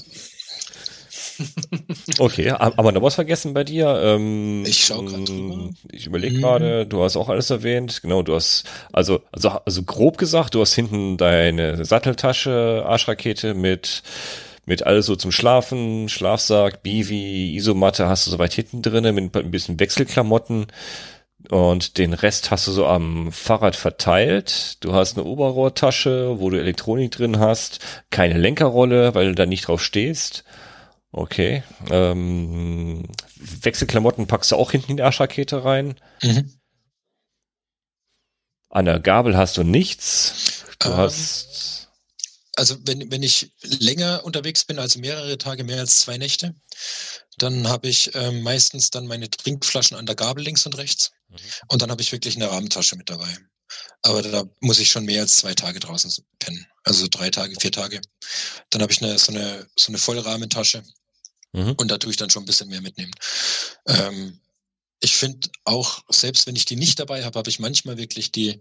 Okay, 2.20 2.52
aber 2.52 2.92
noch 2.92 3.02
was 3.02 3.16
vergessen 3.16 3.54
bei 3.54 3.64
dir? 3.64 4.00
Ähm, 4.04 4.64
ich 4.66 4.86
schau 4.86 5.02
gerade 5.02 5.72
Ich 5.92 6.06
überlege 6.06 6.40
gerade, 6.40 6.86
du 6.86 7.04
hast 7.04 7.16
auch 7.18 7.30
alles 7.30 7.50
erwähnt. 7.50 8.02
Genau, 8.02 8.22
du 8.22 8.36
hast, 8.36 8.66
also, 8.92 9.22
also, 9.32 9.50
also 9.50 9.84
grob 9.84 10.18
gesagt, 10.18 10.56
du 10.56 10.62
hast 10.62 10.74
hinten 10.74 11.18
deine 11.18 11.84
Satteltasche, 11.86 12.84
Arschrakete 12.86 13.54
mit, 13.54 14.04
mit 14.66 14.86
alles 14.86 15.08
so 15.08 15.16
zum 15.16 15.32
Schlafen, 15.32 16.08
Schlafsack, 16.10 16.84
Bivi, 16.84 17.56
Isomatte 17.56 18.08
hast 18.08 18.28
du 18.28 18.32
soweit 18.32 18.54
hinten 18.54 18.82
drinne 18.82 19.12
mit 19.12 19.36
ein 19.36 19.52
bisschen 19.52 19.80
Wechselklamotten. 19.80 20.68
Und 21.50 21.98
den 21.98 22.14
Rest 22.14 22.52
hast 22.52 22.68
du 22.68 22.72
so 22.72 22.86
am 22.86 23.32
Fahrrad 23.32 23.76
verteilt. 23.76 24.78
Du 24.80 24.94
hast 24.94 25.18
eine 25.18 25.26
Oberrohrtasche, 25.26 26.40
wo 26.40 26.50
du 26.50 26.58
Elektronik 26.58 27.12
drin 27.12 27.40
hast, 27.40 27.80
keine 28.10 28.38
Lenkerrolle, 28.38 29.14
weil 29.14 29.28
du 29.28 29.36
da 29.36 29.46
nicht 29.46 29.68
drauf 29.68 29.84
stehst. 29.84 30.44
Okay. 31.12 31.64
Ähm, 31.92 33.04
Wechselklamotten 33.36 34.26
packst 34.28 34.52
du 34.52 34.56
auch 34.56 34.72
hinten 34.72 34.92
in 34.92 34.98
die 34.98 35.04
Arschrakete 35.04 35.64
rein. 35.64 36.00
Mhm. 36.22 36.52
An 38.70 38.86
der 38.86 39.00
Gabel 39.00 39.38
hast 39.38 39.58
du 39.58 39.64
nichts. 39.64 40.66
Du 40.80 40.90
ähm, 40.90 40.98
hast. 40.98 41.90
Also 42.56 42.78
wenn, 42.86 43.12
wenn 43.12 43.22
ich 43.22 43.52
länger 43.62 44.24
unterwegs 44.26 44.66
bin, 44.66 44.80
also 44.80 45.00
mehrere 45.00 45.38
Tage, 45.38 45.64
mehr 45.64 45.80
als 45.80 46.00
zwei 46.00 46.18
Nächte, 46.18 46.56
dann 47.38 47.68
habe 47.68 47.88
ich 47.88 48.14
äh, 48.16 48.32
meistens 48.32 48.90
dann 48.90 49.08
meine 49.08 49.30
Trinkflaschen 49.30 49.98
an 49.98 50.06
der 50.06 50.16
Gabel 50.16 50.44
links 50.44 50.66
und 50.66 50.78
rechts. 50.78 51.12
Mhm. 51.34 51.38
Und 51.68 51.82
dann 51.82 51.92
habe 51.92 52.02
ich 52.02 52.12
wirklich 52.12 52.36
eine 52.36 52.50
Rahmentasche 52.50 52.96
mit 52.96 53.10
dabei. 53.10 53.38
Aber 54.02 54.22
da 54.22 54.44
muss 54.60 54.80
ich 54.80 54.90
schon 54.90 55.06
mehr 55.06 55.22
als 55.22 55.38
zwei 55.38 55.54
Tage 55.54 55.80
draußen 55.80 56.12
pennen. 56.40 56.66
Also 56.84 57.08
drei 57.10 57.30
Tage, 57.30 57.56
vier 57.60 57.72
Tage. 57.72 58.02
Dann 58.70 58.82
habe 58.82 58.92
ich 58.92 59.02
eine, 59.02 59.18
so 59.18 59.32
eine, 59.32 59.68
so 59.76 59.90
eine 59.90 59.98
Vollrahmentasche. 59.98 60.84
Mhm. 61.54 61.74
Und 61.78 61.90
da 61.90 61.98
tue 61.98 62.12
ich 62.12 62.18
dann 62.18 62.30
schon 62.30 62.44
ein 62.44 62.48
bisschen 62.48 62.70
mehr 62.70 62.82
mitnehmen. 62.82 63.14
Ähm, 63.88 64.40
ich 65.00 65.16
finde 65.16 65.50
auch, 65.66 66.02
selbst 66.10 66.48
wenn 66.48 66.56
ich 66.56 66.66
die 66.66 66.76
nicht 66.76 67.00
dabei 67.00 67.24
habe, 67.24 67.38
habe 67.38 67.50
ich 67.50 67.60
manchmal 67.60 67.98
wirklich 67.98 68.32
die 68.32 68.60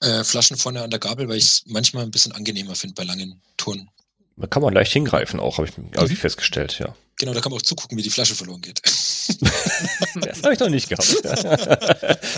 äh, 0.00 0.22
Flaschen 0.22 0.56
vorne 0.56 0.82
an 0.82 0.90
der 0.90 0.98
Gabel, 0.98 1.28
weil 1.28 1.38
ich 1.38 1.44
es 1.44 1.62
manchmal 1.66 2.04
ein 2.04 2.10
bisschen 2.10 2.32
angenehmer 2.32 2.74
finde 2.74 2.94
bei 2.94 3.04
langen 3.04 3.40
Touren. 3.56 3.90
Da 4.36 4.46
kann 4.46 4.62
man 4.62 4.74
leicht 4.74 4.92
hingreifen 4.92 5.40
auch, 5.40 5.58
habe 5.58 5.68
ich, 5.68 5.74
hab 5.96 6.04
ich 6.04 6.12
mhm. 6.12 6.16
festgestellt, 6.16 6.78
ja. 6.78 6.94
Genau, 7.16 7.32
da 7.32 7.40
kann 7.40 7.50
man 7.50 7.58
auch 7.58 7.64
zugucken, 7.64 7.98
wie 7.98 8.02
die 8.02 8.10
Flasche 8.10 8.34
verloren 8.34 8.60
geht. 8.60 8.80
das 10.20 10.42
habe 10.42 10.54
ich 10.54 10.60
noch 10.60 10.68
nicht 10.68 10.88
gehabt. 10.88 11.22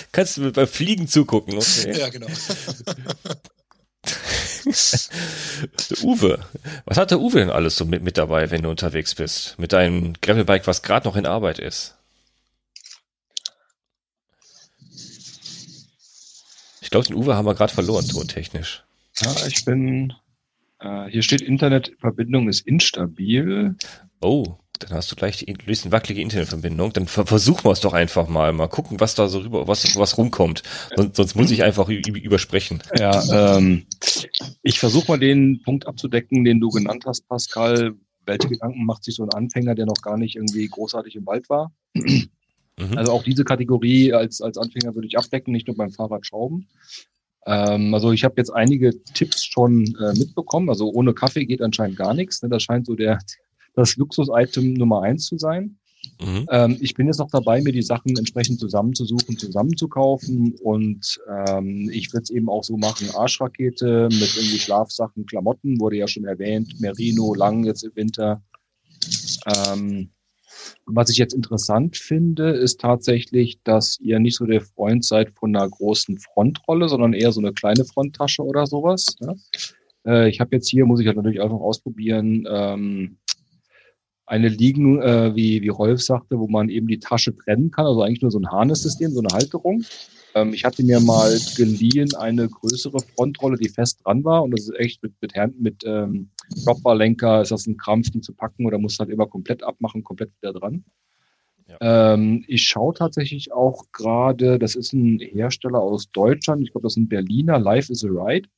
Kannst 0.12 0.36
du 0.36 0.53
beim 0.53 0.66
Fliegen 0.66 1.09
zugucken, 1.09 1.57
okay. 1.57 1.99
Ja, 1.99 2.09
genau. 2.09 2.26
der 5.91 6.05
Uwe. 6.05 6.38
Was 6.84 6.97
hat 6.97 7.11
der 7.11 7.20
Uwe 7.20 7.38
denn 7.38 7.51
alles 7.51 7.76
so 7.76 7.84
mit, 7.84 8.03
mit 8.03 8.16
dabei, 8.18 8.51
wenn 8.51 8.62
du 8.62 8.70
unterwegs 8.70 9.14
bist? 9.14 9.59
Mit 9.59 9.72
deinem 9.72 10.14
Gravelbike, 10.20 10.66
was 10.66 10.82
gerade 10.82 11.07
noch 11.07 11.16
in 11.16 11.26
Arbeit 11.26 11.59
ist? 11.59 11.97
Ich 16.80 16.91
glaube, 16.91 17.07
den 17.07 17.16
Uwe 17.16 17.36
haben 17.36 17.47
wir 17.47 17.55
gerade 17.55 17.72
verloren, 17.72 18.09
tontechnisch. 18.09 18.82
Ja, 19.20 19.47
ich 19.47 19.64
bin. 19.64 20.12
Äh, 20.80 21.07
hier 21.07 21.22
steht 21.22 21.41
Internetverbindung 21.41 22.49
ist 22.49 22.66
instabil. 22.66 23.76
Oh, 24.20 24.57
dann 24.81 24.97
hast 24.97 25.12
du 25.12 25.16
gleich 25.16 25.37
die 25.39 25.53
bisschen 25.53 25.93
wackelige 25.93 26.20
Internetverbindung. 26.20 26.93
Dann 26.93 27.07
versuchen 27.07 27.64
wir 27.64 27.72
es 27.72 27.81
doch 27.81 27.93
einfach 27.93 28.28
mal. 28.28 28.53
Mal 28.53 28.68
gucken, 28.68 28.99
was 29.01 29.14
da 29.14 29.28
so 29.28 29.41
rüber, 29.41 29.68
was, 29.68 29.97
was 29.97 30.18
rumkommt. 30.18 30.62
Sonst, 30.97 31.16
sonst 31.16 31.35
muss 31.37 31.51
ich 31.51 31.62
einfach 31.62 31.89
übersprechen. 31.89 32.83
Ja, 32.99 33.57
ähm, 33.57 33.87
ich 34.62 34.78
versuche 34.78 35.12
mal 35.12 35.18
den 35.18 35.62
Punkt 35.62 35.87
abzudecken, 35.87 36.45
den 36.45 36.61
du 36.61 36.70
genannt 36.70 37.05
hast, 37.07 37.28
Pascal. 37.28 37.95
Welche 38.26 38.49
Gedanken 38.49 38.85
macht 38.85 39.05
sich 39.05 39.14
so 39.14 39.22
ein 39.22 39.33
Anfänger, 39.33 39.74
der 39.74 39.87
noch 39.87 40.03
gar 40.03 40.16
nicht 40.16 40.37
irgendwie 40.37 40.66
großartig 40.66 41.16
im 41.16 41.26
Wald 41.26 41.49
war? 41.49 41.72
Mhm. 42.81 42.97
Also 42.97 43.12
auch 43.12 43.22
diese 43.22 43.45
Kategorie 43.45 44.12
als, 44.12 44.41
als 44.41 44.57
Anfänger 44.57 44.95
würde 44.95 45.07
ich 45.07 45.18
abdecken, 45.18 45.53
nicht 45.53 45.66
nur 45.66 45.76
beim 45.76 45.91
Fahrradschrauben. 45.91 46.68
Ähm, 47.47 47.95
also 47.95 48.12
ich 48.12 48.24
habe 48.24 48.35
jetzt 48.39 48.51
einige 48.51 49.03
Tipps 49.14 49.45
schon 49.45 49.95
äh, 49.97 50.18
mitbekommen. 50.18 50.68
Also 50.68 50.91
ohne 50.91 51.14
Kaffee 51.14 51.47
geht 51.47 51.62
anscheinend 51.62 51.97
gar 51.97 52.14
nichts. 52.14 52.43
Ne? 52.43 52.49
Das 52.49 52.62
scheint 52.62 52.87
so 52.87 52.95
der, 52.95 53.18
das 53.81 53.97
Luxus-Item 53.97 54.74
Nummer 54.74 55.03
eins 55.03 55.26
zu 55.26 55.39
sein. 55.39 55.76
Mhm. 56.20 56.47
Ähm, 56.51 56.76
ich 56.81 56.95
bin 56.95 57.07
jetzt 57.07 57.18
noch 57.18 57.31
dabei, 57.31 57.61
mir 57.61 57.72
die 57.72 57.83
Sachen 57.83 58.16
entsprechend 58.16 58.61
zusammenzusuchen, 58.61 59.39
zusammenzukaufen 59.39 60.55
und 60.62 61.18
ähm, 61.28 61.91
ich 61.93 62.12
würde 62.12 62.22
es 62.22 62.31
eben 62.31 62.49
auch 62.49 62.64
so 62.64 62.76
machen, 62.76 63.09
Arschrakete 63.14 64.09
mit 64.11 64.37
irgendwie 64.37 64.59
Schlafsachen, 64.59 65.26
Klamotten, 65.26 65.81
wurde 65.81 65.97
ja 65.97 66.09
schon 66.09 66.24
erwähnt, 66.24 66.81
Merino, 66.81 67.35
lang 67.35 67.64
jetzt 67.64 67.83
im 67.85 67.95
Winter. 67.97 68.43
Ähm, 69.47 70.11
was 70.87 71.11
ich 71.11 71.16
jetzt 71.16 71.35
interessant 71.35 71.97
finde, 71.97 72.51
ist 72.51 72.81
tatsächlich, 72.81 73.61
dass 73.62 73.99
ihr 74.01 74.18
nicht 74.18 74.37
so 74.37 74.47
der 74.47 74.61
Freund 74.61 75.05
seid 75.05 75.31
von 75.31 75.55
einer 75.55 75.68
großen 75.68 76.18
Frontrolle, 76.18 76.89
sondern 76.89 77.12
eher 77.12 77.33
so 77.33 77.41
eine 77.41 77.53
kleine 77.53 77.85
Fronttasche 77.85 78.43
oder 78.43 78.66
sowas. 78.66 79.16
Ja? 79.20 79.35
Äh, 80.07 80.28
ich 80.28 80.41
habe 80.41 80.57
jetzt 80.57 80.68
hier, 80.68 80.87
muss 80.87 81.01
ich 81.01 81.07
halt 81.07 81.16
natürlich 81.16 81.39
noch 81.39 81.61
ausprobieren, 81.61 82.47
ähm, 82.51 83.18
eine 84.31 84.49
liegen, 84.49 85.03
äh, 85.03 85.35
wie, 85.35 85.61
wie 85.61 85.68
Rolf 85.68 86.01
sagte, 86.03 86.39
wo 86.39 86.47
man 86.47 86.68
eben 86.68 86.87
die 86.87 87.01
Tasche 87.01 87.37
trennen 87.37 87.72
kann, 87.72 87.87
also 87.87 88.03
eigentlich 88.03 88.22
nur 88.22 88.31
so 88.31 88.39
ein 88.39 88.49
Harness-System, 88.49 89.11
so 89.11 89.20
eine 89.20 89.35
Halterung. 89.35 89.85
Ähm, 90.37 90.55
ich 90.55 90.64
hatte 90.64 90.85
mir 90.85 91.01
mal 91.01 91.37
geliehen 91.57 92.14
eine 92.14 92.49
größere 92.49 93.01
Frontrolle, 93.01 93.57
die 93.57 93.68
fest 93.68 94.01
dran 94.05 94.22
war 94.22 94.45
und 94.45 94.53
das 94.53 94.68
ist 94.68 94.76
echt 94.76 95.03
mit, 95.03 95.14
mit, 95.20 95.61
mit 95.61 95.83
ähm, 95.85 96.31
Dropperlenker, 96.64 97.43
ist 97.43 97.51
das 97.51 97.66
ein 97.66 97.76
Krampf, 97.76 98.11
die 98.11 98.20
zu 98.20 98.33
packen 98.33 98.66
oder 98.66 98.78
muss 98.78 99.01
halt 99.01 99.11
immer 99.11 99.26
komplett 99.26 99.64
abmachen, 99.64 100.05
komplett 100.05 100.31
wieder 100.41 100.53
dran. 100.53 100.85
Ja. 101.66 102.14
Ähm, 102.14 102.45
ich 102.47 102.62
schaue 102.62 102.95
tatsächlich 102.95 103.53
auch 103.53 103.87
gerade, 103.93 104.61
das 104.61 104.76
ist 104.76 104.93
ein 104.93 105.18
Hersteller 105.18 105.81
aus 105.81 106.09
Deutschland, 106.12 106.62
ich 106.62 106.70
glaube, 106.70 106.85
das 106.85 106.93
ist 106.93 106.99
ein 106.99 107.09
Berliner, 107.09 107.59
Life 107.59 107.93
is 107.93 108.05
a 108.05 108.09
Ride. 108.09 108.49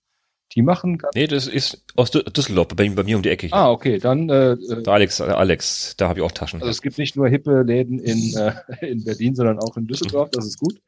Die 0.55 0.63
machen. 0.63 0.99
Nee, 1.15 1.27
das 1.27 1.47
ist 1.47 1.83
aus 1.97 2.11
Düsseldorf, 2.11 2.69
bei, 2.69 2.89
bei 2.91 3.05
mir 3.05 3.17
um 3.17 3.23
die 3.23 3.31
Ecke. 3.31 3.47
Hier. 3.47 3.57
Ah, 3.57 3.71
okay, 3.71 3.99
dann. 3.99 4.29
Äh, 4.29 4.53
äh 4.53 4.83
da 4.83 4.93
Alex, 4.93 5.21
Alex, 5.21 5.97
da 5.97 6.09
habe 6.09 6.19
ich 6.19 6.25
auch 6.25 6.33
Taschen. 6.33 6.61
Also 6.61 6.71
es 6.71 6.83
gibt 6.83 6.99
nicht 6.99 7.17
nur 7.17 7.29
hippe 7.29 7.63
Läden 7.63 7.99
in, 7.99 8.37
äh, 8.37 8.53
in 8.87 9.03
Berlin, 9.05 9.35
sondern 9.35 9.59
auch 9.59 9.77
in 9.77 9.87
Düsseldorf, 9.87 10.31
das 10.31 10.47
ist 10.47 10.59
gut. 10.59 10.79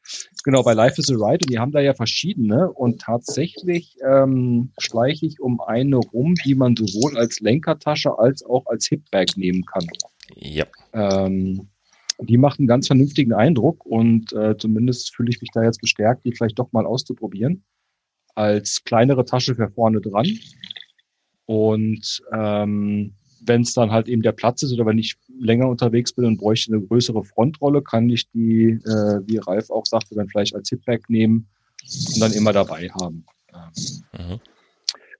Genau, 0.44 0.62
bei 0.62 0.74
Life 0.74 1.00
is 1.00 1.10
a 1.10 1.14
Ride 1.14 1.44
und 1.44 1.50
die 1.50 1.58
haben 1.58 1.72
da 1.72 1.80
ja 1.80 1.94
verschiedene 1.94 2.70
und 2.70 3.00
tatsächlich 3.00 3.96
ähm, 4.06 4.72
schleiche 4.78 5.24
ich 5.24 5.40
um 5.40 5.60
eine 5.60 5.96
rum, 5.96 6.34
die 6.44 6.54
man 6.54 6.76
sowohl 6.76 7.16
als 7.16 7.40
Lenkertasche 7.40 8.18
als 8.18 8.44
auch 8.44 8.66
als 8.66 8.86
Hipbag 8.86 9.36
nehmen 9.36 9.64
kann. 9.64 9.86
Ja. 10.36 10.66
Ähm, 10.92 11.68
die 12.20 12.36
macht 12.36 12.58
einen 12.58 12.68
ganz 12.68 12.86
vernünftigen 12.86 13.32
Eindruck 13.32 13.84
und 13.86 14.32
äh, 14.34 14.56
zumindest 14.58 15.14
fühle 15.16 15.30
ich 15.30 15.40
mich 15.40 15.50
da 15.52 15.62
jetzt 15.62 15.80
bestärkt, 15.80 16.24
die 16.24 16.32
vielleicht 16.32 16.58
doch 16.58 16.70
mal 16.72 16.86
auszuprobieren 16.86 17.64
als 18.34 18.82
kleinere 18.84 19.24
Tasche 19.24 19.54
für 19.54 19.70
vorne 19.70 20.00
dran. 20.00 20.26
Und 21.46 22.22
ähm, 22.32 23.14
wenn 23.46 23.62
es 23.62 23.74
dann 23.74 23.90
halt 23.90 24.08
eben 24.08 24.22
der 24.22 24.32
Platz 24.32 24.62
ist 24.62 24.72
oder 24.72 24.86
wenn 24.86 24.98
ich 24.98 25.16
länger 25.38 25.68
unterwegs 25.68 26.12
bin 26.12 26.24
und 26.24 26.38
bräuchte 26.38 26.72
eine 26.72 26.82
größere 26.82 27.24
Frontrolle, 27.24 27.82
kann 27.82 28.08
ich 28.08 28.30
die, 28.30 28.80
äh, 28.84 29.20
wie 29.26 29.38
Ralf 29.38 29.70
auch 29.70 29.86
sagte, 29.86 30.14
dann 30.14 30.28
vielleicht 30.28 30.54
als 30.54 30.68
Hipbag 30.68 31.00
nehmen 31.08 31.48
und 32.14 32.20
dann 32.20 32.32
immer 32.32 32.52
dabei 32.52 32.88
haben. 32.88 33.24
Mhm. 34.12 34.40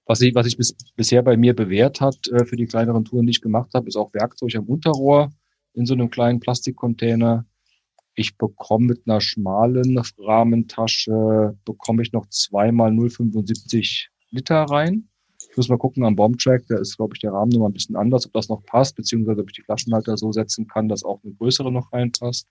Was 0.07 0.21
ich, 0.21 0.35
was 0.35 0.45
ich 0.45 0.57
bis, 0.57 0.75
bisher 0.95 1.23
bei 1.23 1.35
mir 1.37 1.55
bewährt 1.55 2.01
hat 2.01 2.27
äh, 2.27 2.45
für 2.45 2.55
die 2.55 2.67
kleineren 2.67 3.05
Touren, 3.05 3.25
die 3.25 3.31
ich 3.31 3.41
gemacht 3.41 3.71
habe, 3.73 3.87
ist 3.87 3.95
auch 3.95 4.13
Werkzeug 4.13 4.55
am 4.55 4.65
Unterrohr 4.65 5.31
in 5.73 5.85
so 5.85 5.93
einem 5.93 6.09
kleinen 6.09 6.39
Plastikcontainer. 6.39 7.45
Ich 8.15 8.37
bekomme 8.37 8.87
mit 8.87 9.01
einer 9.05 9.19
schmalen 9.19 10.01
Rahmentasche, 10.17 11.57
bekomme 11.65 12.01
ich 12.01 12.13
noch 12.13 12.27
zweimal 12.29 12.91
0,75 12.91 14.07
Liter 14.31 14.63
rein. 14.63 15.09
Ich 15.49 15.57
muss 15.57 15.69
mal 15.69 15.77
gucken 15.77 16.03
am 16.05 16.15
Bombtrack, 16.15 16.63
da 16.67 16.77
ist, 16.77 16.95
glaube 16.97 17.15
ich, 17.15 17.19
der 17.19 17.33
Rahmen 17.33 17.51
nochmal 17.51 17.69
ein 17.69 17.73
bisschen 17.73 17.97
anders, 17.97 18.25
ob 18.25 18.33
das 18.33 18.49
noch 18.49 18.63
passt, 18.65 18.95
beziehungsweise 18.95 19.41
ob 19.41 19.49
ich 19.49 19.55
die 19.55 19.61
Flaschenhalter 19.61 20.17
so 20.17 20.31
setzen 20.31 20.67
kann, 20.67 20.87
dass 20.87 21.03
auch 21.03 21.21
eine 21.23 21.33
größere 21.33 21.71
noch 21.71 21.91
reinpasst. 21.91 22.47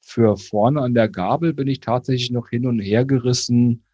Für 0.00 0.36
vorne 0.36 0.82
an 0.82 0.94
der 0.94 1.08
Gabel 1.08 1.54
bin 1.54 1.66
ich 1.66 1.80
tatsächlich 1.80 2.30
noch 2.30 2.50
hin 2.50 2.66
und 2.66 2.78
her 2.78 3.06
gerissen. 3.06 3.84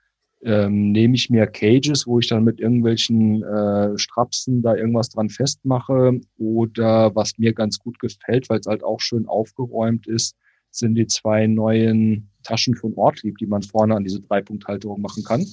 Ähm, 0.42 0.90
nehme 0.90 1.14
ich 1.14 1.30
mir 1.30 1.46
Cages, 1.46 2.06
wo 2.06 2.18
ich 2.18 2.28
dann 2.28 2.44
mit 2.44 2.60
irgendwelchen 2.60 3.42
äh, 3.42 3.96
Strapsen 3.98 4.62
da 4.62 4.74
irgendwas 4.74 5.10
dran 5.10 5.28
festmache 5.28 6.20
oder 6.38 7.14
was 7.14 7.36
mir 7.38 7.52
ganz 7.52 7.78
gut 7.78 7.98
gefällt, 8.00 8.48
weil 8.48 8.60
es 8.60 8.66
halt 8.66 8.82
auch 8.82 9.00
schön 9.00 9.26
aufgeräumt 9.26 10.06
ist, 10.06 10.36
sind 10.70 10.94
die 10.94 11.06
zwei 11.06 11.46
neuen 11.46 12.30
Taschen 12.42 12.74
von 12.74 12.94
Ortlieb, 12.94 13.38
die 13.38 13.46
man 13.46 13.62
vorne 13.62 13.96
an 13.96 14.04
diese 14.04 14.20
Dreipunkthalterung 14.20 15.00
machen 15.00 15.24
kann. 15.24 15.46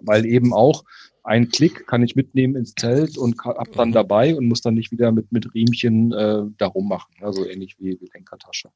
Weil 0.00 0.26
eben 0.26 0.52
auch 0.52 0.84
ein 1.22 1.48
Klick 1.48 1.86
kann 1.86 2.02
ich 2.02 2.16
mitnehmen 2.16 2.56
ins 2.56 2.74
Zelt 2.74 3.16
und 3.16 3.38
hab 3.44 3.72
dann 3.72 3.92
dabei 3.92 4.36
und 4.36 4.46
muss 4.46 4.60
dann 4.60 4.74
nicht 4.74 4.92
wieder 4.92 5.10
mit, 5.10 5.32
mit 5.32 5.54
Riemchen 5.54 6.12
äh, 6.12 6.42
darum 6.58 6.88
machen. 6.88 7.14
Also 7.20 7.46
ähnlich 7.46 7.76
wie 7.78 7.96
die 7.96 8.10
Lenkertasche. 8.12 8.70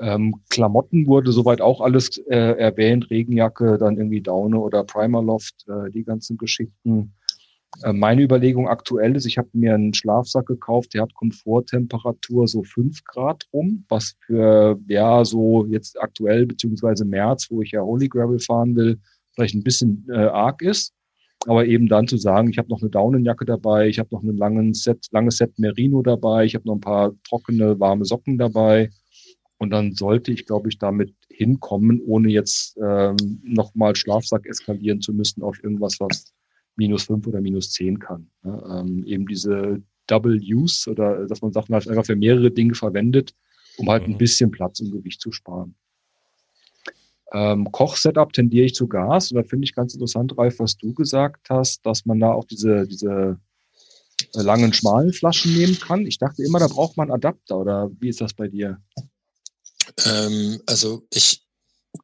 Ähm, 0.00 0.40
Klamotten 0.48 1.06
wurde 1.06 1.30
soweit 1.30 1.60
auch 1.60 1.80
alles 1.80 2.16
äh, 2.18 2.58
erwähnt, 2.58 3.10
Regenjacke, 3.10 3.76
dann 3.78 3.98
irgendwie 3.98 4.22
Daune 4.22 4.58
oder 4.58 4.82
Primerloft, 4.82 5.66
äh, 5.68 5.90
die 5.90 6.04
ganzen 6.04 6.38
Geschichten. 6.38 7.12
Äh, 7.82 7.92
meine 7.92 8.22
Überlegung 8.22 8.68
aktuell 8.68 9.16
ist, 9.16 9.26
ich 9.26 9.38
habe 9.38 9.48
mir 9.52 9.74
einen 9.74 9.94
Schlafsack 9.94 10.46
gekauft, 10.46 10.94
der 10.94 11.02
hat 11.02 11.14
Komforttemperatur 11.14 12.46
so 12.46 12.62
fünf 12.62 13.04
Grad 13.04 13.44
rum, 13.52 13.84
was 13.88 14.14
für, 14.26 14.78
ja, 14.86 15.24
so 15.24 15.66
jetzt 15.66 16.00
aktuell, 16.00 16.46
beziehungsweise 16.46 17.04
März, 17.04 17.48
wo 17.50 17.62
ich 17.62 17.72
ja 17.72 17.82
Holy 17.82 18.08
Gravel 18.08 18.38
fahren 18.38 18.76
will, 18.76 18.98
vielleicht 19.34 19.54
ein 19.54 19.62
bisschen 19.62 20.06
äh, 20.10 20.16
arg 20.16 20.62
ist. 20.62 20.92
Aber 21.46 21.64
eben 21.64 21.88
dann 21.88 22.06
zu 22.06 22.18
sagen, 22.18 22.50
ich 22.50 22.58
habe 22.58 22.68
noch 22.68 22.82
eine 22.82 22.90
Daunenjacke 22.90 23.46
dabei, 23.46 23.88
ich 23.88 23.98
habe 23.98 24.10
noch 24.12 24.22
ein 24.22 24.36
langes 24.36 24.82
Set, 24.82 25.06
langes 25.10 25.38
Set 25.38 25.58
Merino 25.58 26.02
dabei, 26.02 26.44
ich 26.44 26.54
habe 26.54 26.66
noch 26.66 26.74
ein 26.74 26.80
paar 26.80 27.12
trockene, 27.26 27.80
warme 27.80 28.04
Socken 28.04 28.36
dabei. 28.36 28.90
Und 29.56 29.70
dann 29.70 29.92
sollte 29.92 30.32
ich, 30.32 30.44
glaube 30.44 30.68
ich, 30.68 30.78
damit 30.78 31.14
hinkommen, 31.30 32.02
ohne 32.06 32.28
jetzt 32.28 32.78
ähm, 32.82 33.40
nochmal 33.42 33.96
Schlafsack 33.96 34.46
eskalieren 34.46 35.00
zu 35.00 35.14
müssen 35.14 35.42
auf 35.42 35.62
irgendwas, 35.62 35.96
was 35.98 36.32
minus 36.76 37.04
fünf 37.04 37.26
oder 37.26 37.40
minus 37.40 37.72
zehn 37.72 37.98
kann. 37.98 38.30
Ja, 38.44 38.80
ähm, 38.80 39.04
eben 39.04 39.26
diese 39.26 39.82
Double 40.06 40.40
Use 40.42 40.90
oder 40.90 41.26
dass 41.26 41.42
man 41.42 41.52
Sachen 41.52 41.74
halt 41.74 41.88
einfach 41.88 42.06
für 42.06 42.16
mehrere 42.16 42.50
Dinge 42.50 42.74
verwendet, 42.74 43.34
um 43.76 43.88
halt 43.88 44.06
mhm. 44.06 44.14
ein 44.14 44.18
bisschen 44.18 44.50
Platz 44.50 44.80
und 44.80 44.90
Gewicht 44.90 45.20
zu 45.20 45.32
sparen. 45.32 45.74
Ähm, 47.32 47.70
Kochsetup 47.70 48.32
tendiere 48.32 48.66
ich 48.66 48.74
zu 48.74 48.88
Gas. 48.88 49.30
Und 49.30 49.36
da 49.36 49.44
finde 49.44 49.64
ich 49.64 49.74
ganz 49.74 49.94
interessant, 49.94 50.36
Ralf, 50.36 50.58
was 50.58 50.76
du 50.76 50.92
gesagt 50.92 51.48
hast, 51.48 51.86
dass 51.86 52.04
man 52.04 52.18
da 52.18 52.32
auch 52.32 52.44
diese, 52.44 52.86
diese 52.88 53.38
äh, 54.34 54.42
langen, 54.42 54.72
schmalen 54.72 55.12
Flaschen 55.12 55.54
nehmen 55.54 55.78
kann. 55.78 56.06
Ich 56.06 56.18
dachte 56.18 56.42
immer, 56.42 56.58
da 56.58 56.66
braucht 56.66 56.96
man 56.96 57.10
Adapter 57.10 57.58
oder 57.58 57.90
wie 58.00 58.08
ist 58.08 58.20
das 58.20 58.34
bei 58.34 58.48
dir? 58.48 58.82
Ähm, 60.04 60.60
also 60.66 61.06
ich 61.12 61.44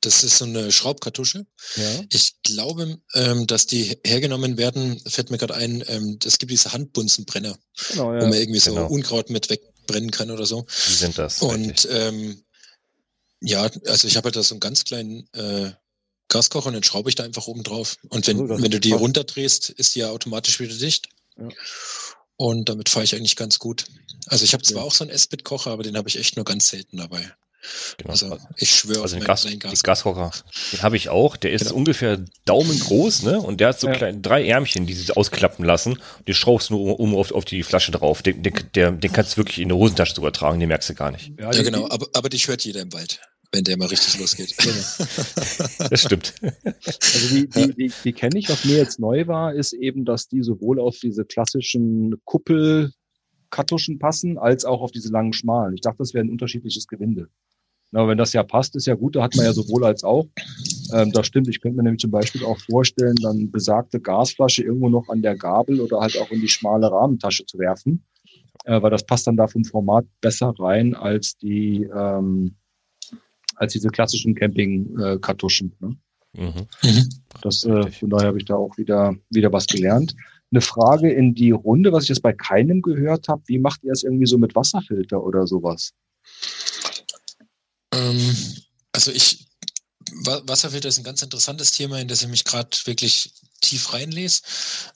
das 0.01 0.25
ist 0.25 0.39
so 0.39 0.45
eine 0.45 0.73
Schraubkartusche. 0.73 1.47
Ja. 1.77 2.05
Ich 2.11 2.35
glaube, 2.43 2.99
ähm, 3.15 3.47
dass 3.47 3.67
die 3.67 3.99
hergenommen 4.05 4.59
werden, 4.59 5.01
fällt 5.07 5.31
mir 5.31 5.39
gerade 5.39 5.55
ein, 5.55 5.85
ähm, 5.87 6.19
es 6.25 6.39
gibt 6.39 6.51
diese 6.51 6.73
Handbunsenbrenner, 6.73 7.57
genau, 7.91 8.13
ja. 8.13 8.21
wo 8.21 8.27
man 8.27 8.39
irgendwie 8.39 8.61
so 8.61 8.75
genau. 8.75 8.89
Unkraut 8.89 9.31
mit 9.31 9.49
wegbrennen 9.49 10.11
kann 10.11 10.31
oder 10.31 10.47
so. 10.47 10.67
Die 10.89 10.95
sind 10.95 11.19
das. 11.19 11.41
Und 11.41 11.87
ähm, 11.91 12.43
ja, 13.41 13.71
also 13.87 14.09
ich 14.09 14.17
habe 14.17 14.27
halt 14.27 14.37
da 14.37 14.43
so 14.43 14.55
einen 14.55 14.61
ganz 14.61 14.85
kleinen 14.85 15.29
äh, 15.33 15.73
Gaskocher 16.29 16.69
und 16.69 16.75
den 16.75 16.83
schraube 16.83 17.09
ich 17.09 17.15
da 17.15 17.23
einfach 17.23 17.47
oben 17.47 17.63
drauf. 17.63 17.97
Und 18.09 18.27
wenn, 18.27 18.41
oh, 18.41 18.61
wenn 18.61 18.71
du 18.71 18.81
die 18.81 18.93
runterdrehst, 18.93 19.71
ist 19.71 19.95
die 19.95 20.01
ja 20.01 20.11
automatisch 20.11 20.59
wieder 20.59 20.75
dicht. 20.75 21.09
Ja. 21.39 21.49
Und 22.37 22.69
damit 22.69 22.89
fahre 22.89 23.05
ich 23.05 23.15
eigentlich 23.15 23.37
ganz 23.37 23.59
gut. 23.59 23.87
Also 24.27 24.45
ich 24.45 24.53
habe 24.53 24.65
zwar 24.65 24.83
auch 24.83 24.93
so 24.93 25.05
einen 25.05 25.13
S-Bit-Kocher, 25.13 25.71
aber 25.71 25.85
den 25.85 25.97
habe 25.97 26.09
ich 26.09 26.19
echt 26.19 26.37
nur 26.37 26.45
ganz 26.45 26.69
selten 26.69 26.97
dabei. 26.97 27.33
Genau. 27.99 28.11
Also 28.11 28.39
ich 28.57 28.71
schwöre 28.71 29.03
also 29.03 29.17
auf 29.17 29.25
Gas, 29.25 29.47
Gas 29.59 29.83
Gaskocher. 29.83 30.31
Den 30.73 30.83
habe 30.83 30.97
ich 30.97 31.09
auch. 31.09 31.37
Der 31.37 31.53
ist 31.53 31.67
genau. 31.67 31.77
ungefähr 31.77 32.25
daumengroß, 32.45 33.23
ne? 33.23 33.41
Und 33.41 33.61
der 33.61 33.69
hat 33.69 33.81
so 33.81 33.89
ja. 33.89 33.95
kleine, 33.95 34.21
drei 34.21 34.47
Ärmchen, 34.47 34.87
die 34.87 34.95
sich 34.95 35.17
ausklappen 35.17 35.65
lassen. 35.65 35.93
Und 35.95 36.29
die 36.29 36.35
schraubst 36.35 36.71
du 36.71 36.75
nur 36.75 37.01
um 37.01 37.15
auf, 37.15 37.33
auf 37.33 37.45
die 37.45 37.63
Flasche 37.63 37.93
drauf. 37.93 38.23
Den, 38.23 38.43
den, 38.43 38.55
der, 38.75 38.93
den 38.93 39.13
kannst 39.13 39.35
du 39.35 39.37
wirklich 39.39 39.59
in 39.59 39.69
der 39.69 39.79
Hosentasche 39.79 40.15
sogar 40.15 40.33
tragen, 40.33 40.61
den 40.61 40.69
merkst 40.69 40.91
du 40.91 40.95
gar 40.95 41.11
nicht. 41.11 41.33
Ja, 41.39 41.53
ja 41.53 41.63
genau, 41.63 41.89
aber, 41.89 42.07
aber 42.13 42.29
dich 42.29 42.49
hört 42.49 42.65
jeder 42.65 42.81
im 42.81 42.93
Wald 42.93 43.21
wenn 43.53 43.65
der 43.65 43.79
mal 43.79 43.89
richtig 43.89 44.19
losgeht. 44.19 44.55
Das 45.91 46.03
stimmt. 46.03 46.35
Also 46.43 47.35
die, 47.35 47.49
die, 47.49 47.75
die, 47.75 47.93
die 48.05 48.13
kenne 48.13 48.39
ich. 48.39 48.49
Was 48.49 48.65
mir 48.65 48.77
jetzt 48.77 48.99
neu 48.99 49.27
war, 49.27 49.55
ist 49.55 49.73
eben, 49.73 50.05
dass 50.05 50.29
die 50.29 50.43
sowohl 50.43 50.81
auf 50.81 50.99
diese 50.99 51.25
klassischen 51.25 52.17
Kuppelkartuschen 52.25 53.99
passen, 53.99 54.39
als 54.39 54.65
auch 54.65 54.81
auf 54.81 54.91
diese 54.91 55.11
langen 55.11 55.33
schmalen. 55.33 55.75
Ich 55.75 55.81
dachte, 55.81 55.99
das 55.99 56.13
wäre 56.13 56.25
ein 56.25 56.31
unterschiedliches 56.31 56.87
Gewinde. 56.87 57.29
Aber 57.93 58.09
wenn 58.09 58.19
das 58.19 58.33
ja 58.33 58.43
passt, 58.43 58.77
ist 58.77 58.87
ja 58.87 58.95
gut, 58.95 59.17
da 59.17 59.23
hat 59.23 59.37
man 59.37 59.47
ja 59.47 59.53
sowohl 59.53 59.85
als 59.85 60.05
auch. 60.05 60.27
Ähm, 60.93 61.13
das 61.13 61.27
stimmt, 61.27 61.49
ich 61.49 61.61
könnte 61.61 61.77
mir 61.77 61.85
nämlich 61.85 62.01
zum 62.01 62.11
Beispiel 62.11 62.45
auch 62.45 62.59
vorstellen, 62.59 63.17
dann 63.17 63.51
besagte 63.51 64.01
Gasflasche 64.01 64.63
irgendwo 64.63 64.89
noch 64.89 65.09
an 65.09 65.23
der 65.23 65.37
Gabel 65.37 65.81
oder 65.81 66.01
halt 66.01 66.19
auch 66.19 66.31
in 66.31 66.41
die 66.41 66.49
schmale 66.49 66.91
Rahmentasche 66.91 67.47
zu 67.47 67.59
werfen, 67.59 68.05
äh, 68.65 68.81
weil 68.83 68.91
das 68.91 69.05
passt 69.05 69.27
dann 69.27 69.37
da 69.37 69.47
vom 69.47 69.65
Format 69.65 70.05
besser 70.21 70.53
rein 70.59 70.95
als 70.95 71.37
die, 71.39 71.85
ähm, 71.85 72.57
als 73.55 73.73
diese 73.73 73.89
klassischen 73.89 74.35
Camping-Kartuschen. 74.35 75.73
Ne? 75.81 75.97
Mhm. 76.35 76.67
mhm. 76.83 77.09
Das, 77.43 77.65
äh, 77.65 77.91
von 77.91 78.11
daher 78.11 78.29
habe 78.29 78.39
ich 78.39 78.45
da 78.45 78.57
auch 78.57 78.77
wieder, 78.79 79.15
wieder 79.31 79.53
was 79.53 79.67
gelernt. 79.67 80.15
Eine 80.51 80.61
Frage 80.61 81.11
in 81.11 81.35
die 81.35 81.51
Runde, 81.51 81.93
was 81.93 82.05
ich 82.05 82.11
jetzt 82.11 82.23
bei 82.23 82.33
keinem 82.33 82.83
gehört 82.83 83.29
habe, 83.29 83.43
wie 83.47 83.59
macht 83.59 83.83
ihr 83.85 83.93
es 83.93 84.05
irgendwie 84.05 84.27
so 84.27 84.39
mit 84.39 84.55
Wasserfilter 84.55 85.23
oder 85.23 85.47
sowas? 85.47 85.93
Ähm, 87.97 88.37
also 88.93 89.11
ich, 89.11 89.47
Wasserfilter 90.25 90.89
ist 90.89 90.99
ein 90.99 91.05
ganz 91.05 91.23
interessantes 91.23 91.73
Thema, 91.73 92.01
in 92.01 92.09
das 92.09 92.23
ich 92.23 92.29
mich 92.29 92.45
gerade 92.45 92.77
wirklich 92.85 93.33
tief 93.61 93.93
reinlese, 93.93 94.43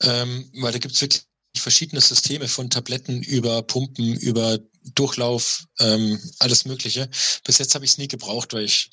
ähm, 0.03 0.51
weil 0.55 0.73
da 0.73 0.79
gibt 0.79 0.95
es 0.95 1.01
wirklich 1.01 1.23
verschiedene 1.57 2.01
Systeme 2.01 2.49
von 2.49 2.71
Tabletten 2.71 3.23
über 3.23 3.63
Pumpen, 3.63 4.17
über 4.17 4.59
Durchlauf, 4.95 5.65
ähm, 5.79 6.19
alles 6.39 6.65
Mögliche. 6.65 7.09
Bis 7.45 7.59
jetzt 7.59 7.75
habe 7.75 7.85
ich 7.85 7.93
es 7.93 7.99
nie 7.99 8.09
gebraucht, 8.09 8.55
weil 8.55 8.65
ich, 8.65 8.89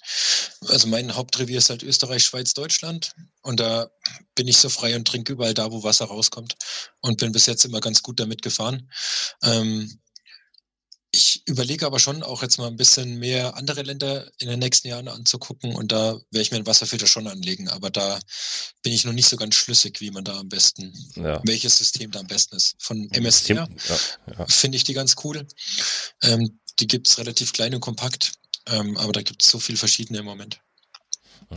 also 0.68 0.88
mein 0.88 1.16
Hauptrevier 1.16 1.60
ist 1.60 1.70
halt 1.70 1.84
Österreich, 1.84 2.24
Schweiz, 2.24 2.53
Deutschland. 2.53 3.14
Und 3.41 3.60
da 3.60 3.89
bin 4.36 4.47
ich 4.47 4.58
so 4.58 4.70
frei 4.70 4.95
und 4.95 5.08
trinke 5.08 5.34
überall 5.34 5.53
da, 5.53 5.72
wo 5.72 5.84
Wasser 5.84 6.05
rauskommt. 6.05 6.55
Und 7.01 7.20
bin 7.20 7.32
bis 7.32 7.45
jetzt 7.45 7.64
immer 7.64 7.80
ganz 7.80 8.03
gut 8.03 8.20
damit 8.20 8.41
gefahren. 8.41 8.89
Ähm, 9.43 9.99
ich 11.12 11.41
überlege 11.47 11.86
aber 11.86 11.99
schon 11.99 12.22
auch 12.24 12.41
jetzt 12.41 12.58
mal 12.58 12.68
ein 12.68 12.76
bisschen 12.76 13.18
mehr 13.20 13.55
andere 13.55 13.82
Länder 13.82 14.30
in 14.39 14.49
den 14.49 14.60
nächsten 14.60 14.88
Jahren 14.88 15.08
anzugucken 15.08 15.74
und 15.74 15.91
da 15.91 16.14
werde 16.14 16.41
ich 16.41 16.51
mir 16.51 16.58
einen 16.58 16.68
Wasserfilter 16.68 17.08
schon 17.08 17.28
anlegen, 17.28 17.70
aber 17.70 17.89
da 17.89 18.20
bin 18.84 18.93
ich 18.93 19.05
noch 19.05 19.14
nicht 19.14 19.30
so 19.30 19.38
ganz 19.38 19.55
schlüssig, 19.55 20.01
wie 20.01 20.12
man 20.12 20.24
da 20.24 20.38
am 20.38 20.49
besten, 20.49 20.93
ja. 21.16 21.41
welches 21.45 21.78
System 21.78 22.12
da 22.12 22.20
am 22.20 22.28
besten 22.28 22.58
ist. 22.58 22.76
Von 22.80 23.10
MSR 23.12 23.68
ja, 23.89 23.97
ja. 24.38 24.45
finde 24.47 24.76
ich 24.76 24.84
die 24.84 24.93
ganz 24.93 25.16
cool. 25.24 25.47
Ähm, 26.24 26.60
die 26.80 26.88
gibt 26.88 27.08
es 27.08 27.18
relativ 27.18 27.53
klein 27.53 27.74
und 27.74 27.82
kompakt, 27.82 28.34
ähm, 28.68 28.97
aber 28.97 29.14
da 29.14 29.22
gibt 29.22 29.43
es 29.43 29.49
so 29.49 29.60
viele 29.60 29.78
verschiedene 29.78 30.20
im 30.20 30.26
Moment. 30.26 30.60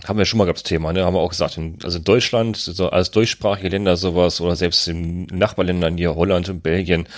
Haben 0.05 0.19
wir 0.19 0.25
schon 0.25 0.39
mal 0.39 0.45
gehabt 0.45 0.61
das 0.61 0.65
Thema, 0.65 0.93
ne? 0.93 1.05
Haben 1.05 1.15
wir 1.15 1.21
auch 1.21 1.31
gesagt, 1.31 1.57
in, 1.57 1.79
also 1.83 1.99
in 1.99 2.05
Deutschland, 2.05 2.57
so 2.57 2.91
als 2.91 3.11
deutschsprachige 3.11 3.71
Länder 3.71 3.97
sowas 3.97 4.41
oder 4.41 4.55
selbst 4.55 4.87
in 4.87 5.25
Nachbarländern 5.25 5.97
hier 5.97 6.15
Holland 6.15 6.49
und 6.49 6.63
Belgien, 6.63 7.09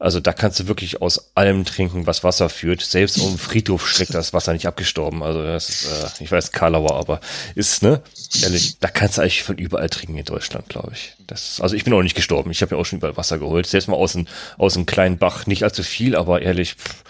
also 0.00 0.18
da 0.18 0.32
kannst 0.32 0.58
du 0.58 0.66
wirklich 0.66 1.02
aus 1.02 1.36
allem 1.36 1.66
trinken, 1.66 2.06
was 2.06 2.24
Wasser 2.24 2.48
führt. 2.48 2.80
Selbst 2.80 3.18
um 3.18 3.36
Friedhof 3.38 3.86
schreckt 3.86 4.14
das 4.14 4.32
Wasser 4.32 4.54
nicht 4.54 4.66
abgestorben. 4.66 5.22
Also 5.22 5.44
das 5.44 5.68
ist, 5.68 5.84
äh, 5.84 6.24
ich 6.24 6.32
weiß, 6.32 6.52
Karlauer, 6.52 6.96
aber 6.96 7.20
ist, 7.54 7.82
ne? 7.82 8.00
Ehrlich, 8.42 8.78
da 8.78 8.88
kannst 8.88 9.18
du 9.18 9.20
eigentlich 9.20 9.42
von 9.42 9.58
überall 9.58 9.90
trinken 9.90 10.16
in 10.16 10.24
Deutschland, 10.24 10.70
glaube 10.70 10.92
ich. 10.94 11.12
Das, 11.26 11.60
also 11.60 11.76
ich 11.76 11.84
bin 11.84 11.92
auch 11.92 12.02
nicht 12.02 12.14
gestorben. 12.14 12.50
Ich 12.50 12.62
habe 12.62 12.74
ja 12.74 12.80
auch 12.80 12.86
schon 12.86 12.96
überall 12.98 13.18
Wasser 13.18 13.38
geholt. 13.38 13.66
Selbst 13.66 13.88
mal 13.88 13.96
aus, 13.96 14.14
ein, 14.14 14.26
aus 14.56 14.74
einem 14.74 14.86
kleinen 14.86 15.18
Bach. 15.18 15.46
Nicht 15.46 15.64
allzu 15.64 15.82
viel, 15.82 16.16
aber 16.16 16.40
ehrlich, 16.40 16.76
pff, 16.76 17.04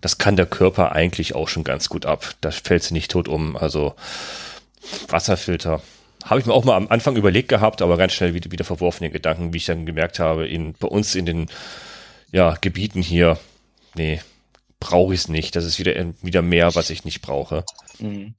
das 0.00 0.18
kann 0.18 0.36
der 0.36 0.46
Körper 0.46 0.92
eigentlich 0.92 1.34
auch 1.34 1.48
schon 1.48 1.64
ganz 1.64 1.88
gut 1.88 2.06
ab. 2.06 2.36
Da 2.42 2.52
fällt 2.52 2.84
sie 2.84 2.94
nicht 2.94 3.10
tot 3.10 3.26
um. 3.26 3.56
Also 3.56 3.96
Wasserfilter. 5.08 5.82
Habe 6.24 6.38
ich 6.38 6.46
mir 6.46 6.52
auch 6.52 6.64
mal 6.64 6.76
am 6.76 6.86
Anfang 6.90 7.16
überlegt 7.16 7.48
gehabt, 7.48 7.82
aber 7.82 7.96
ganz 7.96 8.12
schnell 8.12 8.34
wieder, 8.34 8.52
wieder 8.52 8.64
verworfen 8.64 9.02
den 9.02 9.12
Gedanken, 9.12 9.52
wie 9.52 9.58
ich 9.58 9.66
dann 9.66 9.84
gemerkt 9.84 10.20
habe, 10.20 10.46
in, 10.46 10.74
bei 10.74 10.86
uns 10.86 11.16
in 11.16 11.26
den 11.26 11.48
ja, 12.32 12.56
Gebieten 12.60 13.02
hier, 13.02 13.38
nee, 13.94 14.20
brauche 14.80 15.14
ich 15.14 15.20
es 15.20 15.28
nicht. 15.28 15.56
Das 15.56 15.64
ist 15.64 15.78
wieder, 15.78 15.94
wieder 16.22 16.42
mehr, 16.42 16.74
was 16.74 16.90
ich 16.90 17.04
nicht 17.04 17.22
brauche. 17.22 17.64
Mhm. 17.98 18.34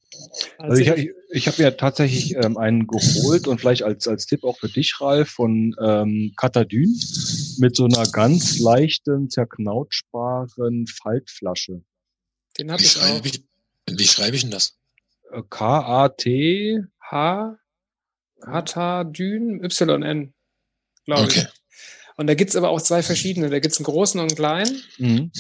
Also 0.58 0.82
ich, 0.82 0.88
ich, 0.90 1.12
ich 1.30 1.48
habe 1.48 1.62
ja 1.62 1.72
tatsächlich 1.72 2.36
ähm, 2.36 2.58
einen 2.58 2.88
geholt 2.88 3.48
und 3.48 3.60
vielleicht 3.60 3.84
als, 3.84 4.08
als 4.08 4.26
Tipp 4.26 4.44
auch 4.44 4.58
für 4.58 4.70
dich, 4.70 5.00
Ralf, 5.02 5.30
von 5.30 5.76
ähm, 5.82 6.34
Katadyn 6.38 6.94
mit 7.58 7.76
so 7.76 7.86
einer 7.86 8.06
ganz 8.08 8.60
leichten, 8.60 9.30
zerknautschbaren 9.30 10.88
Faltflasche. 10.88 11.82
Den 12.58 12.72
habe 12.72 12.82
ich 12.82 12.98
auch. 12.98 13.24
Wie, 13.24 13.44
wie 13.90 14.08
schreibe 14.08 14.36
ich 14.36 14.42
denn 14.44 14.52
das? 14.52 14.78
Äh, 15.32 15.42
K-A-T 15.50 16.84
H 17.02 17.58
Katadyn 18.42 19.64
Y-N, 19.64 20.34
glaube 21.06 21.24
okay. 21.24 21.48
ich. 21.48 21.57
Und 22.18 22.26
da 22.26 22.34
gibt's 22.34 22.56
aber 22.56 22.70
auch 22.70 22.82
zwei 22.82 23.04
verschiedene. 23.04 23.50
Da 23.52 23.60
gibt's 23.60 23.78
einen 23.78 23.86
großen 23.86 24.20
und 24.20 24.30
einen 24.30 24.36
kleinen. 24.36 24.82
Mhm. 24.98 25.32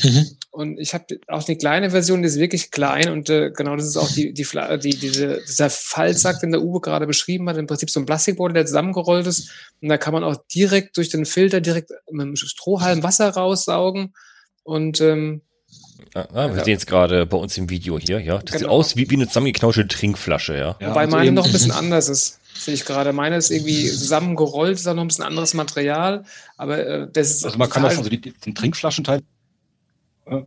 Und 0.52 0.80
ich 0.80 0.94
habe 0.94 1.06
auch 1.28 1.46
eine 1.48 1.58
kleine 1.58 1.90
Version, 1.90 2.22
die 2.22 2.28
ist 2.28 2.38
wirklich 2.38 2.70
klein. 2.70 3.10
Und 3.10 3.32
äh, 3.32 3.50
genau 3.50 3.76
das 3.76 3.88
ist 3.88 3.98
auch 3.98 4.12
die, 4.12 4.32
die, 4.32 4.46
die, 4.46 4.96
diese, 4.96 5.42
dieser 5.48 5.72
Fallsack, 5.72 6.40
den 6.40 6.52
der 6.52 6.62
Uwe 6.62 6.80
gerade 6.80 7.08
beschrieben 7.08 7.50
hat. 7.50 7.58
Im 7.58 7.66
Prinzip 7.66 7.90
so 7.90 8.00
ein 8.00 8.06
Plastikboden, 8.06 8.54
der 8.54 8.68
zusammengerollt 8.68 9.26
ist. 9.26 9.50
Und 9.82 9.90
da 9.90 9.98
kann 9.98 10.14
man 10.14 10.24
auch 10.24 10.36
direkt 10.54 10.98
durch 10.98 11.10
den 11.10 11.26
Filter 11.26 11.62
direkt 11.62 11.90
mit 12.12 12.22
einem 12.22 12.36
Strohhalm 12.36 13.02
Wasser 13.02 13.30
raussaugen. 13.30 14.14
Und 14.64 15.02
ähm, 15.02 15.42
Ah, 16.14 16.28
ah 16.34 16.50
wir 16.50 16.58
ja. 16.58 16.64
sehen 16.64 16.78
es 16.78 16.86
gerade 16.86 17.26
bei 17.26 17.38
uns 17.38 17.58
im 17.58 17.70
Video 17.70 18.00
hier, 18.00 18.20
ja. 18.20 18.38
Das 18.38 18.46
genau. 18.46 18.58
sieht 18.58 18.68
aus 18.68 18.96
wie, 18.96 19.10
wie 19.10 19.16
eine 19.16 19.28
zusammengeknauschelte 19.28 19.96
Trinkflasche, 19.96 20.56
ja. 20.56 20.78
ja 20.80 20.90
Wobei 20.90 21.02
also 21.02 21.16
meine 21.16 21.32
noch 21.32 21.46
ein 21.46 21.52
bisschen 21.52 21.72
anders 21.72 22.10
ist. 22.10 22.40
Sehe 22.58 22.74
ich 22.74 22.86
gerade. 22.86 23.14
Meine 23.14 23.38
ist 23.38 23.52
irgendwie 23.52 23.88
zusammengerollt, 23.88 24.78
ist 24.78 24.88
auch 24.88 24.94
noch 24.94 25.04
ein 25.04 25.08
bisschen 25.08 25.26
anderes 25.26 25.54
Material, 25.54 26.24
aber 26.58 26.86
äh, 26.86 27.08
das 27.12 27.32
ist. 27.32 27.46
Also 27.46 27.58
man 27.58 27.70
kann 27.70 27.84
das, 27.84 27.98
also 27.98 28.10
die, 28.10 28.20
den 28.20 28.56
Trinkflaschenteil. 28.56 29.22
Äh, 30.26 30.44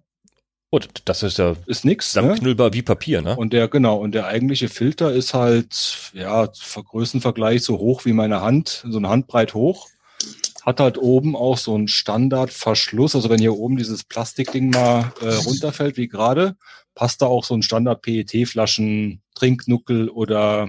Gut, 0.72 0.88
das 1.04 1.24
ist 1.24 1.38
ja 1.38 1.56
ist 1.66 1.84
nix, 1.84 2.14
ne? 2.14 2.22
zusammenknüllbar 2.22 2.68
ne? 2.68 2.74
wie 2.74 2.82
Papier, 2.82 3.22
ne? 3.22 3.36
Und 3.36 3.52
der, 3.52 3.66
genau, 3.66 3.96
und 3.96 4.12
der 4.12 4.26
eigentliche 4.26 4.68
Filter 4.68 5.12
ist 5.12 5.34
halt, 5.34 6.12
ja, 6.12 6.46
Größenvergleich 6.46 7.64
so 7.64 7.78
hoch 7.78 8.04
wie 8.04 8.12
meine 8.12 8.40
Hand, 8.40 8.84
so 8.88 8.98
eine 8.98 9.08
Handbreit 9.08 9.54
hoch. 9.54 9.88
Hat 10.62 10.78
halt 10.78 10.98
oben 10.98 11.34
auch 11.34 11.58
so 11.58 11.74
einen 11.74 11.88
Standardverschluss. 11.88 13.16
Also 13.16 13.30
wenn 13.30 13.40
hier 13.40 13.56
oben 13.56 13.78
dieses 13.78 14.04
Plastikding 14.04 14.70
mal 14.70 15.12
äh, 15.20 15.34
runterfällt, 15.34 15.96
wie 15.96 16.06
gerade, 16.06 16.56
passt 16.94 17.22
da 17.22 17.26
auch 17.26 17.44
so 17.44 17.54
ein 17.54 17.62
Standard-PET-Flaschen, 17.62 19.22
Trinknuckel 19.34 20.08
oder 20.08 20.68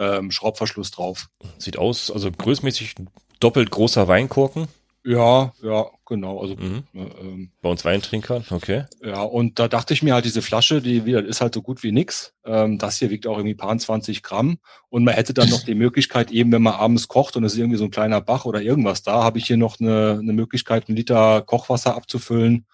ähm, 0.00 0.30
Schraubverschluss 0.30 0.90
drauf. 0.90 1.28
Sieht 1.58 1.78
aus, 1.78 2.10
also 2.10 2.32
größmäßig 2.32 2.94
doppelt 3.38 3.70
großer 3.70 4.08
Weinkorken. 4.08 4.66
Ja, 5.02 5.52
ja, 5.62 5.86
genau. 6.04 6.40
Also 6.40 6.56
mhm. 6.56 6.84
äh, 6.94 6.98
ähm, 6.98 7.50
bei 7.62 7.70
uns 7.70 7.84
Weintrinkern, 7.86 8.44
okay. 8.50 8.84
Ja, 9.02 9.22
und 9.22 9.58
da 9.58 9.66
dachte 9.66 9.94
ich 9.94 10.02
mir 10.02 10.12
halt, 10.12 10.26
diese 10.26 10.42
Flasche, 10.42 10.82
die 10.82 11.06
wieder 11.06 11.24
ist 11.24 11.40
halt 11.40 11.54
so 11.54 11.62
gut 11.62 11.82
wie 11.82 11.90
nix. 11.90 12.34
Ähm, 12.44 12.76
das 12.76 12.98
hier 12.98 13.08
wiegt 13.08 13.26
auch 13.26 13.38
irgendwie 13.38 13.54
paar 13.54 13.76
20 13.76 14.22
Gramm. 14.22 14.58
Und 14.90 15.04
man 15.04 15.14
hätte 15.14 15.32
dann 15.32 15.48
noch 15.48 15.64
die 15.64 15.74
Möglichkeit, 15.74 16.30
eben 16.30 16.52
wenn 16.52 16.62
man 16.62 16.74
abends 16.74 17.08
kocht 17.08 17.36
und 17.36 17.44
es 17.44 17.54
ist 17.54 17.58
irgendwie 17.58 17.78
so 17.78 17.84
ein 17.84 17.90
kleiner 17.90 18.20
Bach 18.20 18.44
oder 18.44 18.60
irgendwas 18.60 19.02
da, 19.02 19.22
habe 19.22 19.38
ich 19.38 19.46
hier 19.46 19.56
noch 19.56 19.80
eine, 19.80 20.18
eine 20.20 20.34
Möglichkeit, 20.34 20.88
einen 20.88 20.96
Liter 20.96 21.40
Kochwasser 21.42 21.94
abzufüllen 21.94 22.66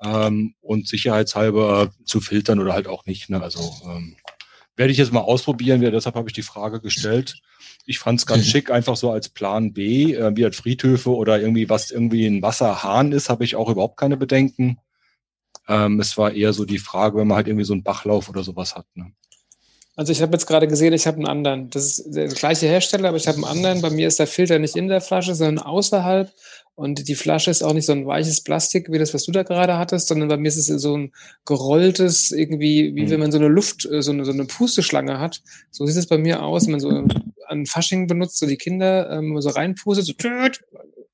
ähm, 0.00 0.54
und 0.60 0.86
sicherheitshalber 0.86 1.90
zu 2.04 2.20
filtern 2.20 2.60
oder 2.60 2.72
halt 2.72 2.86
auch 2.86 3.04
nicht. 3.04 3.30
Ne? 3.30 3.42
Also 3.42 3.60
ähm, 3.84 4.16
werde 4.76 4.92
ich 4.92 4.98
jetzt 4.98 5.12
mal 5.12 5.20
ausprobieren, 5.20 5.80
deshalb 5.80 6.16
habe 6.16 6.28
ich 6.28 6.34
die 6.34 6.42
Frage 6.42 6.80
gestellt. 6.80 7.40
Ich 7.86 7.98
fand 7.98 8.18
es 8.18 8.26
ganz 8.26 8.44
mhm. 8.44 8.50
schick, 8.50 8.70
einfach 8.70 8.96
so 8.96 9.10
als 9.10 9.28
Plan 9.28 9.72
B, 9.72 10.14
äh, 10.14 10.36
wie 10.36 10.44
halt 10.44 10.54
Friedhöfe 10.54 11.14
oder 11.14 11.40
irgendwie 11.40 11.68
was 11.68 11.90
irgendwie 11.90 12.26
ein 12.26 12.42
Wasserhahn 12.42 13.12
ist, 13.12 13.28
habe 13.28 13.44
ich 13.44 13.56
auch 13.56 13.68
überhaupt 13.68 13.98
keine 13.98 14.16
Bedenken. 14.16 14.78
Ähm, 15.68 16.00
es 16.00 16.16
war 16.18 16.32
eher 16.32 16.52
so 16.52 16.64
die 16.64 16.78
Frage, 16.78 17.18
wenn 17.18 17.28
man 17.28 17.36
halt 17.36 17.48
irgendwie 17.48 17.64
so 17.64 17.72
einen 17.72 17.82
Bachlauf 17.82 18.28
oder 18.28 18.42
sowas 18.42 18.74
hat. 18.74 18.86
Ne? 18.94 19.12
Also 19.96 20.10
ich 20.10 20.22
habe 20.22 20.32
jetzt 20.32 20.46
gerade 20.46 20.66
gesehen, 20.66 20.92
ich 20.92 21.06
habe 21.06 21.18
einen 21.18 21.26
anderen. 21.26 21.70
Das 21.70 21.84
ist 21.84 22.14
der 22.14 22.26
gleiche 22.28 22.66
Hersteller, 22.66 23.08
aber 23.08 23.16
ich 23.16 23.28
habe 23.28 23.36
einen 23.36 23.44
anderen. 23.44 23.80
Bei 23.80 23.90
mir 23.90 24.08
ist 24.08 24.18
der 24.18 24.26
Filter 24.26 24.58
nicht 24.58 24.76
in 24.76 24.88
der 24.88 25.00
Flasche, 25.00 25.34
sondern 25.34 25.64
außerhalb. 25.64 26.32
Und 26.76 27.06
die 27.06 27.14
Flasche 27.14 27.52
ist 27.52 27.62
auch 27.62 27.72
nicht 27.72 27.86
so 27.86 27.92
ein 27.92 28.04
weiches 28.04 28.40
Plastik, 28.40 28.90
wie 28.90 28.98
das, 28.98 29.14
was 29.14 29.24
du 29.24 29.30
da 29.30 29.44
gerade 29.44 29.78
hattest, 29.78 30.08
sondern 30.08 30.28
bei 30.28 30.36
mir 30.36 30.48
ist 30.48 30.56
es 30.56 30.66
so 30.66 30.96
ein 30.96 31.12
gerolltes, 31.44 32.32
irgendwie, 32.32 32.96
wie 32.96 33.02
mhm. 33.02 33.10
wenn 33.10 33.20
man 33.20 33.32
so 33.32 33.38
eine 33.38 33.46
Luft, 33.46 33.84
äh, 33.84 34.02
so 34.02 34.10
eine, 34.10 34.24
so 34.24 34.32
eine 34.32 34.46
Pusteschlange 34.46 35.20
hat. 35.20 35.42
So 35.70 35.86
sieht 35.86 35.96
es 35.96 36.08
bei 36.08 36.18
mir 36.18 36.42
aus, 36.42 36.64
wenn 36.64 36.72
man 36.72 36.80
so 36.80 37.04
an 37.46 37.66
Fasching 37.66 38.08
benutzt, 38.08 38.38
so 38.38 38.46
die 38.46 38.56
Kinder 38.56 39.08
ähm, 39.10 39.40
so 39.40 39.50
reinpustet, 39.50 40.06
so 40.06 40.14
töt, 40.14 40.62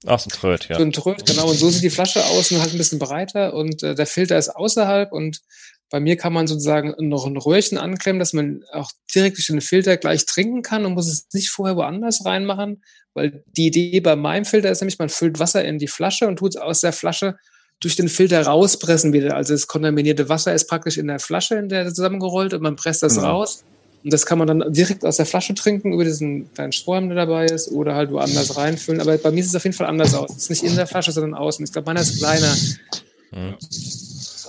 Ach, 0.07 0.19
so 0.19 0.29
ein 0.29 0.33
Tröd, 0.33 0.69
ja. 0.71 0.77
So 0.77 0.83
ein 0.83 0.93
Tröd, 0.93 1.27
genau. 1.27 1.51
Und 1.51 1.59
so 1.59 1.69
sieht 1.69 1.83
die 1.83 1.91
Flasche 1.91 2.25
aus, 2.25 2.51
nur 2.51 2.63
halt 2.63 2.73
ein 2.73 2.79
bisschen 2.79 2.99
breiter 2.99 3.53
und 3.53 3.83
äh, 3.83 3.95
der 3.95 4.07
Filter 4.07 4.39
ist 4.39 4.49
außerhalb 4.49 5.13
und 5.13 5.43
bei 5.91 6.01
mir 6.01 6.17
kann 6.17 6.33
man 6.33 6.47
sozusagen 6.47 6.95
noch 6.99 7.27
ein 7.27 7.37
Röhrchen 7.37 7.77
anklemmen, 7.77 8.21
dass 8.21 8.33
man 8.33 8.63
auch 8.73 8.93
direkt 9.13 9.37
durch 9.39 9.49
den 9.49 9.61
Filter 9.61 9.97
gleich 9.97 10.25
trinken 10.25 10.63
kann 10.63 10.87
und 10.87 10.95
muss 10.95 11.09
es 11.09 11.27
nicht 11.33 11.51
vorher 11.51 11.77
woanders 11.77 12.25
reinmachen, 12.25 12.83
weil 13.13 13.43
die 13.57 13.67
Idee 13.67 14.01
bei 14.01 14.15
meinem 14.15 14.45
Filter 14.45 14.71
ist 14.71 14.81
nämlich, 14.81 14.99
man 14.99 15.09
füllt 15.09 15.41
Wasser 15.41 15.65
in 15.65 15.79
die 15.79 15.89
Flasche 15.89 16.29
und 16.29 16.37
tut 16.37 16.55
es 16.55 16.61
aus 16.61 16.81
der 16.81 16.93
Flasche 16.93 17.37
durch 17.81 17.97
den 17.97 18.09
Filter 18.09 18.43
rauspressen 18.47 19.13
wieder. 19.13 19.35
Also 19.35 19.55
das 19.55 19.67
kontaminierte 19.67 20.29
Wasser 20.29 20.55
ist 20.55 20.67
praktisch 20.69 20.97
in 20.97 21.09
der 21.09 21.19
Flasche, 21.19 21.57
in 21.57 21.69
der 21.69 21.93
zusammengerollt 21.93 22.55
und 22.55 22.63
man 22.63 22.77
presst 22.77 23.03
das 23.03 23.17
Genau. 23.17 23.39
raus. 23.39 23.65
Und 24.05 24.13
das 24.13 24.25
kann 24.25 24.39
man 24.39 24.47
dann 24.47 24.73
direkt 24.73 25.05
aus 25.05 25.17
der 25.17 25.27
Flasche 25.27 25.55
trinken, 25.55 25.93
über 25.93 26.05
diesen 26.05 26.53
kleinen 26.55 26.73
Strohhalm, 26.73 27.09
der 27.09 27.17
dabei 27.17 27.47
ist, 27.47 27.71
oder 27.71 27.95
halt 27.95 28.11
woanders 28.11 28.57
reinfüllen. 28.57 29.01
Aber 29.01 29.17
bei 29.19 29.31
mir 29.31 29.43
sieht 29.43 29.51
es 29.51 29.57
auf 29.57 29.65
jeden 29.65 29.77
Fall 29.77 29.89
anders 29.89 30.15
aus. 30.15 30.31
Es 30.31 30.45
ist 30.45 30.51
nicht 30.51 30.63
in 30.63 30.77
der 30.77 30.87
Flasche, 30.87 31.13
sondern 31.13 31.35
außen. 31.35 31.65
Ich 31.65 31.73
glaube, 31.73 31.87
meiner 31.87 32.01
ist 32.01 32.19
kleiner. 32.19 32.57
Hm. 33.31 33.55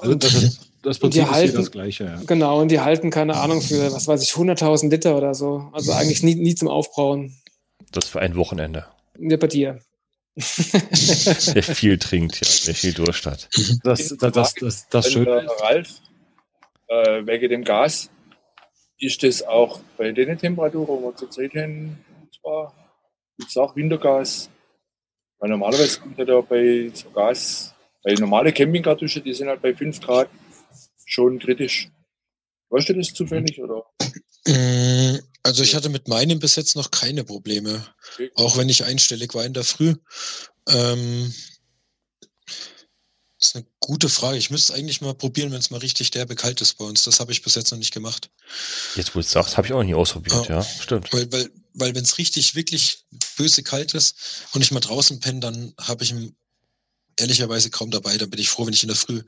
Also 0.02 0.16
das, 0.16 0.34
ist, 0.34 0.71
das 0.84 1.00
Prinzip 1.00 1.24
ist 1.24 1.28
hier 1.30 1.36
halten- 1.36 1.56
das 1.58 1.72
gleiche. 1.72 2.04
Ja. 2.06 2.22
Genau, 2.26 2.60
und 2.62 2.70
die 2.70 2.80
halten, 2.80 3.10
keine 3.10 3.36
Ahnung, 3.38 3.62
für, 3.62 3.92
was 3.94 4.08
weiß 4.08 4.22
ich, 4.24 4.30
100.000 4.32 4.90
Liter 4.90 5.16
oder 5.18 5.34
so. 5.34 5.70
Also 5.74 5.92
eigentlich 5.94 6.24
nie, 6.24 6.36
nie 6.36 6.56
zum 6.56 6.68
Aufbrauen. 6.68 7.36
Das 7.92 8.08
für 8.10 8.20
ein 8.22 8.36
Wochenende. 8.36 8.86
Ja, 9.20 9.38
bei 9.38 9.48
dir. 9.48 9.80
Der 10.36 11.64
viel 11.64 11.98
trinkt, 11.98 12.36
ja, 12.40 12.48
der 12.66 12.74
viel 12.74 12.94
Durst 12.94 13.26
hat. 13.26 13.50
Das, 13.84 14.16
das, 14.18 14.32
das, 14.32 14.54
das, 14.54 14.88
das 14.90 15.12
Schöne 15.12 15.30
äh, 15.42 15.48
Ralf, 15.62 15.90
äh, 16.88 17.26
wegen 17.26 17.50
dem 17.50 17.64
Gas, 17.66 18.10
ist 18.98 19.22
das 19.24 19.44
auch 19.44 19.82
bei 19.98 20.12
den 20.14 20.38
Temperaturen, 20.38 20.88
wo 20.88 21.02
wir 21.10 21.16
zurzeit 21.18 21.54
haben, 21.56 21.98
und 22.22 22.34
zwar 22.34 22.74
gibt 23.38 23.50
es 23.50 23.58
auch 23.58 23.76
Wintergas. 23.76 24.50
Weil 25.40 25.50
normalerweise 25.50 26.00
kommt 26.00 26.18
ja 26.18 26.24
da 26.26 26.40
bei 26.40 26.90
so 26.94 27.10
Gas, 27.10 27.74
bei 28.04 28.14
normale 28.14 28.54
Campingkartusche, 28.54 29.20
die 29.22 29.34
sind 29.34 29.50
halt 29.50 29.62
bei 29.62 29.74
5 29.76 30.00
Grad 30.00 30.30
schon 31.12 31.40
kritisch. 31.40 31.90
Weißt 32.70 32.90
du 32.90 32.94
das 32.94 33.14
zufällig? 33.14 33.60
Oder? 33.62 33.84
Mm, 34.48 35.20
Also 35.44 35.64
ich 35.64 35.76
hatte 35.76 35.90
mit 35.90 36.08
meinem 36.08 36.40
bis 36.40 36.56
jetzt 36.56 36.76
noch 36.76 36.90
keine 36.92 37.24
Probleme, 37.24 37.86
Okay. 38.14 38.32
auch 38.36 38.58
wenn 38.58 38.70
ich 38.70 38.84
einstellig 38.86 39.34
war 39.34 39.44
in 39.46 39.54
der 39.54 39.64
Früh. 39.64 39.96
Ähm, 40.70 41.34
das 43.38 43.48
ist 43.48 43.56
eine 43.56 43.66
gute 43.80 44.08
Frage. 44.08 44.38
Ich 44.38 44.52
müsste 44.52 44.74
eigentlich 44.76 45.02
mal 45.02 45.16
probieren, 45.16 45.52
wenn 45.52 45.60
es 45.60 45.72
mal 45.72 45.80
richtig 45.80 46.12
derbe 46.12 46.36
kalt 46.36 46.62
ist 46.62 46.76
bei 46.76 46.86
uns. 46.86 47.02
Das 47.04 47.20
habe 47.20 47.32
ich 47.32 47.42
bis 47.42 47.56
jetzt 47.56 47.72
noch 47.72 47.80
nicht 47.80 47.92
gemacht. 47.94 48.30
Jetzt, 48.96 49.10
wo 49.10 49.20
du 49.20 49.26
es 49.26 49.32
sagst, 49.32 49.58
habe 49.58 49.66
ich 49.68 49.74
auch 49.74 49.78
noch 49.80 49.84
nie 49.84 49.96
ausprobiert, 49.96 50.48
Ja. 50.48 50.60
ja. 50.60 50.64
Stimmt. 50.64 51.12
Weil, 51.12 51.32
weil, 51.32 51.50
weil 51.74 51.96
wenn 51.96 52.04
es 52.04 52.20
richtig, 52.20 52.54
wirklich 52.56 53.04
böse 53.38 53.64
kalt 53.64 53.96
ist 53.96 54.16
und 54.54 54.62
ich 54.62 54.72
mal 54.72 54.80
draußen 54.80 55.20
penne, 55.20 55.40
dann 55.40 55.74
habe 55.80 56.04
ich 56.04 56.12
ihn 56.12 56.36
ehrlicherweise 57.22 57.70
kaum 57.70 57.92
dabei. 57.92 58.18
Da 58.18 58.26
bin 58.26 58.40
ich 58.40 58.50
froh, 58.50 58.66
wenn 58.66 58.74
ich 58.74 58.84
in 58.84 58.90
der 58.90 58.98
Früh 58.98 59.22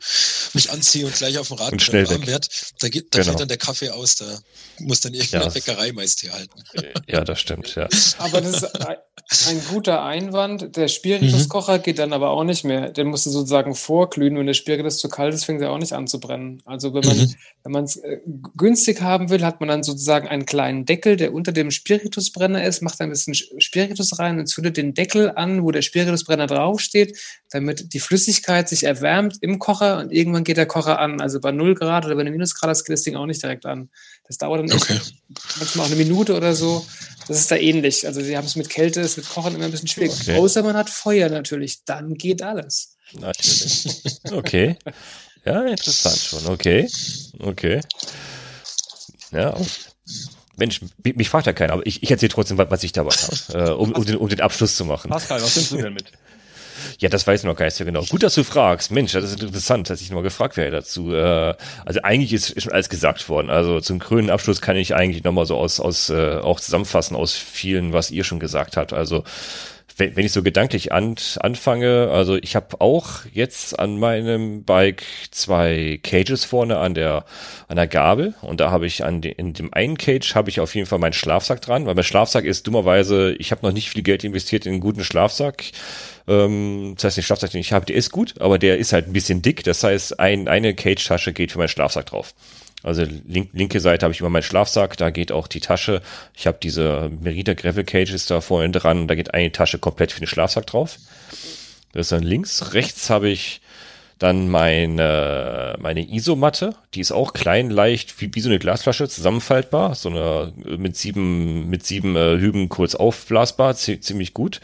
mich 0.54 0.72
anziehe 0.72 1.06
und 1.06 1.16
gleich 1.16 1.38
auf 1.38 1.48
dem 1.48 1.58
Rad 1.58 1.72
Und 1.74 1.82
schnell 1.82 2.08
warm 2.10 2.22
weg. 2.22 2.28
werd. 2.28 2.50
Da, 2.80 2.90
geht, 2.90 3.08
da 3.16 3.20
Genau. 3.20 3.30
fällt 3.32 3.40
dann 3.42 3.48
der 3.48 3.58
Kaffee 3.58 3.90
aus. 3.92 4.16
Da 4.16 4.26
muss 4.80 5.00
dann 5.02 5.14
irgendeine 5.14 5.46
Ja. 5.46 5.50
Bäckerei 5.50 5.92
meist 5.94 6.20
hier 6.22 6.34
halten. 6.34 6.62
Ja, 7.08 7.24
das 7.24 7.40
stimmt, 7.40 7.76
ja. 7.76 7.88
Aber 8.18 8.42
das 8.42 8.64
ist 8.64 9.48
ein, 9.48 9.62
guter 9.70 10.04
Einwand. 10.04 10.76
Der 10.76 10.88
Spirituskocher 10.88 11.80
geht 11.80 12.00
dann 12.00 12.14
aber 12.14 12.32
auch 12.32 12.44
nicht 12.44 12.64
mehr. 12.64 12.90
Den 12.90 13.08
musst 13.08 13.26
du 13.26 13.30
sozusagen 13.30 13.76
vorglühen. 13.76 14.38
Wenn 14.38 14.48
der 14.48 14.54
Spiritus 14.54 14.98
zu 14.98 15.10
kalt 15.10 15.34
ist, 15.34 15.46
fängt 15.46 15.62
er 15.62 15.72
auch 15.72 15.78
nicht 15.78 15.94
an 15.94 16.08
zu 16.08 16.20
brennen. 16.20 16.62
Also 16.66 16.94
wenn 16.94 17.04
man 17.06 17.18
Mhm. 17.18 17.36
wenn 17.64 17.72
man 17.72 17.84
es 17.84 17.98
äh, 17.98 18.18
günstig 18.58 19.02
haben 19.02 19.30
will, 19.30 19.44
hat 19.46 19.60
man 19.60 19.70
dann 19.70 19.84
sozusagen 19.84 20.28
einen 20.28 20.46
kleinen 20.46 20.86
Deckel, 20.86 21.18
der 21.18 21.34
unter 21.34 21.52
dem 21.52 21.72
Spiritusbrenner 21.72 22.66
ist, 22.66 22.82
macht 22.82 23.00
ein 23.02 23.10
bisschen 23.10 23.34
Sch- 23.34 23.50
Spiritus 23.60 24.18
rein 24.20 24.40
und 24.40 24.48
zündet 24.48 24.78
den 24.78 24.94
Deckel 24.94 25.32
an, 25.36 25.64
wo 25.64 25.72
der 25.72 25.82
Spiritusbrenner 25.82 26.48
draufsteht, 26.48 27.18
damit 27.52 27.83
die 27.84 28.00
Flüssigkeit 28.00 28.70
sich 28.70 28.84
erwärmt 28.84 29.38
im 29.42 29.60
Kocher 29.60 30.00
und 30.00 30.12
irgendwann 30.12 30.44
geht 30.44 30.58
der 30.58 30.66
Kocher 30.66 31.00
an. 31.00 31.22
Also 31.22 31.40
bei 31.40 31.52
0 31.52 31.76
Grad 31.76 32.06
oder 32.06 32.16
bei 32.16 32.22
einem 32.22 32.34
Minusgrad, 32.34 32.70
das 32.70 32.84
geht 32.84 32.94
das 32.94 33.04
Ding 33.04 33.16
auch 33.16 33.26
nicht 33.26 33.42
direkt 33.42 33.66
an. 33.66 33.90
Das 34.28 34.38
dauert 34.38 34.60
dann 34.60 34.72
echt 34.72 34.90
Okay. 34.90 35.00
manchmal 35.60 35.86
auch 35.86 35.92
eine 35.92 35.98
Minute 36.04 36.36
oder 36.36 36.56
so. 36.56 36.86
Das 37.28 37.38
ist 37.40 37.52
da 37.52 37.56
ähnlich. 37.56 38.06
Also 38.06 38.22
sie 38.22 38.36
haben 38.38 38.46
es 38.46 38.56
mit 38.56 38.70
Kälte, 38.70 39.02
es 39.02 39.18
mit 39.18 39.28
Kochen 39.30 39.56
immer 39.56 39.66
ein 39.66 39.72
bisschen 39.72 39.88
schwierig. 39.88 40.12
Okay. 40.22 40.38
Außer 40.38 40.64
man 40.64 40.76
hat 40.76 40.90
Feuer 40.90 41.30
natürlich, 41.30 41.86
dann 41.86 42.14
geht 42.16 42.42
alles. 42.42 42.96
Natürlich. 43.14 44.02
Okay. 44.32 44.78
Ja, 45.46 45.62
interessant 45.64 46.18
schon. 46.18 46.48
Okay. 46.48 46.90
Okay. 47.40 47.82
Ja. 49.32 49.56
Mensch, 50.56 50.82
mich 51.04 51.30
fragt 51.30 51.48
ja 51.48 51.54
keiner, 51.54 51.74
aber 51.74 51.86
ich, 51.88 52.04
ich 52.04 52.12
erzähle 52.12 52.30
trotzdem, 52.30 52.58
was, 52.58 52.70
was 52.70 52.84
ich 52.84 52.92
dabei 52.92 53.16
habe, 53.16 53.70
äh, 53.70 53.74
um, 53.74 53.92
um, 53.92 54.06
den, 54.06 54.18
um 54.18 54.30
den 54.30 54.40
Abschluss 54.42 54.76
zu 54.76 54.86
machen. 54.86 55.10
Pascal, 55.10 55.42
was 55.42 55.56
nimmst 55.56 55.72
du 55.72 55.78
denn 55.78 55.94
mit? 55.94 56.12
Ja, 57.00 57.10
das 57.10 57.26
weiß 57.26 57.42
ich 57.42 57.46
noch 57.46 57.56
gar 57.56 57.66
nicht 57.66 57.76
so 57.76 57.86
genau. 57.86 58.04
Gut, 58.04 58.24
dass 58.24 58.36
du 58.36 58.44
fragst. 58.44 58.92
Mensch, 58.92 59.14
das 59.14 59.26
ist 59.26 59.42
interessant, 59.42 59.90
dass 59.90 60.02
ich 60.02 60.10
noch 60.10 60.16
mal 60.16 60.22
gefragt 60.22 60.58
werde 60.58 60.72
dazu. 60.72 61.14
Äh, 61.14 61.56
also 61.86 62.02
eigentlich 62.04 62.34
ist 62.34 62.62
schon 62.62 62.72
alles 62.72 62.90
gesagt 62.90 63.28
worden. 63.30 63.50
Also 63.50 63.80
zum 63.82 64.00
grünen 64.00 64.30
Abschluss 64.30 64.62
kann 64.62 64.76
ich 64.76 64.96
eigentlich 64.96 65.24
noch 65.24 65.32
mal 65.32 65.46
so 65.46 65.58
aus, 65.58 65.80
aus 65.80 66.10
äh, 66.10 66.38
auch 66.38 66.60
zusammenfassen 66.60 67.16
aus 67.16 67.34
vielen, 67.36 67.94
was 67.94 68.12
ihr 68.12 68.24
schon 68.24 68.40
gesagt 68.40 68.78
habt. 68.78 68.94
Also 68.94 69.24
wenn, 69.98 70.16
wenn 70.16 70.26
ich 70.26 70.32
so 70.32 70.44
gedanklich 70.44 70.92
an, 70.92 71.16
anfange, 71.40 72.10
also 72.12 72.36
ich 72.36 72.56
habe 72.56 72.82
auch 72.82 73.26
jetzt 73.32 73.80
an 73.80 74.00
meinem 74.00 74.64
Bike 74.64 75.04
zwei 75.32 76.00
Cages 76.04 76.46
vorne 76.46 76.78
an 76.78 76.94
der 76.94 77.26
an 77.68 77.78
der 77.78 77.88
Gabel 77.88 78.34
und 78.42 78.60
da 78.60 78.72
habe 78.72 78.86
ich 78.86 79.04
an 79.04 79.22
de, 79.22 79.32
in 79.32 79.54
dem 79.54 79.74
einen 79.74 79.98
Cage 79.98 80.36
habe 80.36 80.50
ich 80.50 80.60
auf 80.60 80.76
jeden 80.76 80.88
Fall 80.88 81.00
meinen 81.00 81.14
Schlafsack 81.14 81.62
dran, 81.62 81.86
weil 81.86 81.96
mein 81.96 82.04
Schlafsack 82.04 82.46
ist 82.46 82.68
dummerweise, 82.68 83.34
ich 83.40 83.52
habe 83.52 83.66
noch 83.66 83.74
nicht 83.74 83.90
viel 83.90 84.04
Geld 84.04 84.24
investiert 84.24 84.66
in 84.66 84.74
einen 84.74 84.82
guten 84.82 85.04
Schlafsack. 85.04 85.64
Ähm, 86.28 86.94
das 86.96 87.06
heißt, 87.06 87.18
den 87.18 87.24
Schlafsack, 87.24 87.52
den 87.52 87.62
ich 87.62 87.74
habe, 87.74 87.86
der 87.86 87.96
ist 87.96 88.12
gut, 88.12 88.36
aber 88.40 88.60
der 88.60 88.78
ist 88.78 88.94
halt 88.94 89.08
ein 89.08 89.14
bisschen 89.14 89.42
dick. 89.42 89.64
Das 89.64 89.84
heißt, 89.84 90.20
ein, 90.20 90.48
eine 90.48 90.74
Cage-Tasche 90.74 91.34
geht 91.34 91.52
für 91.52 91.58
meinen 91.58 91.68
Schlafsack 91.68 92.08
drauf. 92.08 92.34
Also 92.84 93.04
link, 93.04 93.50
linke 93.54 93.80
Seite 93.80 94.04
habe 94.06 94.14
ich 94.14 94.20
immer 94.20 94.30
meinen 94.30 94.44
Schlafsack, 94.44 94.98
da 94.98 95.10
geht 95.10 95.32
auch 95.32 95.48
die 95.48 95.62
Tasche. 95.62 96.02
Ich 96.36 96.46
habe 96.48 96.58
diese 96.62 97.10
Merita 97.22 97.54
Gravel 97.54 97.86
Cages 97.86 98.26
da 98.26 98.42
vorne 98.42 98.70
dran, 98.72 99.08
da 99.08 99.16
geht 99.16 99.34
eine 99.34 99.52
Tasche 99.52 99.80
komplett 99.80 100.12
für 100.12 100.20
den 100.20 100.28
Schlafsack 100.28 100.68
drauf. 100.68 100.98
Das 101.94 102.08
ist 102.08 102.12
dann 102.12 102.24
links. 102.24 102.74
Rechts 102.74 103.10
habe 103.10 103.30
ich 103.30 103.62
dann 104.20 104.50
meine, 104.50 105.76
meine 105.80 106.08
Isomatte, 106.10 106.76
die 106.94 107.00
ist 107.02 107.12
auch 107.12 107.34
klein, 107.34 107.70
leicht, 107.70 108.22
wie, 108.22 108.34
wie 108.34 108.42
so 108.42 108.50
eine 108.50 108.60
Glasflasche, 108.60 109.10
zusammenfaltbar, 109.10 109.96
so 109.96 110.10
eine 110.10 110.54
mit 110.78 110.96
sieben, 110.96 111.70
mit 111.70 111.86
sieben 111.86 112.16
äh, 112.16 112.38
Hüben 112.38 112.70
kurz 112.70 112.96
aufblasbar, 112.96 113.76
zi- 113.76 114.00
ziemlich 114.00 114.34
gut 114.34 114.62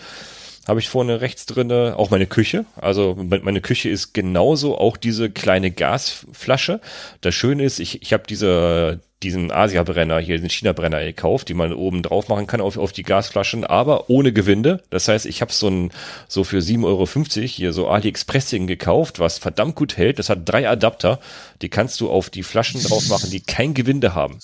habe 0.68 0.80
ich 0.80 0.90
vorne 0.90 1.22
rechts 1.22 1.46
drinne 1.46 1.96
auch 1.98 2.10
meine 2.12 2.28
Küche. 2.28 2.66
Also 2.76 3.16
me- 3.16 3.40
meine 3.44 3.62
Küche 3.62 3.90
ist 3.90 4.14
genauso 4.14 4.78
auch 4.78 4.98
diese 4.98 5.30
kleine 5.30 5.72
Gasflasche. 5.72 6.80
Das 7.22 7.34
Schöne 7.36 7.64
ist, 7.64 7.80
ich, 7.80 8.02
ich 8.02 8.14
habe 8.14 8.24
diese 8.28 9.00
diesen 9.22 9.52
Asia-Brenner 9.52 10.20
hier, 10.20 10.38
diesen 10.38 10.50
China-Brenner 10.50 11.04
gekauft, 11.04 11.50
die 11.50 11.54
man 11.54 11.74
oben 11.74 12.04
drauf 12.04 12.30
machen 12.30 12.48
kann 12.48 12.62
auf, 12.62 12.78
auf 12.78 12.94
die 12.94 13.04
Gasflaschen, 13.04 13.66
aber 13.66 14.10
ohne 14.10 14.32
Gewinde. 14.32 14.82
Das 14.92 15.10
heißt, 15.10 15.26
ich 15.26 15.42
habe 15.42 15.52
so 15.52 15.68
ein 15.68 15.92
so 16.30 16.46
für 16.46 16.60
7,50 16.60 16.86
Euro 16.86 17.46
hier 17.48 17.74
so 17.74 17.90
AliExpress-Ding 17.90 18.66
gekauft, 18.66 19.20
was 19.20 19.38
verdammt 19.38 19.76
gut 19.76 19.98
hält. 19.98 20.20
Das 20.20 20.30
hat 20.30 20.48
drei 20.48 20.70
Adapter, 20.70 21.20
die 21.62 21.68
kannst 21.68 22.00
du 22.00 22.10
auf 22.10 22.30
die 22.30 22.44
Flaschen 22.44 22.82
drauf 22.82 23.10
machen, 23.10 23.30
die 23.30 23.42
kein 23.42 23.74
Gewinde 23.74 24.16
haben. 24.16 24.40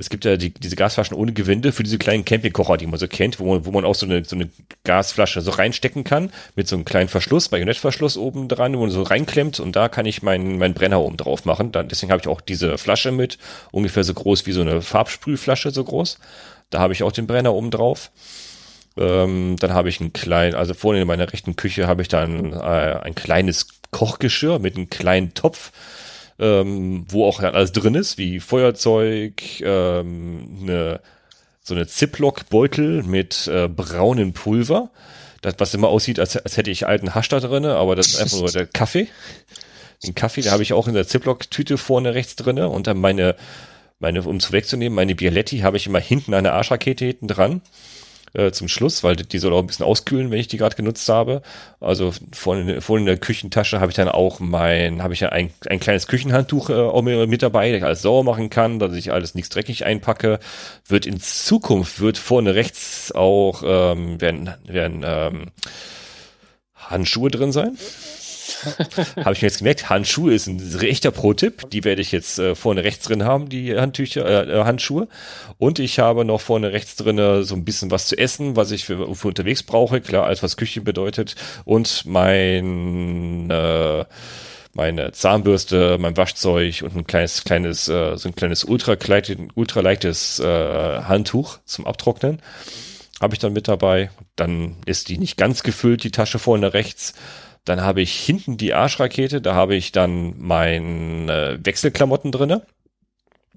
Es 0.00 0.08
gibt 0.08 0.24
ja 0.24 0.38
die, 0.38 0.48
diese 0.50 0.76
Gasflaschen 0.76 1.14
ohne 1.14 1.32
Gewinde 1.32 1.72
für 1.72 1.82
diese 1.82 1.98
kleinen 1.98 2.24
Campingkocher, 2.24 2.78
die 2.78 2.86
man 2.86 2.98
so 2.98 3.06
kennt, 3.06 3.38
wo 3.38 3.52
man, 3.52 3.66
wo 3.66 3.70
man 3.70 3.84
auch 3.84 3.94
so 3.94 4.06
eine, 4.06 4.24
so 4.24 4.34
eine 4.34 4.48
Gasflasche 4.84 5.42
so 5.42 5.50
reinstecken 5.50 6.04
kann, 6.04 6.32
mit 6.56 6.66
so 6.68 6.74
einem 6.74 6.86
kleinen 6.86 7.08
Verschluss, 7.08 7.50
Bajonettverschluss 7.50 8.16
oben 8.16 8.48
dran, 8.48 8.74
wo 8.74 8.80
man 8.80 8.90
so 8.90 9.02
reinklemmt 9.02 9.60
und 9.60 9.76
da 9.76 9.90
kann 9.90 10.06
ich 10.06 10.22
meinen 10.22 10.58
meinen 10.58 10.72
Brenner 10.72 11.00
oben 11.00 11.18
drauf 11.18 11.44
machen. 11.44 11.70
Dann, 11.70 11.88
deswegen 11.88 12.10
habe 12.12 12.22
ich 12.22 12.28
auch 12.28 12.40
diese 12.40 12.78
Flasche 12.78 13.12
mit, 13.12 13.38
ungefähr 13.72 14.02
so 14.02 14.14
groß 14.14 14.46
wie 14.46 14.52
so 14.52 14.62
eine 14.62 14.80
Farbsprühflasche, 14.80 15.70
so 15.70 15.84
groß. 15.84 16.18
Da 16.70 16.78
habe 16.78 16.94
ich 16.94 17.02
auch 17.02 17.12
den 17.12 17.26
Brenner 17.26 17.52
oben 17.52 17.70
drauf. 17.70 18.10
Ähm, 18.96 19.56
dann 19.60 19.74
habe 19.74 19.90
ich 19.90 20.00
einen 20.00 20.12
kleinen, 20.12 20.54
also 20.54 20.74
vorne 20.74 21.02
in 21.02 21.06
meiner 21.06 21.30
rechten 21.32 21.56
Küche 21.56 21.86
habe 21.86 22.02
ich 22.02 22.08
dann 22.08 22.52
äh, 22.52 22.56
ein 22.56 23.14
kleines 23.14 23.66
Kochgeschirr 23.90 24.58
mit 24.58 24.76
einem 24.76 24.88
kleinen 24.88 25.34
Topf, 25.34 25.72
ähm, 26.40 27.04
wo 27.08 27.26
auch 27.26 27.40
alles 27.40 27.72
drin 27.72 27.94
ist, 27.94 28.18
wie 28.18 28.40
Feuerzeug, 28.40 29.60
ähm, 29.60 30.58
eine, 30.62 31.00
so 31.62 31.74
eine 31.74 31.86
Ziploc-Beutel 31.86 33.02
mit 33.02 33.46
äh, 33.46 33.68
braunem 33.68 34.32
Pulver. 34.32 34.90
Das, 35.42 35.54
was 35.58 35.74
immer 35.74 35.88
aussieht, 35.88 36.18
als, 36.18 36.36
als 36.36 36.56
hätte 36.56 36.70
ich 36.70 36.86
alten 36.86 37.14
Hasch 37.14 37.28
da 37.28 37.40
drinne, 37.40 37.76
aber 37.76 37.94
das 37.94 38.08
ist 38.08 38.20
einfach 38.20 38.38
nur 38.38 38.50
der 38.50 38.66
Kaffee. 38.66 39.08
Den 40.02 40.14
Kaffee, 40.14 40.40
da 40.40 40.50
habe 40.50 40.62
ich 40.62 40.72
auch 40.72 40.88
in 40.88 40.94
der 40.94 41.06
Ziploc-Tüte 41.06 41.76
vorne 41.76 42.14
rechts 42.14 42.36
drinne 42.36 42.68
und 42.68 42.86
dann 42.86 42.98
meine, 42.98 43.36
meine, 43.98 44.22
um 44.22 44.36
es 44.36 44.50
wegzunehmen, 44.50 44.96
meine 44.96 45.14
Bialetti 45.14 45.58
habe 45.58 45.76
ich 45.76 45.86
immer 45.86 46.00
hinten 46.00 46.32
der 46.32 46.54
Arschrakete 46.54 47.04
hinten 47.04 47.28
dran. 47.28 47.60
Äh, 48.32 48.52
zum 48.52 48.68
Schluss, 48.68 49.02
weil 49.02 49.16
die 49.16 49.38
soll 49.38 49.52
auch 49.52 49.60
ein 49.60 49.66
bisschen 49.66 49.86
auskühlen, 49.86 50.30
wenn 50.30 50.38
ich 50.38 50.48
die 50.48 50.56
gerade 50.56 50.76
genutzt 50.76 51.08
habe. 51.08 51.42
Also 51.80 52.12
vorne, 52.32 52.80
vorne 52.80 53.00
in 53.00 53.06
der 53.06 53.18
Küchentasche 53.18 53.80
habe 53.80 53.90
ich 53.90 53.96
dann 53.96 54.08
auch 54.08 54.40
mein, 54.40 55.02
habe 55.02 55.14
ich 55.14 55.20
ja 55.20 55.30
ein, 55.30 55.50
ein 55.68 55.80
kleines 55.80 56.06
Küchenhandtuch 56.06 56.70
äh, 56.70 56.74
auch 56.74 57.02
mit 57.02 57.42
dabei, 57.42 57.70
das 57.70 57.78
ich 57.78 57.84
alles 57.84 58.02
sauber 58.02 58.30
machen 58.30 58.50
kann, 58.50 58.78
dass 58.78 58.94
ich 58.94 59.12
alles 59.12 59.34
nichts 59.34 59.50
dreckig 59.50 59.84
einpacke. 59.84 60.38
Wird 60.86 61.06
in 61.06 61.20
Zukunft, 61.20 62.00
wird 62.00 62.18
vorne 62.18 62.54
rechts 62.54 63.12
auch, 63.12 63.62
ähm, 63.64 64.20
werden, 64.20 64.54
werden 64.64 65.02
ähm, 65.04 65.46
Handschuhe 66.74 67.30
drin 67.30 67.52
sein. 67.52 67.76
habe 69.16 69.32
ich 69.32 69.42
mir 69.42 69.48
jetzt 69.48 69.58
gemerkt, 69.58 69.90
Handschuhe 69.90 70.34
ist 70.34 70.46
ein 70.46 70.80
echter 70.80 71.10
Pro-Tipp. 71.10 71.70
Die 71.70 71.84
werde 71.84 72.02
ich 72.02 72.12
jetzt 72.12 72.38
äh, 72.38 72.54
vorne 72.54 72.84
rechts 72.84 73.06
drin 73.06 73.24
haben, 73.24 73.48
die 73.48 73.76
Handtücher, 73.76 74.26
äh, 74.26 74.60
äh 74.60 74.64
Handschuhe. 74.64 75.08
Und 75.58 75.78
ich 75.78 75.98
habe 75.98 76.24
noch 76.24 76.40
vorne 76.40 76.72
rechts 76.72 76.96
drin 76.96 77.44
so 77.44 77.54
ein 77.54 77.64
bisschen 77.64 77.90
was 77.90 78.06
zu 78.06 78.16
essen, 78.16 78.56
was 78.56 78.70
ich 78.70 78.84
für, 78.84 79.14
für 79.14 79.28
unterwegs 79.28 79.62
brauche. 79.62 80.00
Klar, 80.00 80.26
alles 80.26 80.42
was 80.42 80.56
Küche 80.56 80.80
bedeutet. 80.80 81.36
Und 81.64 82.04
mein 82.06 83.50
äh, 83.50 84.04
meine 84.72 85.10
Zahnbürste, 85.10 85.98
mein 85.98 86.16
Waschzeug 86.16 86.82
und 86.82 86.96
ein 86.96 87.06
kleines, 87.06 87.42
kleines, 87.42 87.88
äh, 87.88 88.16
so 88.16 88.28
ein 88.28 88.36
kleines 88.36 88.62
ultra, 88.64 88.96
ultra 89.54 89.80
äh, 89.80 91.02
Handtuch 91.02 91.58
zum 91.64 91.86
Abtrocknen 91.86 92.40
habe 93.20 93.34
ich 93.34 93.38
dann 93.38 93.52
mit 93.52 93.68
dabei. 93.68 94.10
Dann 94.34 94.76
ist 94.86 95.08
die 95.08 95.18
nicht 95.18 95.36
ganz 95.36 95.62
gefüllt, 95.62 96.02
die 96.02 96.10
Tasche 96.10 96.38
vorne 96.38 96.72
rechts. 96.72 97.14
Dann 97.64 97.82
habe 97.82 98.00
ich 98.00 98.14
hinten 98.14 98.56
die 98.56 98.74
Arschrakete, 98.74 99.40
da 99.40 99.54
habe 99.54 99.74
ich 99.74 99.92
dann 99.92 100.34
meine 100.38 101.58
Wechselklamotten 101.62 102.32
drinne. 102.32 102.62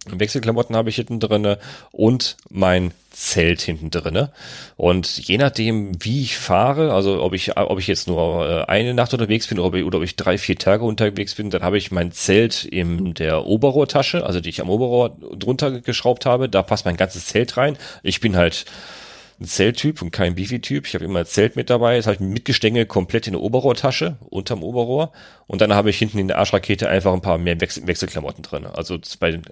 Wechselklamotten 0.06 0.76
habe 0.76 0.90
ich 0.90 0.98
hinten 0.98 1.22
drinne 1.22 1.60
und 1.92 2.36
mein 2.50 2.92
Zelt 3.12 3.62
hinten 3.62 3.90
drinne. 3.90 4.32
Und 4.76 5.18
je 5.18 5.38
nachdem, 5.38 6.04
wie 6.04 6.24
ich 6.24 6.38
fahre, 6.38 6.94
also 6.94 7.22
ob 7.24 7.34
ich, 7.34 7.56
ob 7.56 7.80
ich 7.80 7.88
jetzt 7.88 8.08
nur 8.08 8.46
äh, 8.46 8.64
eine 8.66 8.94
Nacht 8.94 9.14
unterwegs 9.14 9.48
bin 9.48 9.60
oder 9.60 9.86
oder 9.86 10.00
ob 10.00 10.04
ich 10.04 10.16
drei, 10.16 10.38
vier 10.38 10.58
Tage 10.58 10.84
unterwegs 10.84 11.36
bin, 11.36 11.50
dann 11.52 11.62
habe 11.62 11.78
ich 11.78 11.92
mein 11.92 12.12
Zelt 12.12 12.66
in 12.66 13.14
der 13.14 13.46
Oberrohrtasche, 13.46 14.26
also 14.26 14.42
die 14.42 14.50
ich 14.50 14.62
am 14.62 14.70
Oberrohr 14.70 15.16
drunter 15.38 15.80
geschraubt 15.80 16.26
habe. 16.26 16.50
Da 16.50 16.64
passt 16.64 16.86
mein 16.86 16.98
ganzes 16.98 17.28
Zelt 17.28 17.56
rein. 17.56 17.78
Ich 18.02 18.20
bin 18.20 18.36
halt 18.36 18.66
ein 19.44 19.48
Zelttyp 19.48 20.02
und 20.02 20.12
kein 20.12 20.36
Bifi-Typ. 20.36 20.88
Ich 20.88 20.96
habe 20.96 21.06
immer 21.06 21.20
ein 21.20 21.26
Zelt 21.26 21.56
mit 21.56 21.70
dabei. 21.70 21.98
Das 21.98 22.08
habe 22.08 22.16
ich 22.16 22.22
mit 22.22 22.46
Gestänge 22.46 22.86
komplett 22.86 23.28
in 23.28 23.34
der 23.34 23.42
Oberrohrtasche, 23.42 24.18
unterm 24.30 24.64
Oberrohr. 24.64 25.12
Und 25.48 25.62
dann 25.62 25.74
habe 25.74 25.90
ich 25.90 25.98
hinten 25.98 26.18
in 26.18 26.28
der 26.28 26.40
Arschrakete 26.40 26.90
einfach 26.90 27.14
ein 27.14 27.22
paar 27.22 27.38
mehr 27.38 27.60
Wechsel 27.62 27.86
Wechselklamotten 27.86 28.44
drin. 28.44 28.66
Also 28.66 28.98
bei 29.20 29.32
den 29.32 29.44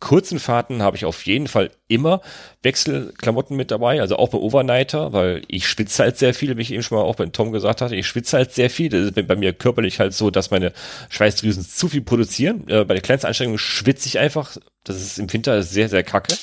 kurzen 0.00 0.38
Fahrten 0.38 0.82
habe 0.82 0.96
ich 0.96 1.04
auf 1.04 1.26
jeden 1.26 1.48
Fall 1.48 1.70
immer 1.88 2.20
Wechselklamotten 2.62 3.56
mit 3.56 3.72
dabei, 3.72 4.00
also 4.00 4.16
auch 4.16 4.28
bei 4.28 4.38
Overnighter, 4.38 5.12
weil 5.12 5.42
ich 5.48 5.66
schwitze 5.66 6.04
halt 6.04 6.18
sehr 6.18 6.34
viel, 6.34 6.56
wie 6.56 6.62
ich 6.62 6.72
eben 6.72 6.84
schon 6.84 6.98
mal 6.98 7.04
auch 7.04 7.16
bei 7.16 7.26
Tom 7.26 7.50
gesagt 7.50 7.80
hatte, 7.80 7.96
ich 7.96 8.06
schwitze 8.06 8.36
halt 8.36 8.52
sehr 8.52 8.70
viel. 8.70 8.90
Das 8.90 9.00
ist 9.00 9.26
bei 9.26 9.34
mir 9.34 9.52
körperlich 9.52 9.98
halt 9.98 10.14
so, 10.14 10.30
dass 10.30 10.52
meine 10.52 10.72
Schweißdrüsen 11.08 11.64
zu 11.64 11.88
viel 11.88 12.02
produzieren. 12.02 12.68
Äh, 12.68 12.84
bei 12.84 12.94
der 12.94 13.02
kleinsten 13.02 13.26
Anstrengung 13.26 13.58
schwitze 13.58 14.06
ich 14.06 14.18
einfach. 14.18 14.56
Das 14.84 14.96
ist 15.02 15.18
im 15.18 15.32
Winter 15.32 15.62
sehr, 15.62 15.88
sehr 15.88 16.04
kacke 16.04 16.36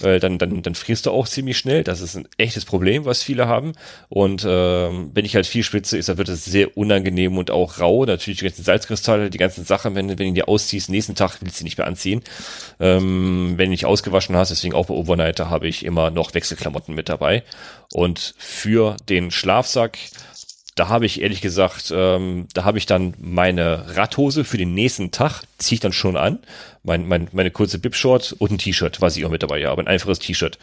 weil 0.00 0.20
dann, 0.20 0.38
dann, 0.38 0.62
dann 0.62 0.74
frierst 0.74 1.06
du 1.06 1.10
auch 1.10 1.28
ziemlich 1.28 1.58
schnell. 1.58 1.84
Das 1.84 2.00
ist 2.00 2.16
ein 2.16 2.28
echtes 2.38 2.64
Problem, 2.64 3.04
was 3.04 3.22
viele 3.22 3.48
haben. 3.48 3.72
Und 4.08 4.44
ähm, 4.48 5.10
wenn 5.14 5.24
ich 5.24 5.34
halt 5.34 5.46
viel 5.46 5.62
schwitze, 5.62 5.98
ist, 5.98 6.08
dann 6.08 6.18
wird 6.18 6.28
es 6.28 6.44
sehr 6.44 6.76
unangenehm 6.76 7.38
und 7.38 7.50
auch 7.50 7.78
rau. 7.80 8.04
Natürlich 8.04 8.38
die 8.38 8.44
ganzen 8.44 8.64
Salzkristalle, 8.64 9.30
die 9.30 9.38
ganzen 9.38 9.64
Sachen, 9.64 9.94
wenn, 9.94 10.08
wenn 10.08 10.16
du 10.16 10.32
die 10.32 10.44
ausziehst, 10.44 10.90
nächsten 10.90 11.14
Tag 11.14 11.38
willst 11.40 11.56
du 11.56 11.58
sie 11.58 11.64
nicht 11.64 11.78
mehr 11.78 11.86
anziehen. 11.86 12.22
Ähm, 12.80 13.54
wenn 13.56 13.66
du 13.66 13.70
nicht 13.70 13.86
ausgewaschen 13.86 14.36
hast, 14.36 14.50
deswegen 14.50 14.74
auch 14.74 14.86
bei 14.86 14.94
Overnighter 14.94 15.50
habe 15.50 15.68
ich 15.68 15.84
immer 15.84 16.10
noch 16.10 16.34
Wechselklamotten 16.34 16.94
mit 16.94 17.08
dabei. 17.08 17.42
Und 17.92 18.34
für 18.38 18.96
den 19.08 19.30
Schlafsack 19.30 19.98
da 20.74 20.88
habe 20.88 21.06
ich 21.06 21.22
ehrlich 21.22 21.40
gesagt, 21.40 21.92
ähm, 21.94 22.48
da 22.52 22.64
habe 22.64 22.78
ich 22.78 22.86
dann 22.86 23.14
meine 23.18 23.96
Radhose 23.96 24.44
für 24.44 24.58
den 24.58 24.74
nächsten 24.74 25.12
Tag, 25.12 25.42
ziehe 25.58 25.76
ich 25.76 25.80
dann 25.80 25.92
schon 25.92 26.16
an, 26.16 26.40
mein, 26.82 27.06
mein, 27.06 27.28
meine 27.32 27.50
kurze 27.50 27.78
Bib-Short 27.78 28.34
und 28.38 28.50
ein 28.50 28.58
T-Shirt, 28.58 29.00
was 29.00 29.16
ich 29.16 29.24
auch 29.24 29.30
mit 29.30 29.42
dabei 29.42 29.64
habe, 29.64 29.82
ein 29.82 29.88
einfaches 29.88 30.18
T-Shirt 30.18 30.58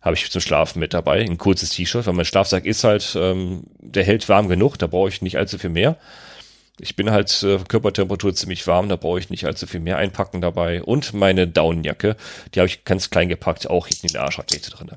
habe 0.00 0.16
ich 0.16 0.30
zum 0.30 0.40
Schlafen 0.40 0.80
mit 0.80 0.94
dabei, 0.94 1.20
ein 1.20 1.36
kurzes 1.36 1.70
T-Shirt, 1.70 2.06
weil 2.06 2.14
mein 2.14 2.24
Schlafsack 2.24 2.64
ist 2.64 2.84
halt, 2.84 3.14
ähm, 3.16 3.64
der 3.78 4.04
hält 4.04 4.28
warm 4.28 4.48
genug, 4.48 4.78
da 4.78 4.86
brauche 4.86 5.10
ich 5.10 5.20
nicht 5.20 5.36
allzu 5.36 5.58
viel 5.58 5.70
mehr. 5.70 5.96
Ich 6.78 6.96
bin 6.96 7.10
halt 7.10 7.42
äh, 7.42 7.58
Körpertemperatur 7.68 8.34
ziemlich 8.34 8.66
warm, 8.66 8.88
da 8.88 8.96
brauche 8.96 9.18
ich 9.18 9.28
nicht 9.28 9.44
allzu 9.44 9.66
viel 9.66 9.80
mehr 9.80 9.98
einpacken 9.98 10.40
dabei. 10.40 10.82
Und 10.82 11.12
meine 11.12 11.46
Daunenjacke, 11.46 12.16
die 12.54 12.60
habe 12.60 12.68
ich 12.68 12.84
ganz 12.84 13.10
klein 13.10 13.28
gepackt, 13.28 13.68
auch 13.68 13.86
hinten 13.86 14.06
in 14.06 14.12
der 14.14 14.22
Arschrakete 14.22 14.70
drin. 14.70 14.90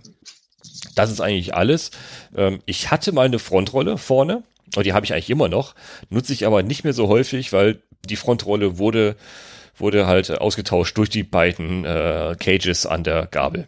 Das 0.95 1.11
ist 1.11 1.19
eigentlich 1.19 1.53
alles. 1.53 1.91
Ähm, 2.35 2.61
ich 2.65 2.89
hatte 2.89 3.11
mal 3.11 3.25
eine 3.25 3.39
Frontrolle 3.39 3.97
vorne, 3.97 4.43
und 4.75 4.85
die 4.85 4.93
habe 4.93 5.05
ich 5.05 5.13
eigentlich 5.13 5.29
immer 5.29 5.49
noch, 5.49 5.75
nutze 6.09 6.33
ich 6.33 6.45
aber 6.45 6.63
nicht 6.63 6.83
mehr 6.83 6.93
so 6.93 7.07
häufig, 7.07 7.53
weil 7.53 7.81
die 8.05 8.15
Frontrolle 8.15 8.77
wurde, 8.77 9.15
wurde 9.77 10.07
halt 10.07 10.31
ausgetauscht 10.31 10.97
durch 10.97 11.09
die 11.09 11.23
beiden 11.23 11.85
äh, 11.85 12.35
Cages 12.39 12.85
an 12.85 13.03
der 13.03 13.27
Gabel. 13.27 13.67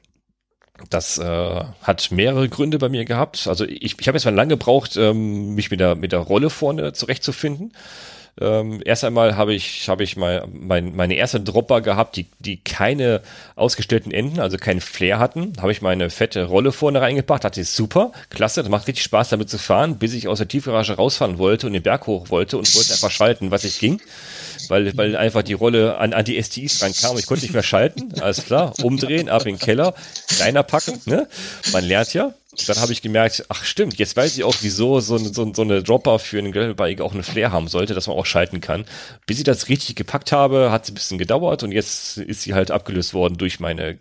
Das 0.90 1.18
äh, 1.18 1.64
hat 1.82 2.12
mehrere 2.12 2.50
Gründe 2.50 2.78
bei 2.80 2.90
mir 2.90 3.06
gehabt. 3.06 3.48
Also 3.48 3.66
ich, 3.66 4.00
ich 4.00 4.08
habe 4.08 4.18
jetzt 4.18 4.26
mal 4.26 4.36
lange 4.36 4.56
gebraucht, 4.56 4.98
ähm, 4.98 5.56
mich 5.56 5.72
mit 5.72 5.80
der, 5.80 5.96
mit 5.96 6.12
der 6.12 6.20
Rolle 6.20 6.50
vorne 6.50 6.92
zurechtzufinden. 6.94 7.72
Ähm, 8.42 8.82
erst 8.84 9.06
einmal 9.06 9.38
habe 9.38 9.54
ich, 9.54 9.88
habe 9.88 10.04
ich 10.04 10.18
mal 10.18 10.46
mein, 10.52 10.94
meine 10.94 11.16
erste 11.16 11.40
Dropper 11.40 11.80
gehabt, 11.80 12.18
die, 12.18 12.28
die 12.40 12.58
keine 12.58 13.22
ausgestellten 13.56 14.12
Enden, 14.12 14.42
also 14.42 14.58
keinen 14.58 14.82
Flair 14.82 15.20
hatten. 15.20 15.54
Habe 15.62 15.72
ich 15.72 15.82
meine 15.82 16.10
fette 16.10 16.44
Rolle 16.44 16.74
vorne 16.74 17.00
reingepackt, 17.00 17.46
hatte 17.46 17.64
super, 17.64 18.12
klasse, 18.30 18.62
das 18.62 18.70
macht 18.70 18.88
richtig 18.88 19.06
Spaß 19.06 19.30
damit 19.30 19.50
zu 19.50 19.58
fahren, 19.58 19.98
bis 19.98 20.14
ich 20.14 20.28
aus 20.28 20.40
der 20.40 20.50
Tiefgarage 20.50 20.94
rausfahren 20.94 21.38
wollte 21.38 21.68
und 21.68 21.74
den 21.74 21.84
Berg 21.84 22.08
hoch 22.08 22.30
wollte 22.30 22.58
und 22.58 22.76
wollte 22.76 22.92
einfach 22.92 23.12
schalten, 23.12 23.52
was 23.52 23.64
ich 23.64 23.80
ging. 23.80 24.02
Weil, 24.68 24.98
weil 24.98 25.16
einfach 25.16 25.44
die 25.44 25.54
Rolle 25.54 25.98
an, 25.98 26.14
an 26.14 26.26
die 26.26 26.42
STIs 26.42 26.82
rankam. 26.82 27.18
Ich 27.18 27.28
konnte 27.28 27.44
nicht 27.44 27.54
mehr 27.54 27.64
schalten. 27.64 28.14
Alles 28.20 28.46
klar. 28.46 28.74
Umdrehen, 28.82 29.30
ab 29.30 29.46
in 29.46 29.56
den 29.56 29.60
Keller, 29.60 29.94
kleiner 30.28 30.64
packen, 30.64 31.00
ne? 31.06 31.28
Man 31.72 31.84
lernt 31.84 32.14
ja 32.14 32.34
dann 32.68 32.78
habe 32.78 32.92
ich 32.92 33.02
gemerkt, 33.02 33.46
ach 33.50 33.64
stimmt, 33.64 33.98
jetzt 33.98 34.16
weiß 34.16 34.38
ich 34.38 34.44
auch, 34.44 34.56
wieso 34.62 35.00
so, 35.00 35.18
so, 35.18 35.54
so 35.54 35.62
eine 35.62 35.84
Dropper 35.84 36.20
für 36.20 36.40
einen 36.40 36.52
Gravelbike 36.52 37.02
auch 37.02 37.14
eine 37.14 37.24
Flair 37.24 37.52
haben 37.52 37.68
sollte, 37.68 37.94
dass 37.94 38.08
man 38.08 38.18
auch 38.18 38.26
schalten 38.26 38.62
kann. 38.62 38.86
Bis 39.26 39.38
ich 39.38 39.44
das 39.44 39.70
richtig 39.70 39.96
gepackt 39.96 40.32
habe, 40.32 40.72
hat 40.72 40.84
es 40.84 40.92
ein 40.92 40.96
bisschen 40.96 41.18
gedauert 41.18 41.64
und 41.64 41.72
jetzt 41.72 42.18
ist 42.18 42.42
sie 42.42 42.54
halt 42.54 42.72
abgelöst 42.72 43.14
worden 43.14 43.38
durch 43.38 43.60
meine 43.60 44.00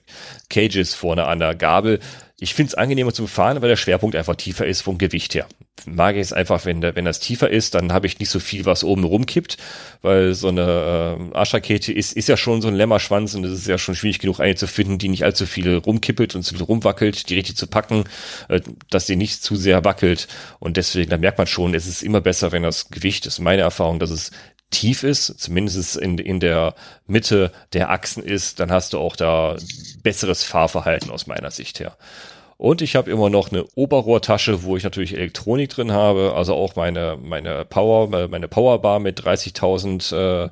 Cages 0.51 0.95
vorne 0.95 1.27
an 1.27 1.39
der 1.39 1.55
Gabel. 1.55 2.01
Ich 2.45 2.53
finde 2.53 2.69
es 2.69 2.75
angenehmer 2.75 3.15
zu 3.15 3.27
fahren, 3.27 3.63
weil 3.63 3.71
der 3.71 3.77
Schwerpunkt 3.77 4.15
einfach 4.15 4.37
tiefer 4.37 4.67
ist 4.67 4.83
vom 4.83 4.99
Gewicht 4.99 5.35
her. 5.35 5.47
Mag 5.87 6.17
ich 6.17 6.21
es 6.21 6.35
einfach, 6.35 6.67
wenn, 6.67 6.83
der, 6.83 6.95
wenn 6.95 7.07
das 7.07 7.19
tiefer 7.19 7.49
ist, 7.49 7.75
dann 7.75 7.91
habe 7.91 8.07
ich 8.07 8.19
nicht 8.19 8.29
so 8.29 8.39
viel, 8.39 8.67
was 8.67 8.85
oben 8.85 9.03
rumkippt, 9.03 9.57
weil 10.03 10.35
so 10.35 10.49
eine 10.49 11.31
äh, 11.33 11.35
Arschrakete 11.35 11.91
ist, 11.91 12.13
ist 12.13 12.29
ja 12.29 12.37
schon 12.37 12.61
so 12.61 12.69
ein 12.69 12.75
Lämmerschwanz 12.75 13.35
und 13.35 13.45
es 13.45 13.53
ist 13.61 13.67
ja 13.67 13.79
schon 13.79 13.95
schwierig 13.95 14.19
genug, 14.19 14.41
eine 14.41 14.57
zu 14.57 14.67
finden, 14.67 14.99
die 14.99 15.09
nicht 15.09 15.25
allzu 15.25 15.47
viel 15.47 15.75
rumkippelt 15.75 16.35
und 16.35 16.43
zu 16.43 16.55
viel 16.55 16.65
rumwackelt, 16.65 17.31
die 17.31 17.35
richtig 17.35 17.57
zu 17.57 17.67
packen, 17.67 18.05
äh, 18.51 18.61
dass 18.91 19.07
sie 19.07 19.17
nicht 19.17 19.43
zu 19.43 19.57
sehr 19.57 19.83
wackelt. 19.87 20.29
Und 20.59 20.77
deswegen, 20.77 21.09
da 21.09 21.17
merkt 21.17 21.39
man 21.39 21.47
schon, 21.47 21.73
es 21.73 21.87
ist 21.87 22.03
immer 22.03 22.21
besser, 22.21 22.53
wenn 22.53 22.63
das 22.63 22.91
Gewicht, 22.91 23.25
ist 23.25 23.39
meine 23.39 23.63
Erfahrung, 23.63 24.01
dass 24.01 24.11
es 24.11 24.33
tief 24.71 25.03
ist, 25.03 25.41
zumindest 25.41 25.97
in, 25.97 26.19
in 26.19 26.41
der 26.41 26.75
Mitte 27.07 27.53
der 27.73 27.89
Achsen 27.91 28.23
ist, 28.23 28.61
dann 28.61 28.71
hast 28.71 28.93
du 28.93 28.99
auch 28.99 29.17
da 29.17 29.57
besseres 30.03 30.45
Fahrverhalten 30.45 31.11
aus 31.11 31.27
meiner 31.27 31.51
Sicht 31.51 31.81
her. 31.81 31.97
Und 32.57 32.83
ich 32.83 32.97
habe 32.97 33.11
immer 33.11 33.31
noch 33.31 33.51
eine 33.51 33.65
Oberrohrtasche, 33.75 34.63
wo 34.63 34.77
ich 34.77 34.85
natürlich 34.85 35.15
Elektronik 35.15 35.71
drin 35.71 35.93
habe, 35.93 36.35
also 36.37 36.55
auch 36.55 36.77
meine, 36.77 37.19
meine 37.21 37.65
Power, 37.65 38.29
meine 38.29 38.49
Powerbar 38.49 39.01
mit 39.01 39.21
30.000, 39.21 40.45
äh, 40.47 40.51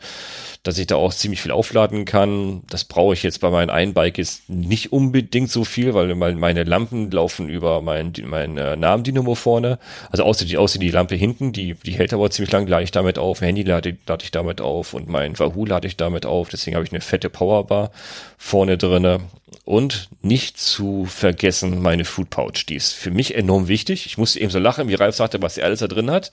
dass 0.63 0.79
ich 0.79 0.87
da 0.87 0.97
auch 0.97 1.13
ziemlich 1.13 1.43
viel 1.43 1.51
aufladen 1.51 2.05
kann. 2.05 2.63
Das 2.69 2.85
brauche 2.85 3.15
ich 3.15 3.23
jetzt 3.25 3.41
bei 3.41 3.51
meinen 3.51 3.71
Einbike 3.71 4.19
ist 4.19 4.49
nicht 4.49 4.93
unbedingt 4.93 5.51
so 5.51 5.65
viel, 5.65 5.93
weil 5.95 6.15
meine 6.15 6.63
Lampen 6.63 7.11
laufen 7.11 7.49
über 7.49 7.83
mein, 7.83 8.13
mein 8.25 8.57
äh, 8.57 8.77
Namendynamo 8.77 9.35
vorne. 9.35 9.79
Also 10.11 10.23
außer 10.23 10.45
die, 10.45 10.57
außer 10.57 10.79
die 10.79 10.91
Lampe 10.91 11.17
hinten, 11.17 11.53
die, 11.53 11.75
die 11.75 11.93
hält 11.93 12.13
aber 12.13 12.31
ziemlich 12.31 12.53
lang, 12.53 12.69
lade 12.69 12.85
ich 12.85 12.93
damit 12.93 13.19
auf. 13.19 13.41
Handy 13.41 13.63
lade, 13.63 13.97
lade 14.07 14.25
ich 14.25 14.31
damit 14.31 14.61
auf 14.61 14.95
und 14.95 15.09
mein 15.09 15.37
Wahoo 15.39 15.65
lade 15.65 15.89
ich 15.89 15.97
damit 15.97 16.27
auf. 16.27 16.49
Deswegen 16.49 16.77
habe 16.77 16.87
ich 16.87 16.93
eine 16.93 17.01
fette 17.01 17.29
Powerbar 17.29 17.91
vorne 18.39 18.79
drinne 18.79 19.21
und 19.65 20.09
nicht 20.23 20.59
zu 20.59 21.05
vergessen 21.07 21.81
meine 21.81 22.05
Food 22.05 22.31
Pouch. 22.31 22.67
Die 22.69 22.75
ist 22.75 22.93
für 22.93 23.11
mich 23.11 23.35
enorm 23.35 23.69
wichtig. 23.69 24.07
Ich 24.07 24.19
musste 24.19 24.41
eben 24.41 24.51
so 24.51 24.59
lachen, 24.59 24.89
wie 24.89 24.95
Ralf 24.95 25.15
sagte, 25.15 25.41
was 25.41 25.57
er 25.57 25.67
alles 25.67 25.81
da 25.81 25.89
drin 25.89 26.11
hat. 26.11 26.33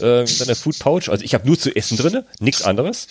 Äh, 0.00 0.26
seine 0.26 0.54
Food 0.54 0.78
Pouch. 0.78 1.08
Also 1.08 1.24
ich 1.24 1.34
habe 1.34 1.46
nur 1.46 1.58
zu 1.58 1.74
essen 1.74 1.96
drinne, 1.96 2.24
nichts 2.38 2.62
anderes. 2.62 3.08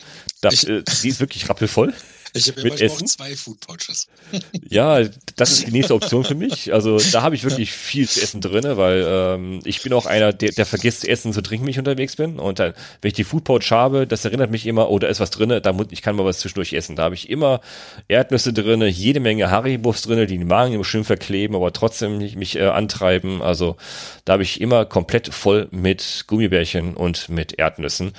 Das, 0.62 0.70
äh, 0.70 0.84
die 1.04 1.10
ist 1.10 1.20
wirklich 1.20 1.50
rappelvoll. 1.50 1.94
Ich 2.34 2.50
habe 2.50 2.64
mit 2.64 2.74
immer 2.74 2.82
Essen. 2.82 3.08
zwei 3.08 3.36
Food 3.36 3.60
Pouches. 3.62 4.08
Ja, 4.70 5.02
das 5.36 5.52
ist 5.52 5.68
die 5.68 5.72
nächste 5.72 5.94
Option 5.96 6.24
für 6.24 6.36
mich. 6.36 6.74
Also 6.74 7.00
da 7.12 7.22
habe 7.22 7.36
ich 7.36 7.44
wirklich 7.44 7.72
viel 7.72 8.08
zu 8.08 8.22
essen 8.22 8.42
drinne, 8.42 8.78
weil 8.78 9.06
ähm, 9.08 9.60
ich 9.64 9.82
bin 9.82 9.94
auch 9.94 10.06
einer, 10.06 10.34
der, 10.34 10.52
der 10.52 10.66
vergisst 10.66 11.02
zu 11.02 11.10
essen, 11.10 11.32
zu 11.32 11.42
trinken, 11.42 11.66
wenn 11.66 11.72
ich 11.72 11.80
unterwegs 11.80 12.16
bin. 12.16 12.38
Und 12.40 12.60
dann, 12.60 12.74
wenn 13.02 13.10
ich 13.10 13.14
die 13.14 13.24
Food 13.24 13.46
Pouch 13.46 13.72
habe, 13.72 14.06
das 14.06 14.26
erinnert 14.26 14.52
mich 14.52 14.66
immer, 14.66 14.90
oh, 14.90 15.00
da 15.00 15.08
ist 15.08 15.20
was 15.20 15.30
drinne, 15.30 15.62
da 15.62 15.72
muss, 15.74 15.88
ich 15.92 16.02
kann 16.02 16.16
mal 16.16 16.26
was 16.26 16.40
zwischendurch 16.40 16.74
essen. 16.74 16.96
Da 16.96 17.04
habe 17.04 17.16
ich 17.16 17.30
immer 17.30 17.62
Erdnüsse 18.08 18.52
drinne, 18.52 18.88
jede 18.88 19.20
Menge 19.20 19.50
Haribus 19.50 20.02
drinne, 20.02 20.28
die 20.28 20.38
den 20.38 20.48
Magen 20.48 20.74
immer 20.74 20.86
schön 20.86 21.06
verkleben, 21.06 21.56
aber 21.56 21.72
trotzdem 21.72 22.18
mich, 22.18 22.36
mich 22.36 22.58
äh, 22.58 22.68
antreiben. 22.68 23.42
Also 23.42 23.78
da 24.26 24.34
habe 24.34 24.44
ich 24.44 24.60
immer 24.60 24.86
komplett 24.86 25.34
voll 25.34 25.70
mit 25.72 26.26
Gummibärchen 26.28 26.96
und 26.96 27.30
mit 27.30 27.58
Erdnüssen 27.58 28.12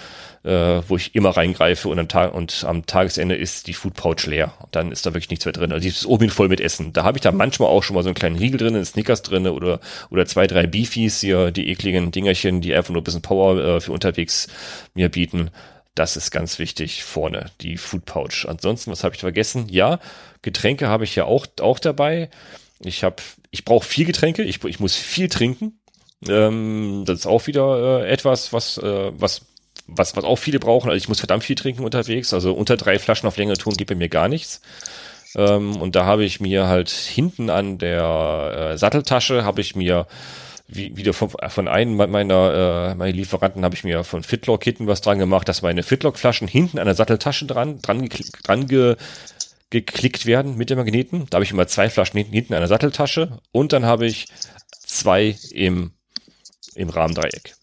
äh, 0.49 0.83
wo 0.89 0.97
ich 0.97 1.15
immer 1.15 1.31
reingreife 1.31 1.89
und 1.89 1.99
am, 1.99 2.09
Tag 2.09 2.33
und 2.33 2.65
am 2.67 2.87
Tagesende 2.87 3.37
ist 3.37 3.67
die 3.67 3.75
Food 3.75 3.95
Pouch 3.95 4.25
leer. 4.25 4.55
Dann 4.71 4.91
ist 4.91 5.05
da 5.05 5.11
wirklich 5.11 5.29
nichts 5.29 5.45
mehr 5.45 5.53
drin. 5.53 5.73
Also 5.73 5.83
die 5.83 5.89
ist 5.89 6.07
oben 6.07 6.31
voll 6.31 6.49
mit 6.49 6.61
Essen. 6.61 6.95
Da 6.95 7.05
habe 7.05 7.19
ich 7.19 7.23
da 7.23 7.33
manchmal 7.33 7.69
auch 7.69 7.83
schon 7.83 7.95
mal 7.95 8.03
so 8.03 8.09
einen 8.09 8.15
kleinen 8.15 8.39
Riegel 8.39 8.57
drin, 8.59 8.75
einen 8.75 8.87
Snickers 8.87 9.21
drin 9.21 9.47
oder, 9.47 9.81
oder 10.09 10.25
zwei, 10.25 10.47
drei 10.47 10.67
Beefies 10.67 11.21
hier, 11.21 11.51
die 11.51 11.69
ekligen 11.69 12.13
Dingerchen, 12.13 12.63
die 12.63 12.75
einfach 12.75 12.95
nur 12.95 13.03
ein 13.03 13.05
bisschen 13.05 13.21
Power 13.21 13.59
äh, 13.59 13.81
für 13.83 13.93
unterwegs 13.93 14.49
mir 14.95 15.11
bieten. 15.11 15.51
Das 15.95 16.17
ist 16.17 16.31
ganz 16.31 16.59
wichtig 16.59 17.05
vorne, 17.05 17.51
die 17.61 17.77
Food 17.77 18.07
Pouch. 18.07 18.47
Ansonsten, 18.49 18.91
was 18.91 19.05
habe 19.05 19.15
ich 19.15 19.21
vergessen? 19.21 19.67
Ja, 19.69 19.99
Getränke 20.41 20.89
habe 20.89 21.05
ich 21.05 21.15
ja 21.15 21.25
auch, 21.25 21.47
auch 21.61 21.79
dabei. 21.79 22.31
Ich 22.81 23.05
habe, 23.05 23.17
ich 23.51 23.67
brauche 23.67 23.87
viel 23.87 24.07
Getränke, 24.07 24.45
ich, 24.45 24.65
ich 24.65 24.81
muss 24.81 24.97
viel 24.97 25.29
trinken. 25.29 25.79
Ähm, 26.27 27.03
das 27.07 27.21
ist 27.21 27.27
auch 27.27 27.47
wieder 27.47 28.03
äh, 28.03 28.09
etwas, 28.09 28.53
was, 28.53 28.79
äh, 28.79 29.13
was 29.13 29.48
was, 29.89 30.15
was 30.15 30.25
auch 30.25 30.37
viele 30.37 30.61
brauchen. 30.61 30.91
Also 30.91 30.99
ich 30.99 31.09
muss 31.09 31.19
verdammt 31.19 31.43
viel 31.43 31.57
trinken 31.57 31.85
unterwegs. 31.85 32.33
Also 32.33 32.53
unter 32.53 32.77
drei 32.77 32.99
Flaschen 32.99 33.27
auf 33.27 33.37
längere 33.37 33.57
Touren 33.57 33.77
geht 33.77 33.89
bei 33.89 33.95
mir 33.95 34.09
gar 34.09 34.29
nichts. 34.29 34.61
Ähm, 35.35 35.77
und 35.77 35.97
da 35.97 36.05
habe 36.05 36.25
ich 36.25 36.41
mir 36.41 36.69
halt 36.69 36.91
hinten 36.91 37.51
an 37.51 37.79
der 37.79 38.73
äh, 38.73 38.79
Satteltasche 38.79 39.45
habe 39.45 39.61
ich 39.61 39.75
mir 39.75 40.07
wie, 40.67 40.97
wieder 40.97 41.15
von, 41.15 41.31
von 41.31 41.69
einem 41.69 41.97
meiner 41.97 42.91
äh, 42.91 42.95
meine 42.95 43.13
Lieferanten 43.13 43.65
habe 43.65 43.75
ich 43.75 43.85
mir 43.85 44.05
von 44.05 44.23
Fitlock 44.23 44.61
Kitten 44.61 44.87
was 44.87 45.01
dran 45.01 45.19
gemacht, 45.19 45.49
dass 45.49 45.63
meine 45.63 45.83
Fitlock 45.83 46.19
Flaschen 46.19 46.47
hinten 46.47 46.79
an 46.79 46.85
der 46.85 46.95
Satteltasche 46.95 47.47
dran 47.47 47.81
dran, 47.81 48.09
dran 48.45 48.67
ge, 48.67 48.97
geklickt 49.71 50.27
werden 50.27 50.57
mit 50.57 50.69
den 50.71 50.79
Magneten. 50.79 51.27
Da 51.31 51.37
habe 51.37 51.45
ich 51.45 51.53
immer 51.53 51.67
zwei 51.67 51.89
Flaschen 51.89 52.19
hinten, 52.19 52.35
hinten 52.35 52.55
an 52.55 52.61
der 52.61 52.69
Satteltasche 52.69 53.39
und 53.51 53.73
dann 53.73 53.87
habe 53.87 54.07
ich 54.07 54.27
zwei 54.71 55.37
im 55.53 55.93
im 56.75 56.91
Rahmendreieck. 56.91 57.55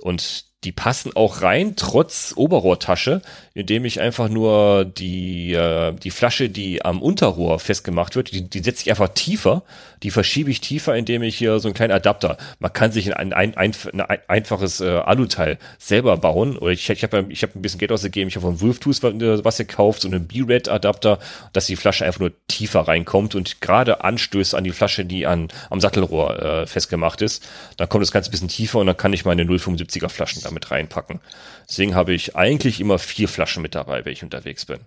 Und 0.00 0.44
die 0.64 0.72
passen 0.72 1.12
auch 1.14 1.42
rein, 1.42 1.74
trotz 1.76 2.32
Oberrohrtasche, 2.36 3.20
indem 3.52 3.84
ich 3.84 4.00
einfach 4.00 4.28
nur 4.28 4.84
die, 4.84 5.52
äh, 5.52 5.92
die 5.92 6.10
Flasche, 6.10 6.48
die 6.48 6.84
am 6.84 7.02
Unterrohr 7.02 7.58
festgemacht 7.58 8.16
wird, 8.16 8.32
die, 8.32 8.48
die 8.48 8.62
setze 8.62 8.82
ich 8.82 8.90
einfach 8.90 9.10
tiefer, 9.10 9.62
die 10.02 10.10
verschiebe 10.10 10.50
ich 10.50 10.60
tiefer, 10.60 10.94
indem 10.96 11.22
ich 11.22 11.36
hier 11.36 11.58
so 11.58 11.68
einen 11.68 11.74
kleinen 11.74 11.92
Adapter, 11.92 12.36
man 12.58 12.72
kann 12.72 12.92
sich 12.92 13.16
ein, 13.16 13.32
ein, 13.32 13.56
ein, 13.56 13.72
ein 13.92 14.18
einfaches 14.28 14.80
äh, 14.80 14.88
Aluteil 14.88 15.58
selber 15.78 16.16
bauen, 16.16 16.56
oder 16.56 16.72
ich, 16.72 16.88
ich 16.88 17.02
habe 17.02 17.26
ich 17.28 17.42
hab 17.42 17.54
ein 17.54 17.62
bisschen 17.62 17.78
Geld 17.78 17.92
ausgegeben, 17.92 18.28
ich 18.28 18.36
habe 18.36 18.46
von 18.46 18.60
Wolftooth 18.60 19.02
was, 19.02 19.44
was 19.44 19.56
gekauft, 19.58 20.02
so 20.02 20.08
einen 20.08 20.26
B-Red-Adapter, 20.26 21.18
dass 21.52 21.66
die 21.66 21.76
Flasche 21.76 22.04
einfach 22.04 22.20
nur 22.20 22.32
tiefer 22.48 22.80
reinkommt 22.80 23.34
und 23.34 23.60
gerade 23.60 24.04
anstößt 24.04 24.54
an 24.54 24.64
die 24.64 24.72
Flasche, 24.72 25.04
die 25.04 25.26
an, 25.26 25.48
am 25.70 25.80
Sattelrohr 25.80 26.42
äh, 26.42 26.66
festgemacht 26.66 27.22
ist, 27.22 27.46
dann 27.76 27.88
kommt 27.88 28.02
das 28.02 28.12
Ganze 28.12 28.30
ein 28.30 28.32
bisschen 28.32 28.48
tiefer 28.48 28.78
und 28.78 28.86
dann 28.86 28.96
kann 28.96 29.12
ich 29.12 29.24
meine 29.24 29.42
0,75er 29.44 30.08
Flaschen 30.08 30.42
damit 30.42 30.53
reinpacken. 30.70 31.20
Deswegen 31.68 31.94
habe 31.94 32.12
ich 32.12 32.36
eigentlich 32.36 32.80
immer 32.80 32.98
vier 32.98 33.28
Flaschen 33.28 33.62
mit 33.62 33.74
dabei, 33.74 34.04
wenn 34.04 34.12
ich 34.12 34.22
unterwegs 34.22 34.66
bin. 34.66 34.80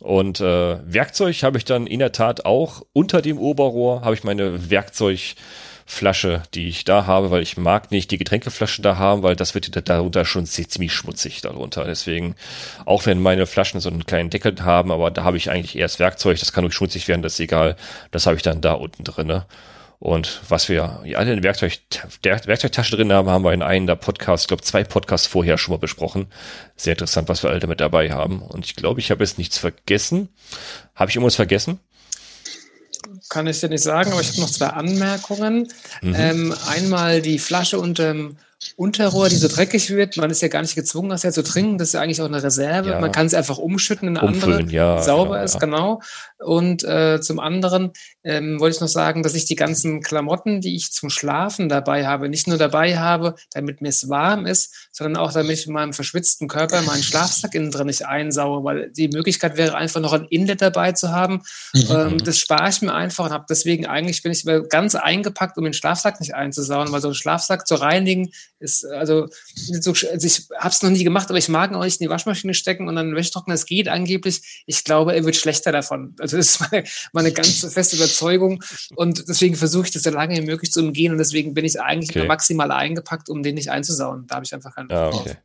Und 0.00 0.40
äh, 0.40 0.78
Werkzeug 0.84 1.42
habe 1.42 1.58
ich 1.58 1.64
dann 1.64 1.86
in 1.86 1.98
der 1.98 2.12
Tat 2.12 2.44
auch 2.44 2.82
unter 2.92 3.20
dem 3.20 3.38
Oberrohr 3.38 4.02
habe 4.02 4.14
ich 4.14 4.22
meine 4.22 4.70
Werkzeugflasche, 4.70 6.44
die 6.54 6.68
ich 6.68 6.84
da 6.84 7.06
habe, 7.06 7.32
weil 7.32 7.42
ich 7.42 7.56
mag 7.56 7.90
nicht 7.90 8.12
die 8.12 8.18
Getränkeflaschen 8.18 8.84
da 8.84 8.96
haben, 8.96 9.24
weil 9.24 9.34
das 9.34 9.54
wird 9.54 9.88
darunter 9.88 10.24
schon 10.24 10.46
ziemlich 10.46 10.92
schmutzig 10.92 11.40
darunter. 11.40 11.84
Deswegen, 11.84 12.36
auch 12.84 13.06
wenn 13.06 13.20
meine 13.20 13.46
Flaschen 13.46 13.80
so 13.80 13.90
einen 13.90 14.06
kleinen 14.06 14.30
Deckel 14.30 14.54
haben, 14.60 14.92
aber 14.92 15.10
da 15.10 15.24
habe 15.24 15.36
ich 15.36 15.50
eigentlich 15.50 15.76
erst 15.76 15.98
Werkzeug, 15.98 16.38
das 16.38 16.52
kann 16.52 16.62
ruhig 16.62 16.74
schmutzig 16.74 17.08
werden, 17.08 17.22
das 17.22 17.34
ist 17.34 17.40
egal. 17.40 17.74
Das 18.12 18.26
habe 18.26 18.36
ich 18.36 18.42
dann 18.42 18.60
da 18.60 18.74
unten 18.74 19.02
drinne. 19.02 19.46
Und 20.00 20.40
was 20.48 20.68
wir 20.68 21.00
alle 21.00 21.32
in 21.32 21.42
der, 21.42 21.42
Werkzeug, 21.42 21.78
der 22.22 22.46
Werkzeugtasche 22.46 22.96
drin 22.96 23.12
haben, 23.12 23.28
haben 23.28 23.44
wir 23.44 23.52
in 23.52 23.62
einem 23.62 23.88
der 23.88 23.96
Podcasts, 23.96 24.44
ich 24.44 24.48
glaube 24.48 24.62
zwei 24.62 24.84
Podcasts 24.84 25.26
vorher 25.26 25.58
schon 25.58 25.72
mal 25.72 25.78
besprochen. 25.78 26.28
Sehr 26.76 26.92
interessant, 26.92 27.28
was 27.28 27.42
wir 27.42 27.50
alle 27.50 27.66
mit 27.66 27.80
dabei 27.80 28.12
haben. 28.12 28.40
Und 28.42 28.64
ich 28.64 28.76
glaube, 28.76 29.00
ich 29.00 29.10
habe 29.10 29.24
jetzt 29.24 29.38
nichts 29.38 29.58
vergessen. 29.58 30.28
Habe 30.94 31.10
ich 31.10 31.16
irgendwas 31.16 31.34
vergessen? 31.34 31.80
Kann 33.28 33.46
ich 33.48 33.60
dir 33.60 33.68
nicht 33.68 33.82
sagen, 33.82 34.12
aber 34.12 34.20
ich 34.20 34.28
habe 34.28 34.40
noch 34.40 34.50
zwei 34.50 34.68
Anmerkungen. 34.68 35.68
Mhm. 36.00 36.14
Ähm, 36.16 36.54
einmal 36.68 37.20
die 37.20 37.38
Flasche 37.40 37.80
unterm 37.80 38.36
Unterrohr, 38.76 39.28
die 39.28 39.36
so 39.36 39.46
dreckig 39.46 39.90
wird. 39.90 40.16
Man 40.16 40.30
ist 40.30 40.42
ja 40.42 40.48
gar 40.48 40.62
nicht 40.62 40.74
gezwungen, 40.74 41.10
das 41.10 41.22
ja 41.22 41.30
zu 41.30 41.44
trinken. 41.44 41.78
Das 41.78 41.88
ist 41.88 41.94
ja 41.94 42.00
eigentlich 42.00 42.20
auch 42.20 42.26
eine 42.26 42.42
Reserve. 42.42 42.90
Ja. 42.90 43.00
Man 43.00 43.12
kann 43.12 43.26
es 43.26 43.34
einfach 43.34 43.58
umschütten 43.58 44.08
in 44.08 44.16
eine 44.16 44.26
Umfüllen, 44.26 44.60
andere, 44.60 44.74
ja, 44.74 45.02
sauber 45.02 45.34
genau, 45.34 45.44
ist, 45.44 45.54
ja. 45.54 45.60
genau. 45.60 46.02
Und 46.38 46.84
äh, 46.84 47.20
zum 47.20 47.38
anderen 47.38 47.92
ähm, 48.24 48.58
wollte 48.58 48.76
ich 48.76 48.80
noch 48.80 48.88
sagen, 48.88 49.22
dass 49.22 49.34
ich 49.34 49.44
die 49.44 49.54
ganzen 49.54 50.02
Klamotten, 50.02 50.60
die 50.60 50.74
ich 50.74 50.92
zum 50.92 51.08
Schlafen 51.08 51.68
dabei 51.68 52.06
habe, 52.06 52.28
nicht 52.28 52.48
nur 52.48 52.58
dabei 52.58 52.98
habe, 52.98 53.36
damit 53.52 53.80
mir 53.80 53.90
es 53.90 54.08
warm 54.08 54.46
ist, 54.46 54.88
sondern 54.90 55.22
auch 55.22 55.32
damit 55.32 55.58
ich 55.58 55.66
in 55.66 55.72
meinem 55.72 55.92
verschwitzten 55.92 56.48
Körper 56.48 56.82
meinen 56.82 57.02
Schlafsack 57.02 57.54
innen 57.54 57.70
drin 57.70 57.86
nicht 57.86 58.06
einsaue, 58.06 58.64
weil 58.64 58.90
die 58.90 59.08
Möglichkeit 59.08 59.56
wäre 59.56 59.76
einfach 59.76 60.00
noch 60.00 60.12
ein 60.12 60.26
Inlet 60.30 60.62
dabei 60.62 60.92
zu 60.92 61.10
haben. 61.10 61.42
Mhm. 61.74 61.86
Ähm, 61.90 62.18
das 62.18 62.38
spare 62.38 62.70
ich 62.70 62.82
mir 62.82 62.94
einfach 62.94 63.26
und 63.26 63.32
habe 63.32 63.46
deswegen 63.48 63.86
eigentlich 63.86 64.22
bin 64.22 64.32
ich 64.32 64.44
ganz 64.68 64.96
eingepackt, 64.96 65.56
um 65.58 65.64
den 65.64 65.74
Schlafsack 65.74 66.20
nicht 66.20 66.34
einzusauen, 66.34 66.90
weil 66.90 67.00
so 67.00 67.08
einen 67.08 67.14
Schlafsack 67.14 67.66
zu 67.66 67.76
reinigen 67.76 68.30
ist 68.60 68.84
also, 68.84 69.28
so, 69.54 69.90
also 69.92 70.26
ich 70.26 70.48
habe 70.58 70.70
es 70.70 70.82
noch 70.82 70.90
nie 70.90 71.04
gemacht, 71.04 71.28
aber 71.28 71.38
ich 71.38 71.48
mag 71.48 71.70
ihn 71.70 71.76
auch 71.76 71.84
nicht 71.84 72.00
in 72.00 72.04
die 72.06 72.10
Waschmaschine 72.10 72.54
stecken 72.54 72.88
und 72.88 72.96
dann 72.96 73.14
Wäschetrockner. 73.14 73.54
Es 73.54 73.66
geht 73.66 73.88
angeblich. 73.88 74.64
Ich 74.66 74.84
glaube, 74.84 75.14
er 75.14 75.24
wird 75.24 75.36
schlechter 75.36 75.72
davon. 75.72 76.14
Also 76.18 76.36
das 76.36 76.46
ist 76.48 76.60
meine, 76.70 76.84
meine 77.12 77.32
ganz 77.32 77.64
feste 77.72 77.96
Überzeugung 77.96 78.62
und 78.96 79.28
deswegen 79.28 79.54
versuche 79.56 79.86
ich 79.86 79.92
das 79.92 80.02
so 80.02 80.10
lange 80.10 80.36
wie 80.36 80.44
möglich 80.46 80.72
zu 80.72 80.80
umgehen 80.80 81.12
und 81.12 81.18
deswegen 81.18 81.54
bin 81.54 81.64
ich 81.64 81.80
eigentlich 81.80 82.10
Okay. 82.10 82.20
nur 82.20 82.28
maximal 82.28 82.70
eingepackt, 82.72 83.28
um 83.28 83.42
den 83.42 83.54
nicht 83.54 83.70
einzusauen. 83.70 84.26
Da 84.26 84.36
habe 84.36 84.44
ich 84.44 84.54
einfach 84.54 84.74
keinen 84.74 84.88
drauf. 84.88 85.20
okay. 85.20 85.36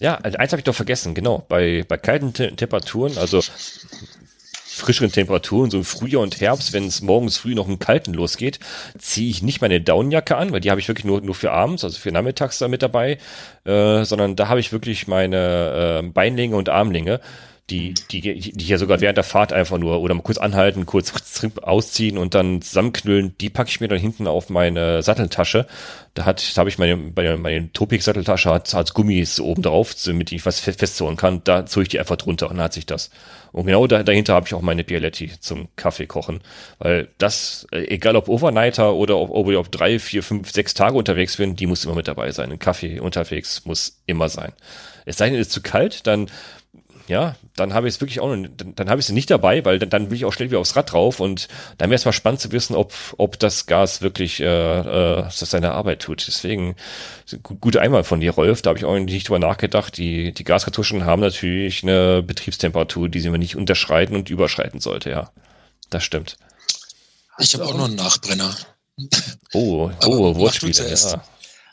Ja, 0.00 0.14
also 0.16 0.38
eins 0.38 0.52
habe 0.52 0.60
ich 0.60 0.64
doch 0.64 0.74
vergessen, 0.74 1.12
genau. 1.14 1.44
Bei, 1.48 1.84
bei 1.86 1.96
kalten 1.96 2.32
Te 2.32 2.54
Temperaturen, 2.54 3.18
also 3.18 3.42
frischeren 4.80 5.12
Temperaturen, 5.12 5.70
so 5.70 5.78
im 5.78 5.84
Frühjahr 5.84 6.22
und 6.22 6.40
Herbst, 6.40 6.72
wenn 6.72 6.86
es 6.86 7.02
morgens 7.02 7.38
früh 7.38 7.54
noch 7.54 7.68
im 7.68 7.78
Kalten 7.78 8.14
losgeht, 8.14 8.58
ziehe 8.98 9.30
ich 9.30 9.42
nicht 9.42 9.60
meine 9.60 9.80
Downjacke 9.80 10.36
an, 10.36 10.52
weil 10.52 10.60
die 10.60 10.70
habe 10.70 10.80
ich 10.80 10.88
wirklich 10.88 11.04
nur, 11.04 11.20
nur 11.20 11.34
für 11.34 11.52
abends, 11.52 11.84
also 11.84 11.98
für 11.98 12.12
nachmittags 12.12 12.58
da 12.58 12.68
mit 12.68 12.82
dabei, 12.82 13.18
äh, 13.64 14.04
sondern 14.04 14.36
da 14.36 14.48
habe 14.48 14.60
ich 14.60 14.72
wirklich 14.72 15.06
meine 15.06 16.02
äh, 16.02 16.08
Beinlinge 16.08 16.56
und 16.56 16.68
Armlinge, 16.68 17.20
die, 17.70 17.94
die, 18.10 18.52
die 18.52 18.66
ja 18.66 18.78
sogar 18.78 19.00
während 19.00 19.18
der 19.18 19.24
Fahrt 19.24 19.52
einfach 19.52 19.76
nur 19.76 20.00
oder 20.00 20.14
mal 20.14 20.22
kurz 20.22 20.38
anhalten, 20.38 20.86
kurz 20.86 21.12
ausziehen 21.62 22.16
und 22.16 22.34
dann 22.34 22.62
zusammenknüllen, 22.62 23.36
die 23.38 23.50
packe 23.50 23.68
ich 23.68 23.80
mir 23.80 23.88
dann 23.88 23.98
hinten 23.98 24.26
auf 24.26 24.48
meine 24.48 25.02
Satteltasche. 25.02 25.66
Da 26.14 26.24
hat, 26.24 26.56
da 26.56 26.60
habe 26.60 26.70
ich 26.70 26.78
meine, 26.78 26.96
meine, 26.96 27.36
meine 27.36 27.72
Topik-Satteltasche 27.72 28.50
hat, 28.50 28.72
hat 28.72 28.94
Gummis 28.94 29.38
oben 29.38 29.62
drauf, 29.62 29.94
damit 30.04 30.32
ich 30.32 30.46
was 30.46 30.60
fest, 30.60 30.78
festzonen 30.78 31.16
kann. 31.16 31.42
Da 31.44 31.66
zog 31.66 31.82
ich 31.82 31.88
die 31.90 31.98
einfach 31.98 32.16
drunter 32.16 32.48
und 32.50 32.56
dann 32.56 32.64
hat 32.64 32.72
sich 32.72 32.86
das. 32.86 33.10
Und 33.52 33.66
genau 33.66 33.86
da, 33.86 34.02
dahinter 34.02 34.34
habe 34.34 34.46
ich 34.46 34.54
auch 34.54 34.62
meine 34.62 34.84
Bialetti 34.84 35.32
zum 35.38 35.68
Kaffee 35.76 36.06
kochen. 36.06 36.40
Weil 36.78 37.08
das, 37.18 37.66
äh, 37.70 37.84
egal 37.88 38.16
ob 38.16 38.28
Overnighter 38.28 38.94
oder 38.94 39.18
ob, 39.18 39.30
ob 39.30 39.50
ich 39.50 39.56
auf 39.56 39.68
drei, 39.68 39.98
vier, 39.98 40.22
fünf, 40.22 40.50
sechs 40.50 40.74
Tage 40.74 40.96
unterwegs 40.96 41.36
bin, 41.36 41.54
die 41.54 41.66
muss 41.66 41.84
immer 41.84 41.94
mit 41.94 42.08
dabei 42.08 42.32
sein. 42.32 42.50
Ein 42.50 42.58
Kaffee 42.58 42.98
unterwegs 42.98 43.64
muss 43.64 44.00
immer 44.06 44.28
sein. 44.28 44.52
Es 45.04 45.16
sei 45.16 45.30
denn, 45.30 45.38
es 45.38 45.48
ist 45.48 45.52
zu 45.52 45.62
kalt, 45.62 46.06
dann 46.06 46.30
ja, 47.08 47.36
dann 47.56 47.74
habe 47.74 47.88
ich 47.88 47.94
es 47.94 48.00
wirklich 48.00 48.20
auch 48.20 48.34
noch, 48.34 48.48
dann, 48.56 48.74
dann 48.74 48.90
habe 48.90 49.00
ich 49.00 49.06
sie 49.06 49.12
nicht 49.12 49.30
dabei, 49.30 49.64
weil 49.64 49.78
dann, 49.78 49.90
dann 49.90 50.10
will 50.10 50.16
ich 50.16 50.24
auch 50.24 50.32
schnell 50.32 50.50
wieder 50.50 50.60
aufs 50.60 50.76
Rad 50.76 50.92
drauf 50.92 51.20
und 51.20 51.48
dann 51.78 51.90
wäre 51.90 51.96
es 51.96 52.04
mal 52.04 52.12
spannend 52.12 52.40
zu 52.40 52.52
wissen, 52.52 52.76
ob, 52.76 52.92
ob 53.16 53.38
das 53.38 53.66
Gas 53.66 54.02
wirklich 54.02 54.40
äh, 54.40 54.44
äh, 54.44 55.22
das 55.22 55.38
seine 55.38 55.72
Arbeit 55.72 56.02
tut. 56.02 56.26
Deswegen 56.26 56.76
gu- 57.42 57.56
gute 57.56 57.80
Einwand 57.80 58.06
von 58.06 58.20
dir, 58.20 58.32
Rolf, 58.32 58.62
da 58.62 58.70
habe 58.70 58.78
ich 58.78 58.84
auch 58.84 58.98
nicht 58.98 59.28
drüber 59.28 59.38
nachgedacht. 59.38 59.96
Die, 59.96 60.32
die 60.32 60.44
Gaskartuschen 60.44 61.04
haben 61.04 61.20
natürlich 61.20 61.82
eine 61.82 62.22
Betriebstemperatur, 62.22 63.08
die 63.08 63.20
sie 63.20 63.30
man 63.30 63.40
nicht 63.40 63.56
unterschreiten 63.56 64.14
und 64.14 64.30
überschreiten 64.30 64.80
sollte, 64.80 65.10
ja. 65.10 65.30
Das 65.90 66.04
stimmt. 66.04 66.36
Ich 67.38 67.54
habe 67.54 67.64
auch 67.64 67.74
noch 67.74 67.86
einen 67.86 67.94
Nachbrenner. 67.96 68.54
Oh, 69.54 69.90
oh, 70.04 70.34
Wortspiele, 70.36 70.72
ja. 71.14 71.24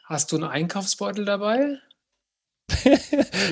Hast 0.05 0.31
du 0.31 0.35
einen 0.35 0.45
Einkaufsbeutel 0.45 1.25
dabei? 1.25 1.79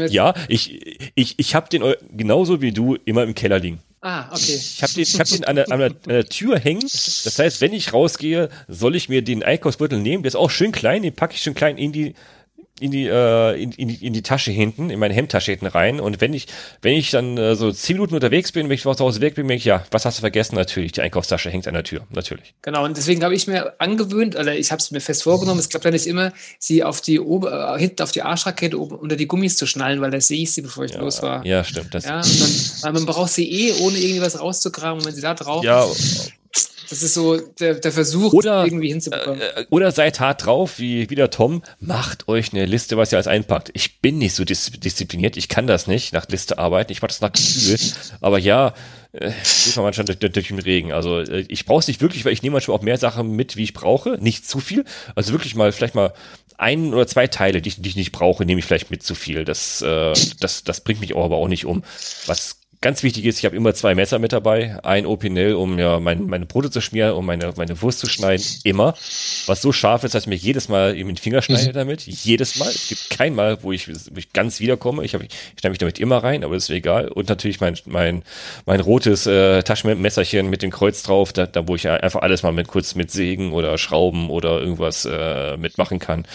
Ja, 0.10 0.34
ich, 0.48 1.12
ich, 1.16 1.36
ich 1.38 1.56
habe 1.56 1.70
den 1.70 1.84
genauso 2.12 2.62
wie 2.62 2.72
du 2.72 2.96
immer 3.06 3.24
im 3.24 3.36
Keller 3.36 3.60
liegen. 3.60 3.80
Ah, 4.02 4.28
okay. 4.32 4.56
Ich 4.56 4.84
habe 4.84 4.94
den, 4.94 5.04
ich 5.04 5.20
hab 5.20 5.28
den 5.28 5.46
an, 5.46 5.56
der, 5.56 5.72
an, 5.72 5.80
der, 5.80 5.90
an 5.90 5.98
der 6.08 6.26
Tür 6.26 6.60
hängen. 6.60 6.82
Das 6.82 7.40
heißt, 7.40 7.62
wenn 7.62 7.74
ich 7.74 7.94
rausgehe, 7.94 8.50
soll 8.68 8.96
ich 8.96 9.08
mir 9.08 9.22
den 9.22 9.44
Einkaufsbeutel 9.44 10.00
nehmen. 10.00 10.24
Der 10.24 10.28
ist 10.28 10.36
auch 10.36 10.50
schön 10.50 10.72
klein, 10.72 11.04
den 11.04 11.14
packe 11.14 11.36
ich 11.36 11.42
schön 11.42 11.54
klein 11.54 11.78
in 11.78 11.94
die 11.94 12.14
in 12.80 12.92
die, 12.92 13.06
äh, 13.08 13.62
in, 13.62 13.72
in, 13.72 13.88
die, 13.88 14.06
in 14.06 14.14
die 14.14 14.24
Tasche 14.24 14.52
hinten, 14.52 14.90
in 14.90 15.00
meine 15.00 15.14
Hemdtasche 15.14 15.52
hinten 15.52 15.68
rein. 15.68 16.00
Und 16.00 16.22
wenn 16.22 16.34
ich, 16.34 16.48
wenn 16.82 16.96
ich 16.96 17.12
dann 17.12 17.38
äh, 17.38 17.56
so 17.56 17.72
zehn 17.72 17.96
Minuten 17.96 18.16
unterwegs 18.16 18.52
bin, 18.52 18.68
wenn 18.68 18.76
ich 18.76 18.82
zu 18.82 18.98
Hause 19.00 19.22
weg 19.22 19.36
bin, 19.36 19.48
denke 19.48 19.60
ich, 19.60 19.66
ja, 19.66 19.86
was 19.92 20.06
hast 20.06 20.18
du 20.18 20.22
vergessen? 20.22 20.56
Natürlich, 20.56 20.92
die 20.92 21.02
Einkaufstasche 21.02 21.50
hängt 21.50 21.68
an 21.68 21.76
der 21.76 21.84
Tür, 21.84 22.02
natürlich. 22.10 22.56
Genau, 22.64 22.84
und 22.84 22.98
deswegen 22.98 23.24
habe 23.24 23.36
ich 23.36 23.48
mir 23.48 23.80
angewöhnt, 23.80 24.36
oder 24.36 24.56
ich 24.56 24.72
habe 24.72 24.80
es 24.80 24.90
mir 24.92 25.02
fest 25.02 25.24
vorgenommen, 25.24 25.60
es 25.60 25.70
klappt 25.70 25.86
ja 25.86 25.92
nicht 25.92 26.08
immer, 26.08 26.34
sie 26.58 26.84
auf 26.84 27.00
die 27.02 27.20
Ober, 27.20 27.76
äh, 27.76 27.80
hinten 27.80 28.02
auf 28.02 28.12
die 28.12 28.24
Arschrakete 28.24 28.80
oben 28.80 28.96
unter 28.96 29.16
die 29.16 29.28
Gummis 29.28 29.56
zu 29.56 29.68
schnallen, 29.68 30.02
weil 30.02 30.12
da 30.12 30.20
sehe 30.20 30.42
ich 30.42 30.52
sie, 30.52 30.62
bevor 30.62 30.86
ich 30.86 30.94
ja, 30.94 31.00
los 31.00 31.22
war. 31.22 31.46
Ja, 31.46 31.64
stimmt. 31.64 31.94
Das 31.94 32.06
ja, 32.06 32.18
und 32.18 32.42
dann, 32.42 32.50
weil 32.82 32.94
man 32.94 33.06
braucht 33.06 33.32
sie 33.32 33.50
eh, 33.50 33.74
ohne 33.82 33.98
irgendwas 33.98 34.40
rauszugraben. 34.40 35.00
Und 35.00 35.06
wenn 35.06 35.16
sie 35.16 35.22
da 35.22 35.34
drauf 35.34 35.64
ja, 35.64 35.86
das 36.94 37.02
ist 37.02 37.16
so 37.16 37.38
der, 37.38 37.76
der 37.76 37.92
Versuch, 37.92 38.34
oder, 38.34 38.64
irgendwie 38.64 38.90
hinzubekommen. 38.90 39.42
Äh, 39.42 39.66
oder 39.72 39.92
seid 39.92 40.20
hart 40.20 40.46
drauf, 40.46 40.78
wie, 40.78 41.10
wie 41.10 41.16
der 41.16 41.32
Tom, 41.32 41.64
macht 41.80 42.28
euch 42.28 42.54
eine 42.54 42.66
Liste, 42.66 42.98
was 42.98 43.12
ihr 43.12 43.18
alles 43.18 43.28
einpackt. 43.28 43.72
Ich 43.74 44.00
bin 44.00 44.20
nicht 44.20 44.36
so 44.36 44.46
dis 44.46 44.72
diszipliniert, 44.72 45.36
ich 45.36 45.50
kann 45.50 45.66
das 45.66 45.88
nicht, 45.88 46.14
nach 46.14 46.28
Liste 46.28 46.60
arbeiten, 46.60 46.92
ich 46.92 47.02
mache 47.02 47.10
das 47.10 47.22
nach 47.22 47.32
Gefühl. 47.32 47.80
Aber 48.22 48.38
ja, 48.38 48.76
äh, 49.14 49.32
geht 49.66 49.76
man 49.76 49.86
manchmal 49.86 50.06
durch, 50.06 50.20
durch 50.20 50.48
den 50.48 50.60
Regen. 50.60 50.92
Also 50.92 51.20
äh, 51.20 51.46
ich 51.48 51.66
brauche 51.66 51.80
es 51.80 51.88
nicht 51.88 52.02
wirklich, 52.02 52.26
weil 52.26 52.34
ich 52.34 52.44
nehme 52.44 52.54
manchmal 52.54 52.78
auch 52.78 52.84
mehr 52.84 52.98
Sachen 52.98 53.32
mit, 53.36 53.58
wie 53.58 53.64
ich 53.64 53.74
brauche, 53.74 54.18
nicht 54.20 54.48
zu 54.48 54.60
viel. 54.60 54.86
Also 55.16 55.32
wirklich 55.32 55.56
mal, 55.56 55.72
vielleicht 55.72 55.96
mal 55.96 56.14
ein 56.58 56.94
oder 56.94 57.08
zwei 57.08 57.26
Teile, 57.26 57.62
die 57.64 57.70
ich, 57.70 57.82
die 57.82 57.90
ich 57.90 57.96
nicht 57.96 58.12
brauche, 58.12 58.46
nehme 58.46 58.60
ich 58.60 58.66
vielleicht 58.66 58.92
mit 58.92 59.02
zu 59.02 59.16
viel. 59.16 59.46
Das, 59.46 59.82
äh, 59.82 60.14
das, 60.40 60.64
das 60.64 60.82
bringt 60.82 61.02
mich 61.02 61.16
auch 61.16 61.26
aber 61.26 61.38
auch 61.38 61.48
nicht 61.48 61.66
um. 61.66 61.84
Was 62.28 62.60
Ganz 62.84 63.02
wichtig 63.02 63.24
ist, 63.24 63.40
ich 63.40 63.46
habe 63.46 63.56
immer 63.56 63.74
zwei 63.74 63.96
Messer 63.96 64.20
mit 64.20 64.34
dabei. 64.34 64.78
Ein 64.84 65.06
Opinel, 65.06 65.56
um 65.56 65.80
ja 65.80 66.02
mein, 66.02 66.26
meine 66.26 66.46
Brote 66.46 66.70
zu 66.70 66.82
schmieren, 66.82 67.14
um 67.14 67.26
meine, 67.26 67.54
meine 67.56 67.82
Wurst 67.82 68.00
zu 68.00 68.08
schneiden. 68.08 68.44
Immer. 68.66 68.94
Was 69.46 69.62
so 69.62 69.72
scharf 69.72 70.04
ist, 70.04 70.16
dass 70.16 70.24
ich 70.24 70.28
mir 70.28 70.36
jedes 70.36 70.68
Mal 70.68 70.98
eben 70.98 71.08
den 71.08 71.16
Finger 71.16 71.42
schneide 71.42 71.70
mhm. 71.70 71.74
damit. 71.74 72.02
Jedes 72.02 72.58
Mal. 72.58 72.68
Es 72.68 72.90
gibt 72.90 73.10
kein 73.10 73.36
Mal, 73.36 73.64
wo 73.64 73.72
ich, 73.72 73.88
wo 73.88 74.18
ich 74.18 74.34
ganz 74.34 74.60
wiederkomme. 74.60 75.06
Ich, 75.06 75.14
hab, 75.14 75.22
ich 75.22 75.30
schneide 75.58 75.70
mich 75.70 75.80
damit 75.80 75.98
immer 75.98 76.18
rein, 76.18 76.44
aber 76.44 76.56
das 76.56 76.66
ist 76.66 76.72
egal. 76.72 77.08
Und 77.08 77.30
natürlich 77.30 77.62
mein, 77.62 77.78
mein, 77.86 78.24
mein 78.66 78.82
rotes 78.82 79.28
äh, 79.28 79.64
Taschenmesserchen 79.64 80.50
mit 80.50 80.62
dem 80.62 80.72
Kreuz 80.72 81.04
drauf, 81.04 81.32
da, 81.32 81.46
da 81.46 81.66
wo 81.66 81.76
ich 81.76 81.88
einfach 81.88 82.22
alles 82.22 82.44
mal 82.44 82.52
mit 82.52 82.68
kurz 82.68 82.96
mit 82.96 83.12
Sägen 83.12 83.54
oder 83.54 83.78
Schrauben 83.78 84.30
oder 84.30 84.60
irgendwas 84.60 85.06
äh, 85.06 85.56
mitmachen 85.56 86.00
kann. 86.00 86.26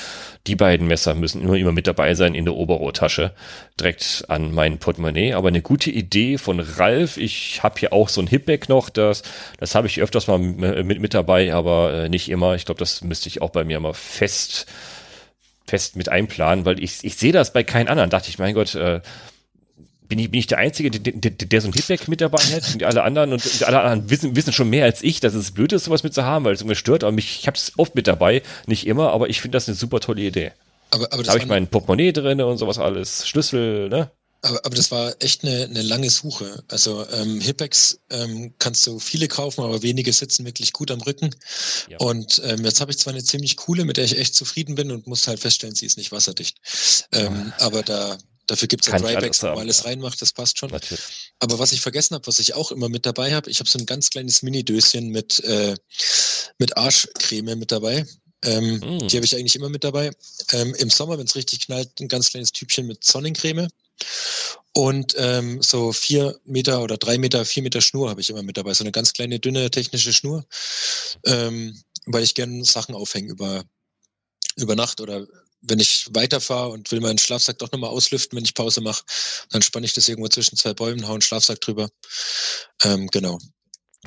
Die 0.49 0.57
beiden 0.57 0.87
Messer 0.87 1.15
müssen 1.15 1.43
immer, 1.43 1.57
immer 1.57 1.73
mit 1.73 1.87
dabei 1.87 2.15
sein 2.15 2.35
in 2.35 2.47
der 2.47 2.55
Oberrohrtasche, 2.55 3.33
direkt 3.79 4.25
an 4.29 4.51
mein 4.55 4.79
Portemonnaie. 4.79 5.35
Aber 5.35 5.49
eine 5.49 5.61
gute 5.61 5.91
Idee 5.91 6.39
von 6.39 6.59
Ralf. 6.59 7.19
Ich 7.19 7.63
habe 7.63 7.79
hier 7.79 7.93
auch 7.93 8.09
so 8.09 8.23
ein 8.23 8.27
Hipback 8.27 8.71
noch, 8.71 8.89
das, 8.89 9.23
das 9.59 9.75
habe 9.75 9.89
ich 9.89 10.01
öfters 10.01 10.27
mal 10.27 10.39
mit, 10.39 11.01
mit 11.01 11.13
dabei, 11.13 11.53
aber 11.53 11.93
äh, 11.93 12.09
nicht 12.09 12.31
immer. 12.31 12.55
Ich 12.55 12.65
glaube, 12.65 12.79
das 12.79 13.05
müsste 13.05 13.29
ich 13.29 13.43
auch 13.43 13.51
bei 13.51 13.63
mir 13.65 13.79
mal 13.79 13.93
fest, 13.93 14.67
fest 15.67 15.97
mit 15.97 16.09
einplanen, 16.09 16.65
weil 16.65 16.83
ich, 16.83 17.05
ich 17.05 17.17
sehe 17.17 17.33
das 17.33 17.53
bei 17.53 17.63
keinen 17.63 17.89
anderen. 17.89 18.09
Dachte 18.09 18.31
ich, 18.31 18.39
mein 18.39 18.55
Gott, 18.55 18.75
äh, 18.75 19.03
bin 20.09 20.19
ich, 20.19 20.31
bin 20.31 20.41
ich 20.41 20.47
der 20.47 20.59
Einzige, 20.59 20.91
der, 20.91 21.13
der, 21.13 21.31
der 21.31 21.61
so 21.61 21.69
ein 21.69 21.73
Hitback 21.73 22.09
mit 22.09 22.21
dabei 22.21 22.43
hat 22.43 22.75
und 22.75 22.83
alle 22.83 23.03
anderen 23.03 23.33
und, 23.33 23.45
und 23.45 23.63
alle 23.65 23.81
anderen 23.81 24.11
wissen, 24.11 24.35
wissen 24.37 24.53
schon 24.53 24.71
mehr 24.71 24.85
als 24.85 25.03
ich, 25.03 25.21
dass 25.21 25.35
es 25.35 25.53
blöd 25.53 25.73
ist, 25.73 25.85
sowas 25.85 26.03
mit 26.03 26.15
zu 26.15 26.25
haben, 26.25 26.45
weil 26.45 26.55
es 26.55 26.61
irgendwie 26.61 26.77
stört, 26.77 27.05
aber 27.05 27.13
mich, 27.13 27.41
ich 27.41 27.47
habe 27.47 27.57
es 27.57 27.73
oft 27.77 27.95
mit 27.95 28.07
dabei, 28.07 28.43
nicht 28.67 28.87
immer, 28.87 29.13
aber 29.13 29.29
ich 29.29 29.41
finde 29.41 29.57
das 29.57 29.69
eine 29.69 29.77
super 29.77 30.01
tolle 30.01 30.23
Idee. 30.23 30.53
Aber, 30.91 31.13
aber 31.13 31.23
da 31.23 31.33
habe 31.33 31.41
ich 31.41 31.47
mein 31.47 31.67
Portemonnaie 31.67 32.13
drin 32.13 32.41
und 32.41 32.59
sowas 32.59 32.79
alles, 32.79 33.29
Schlüssel, 33.29 33.89
ne? 33.89 34.11
Aber, 34.41 34.65
aber 34.65 34.77
das 34.77 34.91
war 34.93 35.15
echt 35.19 35.45
eine, 35.45 35.65
eine 35.65 35.83
lange 35.83 36.11
Suche. 36.11 36.63
Also 36.69 37.05
ähm, 37.11 37.41
Hipex 37.41 37.99
ähm, 38.11 38.55
kannst 38.59 38.87
du 38.87 39.01
viele 39.01 39.27
kaufen, 39.27 39.65
aber 39.65 39.83
wenige 39.83 40.13
sitzen 40.13 40.47
wirklich 40.47 40.73
gut 40.73 40.93
am 40.93 41.01
Rücken. 41.01 41.35
Ja. 41.89 41.99
Und 41.99 42.41
ähm, 42.45 42.65
jetzt 42.65 42.81
habe 42.81 42.93
ich 42.93 42.99
zwar 42.99 43.13
eine 43.13 43.25
ziemlich 43.25 43.57
coole, 43.57 43.85
mit 43.85 43.97
der 43.97 44.05
ich 44.05 44.17
echt 44.17 44.37
zufrieden 44.37 44.77
bin 44.77 44.93
und 44.93 45.09
muss 45.09 45.27
halt 45.27 45.41
feststellen, 45.41 45.75
sie 45.75 45.87
ist 45.87 45.99
nicht 45.99 46.13
wasserdicht. 46.13 46.61
Ähm, 47.13 47.53
aber 47.59 47.83
da 47.83 48.17
Dafür 48.49 48.67
gibt 48.67 48.87
es 48.87 48.93
ja 48.93 48.99
Drybacks, 48.99 49.43
wo 49.43 49.49
man 49.49 49.59
alles 49.59 49.85
reinmacht, 49.85 50.21
das 50.21 50.33
passt 50.33 50.59
schon. 50.59 50.71
Natürlich. 50.71 51.33
Aber 51.39 51.59
was 51.59 51.73
ich 51.73 51.81
vergessen 51.81 52.15
habe, 52.15 52.27
was 52.27 52.39
ich 52.39 52.55
auch 52.55 52.73
immer 52.73 52.89
mit 52.89 53.05
dabei 53.05 53.35
habe, 53.35 53.51
ich 53.51 53.61
habe 53.61 53.69
so 53.69 53.79
ein 53.79 53.87
ganz 53.87 54.11
kleines 54.11 54.43
Mini-Döschen 54.43 55.11
mit, 55.11 55.39
äh, 55.45 55.77
mit 56.59 56.77
Arschcreme 56.77 57.57
mit 57.57 57.71
dabei. 57.71 58.07
Ähm, 58.43 58.79
mm. 58.79 59.09
Die 59.09 59.17
habe 59.17 59.27
ich 59.27 59.37
eigentlich 59.37 59.55
immer 59.55 59.69
mit 59.69 59.85
dabei. 59.85 60.11
Ähm, 60.53 60.75
Im 60.77 60.89
Sommer, 60.89 61.19
wenn 61.19 61.27
es 61.27 61.37
richtig 61.37 61.61
knallt, 61.61 62.01
ein 62.01 62.09
ganz 62.09 62.31
kleines 62.31 62.53
Typchen 62.53 62.87
mit 62.87 63.05
Sonnencreme. 63.05 63.69
Und 64.73 65.15
ähm, 65.19 65.61
so 65.61 65.93
vier 65.93 66.39
Meter 66.45 66.83
oder 66.83 66.97
drei 66.97 67.19
Meter, 67.19 67.45
vier 67.45 67.63
Meter 67.63 67.83
Schnur 67.83 68.09
habe 68.09 68.23
ich 68.23 68.31
immer 68.31 68.43
mit 68.43 68.57
dabei. 68.57 68.73
So 68.73 68.83
eine 68.83 68.93
ganz 68.93 69.13
kleine, 69.13 69.41
dünne 69.41 69.71
technische 69.71 70.15
Schnur. 70.15 70.47
Ähm, 71.27 71.79
weil 72.07 72.23
ich 72.23 72.35
gerne 72.35 72.65
Sachen 72.65 72.95
aufhänge 72.95 73.29
über, 73.29 73.65
über 74.57 74.75
Nacht 74.75 75.03
oder 75.03 75.27
wenn 75.61 75.81
ich 75.81 76.07
weiterfahre 76.11 76.71
und 76.71 76.91
will 76.91 77.01
meinen 77.01 77.19
Schlafsack 77.19 77.59
doch 77.59 77.73
nochmal 77.73 77.91
auslüften, 77.91 78.37
wenn 78.37 78.45
ich 78.45 78.55
Pause 78.55 78.81
mache, 78.81 79.03
dann 79.51 79.63
spanne 79.63 79.87
ich 79.87 79.93
das 79.93 80.09
irgendwo 80.09 80.29
zwischen 80.29 80.57
zwei 80.57 80.75
Bäumen, 80.75 81.07
hau 81.07 81.13
einen 81.13 81.23
Schlafsack 81.23 81.61
drüber. 81.61 81.89
Ähm, 82.85 83.09
genau. 83.09 83.39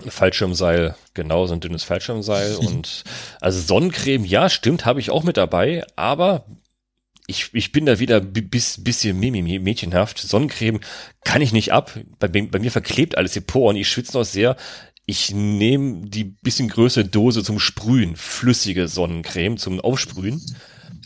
Fallschirmseil, 0.07 0.95
genau, 1.13 1.45
so 1.47 1.53
ein 1.53 1.59
dünnes 1.59 1.83
Fallschirmseil. 1.83 2.55
und 2.57 3.03
also 3.39 3.59
Sonnencreme, 3.59 4.25
ja, 4.25 4.49
stimmt, 4.49 4.85
habe 4.85 4.99
ich 4.99 5.09
auch 5.09 5.23
mit 5.23 5.37
dabei, 5.37 5.85
aber 5.95 6.45
ich, 7.27 7.49
ich 7.53 7.71
bin 7.71 7.85
da 7.85 7.99
wieder 7.99 8.19
bis, 8.19 8.83
bisschen 8.83 9.19
mädchenhaft. 9.19 10.17
Sonnencreme 10.17 10.81
kann 11.23 11.41
ich 11.41 11.53
nicht 11.53 11.71
ab. 11.71 11.97
Bei, 12.19 12.27
bei 12.27 12.59
mir 12.59 12.71
verklebt 12.71 13.17
alles 13.17 13.33
die 13.33 13.41
Poren. 13.41 13.77
Ich 13.77 13.89
schwitze 13.89 14.17
noch 14.17 14.25
sehr. 14.25 14.57
Ich 15.05 15.31
nehme 15.31 16.07
die 16.07 16.23
bisschen 16.23 16.67
größere 16.67 17.05
Dose 17.05 17.43
zum 17.43 17.59
Sprühen, 17.59 18.15
flüssige 18.15 18.87
Sonnencreme 18.87 19.57
zum 19.57 19.79
Aufsprühen 19.79 20.41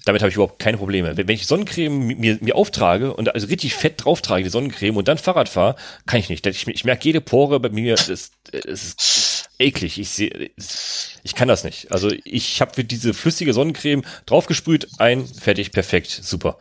damit 0.05 0.21
habe 0.21 0.29
ich 0.29 0.35
überhaupt 0.35 0.59
keine 0.59 0.77
Probleme. 0.77 1.17
Wenn 1.17 1.27
ich 1.29 1.47
Sonnencreme 1.47 2.07
mir, 2.07 2.37
mir 2.39 2.55
auftrage 2.55 3.13
und 3.13 3.33
also 3.33 3.47
richtig 3.47 3.73
fett 3.73 4.05
drauftrage, 4.05 4.43
die 4.43 4.49
Sonnencreme 4.49 4.95
und 4.95 5.07
dann 5.07 5.17
Fahrrad 5.17 5.49
fahre, 5.49 5.75
kann 6.05 6.19
ich 6.19 6.29
nicht. 6.29 6.45
Ich, 6.45 6.67
ich 6.67 6.85
merke 6.85 7.05
jede 7.05 7.21
Pore 7.21 7.59
bei 7.59 7.69
mir, 7.69 7.95
es, 7.95 8.07
es 8.07 8.31
ist 8.51 9.49
eklig. 9.57 9.99
Ich 9.99 10.09
sehe, 10.09 10.51
ich 11.23 11.35
kann 11.35 11.47
das 11.47 11.63
nicht. 11.63 11.91
Also 11.91 12.11
ich 12.23 12.61
habe 12.61 12.83
diese 12.83 13.15
flüssige 13.15 13.53
Sonnencreme 13.53 14.03
draufgesprüht, 14.27 14.87
ein, 14.99 15.25
fertig, 15.25 15.71
perfekt, 15.71 16.11
super. 16.21 16.59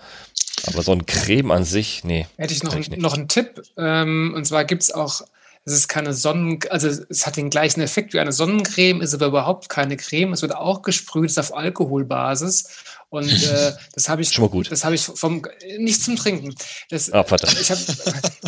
Aber 0.66 0.82
Sonnencreme 0.82 1.50
an 1.50 1.64
sich, 1.64 2.02
nee. 2.02 2.26
Hätte 2.38 2.54
ich 2.54 2.62
noch, 2.62 2.74
ich 2.74 2.88
noch 2.96 3.14
einen 3.14 3.28
Tipp. 3.28 3.62
Ähm, 3.76 4.32
und 4.34 4.46
zwar 4.46 4.64
gibt's 4.64 4.90
auch 4.90 5.22
es 5.66 5.72
ist 5.72 5.88
keine 5.88 6.12
Sonnen, 6.12 6.58
also 6.68 6.88
es 6.88 7.26
hat 7.26 7.38
den 7.38 7.48
gleichen 7.48 7.80
Effekt 7.80 8.12
wie 8.12 8.20
eine 8.20 8.32
Sonnencreme, 8.32 9.00
ist 9.00 9.14
aber 9.14 9.26
überhaupt 9.26 9.70
keine 9.70 9.96
Creme. 9.96 10.34
Es 10.34 10.42
wird 10.42 10.54
auch 10.54 10.82
gesprüht, 10.82 11.30
ist 11.30 11.38
auf 11.38 11.56
Alkoholbasis 11.56 12.84
und 13.15 13.31
äh, 13.45 13.73
das 13.95 14.09
habe 14.09 14.23
ich, 14.23 14.31
Schon 14.31 14.45
mal 14.45 14.51
gut. 14.51 14.70
das 14.70 14.85
habe 14.85 14.95
ich 14.95 15.03
vom 15.03 15.43
nicht 15.78 16.03
zum 16.03 16.16
Trinken. 16.16 16.55
Das, 16.91 17.12
ah, 17.12 17.23
verdammt. 17.23 17.61
Ich, 17.61 17.70
hab, 17.70 17.78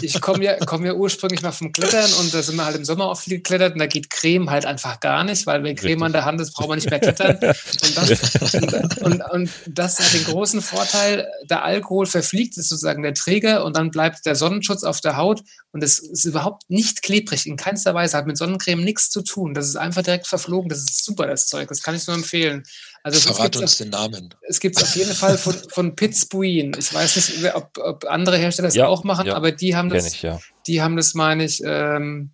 ich 0.02 0.20
komme 0.20 0.44
ja, 0.44 0.56
komm 0.64 0.84
ja 0.84 0.94
ursprünglich 0.94 1.42
mal 1.42 1.52
vom 1.52 1.72
Klettern 1.72 2.12
und 2.14 2.34
da 2.34 2.42
sind 2.42 2.56
wir 2.56 2.64
halt 2.64 2.76
im 2.76 2.84
Sommer 2.84 3.06
auch 3.06 3.20
viel 3.20 3.36
geklettert 3.36 3.74
und 3.74 3.78
da 3.78 3.86
geht 3.86 4.10
Creme 4.10 4.50
halt 4.50 4.66
einfach 4.66 4.98
gar 5.00 5.22
nicht, 5.24 5.46
weil 5.46 5.62
wenn 5.62 5.76
Creme 5.76 5.90
Richtig. 5.90 6.06
an 6.06 6.12
der 6.12 6.24
Hand 6.24 6.40
ist, 6.40 6.52
braucht 6.52 6.68
man 6.68 6.78
nicht 6.78 6.90
mehr 6.90 6.98
klettern. 6.98 7.36
Und 7.36 7.96
das, 7.96 8.54
und, 8.54 9.02
und, 9.02 9.22
und 9.30 9.50
das 9.68 10.00
hat 10.00 10.12
den 10.12 10.24
großen 10.24 10.60
Vorteil, 10.60 11.28
der 11.48 11.62
Alkohol 11.62 12.06
verfliegt, 12.06 12.56
ist 12.56 12.68
sozusagen 12.68 13.02
der 13.02 13.14
Träger 13.14 13.64
und 13.64 13.76
dann 13.76 13.90
bleibt 13.90 14.26
der 14.26 14.34
Sonnenschutz 14.34 14.82
auf 14.82 15.00
der 15.00 15.16
Haut 15.16 15.42
und 15.70 15.84
es 15.84 15.98
ist 15.98 16.24
überhaupt 16.24 16.68
nicht 16.68 17.02
klebrig, 17.02 17.46
in 17.46 17.56
keinster 17.56 17.94
Weise, 17.94 18.16
hat 18.16 18.26
mit 18.26 18.36
Sonnencreme 18.36 18.82
nichts 18.82 19.10
zu 19.10 19.22
tun. 19.22 19.54
Das 19.54 19.68
ist 19.68 19.76
einfach 19.76 20.02
direkt 20.02 20.26
verflogen. 20.26 20.68
Das 20.68 20.78
ist 20.78 21.04
super, 21.04 21.26
das 21.26 21.46
Zeug. 21.46 21.68
Das 21.68 21.82
kann 21.82 21.94
ich 21.94 22.06
nur 22.06 22.16
empfehlen. 22.16 22.64
Also 23.06 23.20
Verrat 23.32 23.54
uns 23.54 23.76
den 23.76 23.90
Namen. 23.90 24.34
Es 24.48 24.58
gibt 24.58 24.76
es 24.76 24.82
auf 24.82 24.96
jeden 24.96 25.14
Fall 25.14 25.38
von, 25.38 25.54
von 25.54 25.94
Pitzbuin. 25.94 26.72
Ich 26.76 26.92
weiß 26.92 27.14
nicht, 27.14 27.54
ob, 27.54 27.78
ob 27.78 28.04
andere 28.06 28.36
Hersteller 28.36 28.66
das 28.66 28.74
ja, 28.74 28.88
auch 28.88 29.04
machen, 29.04 29.28
ja, 29.28 29.36
aber 29.36 29.52
die 29.52 29.76
haben 29.76 29.90
das, 29.90 30.12
ich, 30.12 30.22
ja. 30.22 30.40
die 30.66 30.82
haben 30.82 30.96
das, 30.96 31.14
meine 31.14 31.44
ich, 31.44 31.62
ähm, 31.64 32.32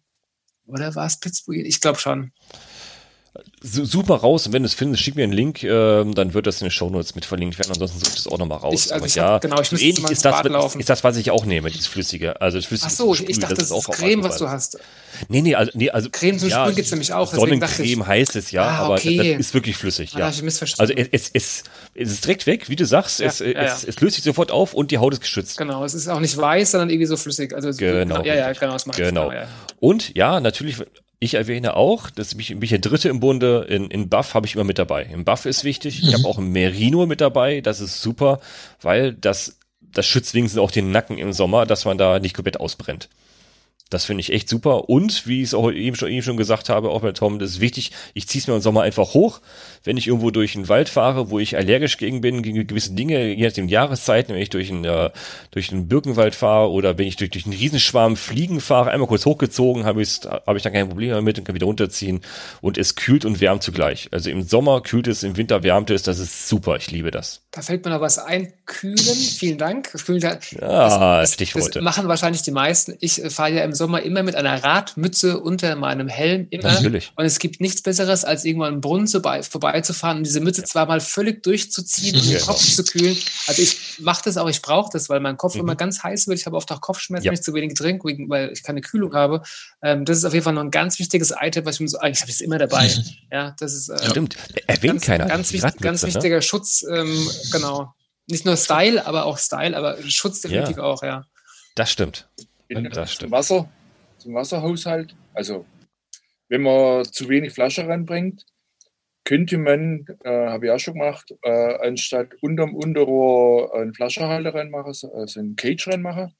oder 0.66 0.94
war 0.94 1.04
es 1.04 1.20
Pitzbuin? 1.20 1.66
Ich 1.66 1.82
glaube 1.82 1.98
schon. 1.98 2.32
Such 3.62 4.06
mal 4.08 4.16
raus 4.16 4.46
und 4.46 4.52
wenn 4.52 4.62
du 4.62 4.66
es 4.66 4.74
findest, 4.74 5.02
schick 5.02 5.14
mir 5.14 5.24
einen 5.24 5.32
Link, 5.32 5.62
ähm, 5.62 6.14
dann 6.14 6.34
wird 6.34 6.46
das 6.46 6.60
in 6.60 6.66
den 6.66 6.70
Shownotes 6.70 7.14
mit 7.14 7.24
verlinkt 7.24 7.58
werden. 7.58 7.70
Ansonsten 7.70 7.98
suche 8.00 8.10
ich 8.10 8.16
das 8.16 8.26
auch 8.26 8.36
nochmal 8.36 8.58
raus. 8.58 8.86
Ich, 8.86 8.92
also 8.92 9.06
ich 9.06 9.14
ja, 9.14 9.24
hab, 9.24 9.40
genau, 9.40 9.58
ich 9.58 9.68
so 9.68 9.76
ähnlich 9.76 10.10
ist 10.10 10.24
das, 10.26 10.44
laufen. 10.44 10.80
ist 10.80 10.90
das, 10.90 11.02
was 11.02 11.16
ich 11.16 11.30
auch 11.30 11.46
nehme, 11.46 11.70
dieses 11.70 11.86
Flüssige. 11.86 12.42
Also 12.42 12.58
das 12.58 12.66
Flüssige 12.66 12.92
Ach 12.92 12.96
so, 12.96 13.14
ich 13.14 13.38
dachte, 13.38 13.54
das, 13.54 13.64
ist 13.64 13.72
auch 13.72 13.88
Creme, 13.88 14.22
was 14.22 14.36
du 14.36 14.50
hast. 14.50 14.78
Nee, 15.28 15.40
nee, 15.40 15.54
also, 15.54 15.72
nee, 15.74 15.88
also 15.88 16.10
Creme 16.10 16.38
zum 16.38 16.50
ja, 16.50 16.60
Sprühen 16.60 16.76
gibt 16.76 16.86
es 16.86 16.92
nämlich 16.92 17.12
auch. 17.14 17.32
Sonnencreme 17.32 18.06
heißt 18.06 18.36
es 18.36 18.50
ja, 18.50 18.64
ah, 18.64 18.90
okay. 18.90 19.18
aber 19.18 19.28
das 19.30 19.40
ist 19.40 19.54
wirklich 19.54 19.76
flüssig. 19.78 20.14
Ah, 20.14 20.18
ja. 20.18 20.30
ich 20.30 20.42
also 20.78 20.92
es, 20.92 21.30
es, 21.32 21.62
es, 21.94 22.12
ist 22.12 22.24
direkt 22.24 22.46
weg, 22.46 22.68
wie 22.68 22.76
du 22.76 22.84
sagst. 22.84 23.20
Ja, 23.20 23.28
es, 23.28 23.38
ja, 23.38 23.46
es, 23.46 23.84
es, 23.84 23.98
löst 24.00 24.16
sich 24.16 24.24
sofort 24.24 24.50
auf 24.50 24.74
und 24.74 24.90
die 24.90 24.98
Haut 24.98 25.14
ist 25.14 25.20
geschützt. 25.20 25.56
Genau, 25.56 25.84
es 25.84 25.94
ist 25.94 26.08
auch 26.08 26.20
nicht 26.20 26.36
weiß, 26.36 26.72
sondern 26.72 26.90
irgendwie 26.90 27.06
so 27.06 27.16
flüssig. 27.16 27.54
Also 27.54 27.70
genau. 27.70 28.22
Ja, 28.24 28.34
ja, 28.34 28.52
genau, 28.52 28.72
das 28.74 28.84
genau. 28.84 29.30
genau 29.30 29.46
und 29.80 30.14
ja, 30.14 30.40
natürlich 30.40 30.76
ich 31.22 31.34
erwähne 31.34 31.76
auch, 31.76 32.10
dass 32.10 32.34
mich, 32.34 32.52
mich 32.56 32.70
der 32.70 32.80
Dritte 32.80 33.08
im 33.08 33.20
Bunde 33.20 33.64
in, 33.68 33.88
in 33.92 34.08
Buff 34.08 34.34
habe 34.34 34.44
ich 34.44 34.56
immer 34.56 34.64
mit 34.64 34.80
dabei. 34.80 35.04
Im 35.04 35.24
Buff 35.24 35.46
ist 35.46 35.62
wichtig. 35.62 36.02
Ich 36.02 36.10
mhm. 36.10 36.14
habe 36.14 36.28
auch 36.28 36.38
ein 36.38 36.50
Merino 36.50 37.06
mit 37.06 37.20
dabei. 37.20 37.60
Das 37.60 37.80
ist 37.80 38.02
super, 38.02 38.40
weil 38.80 39.12
das, 39.12 39.60
das 39.80 40.04
schützt 40.04 40.34
wenigstens 40.34 40.60
auch 40.60 40.72
den 40.72 40.90
Nacken 40.90 41.18
im 41.18 41.32
Sommer, 41.32 41.64
dass 41.64 41.84
man 41.84 41.96
da 41.96 42.18
nicht 42.18 42.34
komplett 42.34 42.58
ausbrennt. 42.58 43.08
Das 43.92 44.04
finde 44.04 44.20
ich 44.20 44.32
echt 44.32 44.48
super. 44.48 44.88
Und 44.88 45.26
wie 45.26 45.42
ich 45.42 45.48
es 45.48 45.54
auch 45.54 45.70
eben 45.70 45.96
schon, 45.96 46.08
eben 46.08 46.22
schon 46.22 46.36
gesagt 46.36 46.68
habe, 46.68 46.90
auch 46.90 47.02
bei 47.02 47.12
Tom, 47.12 47.38
das 47.38 47.50
ist 47.50 47.60
wichtig, 47.60 47.92
ich 48.14 48.26
ziehe 48.28 48.40
es 48.40 48.48
mir 48.48 48.54
im 48.54 48.60
Sommer 48.60 48.82
einfach 48.82 49.14
hoch. 49.14 49.40
Wenn 49.84 49.96
ich 49.96 50.06
irgendwo 50.06 50.30
durch 50.30 50.52
den 50.52 50.68
Wald 50.68 50.88
fahre, 50.88 51.30
wo 51.30 51.38
ich 51.38 51.56
allergisch 51.56 51.98
gegen 51.98 52.20
bin, 52.20 52.42
gegen 52.42 52.66
gewisse 52.66 52.92
Dinge, 52.92 53.34
je 53.34 53.44
nach 53.44 53.52
den 53.52 53.68
Jahreszeiten, 53.68 54.34
wenn 54.34 54.40
ich 54.40 54.50
durch 54.50 54.70
einen, 54.70 54.84
äh, 54.84 55.10
durch 55.50 55.68
den 55.68 55.88
Birkenwald 55.88 56.34
fahre 56.34 56.70
oder 56.70 56.96
wenn 56.98 57.06
ich 57.06 57.16
durch, 57.16 57.30
durch 57.30 57.44
einen 57.44 57.54
Riesenschwarm 57.54 58.16
Fliegen 58.16 58.60
fahre, 58.60 58.90
einmal 58.90 59.08
kurz 59.08 59.26
hochgezogen, 59.26 59.84
habe 59.84 60.02
ich, 60.02 60.20
hab 60.24 60.56
ich 60.56 60.62
dann 60.62 60.72
kein 60.72 60.88
Problem 60.88 61.10
damit 61.10 61.38
und 61.38 61.44
kann 61.44 61.54
wieder 61.54 61.66
runterziehen. 61.66 62.20
Und 62.60 62.78
es 62.78 62.94
kühlt 62.94 63.24
und 63.24 63.40
wärmt 63.40 63.62
zugleich. 63.62 64.08
Also 64.12 64.30
im 64.30 64.42
Sommer 64.44 64.80
kühlt 64.80 65.08
es, 65.08 65.22
im 65.22 65.36
Winter 65.36 65.62
wärmt 65.62 65.90
es, 65.90 66.02
das 66.02 66.18
ist 66.18 66.48
super. 66.48 66.76
Ich 66.76 66.90
liebe 66.90 67.10
das. 67.10 67.42
Da 67.50 67.60
fällt 67.60 67.84
mir 67.84 67.90
noch 67.90 68.00
was 68.00 68.18
ein. 68.18 68.52
Kühlen, 68.64 68.96
vielen 68.96 69.58
Dank. 69.58 69.92
Kühlen, 69.92 70.20
das, 70.20 70.52
Ja, 70.52 71.20
das, 71.20 71.34
Stichworte. 71.34 71.80
das 71.80 71.82
machen 71.82 72.08
wahrscheinlich 72.08 72.42
die 72.42 72.50
meisten. 72.50 72.96
Ich 73.00 73.22
äh, 73.22 73.28
fahre 73.28 73.52
ja 73.52 73.64
im 73.64 73.72
Sommer 73.72 73.81
immer 73.86 74.22
mit 74.22 74.34
einer 74.34 74.62
Radmütze 74.62 75.38
unter 75.40 75.74
meinem 75.76 76.08
Helm. 76.08 76.46
Immer. 76.50 76.72
Natürlich. 76.72 77.12
Und 77.16 77.24
es 77.24 77.38
gibt 77.38 77.60
nichts 77.60 77.82
Besseres, 77.82 78.24
als 78.24 78.44
irgendwann 78.44 78.72
einen 78.74 78.80
Brunnen 78.80 79.06
vorbei, 79.08 79.42
vorbeizufahren 79.42 80.18
und 80.18 80.24
diese 80.24 80.40
Mütze 80.40 80.64
zwar 80.64 80.86
mal 80.86 81.00
völlig 81.00 81.42
durchzuziehen 81.42 82.14
und 82.16 82.24
den 82.24 82.32
Genau. 82.34 82.46
Kopf 82.46 82.60
zu 82.60 82.84
kühlen. 82.84 83.16
Also 83.46 83.62
ich 83.62 83.98
mache 84.00 84.22
das 84.24 84.36
auch, 84.36 84.48
ich 84.48 84.62
brauche 84.62 84.90
das, 84.92 85.08
weil 85.08 85.20
mein 85.20 85.36
Kopf 85.36 85.54
Mhm. 85.54 85.60
immer 85.62 85.76
ganz 85.76 86.02
heiß 86.02 86.28
wird. 86.28 86.38
Ich 86.38 86.46
habe 86.46 86.56
oft 86.56 86.70
auch 86.72 86.80
Kopfschmerzen, 86.80 87.24
Ja. 87.26 87.30
wenn 87.30 87.38
ich 87.38 87.42
zu 87.42 87.54
wenig 87.54 87.74
trinke, 87.74 88.08
weil 88.28 88.50
ich 88.52 88.62
keine 88.62 88.80
Kühlung 88.80 89.14
habe. 89.14 89.42
Ähm, 89.82 90.04
das 90.04 90.18
ist 90.18 90.24
auf 90.24 90.32
jeden 90.32 90.44
Fall 90.44 90.52
noch 90.54 90.62
ein 90.62 90.70
ganz 90.70 90.98
wichtiges 90.98 91.32
Item, 91.40 91.64
was 91.64 91.76
ich 91.76 91.80
mir 91.80 91.88
so, 91.88 91.98
eigentlich 91.98 92.20
habe 92.20 92.30
ich 92.30 92.36
es 92.36 92.40
immer 92.40 92.58
dabei. 92.58 92.90
Ja, 93.30 93.54
das 93.58 93.72
ist 93.74 93.88
äh, 93.88 94.10
Stimmt. 94.10 94.36
Erwähnt 94.66 94.92
ganz, 94.94 95.04
keiner. 95.06 95.26
ganz, 95.26 95.52
wichtig, 95.52 95.76
ganz 95.80 96.02
ne? 96.02 96.08
wichtiger 96.08 96.40
Schutz, 96.42 96.84
ähm, 96.90 97.28
genau. 97.50 97.94
Nicht 98.28 98.44
nur 98.44 98.56
Style, 98.56 99.04
aber 99.04 99.24
auch 99.24 99.36
Style, 99.36 99.76
aber 99.76 99.96
Schutz 100.08 100.40
definitiv 100.42 100.78
auch, 100.78 101.02
ja. 101.02 101.24
Das 101.74 101.90
stimmt. 101.90 102.28
Das 102.74 102.94
zum 102.94 103.06
stimmt. 103.06 103.32
Wasser, 103.32 103.70
zum 104.18 104.34
Wasserhaushalt. 104.34 105.14
Also, 105.34 105.64
wenn 106.48 106.62
man 106.62 107.04
zu 107.04 107.28
wenig 107.28 107.52
Flasche 107.52 107.86
ranbringt, 107.86 108.44
könnte 109.24 109.56
man, 109.58 110.04
äh, 110.24 110.28
habe 110.48 110.66
ich 110.66 110.72
auch 110.72 110.78
schon 110.80 110.94
gemacht, 110.94 111.32
äh, 111.42 111.74
anstatt 111.86 112.34
unterm 112.40 112.74
Unterrohr 112.74 113.74
einen 113.74 113.94
Flaschenhalter 113.94 114.54
reinmachen, 114.54 114.92
so- 114.94 115.12
also 115.12 115.40
einen 115.40 115.54
Cage 115.56 115.86
reinmachen 115.88 116.34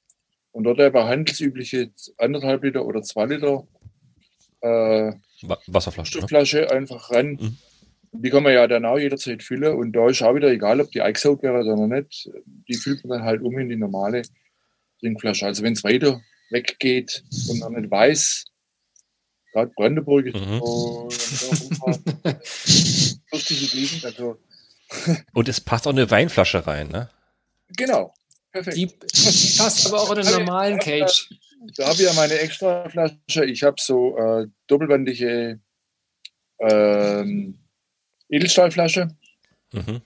und 0.51 0.65
dort 0.65 0.81
aber 0.81 1.07
handelsübliche 1.07 1.93
anderthalb 2.19 2.65
Liter 2.65 2.85
oder 2.85 3.03
zwei 3.03 3.27
Liter 3.27 3.67
äh, 4.61 5.13
Wa- 5.43 5.59
Wasserflasche. 5.67 6.13
Ne? 6.15 6.19
Stofflasche 6.19 6.71
einfach 6.71 7.11
ran. 7.11 7.39
Mhm. 7.41 7.57
Die 8.15 8.29
kann 8.31 8.43
man 8.43 8.53
ja 8.53 8.67
dann 8.67 8.85
auch 8.85 8.99
jederzeit 8.99 9.43
füllen. 9.43 9.75
Und 9.75 9.93
da 9.93 10.09
ist 10.09 10.23
auch 10.23 10.35
wieder 10.35 10.51
egal, 10.51 10.81
ob 10.81 10.91
die 10.91 11.01
eingesaugt 11.01 11.43
wäre 11.43 11.61
oder 11.65 11.87
nicht. 11.87 12.31
Die 12.69 12.75
füllt 12.75 13.03
man 13.05 13.19
dann 13.21 13.27
halt 13.27 13.43
um 13.43 13.59
in 13.59 13.69
die 13.71 13.77
normale 13.77 14.23
Trinkflasche. 15.03 15.47
Also 15.47 15.63
wenn 15.63 15.73
es 15.73 15.85
weiter 15.85 16.21
weggeht 16.51 17.25
und 17.49 17.59
man 17.59 17.73
nicht 17.73 17.91
weiß, 17.91 18.45
gerade 19.53 19.73
Brandenburg 19.77 20.27
ist 20.27 20.35
Mhm. 20.37 20.61
so 20.61 21.09
durch 23.31 23.45
diese 23.49 23.77
Gegend, 23.77 24.05
also 24.05 24.39
Und 25.35 25.49
es 25.49 25.61
passt 25.61 25.87
auch 25.87 25.93
eine 25.93 26.11
Weinflasche 26.11 26.67
rein, 26.67 26.89
ne? 26.89 27.11
genau, 27.77 28.15
perfekt. 28.53 28.77
Die, 28.77 28.87
die 28.87 29.57
passt 29.59 29.87
aber 29.87 30.01
auch 30.01 30.11
in 30.11 30.23
den 30.23 30.31
normalen 30.33 30.79
Cage. 30.79 31.29
Da 31.77 31.85
habe 31.85 31.95
ich 31.95 32.01
ja 32.01 32.13
meine 32.15 32.35
extra 32.39 32.89
Flasche. 32.91 33.45
Ich 33.47 33.63
habe 33.63 33.77
so 33.79 34.17
äh, 34.19 34.47
doppelwandige 34.67 35.61
ähm, 36.59 37.59
Edelstahlflasche. 38.29 39.09
Mhm. 39.73 40.03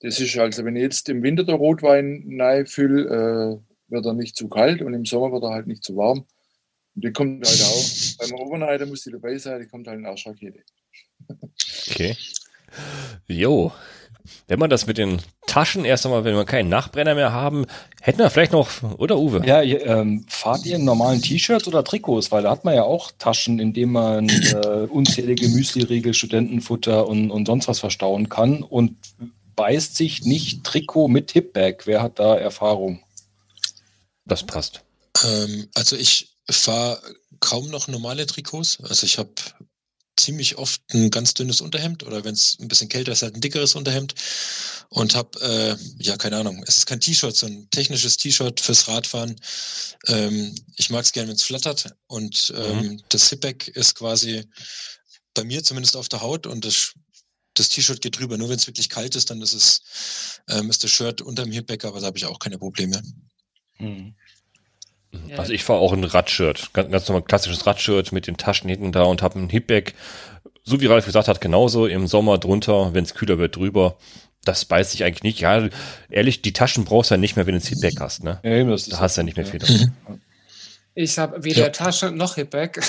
Das 0.00 0.20
ist 0.20 0.38
also, 0.38 0.64
wenn 0.64 0.76
ich 0.76 0.82
jetzt 0.82 1.08
im 1.08 1.22
Winter 1.22 1.44
der 1.44 1.56
Rotwein 1.56 2.24
fülle, 2.66 3.58
äh, 3.60 3.67
wird 3.88 4.06
er 4.06 4.14
nicht 4.14 4.36
zu 4.36 4.48
kalt 4.48 4.82
und 4.82 4.94
im 4.94 5.04
Sommer 5.04 5.32
wird 5.32 5.44
er 5.44 5.50
halt 5.50 5.66
nicht 5.66 5.84
zu 5.84 5.96
warm. 5.96 6.24
Und 6.94 7.04
die 7.04 7.12
kommt 7.12 7.46
halt 7.46 7.62
auch. 7.62 7.84
Beim 8.18 8.40
Overnighter 8.40 8.86
muss 8.86 9.02
die 9.02 9.10
dabei 9.10 9.38
sein, 9.38 9.60
die 9.60 9.68
kommt 9.68 9.86
halt 9.86 9.98
in 9.98 10.02
der 10.02 10.12
Arschrakete. 10.12 10.60
Okay. 11.88 12.16
Jo. 13.26 13.72
Wenn 14.46 14.58
man 14.58 14.68
das 14.68 14.86
mit 14.86 14.98
den 14.98 15.20
Taschen 15.46 15.84
erst 15.84 16.04
einmal, 16.04 16.24
wenn 16.24 16.34
wir 16.34 16.44
keinen 16.44 16.68
Nachbrenner 16.68 17.14
mehr 17.14 17.32
haben, 17.32 17.64
hätten 18.02 18.18
wir 18.18 18.28
vielleicht 18.28 18.52
noch, 18.52 18.68
oder 18.98 19.18
Uwe? 19.18 19.42
Ja, 19.46 19.62
ihr, 19.62 19.84
ähm, 19.86 20.24
fahrt 20.28 20.66
ihr 20.66 20.76
in 20.76 20.84
normalen 20.84 21.22
T-Shirts 21.22 21.66
oder 21.66 21.82
Trikots? 21.82 22.30
Weil 22.30 22.42
da 22.42 22.50
hat 22.50 22.64
man 22.64 22.74
ja 22.74 22.82
auch 22.82 23.10
Taschen, 23.18 23.58
in 23.58 23.72
denen 23.72 23.92
man 23.92 24.28
äh, 24.28 24.86
unzählige 24.88 25.48
Müsli-Riegel, 25.48 26.12
Studentenfutter 26.12 27.06
und, 27.06 27.30
und 27.30 27.46
sonst 27.46 27.68
was 27.68 27.78
verstauen 27.78 28.28
kann 28.28 28.62
und 28.62 28.96
beißt 29.56 29.96
sich 29.96 30.24
nicht 30.24 30.64
Trikot 30.64 31.08
mit 31.08 31.30
Hipbag. 31.32 31.86
Wer 31.86 32.02
hat 32.02 32.18
da 32.18 32.36
Erfahrung? 32.36 33.00
Das 34.28 34.44
passt. 34.44 34.82
Ähm, 35.24 35.68
also 35.74 35.96
ich 35.96 36.36
fahre 36.50 37.02
kaum 37.40 37.68
noch 37.68 37.88
normale 37.88 38.26
Trikots. 38.26 38.78
Also 38.82 39.06
ich 39.06 39.18
habe 39.18 39.32
ziemlich 40.18 40.58
oft 40.58 40.82
ein 40.92 41.10
ganz 41.10 41.34
dünnes 41.34 41.60
Unterhemd 41.60 42.02
oder 42.02 42.24
wenn 42.24 42.34
es 42.34 42.58
ein 42.60 42.68
bisschen 42.68 42.88
kälter 42.88 43.12
ist, 43.12 43.22
halt 43.22 43.36
ein 43.36 43.40
dickeres 43.40 43.74
Unterhemd 43.74 44.14
und 44.88 45.14
habe, 45.14 45.40
äh, 45.40 46.02
ja, 46.02 46.16
keine 46.16 46.36
Ahnung, 46.38 46.62
es 46.66 46.78
ist 46.78 46.86
kein 46.86 47.00
T-Shirt, 47.00 47.36
so 47.36 47.46
ein 47.46 47.68
technisches 47.70 48.16
T-Shirt 48.16 48.60
fürs 48.60 48.88
Radfahren. 48.88 49.36
Ähm, 50.08 50.54
ich 50.76 50.90
mag 50.90 51.04
es 51.04 51.12
gerne, 51.12 51.28
wenn 51.28 51.36
es 51.36 51.42
flattert 51.42 51.94
und 52.08 52.52
ähm, 52.56 53.00
das 53.10 53.28
Hipback 53.30 53.68
ist 53.68 53.94
quasi 53.94 54.44
bei 55.34 55.44
mir 55.44 55.62
zumindest 55.62 55.96
auf 55.96 56.08
der 56.08 56.20
Haut 56.20 56.46
und 56.46 56.64
das 56.64 56.94
das 57.54 57.70
T-Shirt 57.70 58.00
geht 58.00 58.18
drüber. 58.18 58.38
Nur 58.38 58.48
wenn 58.48 58.58
es 58.58 58.66
wirklich 58.68 58.88
kalt 58.88 59.16
ist, 59.16 59.30
dann 59.30 59.42
ist 59.42 59.54
es 59.54 59.80
ähm, 60.48 60.70
ist 60.70 60.84
das 60.84 60.90
Shirt 60.90 61.22
unter 61.22 61.42
dem 61.44 61.52
Hipback, 61.52 61.84
aber 61.84 62.00
da 62.00 62.06
habe 62.06 62.18
ich 62.18 62.26
auch 62.26 62.38
keine 62.38 62.58
Probleme. 62.58 63.02
Hm. 63.78 64.14
Ja. 65.28 65.38
Also 65.38 65.52
ich 65.52 65.64
fahre 65.64 65.80
auch 65.80 65.92
ein 65.92 66.04
Radshirt, 66.04 66.72
ganz, 66.74 66.90
ganz 66.90 67.08
normal 67.08 67.22
klassisches 67.22 67.66
Radshirt 67.66 68.12
mit 68.12 68.26
den 68.26 68.36
Taschen 68.36 68.68
hinten 68.68 68.92
da 68.92 69.04
und 69.04 69.22
habe 69.22 69.38
ein 69.38 69.48
Hipback, 69.48 69.94
so 70.64 70.80
wie 70.80 70.86
Ralf 70.86 71.06
gesagt 71.06 71.28
hat, 71.28 71.40
genauso 71.40 71.86
im 71.86 72.06
Sommer 72.06 72.38
drunter, 72.38 72.92
wenn 72.92 73.04
es 73.04 73.14
kühler 73.14 73.38
wird, 73.38 73.56
drüber. 73.56 73.96
Das 74.44 74.64
beißt 74.64 74.92
sich 74.92 75.04
eigentlich 75.04 75.22
nicht. 75.22 75.40
Ja, 75.40 75.68
ehrlich, 76.10 76.42
die 76.42 76.52
Taschen 76.52 76.84
brauchst 76.84 77.10
du 77.10 77.14
ja 77.14 77.18
nicht 77.18 77.36
mehr, 77.36 77.46
wenn 77.46 77.54
du 77.54 77.60
ein 77.60 77.66
Hipback 77.66 78.00
hast, 78.00 78.22
ne? 78.22 78.40
Ja, 78.42 78.64
Da 78.64 79.00
hast 79.00 79.16
du 79.16 79.20
ja 79.20 79.24
nicht 79.24 79.36
mehr 79.36 79.46
viel 79.46 79.60
drin. 79.60 79.92
Ich 81.00 81.16
habe 81.16 81.44
weder 81.44 81.62
Ja. 81.66 81.68
Tasche 81.68 82.10
noch 82.10 82.34
Hipback. 82.34 82.80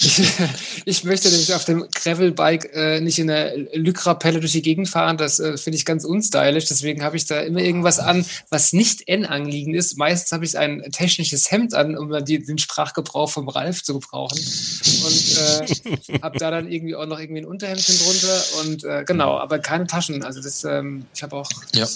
ich, 0.00 0.22
ich 0.86 1.04
möchte 1.04 1.28
nämlich 1.28 1.52
auf 1.52 1.66
dem 1.66 1.84
Gravelbike 1.92 2.70
äh, 2.72 3.00
nicht 3.02 3.18
in 3.18 3.26
der 3.26 3.54
Lycra-Pelle 3.74 4.40
durch 4.40 4.52
die 4.52 4.62
Gegend 4.62 4.88
fahren. 4.88 5.18
Das 5.18 5.40
äh, 5.40 5.58
finde 5.58 5.76
ich 5.76 5.84
ganz 5.84 6.06
unstylisch. 6.06 6.64
Deswegen 6.64 7.02
habe 7.02 7.18
ich 7.18 7.26
da 7.26 7.40
immer 7.40 7.60
irgendwas 7.60 7.98
an, 7.98 8.24
was 8.48 8.72
nicht 8.72 9.08
N-anliegend 9.08 9.76
ist. 9.76 9.98
Meistens 9.98 10.32
habe 10.32 10.46
ich 10.46 10.56
ein 10.56 10.82
technisches 10.90 11.50
Hemd 11.50 11.74
an, 11.74 11.98
um 11.98 12.08
dann 12.08 12.24
die, 12.24 12.42
den 12.42 12.56
Sprachgebrauch 12.56 13.30
vom 13.30 13.50
Ralf 13.50 13.82
zu 13.82 13.92
gebrauchen. 13.92 14.38
Und 14.38 15.36
äh, 15.38 16.20
habe 16.22 16.38
da 16.38 16.50
dann 16.50 16.72
irgendwie 16.72 16.96
auch 16.96 17.04
noch 17.06 17.20
irgendwie 17.20 17.42
ein 17.42 17.46
Unterhemdchen 17.46 17.96
drunter. 17.98 18.42
Und 18.62 18.84
äh, 18.84 19.04
genau, 19.06 19.36
aber 19.38 19.58
keine 19.58 19.86
Taschen. 19.86 20.24
Also 20.24 20.40
das, 20.40 20.64
ähm, 20.64 21.04
ich 21.14 21.22
habe 21.22 21.36
auch, 21.36 21.50
Ja. 21.74 21.86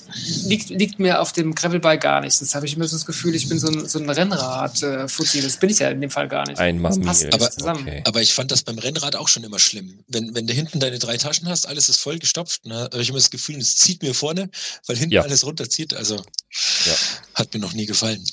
liegt, 0.45 0.69
liegt 0.69 0.99
mir 0.99 1.23
auf 1.23 1.33
dem 1.33 1.55
Gravelbike 1.55 2.03
gar 2.03 2.21
nicht. 2.21 2.39
Das 2.43 2.55
habe 2.55 2.67
ich 2.67 2.77
immer 2.77 2.87
so 2.87 2.97
das 2.97 3.07
Gefühl, 3.07 3.35
ich 3.35 3.49
bin 3.49 3.59
so 3.59 3.69
ein, 3.69 3.89
so 3.95 4.01
ein 4.01 4.11
Rennrad-Fuzzi. 4.11 5.41
Das 5.41 5.57
bin 5.59 5.71
ich 5.71 5.79
ja 5.79 5.89
in 5.89 6.01
dem 6.01 6.11
Fall 6.11 6.29
gar 6.29 6.47
nicht. 6.47 6.59
Ein 6.59 6.83
nicht 6.83 7.33
Aber- 7.33 7.51
zusammen. 7.51 7.83
Okay. 7.83 8.03
Aber 8.05 8.21
ich 8.21 8.35
fand 8.35 8.51
das 8.51 8.63
beim 8.63 8.79
Rennrad 8.79 9.17
auch 9.17 9.29
schon 9.29 9.45
immer 9.45 9.59
schlimm. 9.59 10.01
Wenn, 10.09 10.35
wenn 10.35 10.47
du 10.47 10.53
hinten 10.53 10.81
deine 10.81 10.99
drei 10.99 11.17
Taschen 11.17 11.49
hast, 11.49 11.67
alles 11.67 11.89
ist 11.89 12.01
voll 12.01 12.19
gestopft, 12.19 12.67
ne, 12.67 12.75
habe 12.93 13.01
ich 13.01 13.09
immer 13.09 13.19
das 13.19 13.31
Gefühl, 13.31 13.57
es 13.59 13.77
zieht 13.77 14.03
mir 14.03 14.15
vorne, 14.15 14.51
weil 14.87 14.97
hinten 14.97 15.15
Ja. 15.15 15.23
alles 15.23 15.47
runterzieht. 15.47 15.95
Also 15.95 16.17
Ja. 16.17 16.95
hat 17.35 17.55
mir 17.55 17.61
noch 17.61 17.73
nie 17.73 17.87
gefallen. 17.87 18.25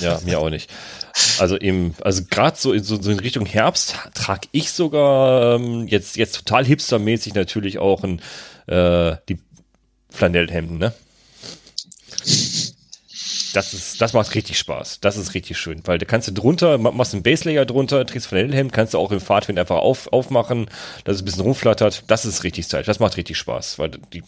Ja, 0.00 0.20
mir 0.24 0.38
auch 0.38 0.50
nicht. 0.50 0.70
Also 1.38 1.56
im, 1.56 1.94
also 2.02 2.22
gerade 2.28 2.56
so 2.58 2.72
in 2.72 2.84
so, 2.84 3.00
so 3.00 3.10
in 3.10 3.18
Richtung 3.18 3.46
Herbst 3.46 3.94
trage 4.14 4.48
ich 4.52 4.70
sogar 4.70 5.54
ähm, 5.56 5.86
jetzt 5.88 6.16
jetzt 6.16 6.36
total 6.36 6.64
hipstermäßig 6.66 7.34
natürlich 7.34 7.78
auch 7.78 8.04
ein, 8.04 8.20
äh, 8.66 9.16
die 9.28 9.38
Flanellhemden, 10.10 10.78
ne? 10.78 10.92
Das 13.56 13.72
ist, 13.72 14.02
das 14.02 14.12
macht 14.12 14.34
richtig 14.34 14.58
Spaß. 14.58 15.00
Das 15.00 15.16
ist 15.16 15.32
richtig 15.32 15.56
schön, 15.56 15.80
weil 15.86 15.96
da 15.96 16.04
kannst 16.04 16.28
du 16.28 16.32
drunter, 16.32 16.76
ma- 16.76 16.90
machst 16.90 17.14
einen 17.14 17.22
Baselayer 17.22 17.64
drunter, 17.64 18.04
trägst 18.04 18.26
Flanellhemd, 18.26 18.70
kannst 18.70 18.92
du 18.92 18.98
auch 18.98 19.10
im 19.12 19.20
Fahrtwind 19.20 19.58
einfach 19.58 19.78
auf, 19.78 20.12
aufmachen, 20.12 20.68
dass 21.04 21.16
es 21.16 21.22
ein 21.22 21.24
bisschen 21.24 21.40
rumflattert. 21.40 22.04
Das 22.06 22.26
ist 22.26 22.44
richtig 22.44 22.66
stylisch. 22.66 22.84
Das 22.84 22.98
macht 22.98 23.16
richtig 23.16 23.38
Spaß, 23.38 23.78
weil 23.78 23.92
die 24.12 24.22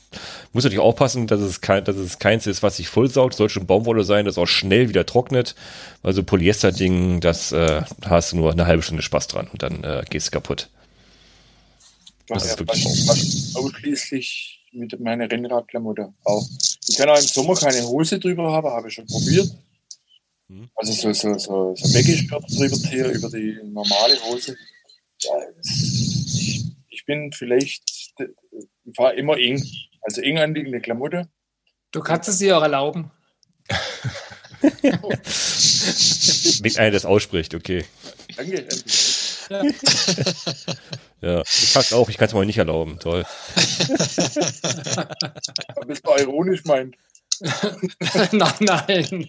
muss 0.54 0.64
natürlich 0.64 0.82
aufpassen, 0.82 1.26
dass 1.26 1.40
es 1.40 1.60
kein, 1.60 1.84
dass 1.84 1.96
es 1.96 2.18
keins 2.18 2.46
ist, 2.46 2.62
was 2.62 2.78
sich 2.78 2.88
vollsaugt. 2.88 3.34
Soll 3.34 3.50
schon 3.50 3.66
Baumwolle 3.66 4.02
sein, 4.04 4.24
das 4.24 4.38
auch 4.38 4.46
schnell 4.46 4.88
wieder 4.88 5.04
trocknet. 5.04 5.54
Weil 6.00 6.14
so 6.14 6.22
Polyester-Ding, 6.22 7.20
das 7.20 7.52
äh, 7.52 7.82
hast 8.06 8.32
du 8.32 8.36
nur 8.36 8.52
eine 8.52 8.64
halbe 8.66 8.82
Stunde 8.82 9.02
Spaß 9.02 9.26
dran 9.26 9.48
und 9.52 9.62
dann 9.62 9.84
äh, 9.84 10.04
gehst 10.08 10.28
du 10.28 10.30
kaputt. 10.30 10.70
Das 12.28 12.46
ist 12.46 12.58
wirklich 12.58 12.86
ausschließlich 13.54 14.57
mit 14.72 14.98
meiner 15.00 15.30
Rennradklamotte 15.30 16.12
auch. 16.24 16.46
Ich 16.86 16.96
kann 16.96 17.08
auch 17.08 17.18
im 17.18 17.26
Sommer 17.26 17.54
keine 17.54 17.86
Hose 17.86 18.18
drüber 18.18 18.52
haben, 18.52 18.68
habe 18.68 18.88
ich 18.88 18.94
schon 18.94 19.06
probiert. 19.06 19.50
Mhm. 20.48 20.68
Also 20.74 20.92
so, 20.92 21.12
so, 21.12 21.38
so, 21.38 21.74
so 21.76 21.94
Weggesperrt 21.94 22.44
drüber 22.48 22.76
hier 22.88 23.10
über 23.10 23.28
die 23.28 23.58
normale 23.64 24.20
Hose. 24.24 24.56
Ja, 25.20 25.32
ich, 25.62 26.64
ich 26.88 27.04
bin 27.04 27.32
vielleicht, 27.32 27.82
ich 28.84 28.96
fahre 28.96 29.14
immer 29.16 29.36
eng. 29.36 29.62
Also 30.02 30.20
eng 30.22 30.38
anliegende 30.38 30.80
Klamotte. 30.80 31.28
Du 31.90 32.00
kannst 32.00 32.28
es 32.28 32.38
dir 32.38 32.56
auch 32.56 32.62
erlauben. 32.62 33.10
Wenn 36.60 36.76
einer 36.76 36.90
das 36.90 37.04
ausspricht, 37.04 37.54
okay. 37.54 37.84
Danke. 38.36 38.62
danke. 38.62 38.84
Ja, 39.50 39.62
ich 41.20 41.72
sag's 41.72 41.92
auch, 41.92 42.08
ich 42.08 42.16
kann 42.16 42.28
es 42.28 42.34
mal 42.34 42.46
nicht 42.46 42.58
erlauben. 42.58 42.98
Toll. 43.00 43.24
Es 45.88 46.02
mal 46.04 46.20
ironisch 46.20 46.64
meint. 46.64 46.96
nein, 48.32 48.52
nein. 48.60 49.28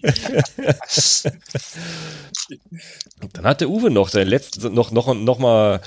Dann 3.32 3.44
hat 3.44 3.60
der 3.60 3.70
Uwe 3.70 3.90
noch 3.90 4.08
sein 4.08 4.26
letztes, 4.26 4.64
noch, 4.64 4.90
noch, 4.90 5.14
noch 5.14 5.38
mal 5.38 5.80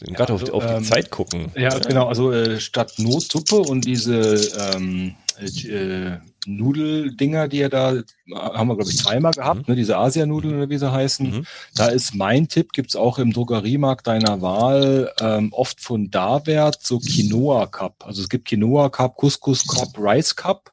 gerade 0.00 0.34
auf, 0.34 0.40
also, 0.42 0.52
auf 0.54 0.66
die 0.66 0.72
ähm, 0.72 0.84
Zeit 0.84 1.10
gucken. 1.10 1.52
Ja, 1.56 1.78
genau. 1.78 2.08
Also 2.08 2.32
äh, 2.32 2.60
statt 2.60 2.94
Notsuppe 2.98 3.56
und 3.56 3.84
diese 3.84 4.34
ähm, 4.74 5.14
äh, 5.38 6.18
Nudeldinger, 6.46 7.48
die 7.48 7.60
er 7.60 7.68
da, 7.68 7.92
äh, 7.94 8.02
haben 8.34 8.68
wir, 8.68 8.76
glaube 8.76 8.90
ich, 8.90 8.98
zweimal 8.98 9.32
gehabt, 9.32 9.68
ne, 9.68 9.76
diese 9.76 9.96
Asianudeln 9.96 10.56
oder 10.56 10.70
wie 10.70 10.78
sie 10.78 10.90
heißen. 10.90 11.30
Mhm. 11.30 11.46
Da 11.74 11.86
ist 11.86 12.14
mein 12.14 12.48
Tipp, 12.48 12.72
gibt's 12.72 12.96
auch 12.96 13.18
im 13.18 13.32
Drogeriemarkt 13.32 14.06
deiner 14.06 14.40
Wahl, 14.40 15.12
ähm, 15.20 15.52
oft 15.52 15.80
von 15.80 16.10
Dawert, 16.10 16.78
so 16.82 16.98
Quinoa 16.98 17.66
Cup. 17.66 18.04
Also 18.06 18.22
es 18.22 18.28
gibt 18.28 18.48
Quinoa 18.48 18.88
Cup, 18.88 19.16
Couscous 19.16 19.66
Cup, 19.66 19.98
Rice 19.98 20.34
Cup. 20.34 20.72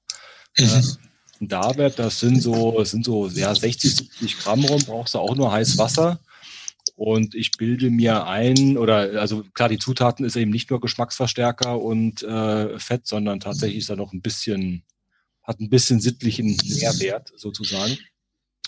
Äh, 0.57 0.67
und 1.39 1.51
Dawert, 1.51 1.99
das 1.99 2.19
sind 2.19 2.41
so, 2.41 2.79
das 2.79 2.91
sind 2.91 3.05
so 3.05 3.27
ja, 3.27 3.53
60, 3.53 3.95
70 3.95 4.39
Gramm 4.39 4.65
rum, 4.65 4.81
brauchst 4.85 5.13
du 5.13 5.19
auch 5.19 5.35
nur 5.35 5.51
heiß 5.51 5.77
Wasser. 5.77 6.19
Und 6.95 7.35
ich 7.35 7.51
bilde 7.51 7.91
mir 7.91 8.25
ein, 8.25 8.75
oder 8.77 9.19
also 9.21 9.43
klar, 9.53 9.69
die 9.69 9.77
Zutaten 9.77 10.25
ist 10.25 10.35
eben 10.35 10.49
nicht 10.49 10.71
nur 10.71 10.81
Geschmacksverstärker 10.81 11.79
und 11.79 12.23
äh, 12.23 12.79
Fett, 12.79 13.05
sondern 13.05 13.39
tatsächlich 13.39 13.79
ist 13.79 13.89
da 13.91 13.95
noch 13.95 14.13
ein 14.13 14.21
bisschen, 14.21 14.83
hat 15.47 15.59
ein 15.59 15.69
bisschen 15.69 15.99
sittlichen 16.01 16.57
Nährwert 16.57 17.31
sozusagen. 17.35 17.97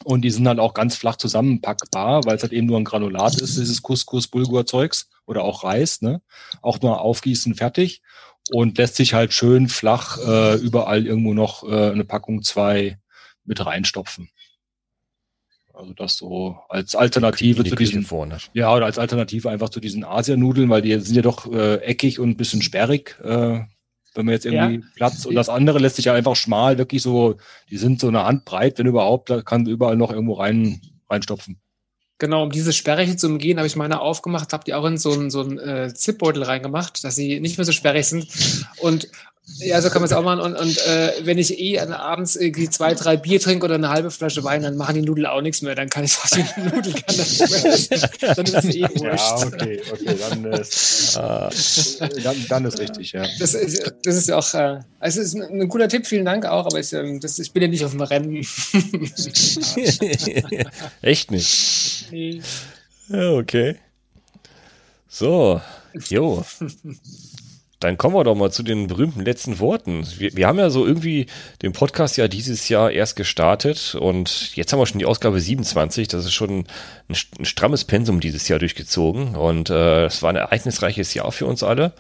Und 0.06 0.22
die 0.22 0.32
sind 0.32 0.46
dann 0.46 0.60
auch 0.60 0.74
ganz 0.74 0.96
flach 0.96 1.18
zusammenpackbar, 1.18 2.24
weil 2.24 2.38
es 2.38 2.42
halt 2.42 2.54
eben 2.54 2.68
nur 2.68 2.80
ein 2.80 2.86
Granulat 2.86 3.36
ist, 3.36 3.58
dieses 3.58 3.82
Couscous, 3.82 4.28
Bulgur-Zeugs 4.28 5.10
oder 5.26 5.44
auch 5.44 5.66
Reis, 5.66 6.02
ne? 6.02 6.22
Auch 6.62 6.80
nur 6.80 7.02
aufgießen, 7.02 7.54
fertig. 7.56 8.02
Und 8.52 8.78
lässt 8.78 8.96
sich 8.96 9.14
halt 9.14 9.34
schön 9.34 9.68
flach 9.68 10.18
äh, 10.26 10.56
überall 10.56 11.06
irgendwo 11.06 11.34
noch 11.34 11.64
äh, 11.64 11.92
eine 11.92 12.06
Packung 12.06 12.44
zwei 12.44 12.98
mit 13.44 13.64
reinstopfen. 13.66 14.30
Also 15.74 15.94
das 15.94 16.16
so 16.18 16.58
als 16.70 16.96
Alternative 16.96 17.64
die 17.64 17.70
zu 17.70 17.76
diesen, 17.76 18.04
vorne. 18.04 18.38
ja, 18.54 18.74
oder 18.74 18.86
als 18.86 18.98
Alternative 18.98 19.50
einfach 19.50 19.70
zu 19.70 19.80
diesen 19.80 20.04
Asianudeln, 20.04 20.70
weil 20.70 20.82
die 20.82 20.98
sind 21.00 21.16
ja 21.16 21.22
doch 21.22 21.52
äh, 21.52 21.76
eckig 21.78 22.20
und 22.20 22.30
ein 22.30 22.38
bisschen 22.38 22.62
sperrig, 22.62 23.18
äh, 23.24 23.62
wenn 24.16 24.26
man 24.26 24.34
jetzt 24.34 24.46
irgendwie 24.46 24.84
Platz. 24.96 25.26
Und 25.26 25.36
das 25.36 25.50
andere 25.50 25.80
lässt 25.80 25.98
sich 25.98 26.06
ja 26.06 26.14
einfach 26.14 26.36
schmal, 26.36 26.78
wirklich 26.78 27.02
so, 27.02 27.36
die 27.70 27.78
sind 27.78 28.00
so 28.00 28.08
eine 28.08 28.26
Hand 28.26 28.46
breit, 28.46 28.80
wenn 28.80 28.88
überhaupt, 28.88 29.30
da 29.30 29.42
kann 29.42 29.66
überall 29.66 29.98
noch 29.98 30.12
irgendwo 30.12 30.34
rein 30.34 30.82
reinstopfen. 31.10 31.60
Genau, 32.20 32.44
um 32.44 32.52
diese 32.52 32.74
Sperrige 32.74 33.16
zu 33.16 33.28
umgehen, 33.28 33.58
habe 33.58 33.68
ich 33.68 33.76
meine 33.78 34.02
aufgemacht, 34.02 34.52
habe 34.54 34.66
die 34.66 34.74
auch 34.74 34.86
in 34.86 34.98
so 34.98 35.14
einen, 35.14 35.32
so 35.32 35.40
einen 35.42 35.58
äh, 35.58 35.94
Zipbeutel 35.94 36.44
reingemacht, 36.44 37.04
dass 37.04 37.16
sie 37.16 37.40
nicht 37.40 37.58
mehr 37.58 37.66
so 37.66 37.72
sperrig 37.72 38.06
sind. 38.06 38.28
Und 38.80 39.08
ja, 39.58 39.82
so 39.82 39.90
kann 39.90 40.02
man 40.04 40.06
es 40.06 40.14
auch 40.16 40.22
machen. 40.22 40.42
Und, 40.42 40.54
und 40.56 40.78
äh, 40.86 41.12
wenn 41.24 41.40
ich 41.40 41.60
eh 41.60 41.80
an- 41.80 41.92
abends 41.92 42.36
irgendwie 42.36 42.70
zwei, 42.70 42.94
drei 42.94 43.18
Bier 43.18 43.40
trinke 43.40 43.66
oder 43.66 43.74
eine 43.76 43.90
halbe 43.90 44.12
Flasche 44.12 44.44
Wein, 44.44 44.62
dann 44.62 44.78
machen 44.78 44.94
die 44.94 45.02
Nudeln 45.02 45.26
auch 45.26 45.42
nichts 45.42 45.64
mehr. 45.64 45.74
Dann 45.74 45.90
kann 45.90 46.04
ich 46.04 46.16
auch 46.20 46.28
die 46.30 46.44
Nudeln 46.62 46.94
kann 46.94 47.18
das 47.18 47.38
Dann 47.40 48.46
ist 48.46 48.54
es 48.54 48.76
eh 48.76 48.84
wurscht. 48.84 49.46
okay, 49.48 49.82
okay, 49.92 50.16
dann 50.30 50.46
ist, 50.54 51.18
Ah, 51.18 51.50
dann, 52.24 52.46
dann 52.48 52.66
ist 52.66 52.78
richtig, 52.80 53.14
ja. 53.14 53.26
Das 53.40 53.56
ist, 53.56 53.92
das 54.04 54.16
ist 54.18 54.32
auch, 54.32 54.54
äh, 54.54 54.82
es 55.00 55.18
ist 55.18 55.34
ein, 55.34 55.62
ein 55.62 55.68
guter 55.68 55.88
Tipp, 55.88 56.06
vielen 56.06 56.26
Dank 56.26 56.46
auch, 56.46 56.68
aber 56.68 56.80
ich, 56.80 56.94
ähm, 56.94 57.20
das, 57.20 57.40
ich 57.40 57.52
bin 57.52 57.64
ja 57.64 57.70
nicht 57.70 57.84
auf 57.84 57.92
dem 57.92 58.02
Rennen. 58.02 58.46
Echt 61.02 61.32
nicht. 61.32 62.09
Ja, 63.10 63.32
okay. 63.32 63.76
So, 65.08 65.62
jo. 66.10 66.46
Dann 67.80 67.98
kommen 67.98 68.14
wir 68.14 68.26
doch 68.26 68.36
mal 68.36 68.52
zu 68.52 68.62
den 68.62 68.88
berühmten 68.88 69.22
letzten 69.22 69.60
Worten. 69.60 70.06
Wir, 70.18 70.36
wir 70.36 70.48
haben 70.48 70.60
ja 70.60 70.70
so 70.70 70.86
irgendwie 70.86 71.28
den 71.62 71.72
Podcast 71.72 72.18
ja 72.18 72.28
dieses 72.28 72.68
Jahr 72.68 72.92
erst 72.92 73.16
gestartet 73.16 73.96
und 73.96 74.56
jetzt 74.56 74.74
haben 74.74 74.80
wir 74.80 74.86
schon 74.86 75.00
die 75.00 75.06
Ausgabe 75.06 75.40
27. 75.40 76.10
Das 76.10 76.26
ist 76.26 76.34
schon 76.34 76.66
ein, 77.08 77.16
ein 77.40 77.46
strammes 77.46 77.86
Pensum 77.86 78.20
dieses 78.20 78.50
Jahr 78.50 78.60
durchgezogen 78.60 79.36
und 79.36 79.70
äh, 79.70 80.06
es 80.06 80.22
war 80.22 80.30
ein 80.30 80.36
ereignisreiches 80.36 81.14
Jahr 81.14 81.32
für 81.32 81.46
uns 81.46 81.64
alle. 81.64 81.94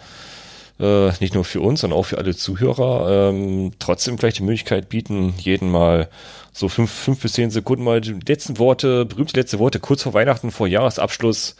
Äh, 0.79 1.11
nicht 1.21 1.33
nur 1.33 1.45
für 1.45 1.61
uns, 1.61 1.81
sondern 1.81 1.99
auch 1.99 2.05
für 2.05 2.17
alle 2.17 2.35
Zuhörer. 2.35 3.29
Ähm, 3.29 3.71
trotzdem 3.79 4.17
vielleicht 4.17 4.39
die 4.39 4.43
Möglichkeit 4.43 4.89
bieten, 4.89 5.33
jeden 5.37 5.71
mal 5.71 6.09
so 6.53 6.69
fünf, 6.69 6.91
fünf 6.91 7.21
bis 7.21 7.33
zehn 7.33 7.51
Sekunden 7.51 7.83
mal 7.83 8.01
die 8.01 8.13
letzten 8.13 8.57
Worte, 8.57 9.05
berühmte 9.05 9.39
letzte 9.39 9.59
Worte, 9.59 9.79
kurz 9.79 10.03
vor 10.03 10.13
Weihnachten, 10.13 10.51
vor 10.51 10.67
Jahresabschluss. 10.67 11.55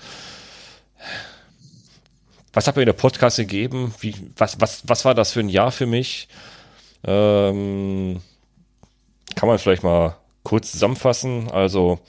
Was 2.54 2.68
hat 2.68 2.76
mir 2.76 2.82
in 2.82 2.88
der 2.88 2.94
Podcast 2.94 3.38
gegeben? 3.38 3.94
Wie, 4.00 4.16
was, 4.36 4.60
was, 4.60 4.82
was 4.88 5.06
war 5.06 5.14
das 5.14 5.34
für 5.34 5.40
ein 5.40 5.50
Jahr 5.50 5.72
für 5.72 5.86
mich? 5.86 6.28
Ähm, 7.06 8.22
kann 9.36 9.48
man 9.48 9.60
vielleicht 9.60 9.84
mal 9.84 10.18
kurz 10.44 10.72
zusammenfassen. 10.72 11.50
Also, 11.52 12.00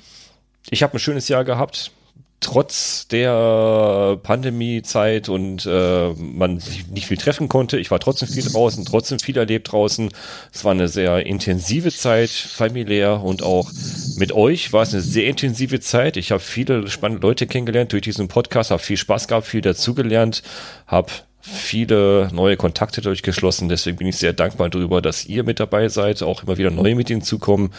ich 0.70 0.82
habe 0.82 0.94
ein 0.94 0.98
schönes 0.98 1.28
Jahr 1.28 1.44
gehabt, 1.44 1.92
trotz 2.40 3.06
der 3.08 4.18
Pandemiezeit 4.22 5.28
und 5.28 5.66
äh, 5.66 6.12
man 6.14 6.58
sich 6.58 6.86
nicht 6.88 7.06
viel 7.06 7.18
treffen 7.18 7.48
konnte. 7.48 7.78
Ich 7.78 7.90
war 7.90 8.00
trotzdem 8.00 8.28
viel 8.28 8.44
draußen, 8.44 8.84
trotzdem 8.86 9.18
viel 9.18 9.36
erlebt 9.36 9.70
draußen. 9.70 10.10
Es 10.52 10.64
war 10.64 10.72
eine 10.72 10.88
sehr 10.88 11.26
intensive 11.26 11.92
Zeit, 11.92 12.30
familiär 12.30 13.22
und 13.22 13.42
auch 13.42 13.70
mit 14.16 14.32
euch 14.32 14.72
war 14.72 14.82
es 14.82 14.94
eine 14.94 15.02
sehr 15.02 15.26
intensive 15.26 15.80
Zeit. 15.80 16.16
Ich 16.16 16.32
habe 16.32 16.40
viele 16.40 16.88
spannende 16.88 17.26
Leute 17.26 17.46
kennengelernt 17.46 17.92
durch 17.92 18.02
diesen 18.02 18.28
Podcast, 18.28 18.70
habe 18.70 18.82
viel 18.82 18.96
Spaß 18.96 19.28
gehabt, 19.28 19.46
viel 19.46 19.60
dazugelernt, 19.60 20.42
habe 20.86 21.12
viele 21.42 22.28
neue 22.32 22.56
Kontakte 22.56 23.02
durchgeschlossen. 23.02 23.68
Deswegen 23.68 23.98
bin 23.98 24.06
ich 24.06 24.16
sehr 24.16 24.32
dankbar 24.32 24.70
darüber, 24.70 25.02
dass 25.02 25.26
ihr 25.26 25.44
mit 25.44 25.60
dabei 25.60 25.88
seid, 25.88 26.22
auch 26.22 26.42
immer 26.42 26.56
wieder 26.56 26.70
neue 26.70 26.94
mit 26.94 27.08
hinzukommen. 27.08 27.70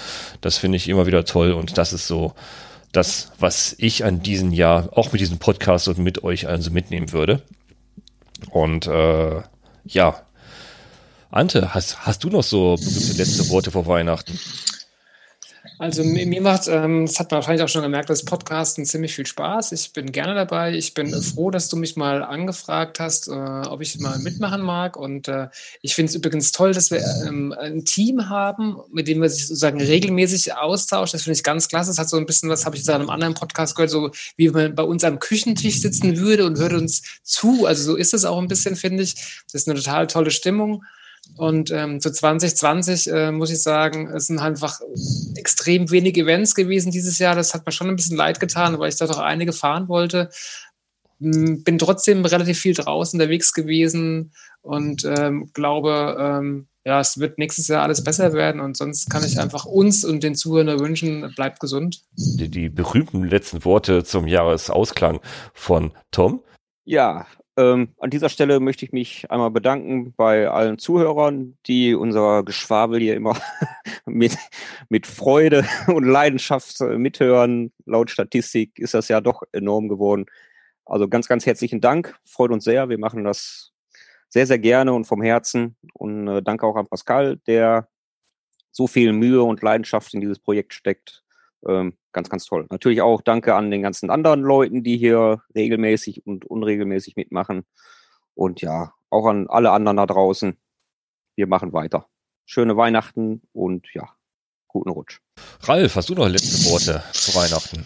Das 0.42 0.58
finde 0.58 0.78
ich 0.78 0.88
immer 0.88 1.08
wieder 1.08 1.26
toll 1.26 1.52
und 1.52 1.78
das 1.78 1.94
ist 1.94 2.08
so 2.08 2.34
das, 2.92 3.32
was 3.40 3.76
ich 3.78 4.04
an 4.04 4.22
diesem 4.22 4.52
Jahr 4.52 4.90
auch 4.98 5.12
mit 5.12 5.22
diesem 5.22 5.38
Podcast 5.38 5.88
und 5.88 5.98
mit 6.00 6.24
euch 6.24 6.48
also 6.48 6.72
mitnehmen 6.72 7.12
würde. 7.12 7.42
Und 8.50 8.88
äh, 8.88 9.42
ja, 9.86 10.22
Ante, 11.30 11.74
hast, 11.74 12.06
hast 12.06 12.24
du 12.24 12.30
noch 12.30 12.44
so 12.44 12.76
berühmte 12.76 13.14
letzte 13.14 13.50
Worte 13.50 13.72
vor 13.72 13.88
Weihnachten? 13.88 14.38
Also 15.82 16.04
mir, 16.04 16.42
macht, 16.42 16.68
ähm, 16.68 17.08
das 17.08 17.20
hat 17.20 17.32
man 17.32 17.40
wahrscheinlich 17.40 17.64
auch 17.64 17.68
schon 17.68 17.82
gemerkt, 17.82 18.12
das 18.12 18.24
Podcasten 18.24 18.86
ziemlich 18.86 19.16
viel 19.16 19.26
Spaß. 19.26 19.72
Ich 19.72 19.94
bin 19.94 20.12
gerne 20.12 20.36
dabei. 20.36 20.76
Ich 20.76 20.94
bin 20.94 21.12
froh, 21.24 21.50
dass 21.50 21.70
du 21.70 21.76
mich 21.76 21.96
mal 21.96 22.22
angefragt 22.22 23.00
hast, 23.00 23.28
äh, 23.28 23.32
ob 23.32 23.82
ich 23.82 24.00
mal 24.00 24.20
mitmachen 24.20 24.62
mag. 24.62 24.96
Und 24.96 25.28
äh, 25.28 25.48
ich 25.82 25.96
finde 25.96 26.12
es 26.12 26.16
übrigens 26.16 26.52
toll, 26.52 26.74
dass 26.74 26.92
wir 26.92 27.04
ähm, 27.26 27.52
ein 27.60 27.84
Team 27.84 28.30
haben, 28.30 28.78
mit 28.92 29.08
dem 29.08 29.24
wir 29.24 29.30
sich 29.30 29.48
sozusagen 29.48 29.82
regelmäßig 29.82 30.54
austauschen. 30.54 31.14
Das 31.14 31.24
finde 31.24 31.38
ich 31.38 31.44
ganz 31.44 31.68
klasse. 31.68 31.90
Das 31.90 31.98
hat 31.98 32.10
so 32.10 32.18
ein 32.18 32.28
bisschen, 32.28 32.48
was 32.50 32.68
habe 32.68 32.76
ich 32.76 32.88
in 32.88 32.94
einem 32.94 33.10
anderen 33.10 33.34
Podcast 33.34 33.76
gehört, 33.76 33.90
so 33.90 34.12
wie 34.38 34.50
man 34.50 34.76
bei 34.76 34.84
uns 34.84 35.04
am 35.04 35.18
Küchentisch 35.18 35.82
sitzen 35.82 36.20
würde 36.20 36.46
und 36.46 36.60
würde 36.60 36.78
uns 36.78 37.02
zu. 37.24 37.66
Also 37.66 37.82
so 37.82 37.96
ist 37.96 38.14
es 38.14 38.24
auch 38.24 38.38
ein 38.38 38.48
bisschen, 38.48 38.76
finde 38.76 39.02
ich. 39.02 39.16
Das 39.52 39.64
ist 39.64 39.68
eine 39.68 39.80
total 39.80 40.06
tolle 40.06 40.30
Stimmung. 40.30 40.84
Und 41.38 41.72
ähm, 41.72 42.00
zu 42.02 42.12
2020 42.12 43.12
äh, 43.12 43.32
muss 43.32 43.52
ich 43.52 43.62
sagen, 43.62 44.10
es 44.10 44.28
sind 44.28 44.40
einfach 44.40 44.80
extrem 45.36 45.90
wenig 45.90 46.18
Events 46.18 46.56
gewesen 46.56 46.92
dieses 46.92 47.20
Jahr. 47.20 47.36
Das 47.36 47.54
hat 47.54 47.66
mir 47.66 47.72
schon 47.72 47.88
ein 47.88 47.96
bisschen 47.96 48.18
leid 48.18 48.40
getan, 48.40 48.78
weil 48.80 48.90
ich 48.90 48.98
da 48.98 49.08
doch 49.08 49.20
einige 49.20 49.54
fahren 49.54 49.88
wollte. 49.88 50.30
M, 51.20 51.64
Bin 51.64 51.78
trotzdem 51.78 52.26
relativ 52.26 52.60
viel 52.60 52.74
draußen 52.74 53.20
unterwegs 53.20 53.54
gewesen 53.54 54.34
und 54.62 55.06
ähm, 55.06 55.50
glaube, 55.54 56.18
ähm, 56.20 56.68
ja, 56.84 57.00
es 57.00 57.20
wird 57.20 57.38
nächstes 57.38 57.68
Jahr 57.68 57.84
alles 57.84 58.04
besser 58.04 58.34
werden. 58.34 58.60
Und 58.60 58.76
sonst 58.76 59.10
kann 59.10 59.24
ich 59.24 59.40
einfach 59.40 59.66
uns 59.66 60.04
und 60.04 60.24
den 60.24 60.36
Zuhörern 60.36 60.80
wünschen, 60.80 61.32
bleibt 61.36 61.60
gesund. 61.60 62.02
Die, 62.16 62.50
die 62.50 62.70
berühmten 62.70 63.24
letzten 63.24 63.64
Worte 63.66 64.04
zum 64.04 64.28
Jahresausklang 64.28 65.22
von 65.54 65.92
Tom. 66.10 66.44
Ja, 66.84 67.28
ähm, 67.58 67.90
an 67.98 68.10
dieser 68.10 68.30
Stelle 68.30 68.60
möchte 68.60 68.86
ich 68.86 68.94
mich 68.94 69.30
einmal 69.30 69.52
bedanken 69.52 70.14
bei 70.16 70.48
allen 70.48 70.78
Zuhörern, 70.78 71.58
die 71.68 71.94
unser 71.94 72.44
Geschwabel 72.44 73.00
hier 73.02 73.16
immer 73.16 73.38
mit, 74.06 74.38
mit 74.90 75.06
Freude 75.06 75.66
und 75.88 76.06
Leidenschaft 76.06 76.80
äh, 76.82 76.98
mithören. 76.98 77.74
Laut 77.86 78.10
Statistik 78.10 78.80
ist 78.80 78.94
das 78.94 79.10
ja 79.10 79.20
doch 79.20 79.44
enorm 79.52 79.90
geworden. 79.90 80.26
Also 80.86 81.08
ganz, 81.08 81.28
ganz 81.28 81.46
herzlichen 81.46 81.82
Dank. 81.82 82.18
Freut 82.26 82.52
uns 82.52 82.64
sehr. 82.64 82.90
Wir 82.90 82.98
machen 82.98 83.24
das 83.24 83.72
sehr, 84.30 84.48
sehr 84.48 84.60
gerne 84.60 84.94
und 84.94 85.06
vom 85.06 85.22
Herzen. 85.22 85.76
Und 85.94 86.28
äh, 86.28 86.42
danke 86.42 86.66
auch 86.66 86.76
an 86.78 86.88
Pascal, 86.88 87.38
der 87.48 87.90
so 88.72 88.88
viel 88.88 89.12
Mühe 89.12 89.44
und 89.44 89.62
Leidenschaft 89.62 90.14
in 90.14 90.22
dieses 90.22 90.40
Projekt 90.40 90.74
steckt. 90.74 91.24
Ähm, 91.68 91.94
ganz, 92.12 92.30
ganz 92.30 92.46
toll. 92.46 92.66
Natürlich 92.70 93.02
auch 93.02 93.22
danke 93.22 93.56
an 93.56 93.72
den 93.72 93.82
ganzen 93.82 94.10
anderen 94.10 94.42
Leuten, 94.42 94.84
die 94.84 94.98
hier 94.98 95.42
regelmäßig 95.56 96.26
und 96.26 96.46
unregelmäßig 96.46 97.16
mitmachen. 97.16 97.66
Und 98.34 98.62
ja, 98.62 98.94
auch 99.10 99.26
an 99.28 99.48
alle 99.48 99.72
anderen 99.72 99.98
da 99.98 100.06
draußen. 100.06 100.58
Wir 101.36 101.48
machen 101.48 101.74
weiter. 101.74 102.08
Schöne 102.46 102.76
Weihnachten 102.78 103.42
und 103.54 103.88
ja, 103.94 104.10
guten 104.68 104.90
Rutsch. 104.90 105.20
Ralf, 105.62 105.96
hast 105.96 106.10
du 106.10 106.16
noch 106.16 106.28
letzte 106.28 106.70
Worte 106.70 107.04
zu 107.14 107.36
Weihnachten? 107.36 107.86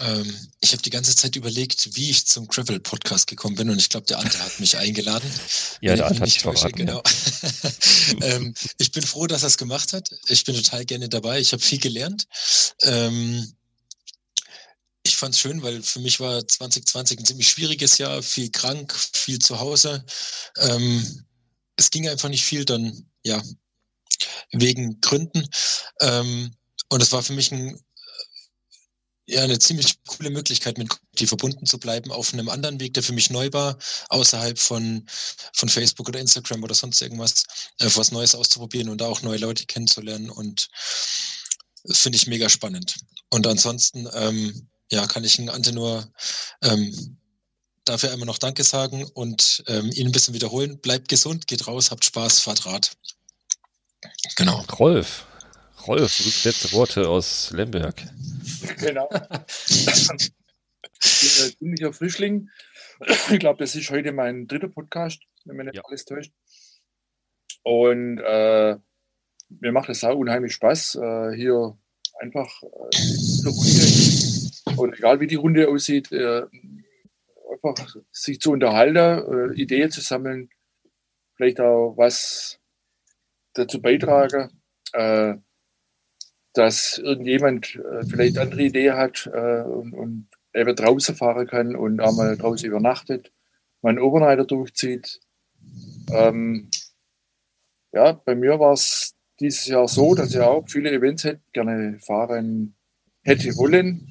Ähm, 0.00 0.48
ich 0.60 0.72
habe 0.72 0.82
die 0.82 0.90
ganze 0.90 1.14
Zeit 1.14 1.36
überlegt, 1.36 1.94
wie 1.94 2.10
ich 2.10 2.26
zum 2.26 2.48
Gravel 2.48 2.80
Podcast 2.80 3.26
gekommen 3.26 3.56
bin 3.56 3.68
und 3.70 3.78
ich 3.78 3.90
glaube, 3.90 4.06
der 4.06 4.18
Ante 4.18 4.38
hat 4.38 4.58
mich 4.60 4.76
eingeladen. 4.76 5.30
Ja, 5.82 5.96
der 5.96 6.06
Ante 6.06 6.20
hat 6.20 6.26
dich 6.26 6.40
verraten. 6.40 6.76
genau. 6.76 7.02
ähm, 8.20 8.54
ich 8.78 8.92
bin 8.92 9.02
froh, 9.02 9.26
dass 9.26 9.42
er 9.42 9.48
es 9.48 9.56
gemacht 9.56 9.92
hat. 9.92 10.10
Ich 10.28 10.44
bin 10.44 10.54
total 10.54 10.84
gerne 10.84 11.08
dabei. 11.08 11.40
Ich 11.40 11.52
habe 11.52 11.62
viel 11.62 11.78
gelernt. 11.78 12.26
Ähm, 12.82 13.54
ich 15.02 15.16
fand 15.16 15.34
es 15.34 15.40
schön, 15.40 15.62
weil 15.62 15.82
für 15.82 16.00
mich 16.00 16.20
war 16.20 16.46
2020 16.46 17.18
ein 17.18 17.24
ziemlich 17.24 17.48
schwieriges 17.48 17.98
Jahr, 17.98 18.22
viel 18.22 18.50
krank, 18.50 18.94
viel 18.94 19.38
zu 19.38 19.58
Hause. 19.58 20.04
Ähm, 20.58 21.24
es 21.76 21.90
ging 21.90 22.08
einfach 22.08 22.28
nicht 22.28 22.44
viel, 22.44 22.64
dann 22.66 23.06
ja, 23.24 23.42
wegen 24.52 25.00
Gründen. 25.00 25.48
Ähm, 26.00 26.54
und 26.88 27.02
es 27.02 27.12
war 27.12 27.22
für 27.22 27.32
mich 27.32 27.52
ein 27.52 27.80
ja, 29.30 29.42
eine 29.42 29.58
ziemlich 29.58 30.02
coole 30.06 30.30
Möglichkeit, 30.30 30.78
mit 30.78 30.88
die 31.18 31.26
verbunden 31.26 31.66
zu 31.66 31.78
bleiben 31.78 32.10
auf 32.10 32.32
einem 32.32 32.48
anderen 32.48 32.80
Weg, 32.80 32.94
der 32.94 33.02
für 33.02 33.12
mich 33.12 33.30
neu 33.30 33.48
war, 33.52 33.78
außerhalb 34.08 34.58
von, 34.58 35.06
von 35.54 35.68
Facebook 35.68 36.08
oder 36.08 36.20
Instagram 36.20 36.62
oder 36.62 36.74
sonst 36.74 37.00
irgendwas, 37.00 37.44
äh, 37.78 37.88
was 37.94 38.12
Neues 38.12 38.34
auszuprobieren 38.34 38.88
und 38.88 39.00
da 39.00 39.06
auch 39.06 39.22
neue 39.22 39.38
Leute 39.38 39.66
kennenzulernen 39.66 40.30
und 40.30 40.68
das 41.84 41.98
finde 41.98 42.16
ich 42.16 42.26
mega 42.26 42.48
spannend. 42.48 42.96
Und 43.30 43.46
ansonsten, 43.46 44.08
ähm, 44.12 44.68
ja, 44.90 45.06
kann 45.06 45.24
ich 45.24 45.38
Ante 45.48 45.72
nur 45.72 46.12
ähm, 46.62 47.16
dafür 47.84 48.12
einmal 48.12 48.26
noch 48.26 48.38
Danke 48.38 48.64
sagen 48.64 49.04
und 49.14 49.62
ähm, 49.66 49.90
ihn 49.92 50.06
ein 50.06 50.12
bisschen 50.12 50.34
wiederholen. 50.34 50.78
Bleibt 50.80 51.08
gesund, 51.08 51.46
geht 51.46 51.66
raus, 51.66 51.90
habt 51.90 52.04
Spaß, 52.04 52.40
fahrt 52.40 52.66
Rad. 52.66 52.92
Genau. 54.36 54.64
Rolf. 54.78 55.26
Rolf, 55.86 56.44
letzte 56.44 56.72
Worte 56.72 57.08
aus 57.08 57.50
Lemberg. 57.52 58.06
Genau. 58.78 59.08
ich 59.72 59.88
bin 59.88 61.46
ein 61.46 61.56
ziemlicher 61.58 61.92
Frischling. 61.92 62.50
Ich 63.30 63.38
glaube, 63.38 63.58
das 63.58 63.74
ist 63.74 63.90
heute 63.90 64.12
mein 64.12 64.46
dritter 64.46 64.68
Podcast, 64.68 65.22
wenn 65.44 65.56
mir 65.56 65.64
nicht 65.64 65.76
Ja. 65.76 65.82
alles 65.84 66.04
täuscht. 66.04 66.32
Und 67.62 68.18
äh, 68.18 68.76
mir 69.48 69.72
macht 69.72 69.88
es 69.88 70.04
auch 70.04 70.16
unheimlich 70.16 70.54
Spaß, 70.54 70.96
äh, 70.96 71.32
hier 71.36 71.78
einfach 72.20 72.62
äh, 72.62 73.48
Runde, 73.48 74.80
und 74.80 74.94
egal 74.98 75.20
wie 75.20 75.26
die 75.26 75.34
Runde 75.36 75.68
aussieht, 75.68 76.10
äh, 76.12 76.42
einfach 77.52 77.96
sich 78.12 78.40
zu 78.40 78.52
unterhalten, 78.52 79.52
äh, 79.56 79.60
Ideen 79.60 79.90
zu 79.90 80.00
sammeln, 80.00 80.50
vielleicht 81.36 81.60
auch 81.60 81.94
was 81.96 82.58
dazu 83.54 83.80
beitragen, 83.82 84.62
äh, 84.92 85.34
dass 86.54 86.98
irgendjemand 86.98 87.76
äh, 87.76 88.04
vielleicht 88.06 88.38
andere 88.38 88.62
Idee 88.62 88.92
hat 88.92 89.30
äh, 89.32 89.62
und, 89.62 89.92
und 89.92 90.28
eben 90.54 90.74
draußen 90.74 91.14
fahren 91.14 91.46
kann 91.46 91.76
und 91.76 92.00
auch 92.00 92.16
mal 92.16 92.36
draußen 92.36 92.68
übernachtet, 92.68 93.32
einen 93.82 93.98
Overnighter 93.98 94.44
durchzieht. 94.44 95.20
Ähm, 96.12 96.70
ja, 97.92 98.12
bei 98.12 98.34
mir 98.34 98.58
war 98.58 98.72
es 98.72 99.14
dieses 99.38 99.66
Jahr 99.66 99.88
so, 99.88 100.14
dass 100.14 100.34
ich 100.34 100.40
auch 100.40 100.64
viele 100.68 100.90
Events 100.90 101.24
hätte 101.24 101.40
gerne 101.52 101.98
fahren 102.00 102.74
hätte 103.22 103.56
wollen. 103.56 104.06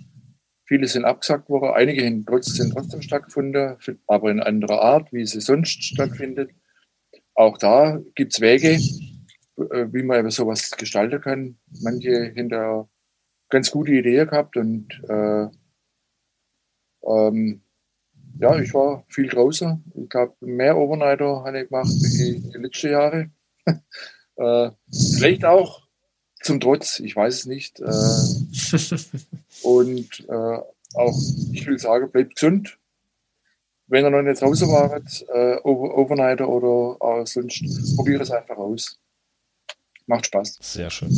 Viele 0.65 0.87
sind 0.87 1.03
abgesagt 1.03 1.49
worden, 1.49 1.73
einige 1.73 2.01
sind 2.01 2.27
trotzdem, 2.27 2.71
trotzdem 2.71 3.01
stattgefunden, 3.01 3.77
aber 4.05 4.29
in 4.29 4.39
anderer 4.39 4.81
Art, 4.81 5.11
wie 5.11 5.25
sie 5.25 5.41
sonst 5.41 5.83
stattfindet. 5.83 6.51
Auch 7.33 7.57
da 7.57 7.99
gibt 8.13 8.33
es 8.33 8.41
Wege, 8.41 8.79
wie 9.59 10.03
man 10.03 10.29
sowas 10.31 10.71
gestalten 10.71 11.21
kann. 11.21 11.57
Manche 11.81 12.31
hinter 12.35 12.89
ganz 13.49 13.71
gute 13.71 13.91
Ideen 13.91 14.27
gehabt 14.27 14.57
und 14.57 14.87
äh, 15.09 15.47
ähm, 17.03 17.61
ja, 18.39 18.57
ich 18.59 18.73
war 18.73 19.03
viel 19.09 19.27
draußen. 19.27 19.83
Ich 19.95 20.09
glaube, 20.09 20.33
mehr 20.41 20.77
Overnighter 20.77 21.43
habe 21.43 21.61
ich 21.61 21.69
gemacht 21.69 21.89
wie 21.89 22.39
die 22.39 22.57
letzten 22.57 22.91
Jahre. 22.91 23.29
äh, 24.35 24.71
vielleicht 24.89 25.45
auch 25.45 25.87
zum 26.41 26.59
Trotz, 26.59 26.99
ich 26.99 27.15
weiß 27.15 27.39
es 27.39 27.45
nicht. 27.45 27.79
Äh, 27.79 27.83
und 29.67 30.25
äh, 30.29 30.59
auch, 30.95 31.19
ich 31.51 31.67
will 31.67 31.79
sagen, 31.79 32.11
bleibt 32.11 32.35
gesund. 32.35 32.77
Wenn 33.87 34.05
ihr 34.05 34.11
noch 34.11 34.21
nicht 34.21 34.41
draußen 34.41 34.69
wart, 34.69 35.25
äh, 35.33 35.57
Over 35.63 35.97
Overnighter 35.97 36.47
oder 36.47 37.21
äh, 37.21 37.25
sonst, 37.25 37.95
probiert 37.95 38.21
es 38.21 38.31
einfach 38.31 38.57
aus. 38.57 38.99
Macht 40.09 40.25
Spaß. 40.25 40.57
Sehr 40.59 40.89
schön. 40.89 41.15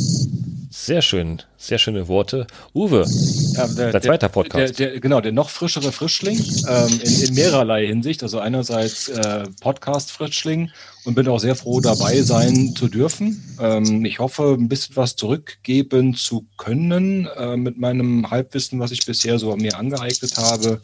Sehr 0.70 1.00
schön. 1.00 1.40
Sehr 1.56 1.78
schöne 1.78 2.08
Worte. 2.08 2.46
Uwe, 2.74 3.06
Ja, 3.54 3.66
der, 3.66 3.90
dein 3.90 4.02
zweiter 4.02 4.28
Podcast. 4.28 4.78
Der, 4.78 4.90
der, 4.90 5.00
genau, 5.00 5.22
der 5.22 5.32
noch 5.32 5.48
frischere 5.48 5.92
Frischling 5.92 6.38
ähm, 6.68 7.00
in, 7.02 7.22
in 7.22 7.34
mehrerlei 7.34 7.86
Hinsicht. 7.86 8.22
Also 8.22 8.38
einerseits 8.38 9.08
äh, 9.08 9.44
Podcast-Frischling 9.62 10.70
und 11.06 11.14
bin 11.14 11.26
auch 11.26 11.38
sehr 11.40 11.54
froh, 11.54 11.80
dabei 11.80 12.20
sein 12.20 12.74
zu 12.76 12.86
dürfen. 12.86 13.42
Ähm, 13.58 14.04
ich 14.04 14.18
hoffe, 14.18 14.56
ein 14.58 14.68
bisschen 14.68 14.94
was 14.96 15.16
zurückgeben 15.16 16.14
zu 16.14 16.46
können 16.58 17.26
äh, 17.38 17.56
mit 17.56 17.78
meinem 17.78 18.30
Halbwissen, 18.30 18.78
was 18.78 18.90
ich 18.90 19.06
bisher 19.06 19.38
so 19.38 19.56
mir 19.56 19.78
angeeignet 19.78 20.36
habe. 20.36 20.82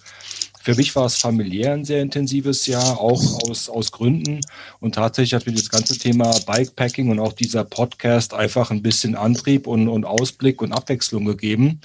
Für 0.69 0.75
mich 0.75 0.95
war 0.95 1.07
es 1.07 1.17
familiär 1.17 1.73
ein 1.73 1.87
sehr 1.87 2.03
intensives 2.03 2.67
Jahr, 2.67 3.01
auch 3.01 3.49
aus, 3.49 3.71
aus 3.71 3.91
Gründen. 3.91 4.43
Und 4.81 4.97
tatsächlich 4.97 5.33
hat 5.33 5.47
mir 5.47 5.55
das 5.55 5.71
ganze 5.71 5.97
Thema 5.97 6.39
Bikepacking 6.47 7.09
und 7.09 7.21
auch 7.21 7.33
dieser 7.33 7.65
Podcast 7.65 8.35
einfach 8.35 8.71
ein 8.71 8.83
bisschen 8.83 9.15
Antrieb 9.15 9.67
und, 9.67 9.89
und 9.89 10.05
Ausblick 10.05 10.61
und 10.61 10.73
Abwechslung 10.73 11.25
gegeben. 11.25 11.81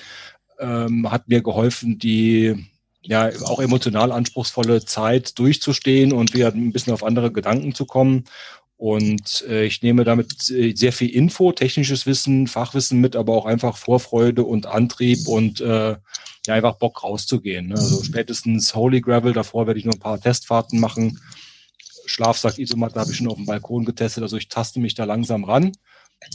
Ähm, 0.59 1.09
hat 1.09 1.29
mir 1.29 1.41
geholfen, 1.41 1.97
die 1.97 2.67
ja 3.01 3.29
auch 3.45 3.61
emotional 3.61 4.11
anspruchsvolle 4.11 4.83
Zeit 4.83 5.39
durchzustehen 5.39 6.11
und 6.11 6.33
wieder 6.33 6.49
ein 6.49 6.73
bisschen 6.73 6.91
auf 6.91 7.05
andere 7.05 7.31
Gedanken 7.31 7.73
zu 7.73 7.85
kommen. 7.85 8.25
Und 8.83 9.45
äh, 9.47 9.63
ich 9.63 9.81
nehme 9.81 10.03
damit 10.03 10.49
äh, 10.49 10.73
sehr 10.75 10.91
viel 10.91 11.07
Info, 11.07 11.53
technisches 11.53 12.05
Wissen, 12.05 12.47
Fachwissen 12.47 12.99
mit, 12.99 13.15
aber 13.15 13.31
auch 13.31 13.45
einfach 13.45 13.77
Vorfreude 13.77 14.43
und 14.43 14.65
Antrieb 14.65 15.25
und 15.25 15.61
äh, 15.61 15.95
ja, 16.45 16.53
einfach 16.53 16.79
Bock 16.79 17.01
rauszugehen. 17.01 17.69
Ne? 17.69 17.75
Also 17.75 18.03
spätestens 18.03 18.75
Holy 18.75 18.99
Gravel, 18.99 19.31
davor 19.31 19.67
werde 19.67 19.79
ich 19.79 19.85
noch 19.85 19.93
ein 19.93 20.01
paar 20.01 20.19
Testfahrten 20.19 20.81
machen. 20.81 21.21
Schlafsack 22.07 22.59
Isomatte 22.59 22.99
habe 22.99 23.09
ich 23.09 23.15
schon 23.15 23.29
auf 23.29 23.37
dem 23.37 23.45
Balkon 23.45 23.85
getestet, 23.85 24.21
also 24.21 24.35
ich 24.35 24.49
taste 24.49 24.81
mich 24.81 24.95
da 24.95 25.05
langsam 25.05 25.45
ran 25.45 25.71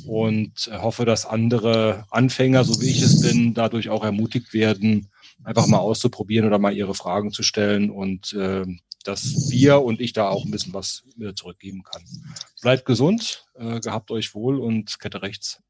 und 0.06 0.70
hoffe, 0.72 1.04
dass 1.04 1.26
andere 1.26 2.06
Anfänger, 2.10 2.64
so 2.64 2.80
wie 2.80 2.88
ich 2.88 3.02
es 3.02 3.20
bin, 3.20 3.52
dadurch 3.52 3.90
auch 3.90 4.04
ermutigt 4.04 4.54
werden, 4.54 5.10
einfach 5.44 5.66
mal 5.66 5.80
auszuprobieren 5.80 6.46
oder 6.46 6.58
mal 6.58 6.74
ihre 6.74 6.94
Fragen 6.94 7.30
zu 7.30 7.42
stellen 7.42 7.90
und 7.90 8.32
äh, 8.32 8.64
dass 9.08 9.50
wir 9.50 9.80
und 9.80 10.00
ich 10.00 10.12
da 10.12 10.28
auch 10.28 10.44
ein 10.44 10.50
bisschen 10.50 10.74
was 10.74 11.02
wieder 11.16 11.34
zurückgeben 11.34 11.82
kann. 11.82 12.02
Bleibt 12.60 12.84
gesund, 12.84 13.46
äh, 13.54 13.80
gehabt 13.80 14.10
euch 14.10 14.34
wohl 14.34 14.60
und 14.60 15.00
Kette 15.00 15.22
rechts. 15.22 15.62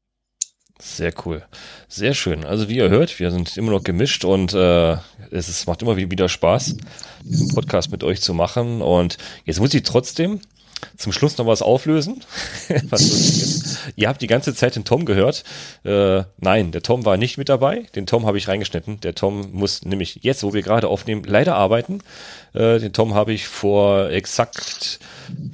Sehr 0.81 1.13
cool. 1.25 1.45
Sehr 1.87 2.13
schön. 2.13 2.45
Also 2.45 2.69
wie 2.69 2.77
ihr 2.77 2.89
hört, 2.89 3.17
wir 3.19 3.31
sind 3.31 3.57
immer 3.57 3.71
noch 3.71 3.83
gemischt 3.83 4.25
und 4.25 4.53
äh, 4.53 4.93
es 5.31 5.49
ist, 5.49 5.67
macht 5.67 5.81
immer 5.81 5.97
wieder 5.97 6.29
Spaß, 6.29 6.77
diesen 7.23 7.53
Podcast 7.53 7.91
mit 7.91 8.03
euch 8.03 8.21
zu 8.21 8.33
machen. 8.33 8.81
Und 8.81 9.17
jetzt 9.45 9.59
muss 9.59 9.73
ich 9.73 9.83
trotzdem 9.83 10.39
zum 10.97 11.11
Schluss 11.11 11.37
noch 11.37 11.47
was 11.47 11.61
auflösen. 11.61 12.23
was. 12.89 13.79
Ihr 13.95 14.07
habt 14.07 14.21
die 14.21 14.27
ganze 14.27 14.53
Zeit 14.53 14.75
den 14.75 14.85
Tom 14.85 15.05
gehört. 15.05 15.43
Äh, 15.83 16.23
nein, 16.37 16.71
der 16.71 16.81
Tom 16.81 17.05
war 17.05 17.17
nicht 17.17 17.37
mit 17.37 17.49
dabei. 17.49 17.85
Den 17.95 18.05
Tom 18.05 18.25
habe 18.25 18.37
ich 18.37 18.47
reingeschnitten. 18.47 18.99
Der 19.01 19.15
Tom 19.15 19.51
muss 19.51 19.83
nämlich 19.83 20.19
jetzt, 20.21 20.43
wo 20.43 20.53
wir 20.53 20.61
gerade 20.61 20.87
aufnehmen, 20.87 21.23
leider 21.25 21.55
arbeiten. 21.55 21.99
Äh, 22.53 22.79
den 22.79 22.93
Tom 22.93 23.13
habe 23.13 23.33
ich 23.33 23.47
vor 23.47 24.09
exakt 24.09 24.99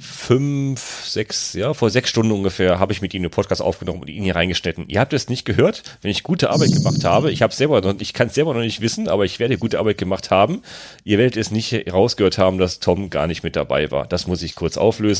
fünf, 0.00 1.04
sechs, 1.04 1.52
ja, 1.52 1.74
vor 1.74 1.90
sechs 1.90 2.10
Stunden 2.10 2.32
ungefähr 2.32 2.78
habe 2.78 2.92
ich 2.92 3.02
mit 3.02 3.14
ihm 3.14 3.22
einen 3.22 3.30
Podcast 3.30 3.60
aufgenommen 3.60 4.00
und 4.00 4.08
ihn 4.08 4.24
hier 4.24 4.36
reingeschnitten. 4.36 4.88
Ihr 4.88 5.00
habt 5.00 5.12
es 5.12 5.28
nicht 5.28 5.44
gehört, 5.44 5.82
wenn 6.02 6.10
ich 6.10 6.22
gute 6.22 6.50
Arbeit 6.50 6.72
gemacht 6.72 7.04
habe. 7.04 7.30
Ich 7.30 7.42
habe 7.42 7.52
selber 7.52 7.80
noch, 7.80 7.94
ich 8.00 8.12
kann 8.12 8.28
es 8.28 8.34
selber 8.34 8.54
noch 8.54 8.60
nicht 8.60 8.80
wissen, 8.80 9.08
aber 9.08 9.24
ich 9.24 9.38
werde 9.38 9.58
gute 9.58 9.78
Arbeit 9.78 9.98
gemacht 9.98 10.30
haben. 10.30 10.62
Ihr 11.04 11.18
werdet 11.18 11.36
es 11.36 11.50
nicht 11.50 11.92
rausgehört 11.92 12.38
haben, 12.38 12.58
dass 12.58 12.80
Tom 12.80 13.10
gar 13.10 13.26
nicht 13.26 13.42
mit 13.42 13.56
dabei 13.56 13.90
war. 13.90 14.06
Das 14.06 14.26
muss 14.26 14.42
ich 14.42 14.54
kurz 14.54 14.76
auflösen. 14.76 15.15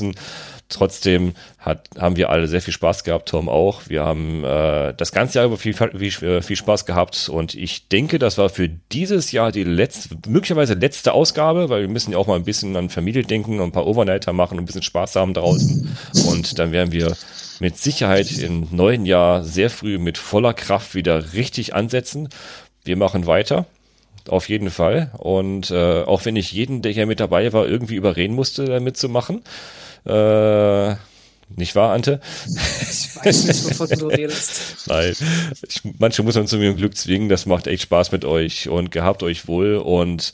Trotzdem 0.69 1.35
hat, 1.61 1.89
haben 1.97 2.17
wir 2.17 2.29
alle 2.29 2.49
sehr 2.49 2.61
viel 2.61 2.75
Spaß 2.75 3.05
gehabt, 3.05 3.29
Tom 3.29 3.49
auch. 3.49 3.83
Wir 3.87 4.03
haben 4.03 4.43
äh, 4.43 4.95
das 4.95 5.13
ganze 5.13 5.39
Jahr 5.39 5.47
über 5.47 5.57
viel, 5.57 5.75
viel, 5.75 6.43
viel 6.43 6.57
Spaß 6.57 6.87
gehabt 6.87 7.29
und 7.29 7.55
ich 7.55 7.87
denke, 7.87 8.19
das 8.19 8.37
war 8.37 8.49
für 8.49 8.69
dieses 8.69 9.31
Jahr 9.31 9.53
die 9.53 9.63
letzte, 9.63 10.17
möglicherweise 10.27 10.75
letzte 10.75 11.13
Ausgabe, 11.13 11.69
weil 11.69 11.83
wir 11.83 11.89
müssen 11.89 12.11
ja 12.11 12.19
auch 12.19 12.27
mal 12.27 12.35
ein 12.35 12.45
bisschen 12.45 12.75
an 12.75 12.91
Familie 12.91 13.23
denken 13.23 13.61
und 13.61 13.69
ein 13.69 13.73
paar 13.73 13.87
Overnighter 13.87 14.33
machen 14.33 14.59
und 14.59 14.65
ein 14.65 14.67
bisschen 14.67 14.83
Spaß 14.83 15.15
haben 15.15 15.35
draußen. 15.35 15.97
Und 16.27 16.59
dann 16.59 16.73
werden 16.73 16.91
wir 16.91 17.17
mit 17.61 17.79
Sicherheit 17.79 18.33
im 18.33 18.67
neuen 18.73 19.07
Jahr 19.07 19.45
sehr 19.45 19.71
früh 19.71 19.99
mit 19.99 20.19
voller 20.19 20.53
Kraft 20.53 20.97
wieder 20.97 21.33
richtig 21.35 21.77
ansetzen. 21.77 22.29
Wir 22.83 22.97
machen 22.97 23.27
weiter. 23.27 23.67
Auf 24.29 24.49
jeden 24.49 24.71
Fall. 24.71 25.13
Und 25.19 25.71
äh, 25.71 26.03
auch 26.03 26.25
wenn 26.25 26.35
ich 26.35 26.51
jeden, 26.51 26.83
der 26.83 26.91
hier 26.91 27.07
mit 27.07 27.21
dabei 27.21 27.53
war, 27.53 27.69
irgendwie 27.69 27.95
überreden 27.95 28.35
musste, 28.35 28.65
da 28.65 28.81
mitzumachen, 28.81 29.43
äh, 30.07 30.97
Nicht 31.57 31.75
wahr, 31.75 31.93
Ante? 31.93 32.21
Ich 32.47 33.17
weiß 33.17 33.45
nicht, 33.45 33.65
wovon 33.81 33.99
du 33.99 34.07
redest. 34.09 34.89
Nein. 34.89 35.15
Ich, 35.69 35.83
manche 35.99 36.23
muss 36.23 36.35
man 36.35 36.47
zu 36.47 36.59
mir 36.59 36.75
Glück 36.75 36.97
zwingen. 36.97 37.29
Das 37.29 37.47
macht 37.47 37.67
echt 37.67 37.83
Spaß 37.85 38.13
mit 38.13 38.25
euch 38.25 38.69
und 38.69 38.91
gehabt 38.91 39.23
euch 39.23 39.47
wohl 39.47 39.77
und 39.77 40.33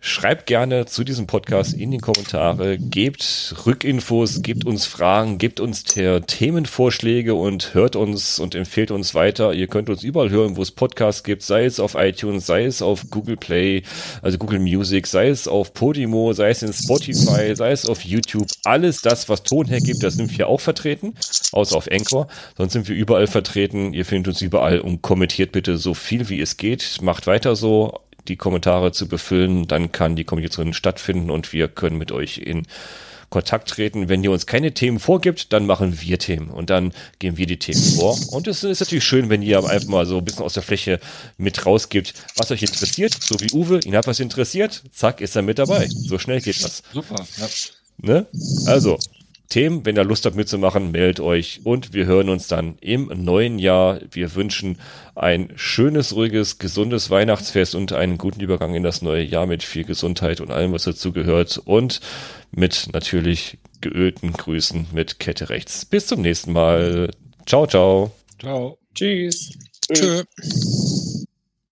Schreibt 0.00 0.46
gerne 0.46 0.86
zu 0.86 1.02
diesem 1.02 1.26
Podcast 1.26 1.74
in 1.74 1.90
die 1.90 1.98
Kommentare, 1.98 2.78
gebt 2.78 3.56
Rückinfos, 3.66 4.42
gebt 4.42 4.64
uns 4.64 4.86
Fragen, 4.86 5.38
gebt 5.38 5.58
uns 5.58 5.82
Themenvorschläge 5.82 7.34
und 7.34 7.74
hört 7.74 7.96
uns 7.96 8.38
und 8.38 8.54
empfehlt 8.54 8.92
uns 8.92 9.16
weiter. 9.16 9.54
Ihr 9.54 9.66
könnt 9.66 9.90
uns 9.90 10.04
überall 10.04 10.30
hören, 10.30 10.56
wo 10.56 10.62
es 10.62 10.70
Podcasts 10.70 11.24
gibt, 11.24 11.42
sei 11.42 11.64
es 11.64 11.80
auf 11.80 11.96
iTunes, 11.96 12.46
sei 12.46 12.64
es 12.64 12.80
auf 12.80 13.10
Google 13.10 13.36
Play, 13.36 13.82
also 14.22 14.38
Google 14.38 14.60
Music, 14.60 15.04
sei 15.08 15.30
es 15.30 15.48
auf 15.48 15.74
Podimo, 15.74 16.32
sei 16.32 16.50
es 16.50 16.62
in 16.62 16.72
Spotify, 16.72 17.56
sei 17.56 17.72
es 17.72 17.84
auf 17.88 18.02
YouTube. 18.02 18.46
Alles 18.62 19.00
das, 19.00 19.28
was 19.28 19.42
Ton 19.42 19.66
hergibt, 19.66 20.04
das 20.04 20.14
sind 20.14 20.38
wir 20.38 20.46
auch 20.46 20.60
vertreten, 20.60 21.14
außer 21.50 21.76
auf 21.76 21.90
Anchor. 21.90 22.28
Sonst 22.56 22.72
sind 22.72 22.88
wir 22.88 22.94
überall 22.94 23.26
vertreten. 23.26 23.92
Ihr 23.92 24.04
findet 24.04 24.28
uns 24.28 24.42
überall 24.42 24.78
und 24.78 25.02
kommentiert 25.02 25.50
bitte 25.50 25.76
so 25.76 25.92
viel 25.92 26.28
wie 26.28 26.40
es 26.40 26.56
geht. 26.56 26.98
Macht 27.02 27.26
weiter 27.26 27.56
so 27.56 27.98
die 28.28 28.36
Kommentare 28.36 28.92
zu 28.92 29.08
befüllen. 29.08 29.66
Dann 29.66 29.92
kann 29.92 30.16
die 30.16 30.24
Kommunikation 30.24 30.72
stattfinden 30.72 31.30
und 31.30 31.52
wir 31.52 31.68
können 31.68 31.98
mit 31.98 32.12
euch 32.12 32.38
in 32.38 32.66
Kontakt 33.30 33.68
treten. 33.68 34.08
Wenn 34.08 34.24
ihr 34.24 34.30
uns 34.30 34.46
keine 34.46 34.72
Themen 34.72 34.98
vorgibt, 34.98 35.52
dann 35.52 35.66
machen 35.66 36.00
wir 36.00 36.18
Themen 36.18 36.48
und 36.48 36.70
dann 36.70 36.92
geben 37.18 37.36
wir 37.36 37.46
die 37.46 37.58
Themen 37.58 37.82
vor. 37.82 38.18
Und 38.30 38.46
es 38.46 38.64
ist 38.64 38.80
natürlich 38.80 39.04
schön, 39.04 39.28
wenn 39.28 39.42
ihr 39.42 39.62
einfach 39.64 39.88
mal 39.88 40.06
so 40.06 40.18
ein 40.18 40.24
bisschen 40.24 40.44
aus 40.44 40.54
der 40.54 40.62
Fläche 40.62 40.98
mit 41.36 41.66
rausgibt, 41.66 42.14
was 42.36 42.50
euch 42.50 42.62
interessiert. 42.62 43.16
So 43.20 43.38
wie 43.40 43.52
Uwe, 43.52 43.80
ihn 43.84 43.96
hat 43.96 44.06
was 44.06 44.20
interessiert, 44.20 44.82
zack, 44.92 45.20
ist 45.20 45.36
er 45.36 45.42
mit 45.42 45.58
dabei. 45.58 45.88
So 45.88 46.18
schnell 46.18 46.40
geht 46.40 46.62
das. 46.64 46.82
Super, 46.92 47.26
ja. 47.36 47.48
Ne? 48.00 48.26
Also, 48.66 48.98
Themen. 49.48 49.84
Wenn 49.84 49.96
ihr 49.96 50.04
Lust 50.04 50.26
habt 50.26 50.36
mitzumachen, 50.36 50.90
meldet 50.90 51.20
euch 51.20 51.60
und 51.64 51.94
wir 51.94 52.06
hören 52.06 52.28
uns 52.28 52.48
dann 52.48 52.76
im 52.80 53.10
neuen 53.14 53.58
Jahr. 53.58 54.00
Wir 54.10 54.34
wünschen 54.34 54.78
ein 55.14 55.52
schönes, 55.56 56.14
ruhiges, 56.14 56.58
gesundes 56.58 57.10
Weihnachtsfest 57.10 57.74
und 57.74 57.92
einen 57.92 58.18
guten 58.18 58.40
Übergang 58.40 58.74
in 58.74 58.82
das 58.82 59.02
neue 59.02 59.22
Jahr 59.22 59.46
mit 59.46 59.62
viel 59.62 59.84
Gesundheit 59.84 60.40
und 60.40 60.50
allem, 60.50 60.72
was 60.72 60.84
dazu 60.84 61.12
gehört 61.12 61.60
und 61.64 62.00
mit 62.50 62.88
natürlich 62.92 63.58
geölten 63.80 64.32
Grüßen 64.32 64.88
mit 64.92 65.18
Kette 65.18 65.48
rechts. 65.50 65.84
Bis 65.84 66.06
zum 66.06 66.22
nächsten 66.22 66.52
Mal. 66.52 67.10
Ciao, 67.46 67.66
ciao. 67.66 68.12
Ciao. 68.38 68.78
Tschüss. 68.94 69.52
Tschö. 69.92 70.24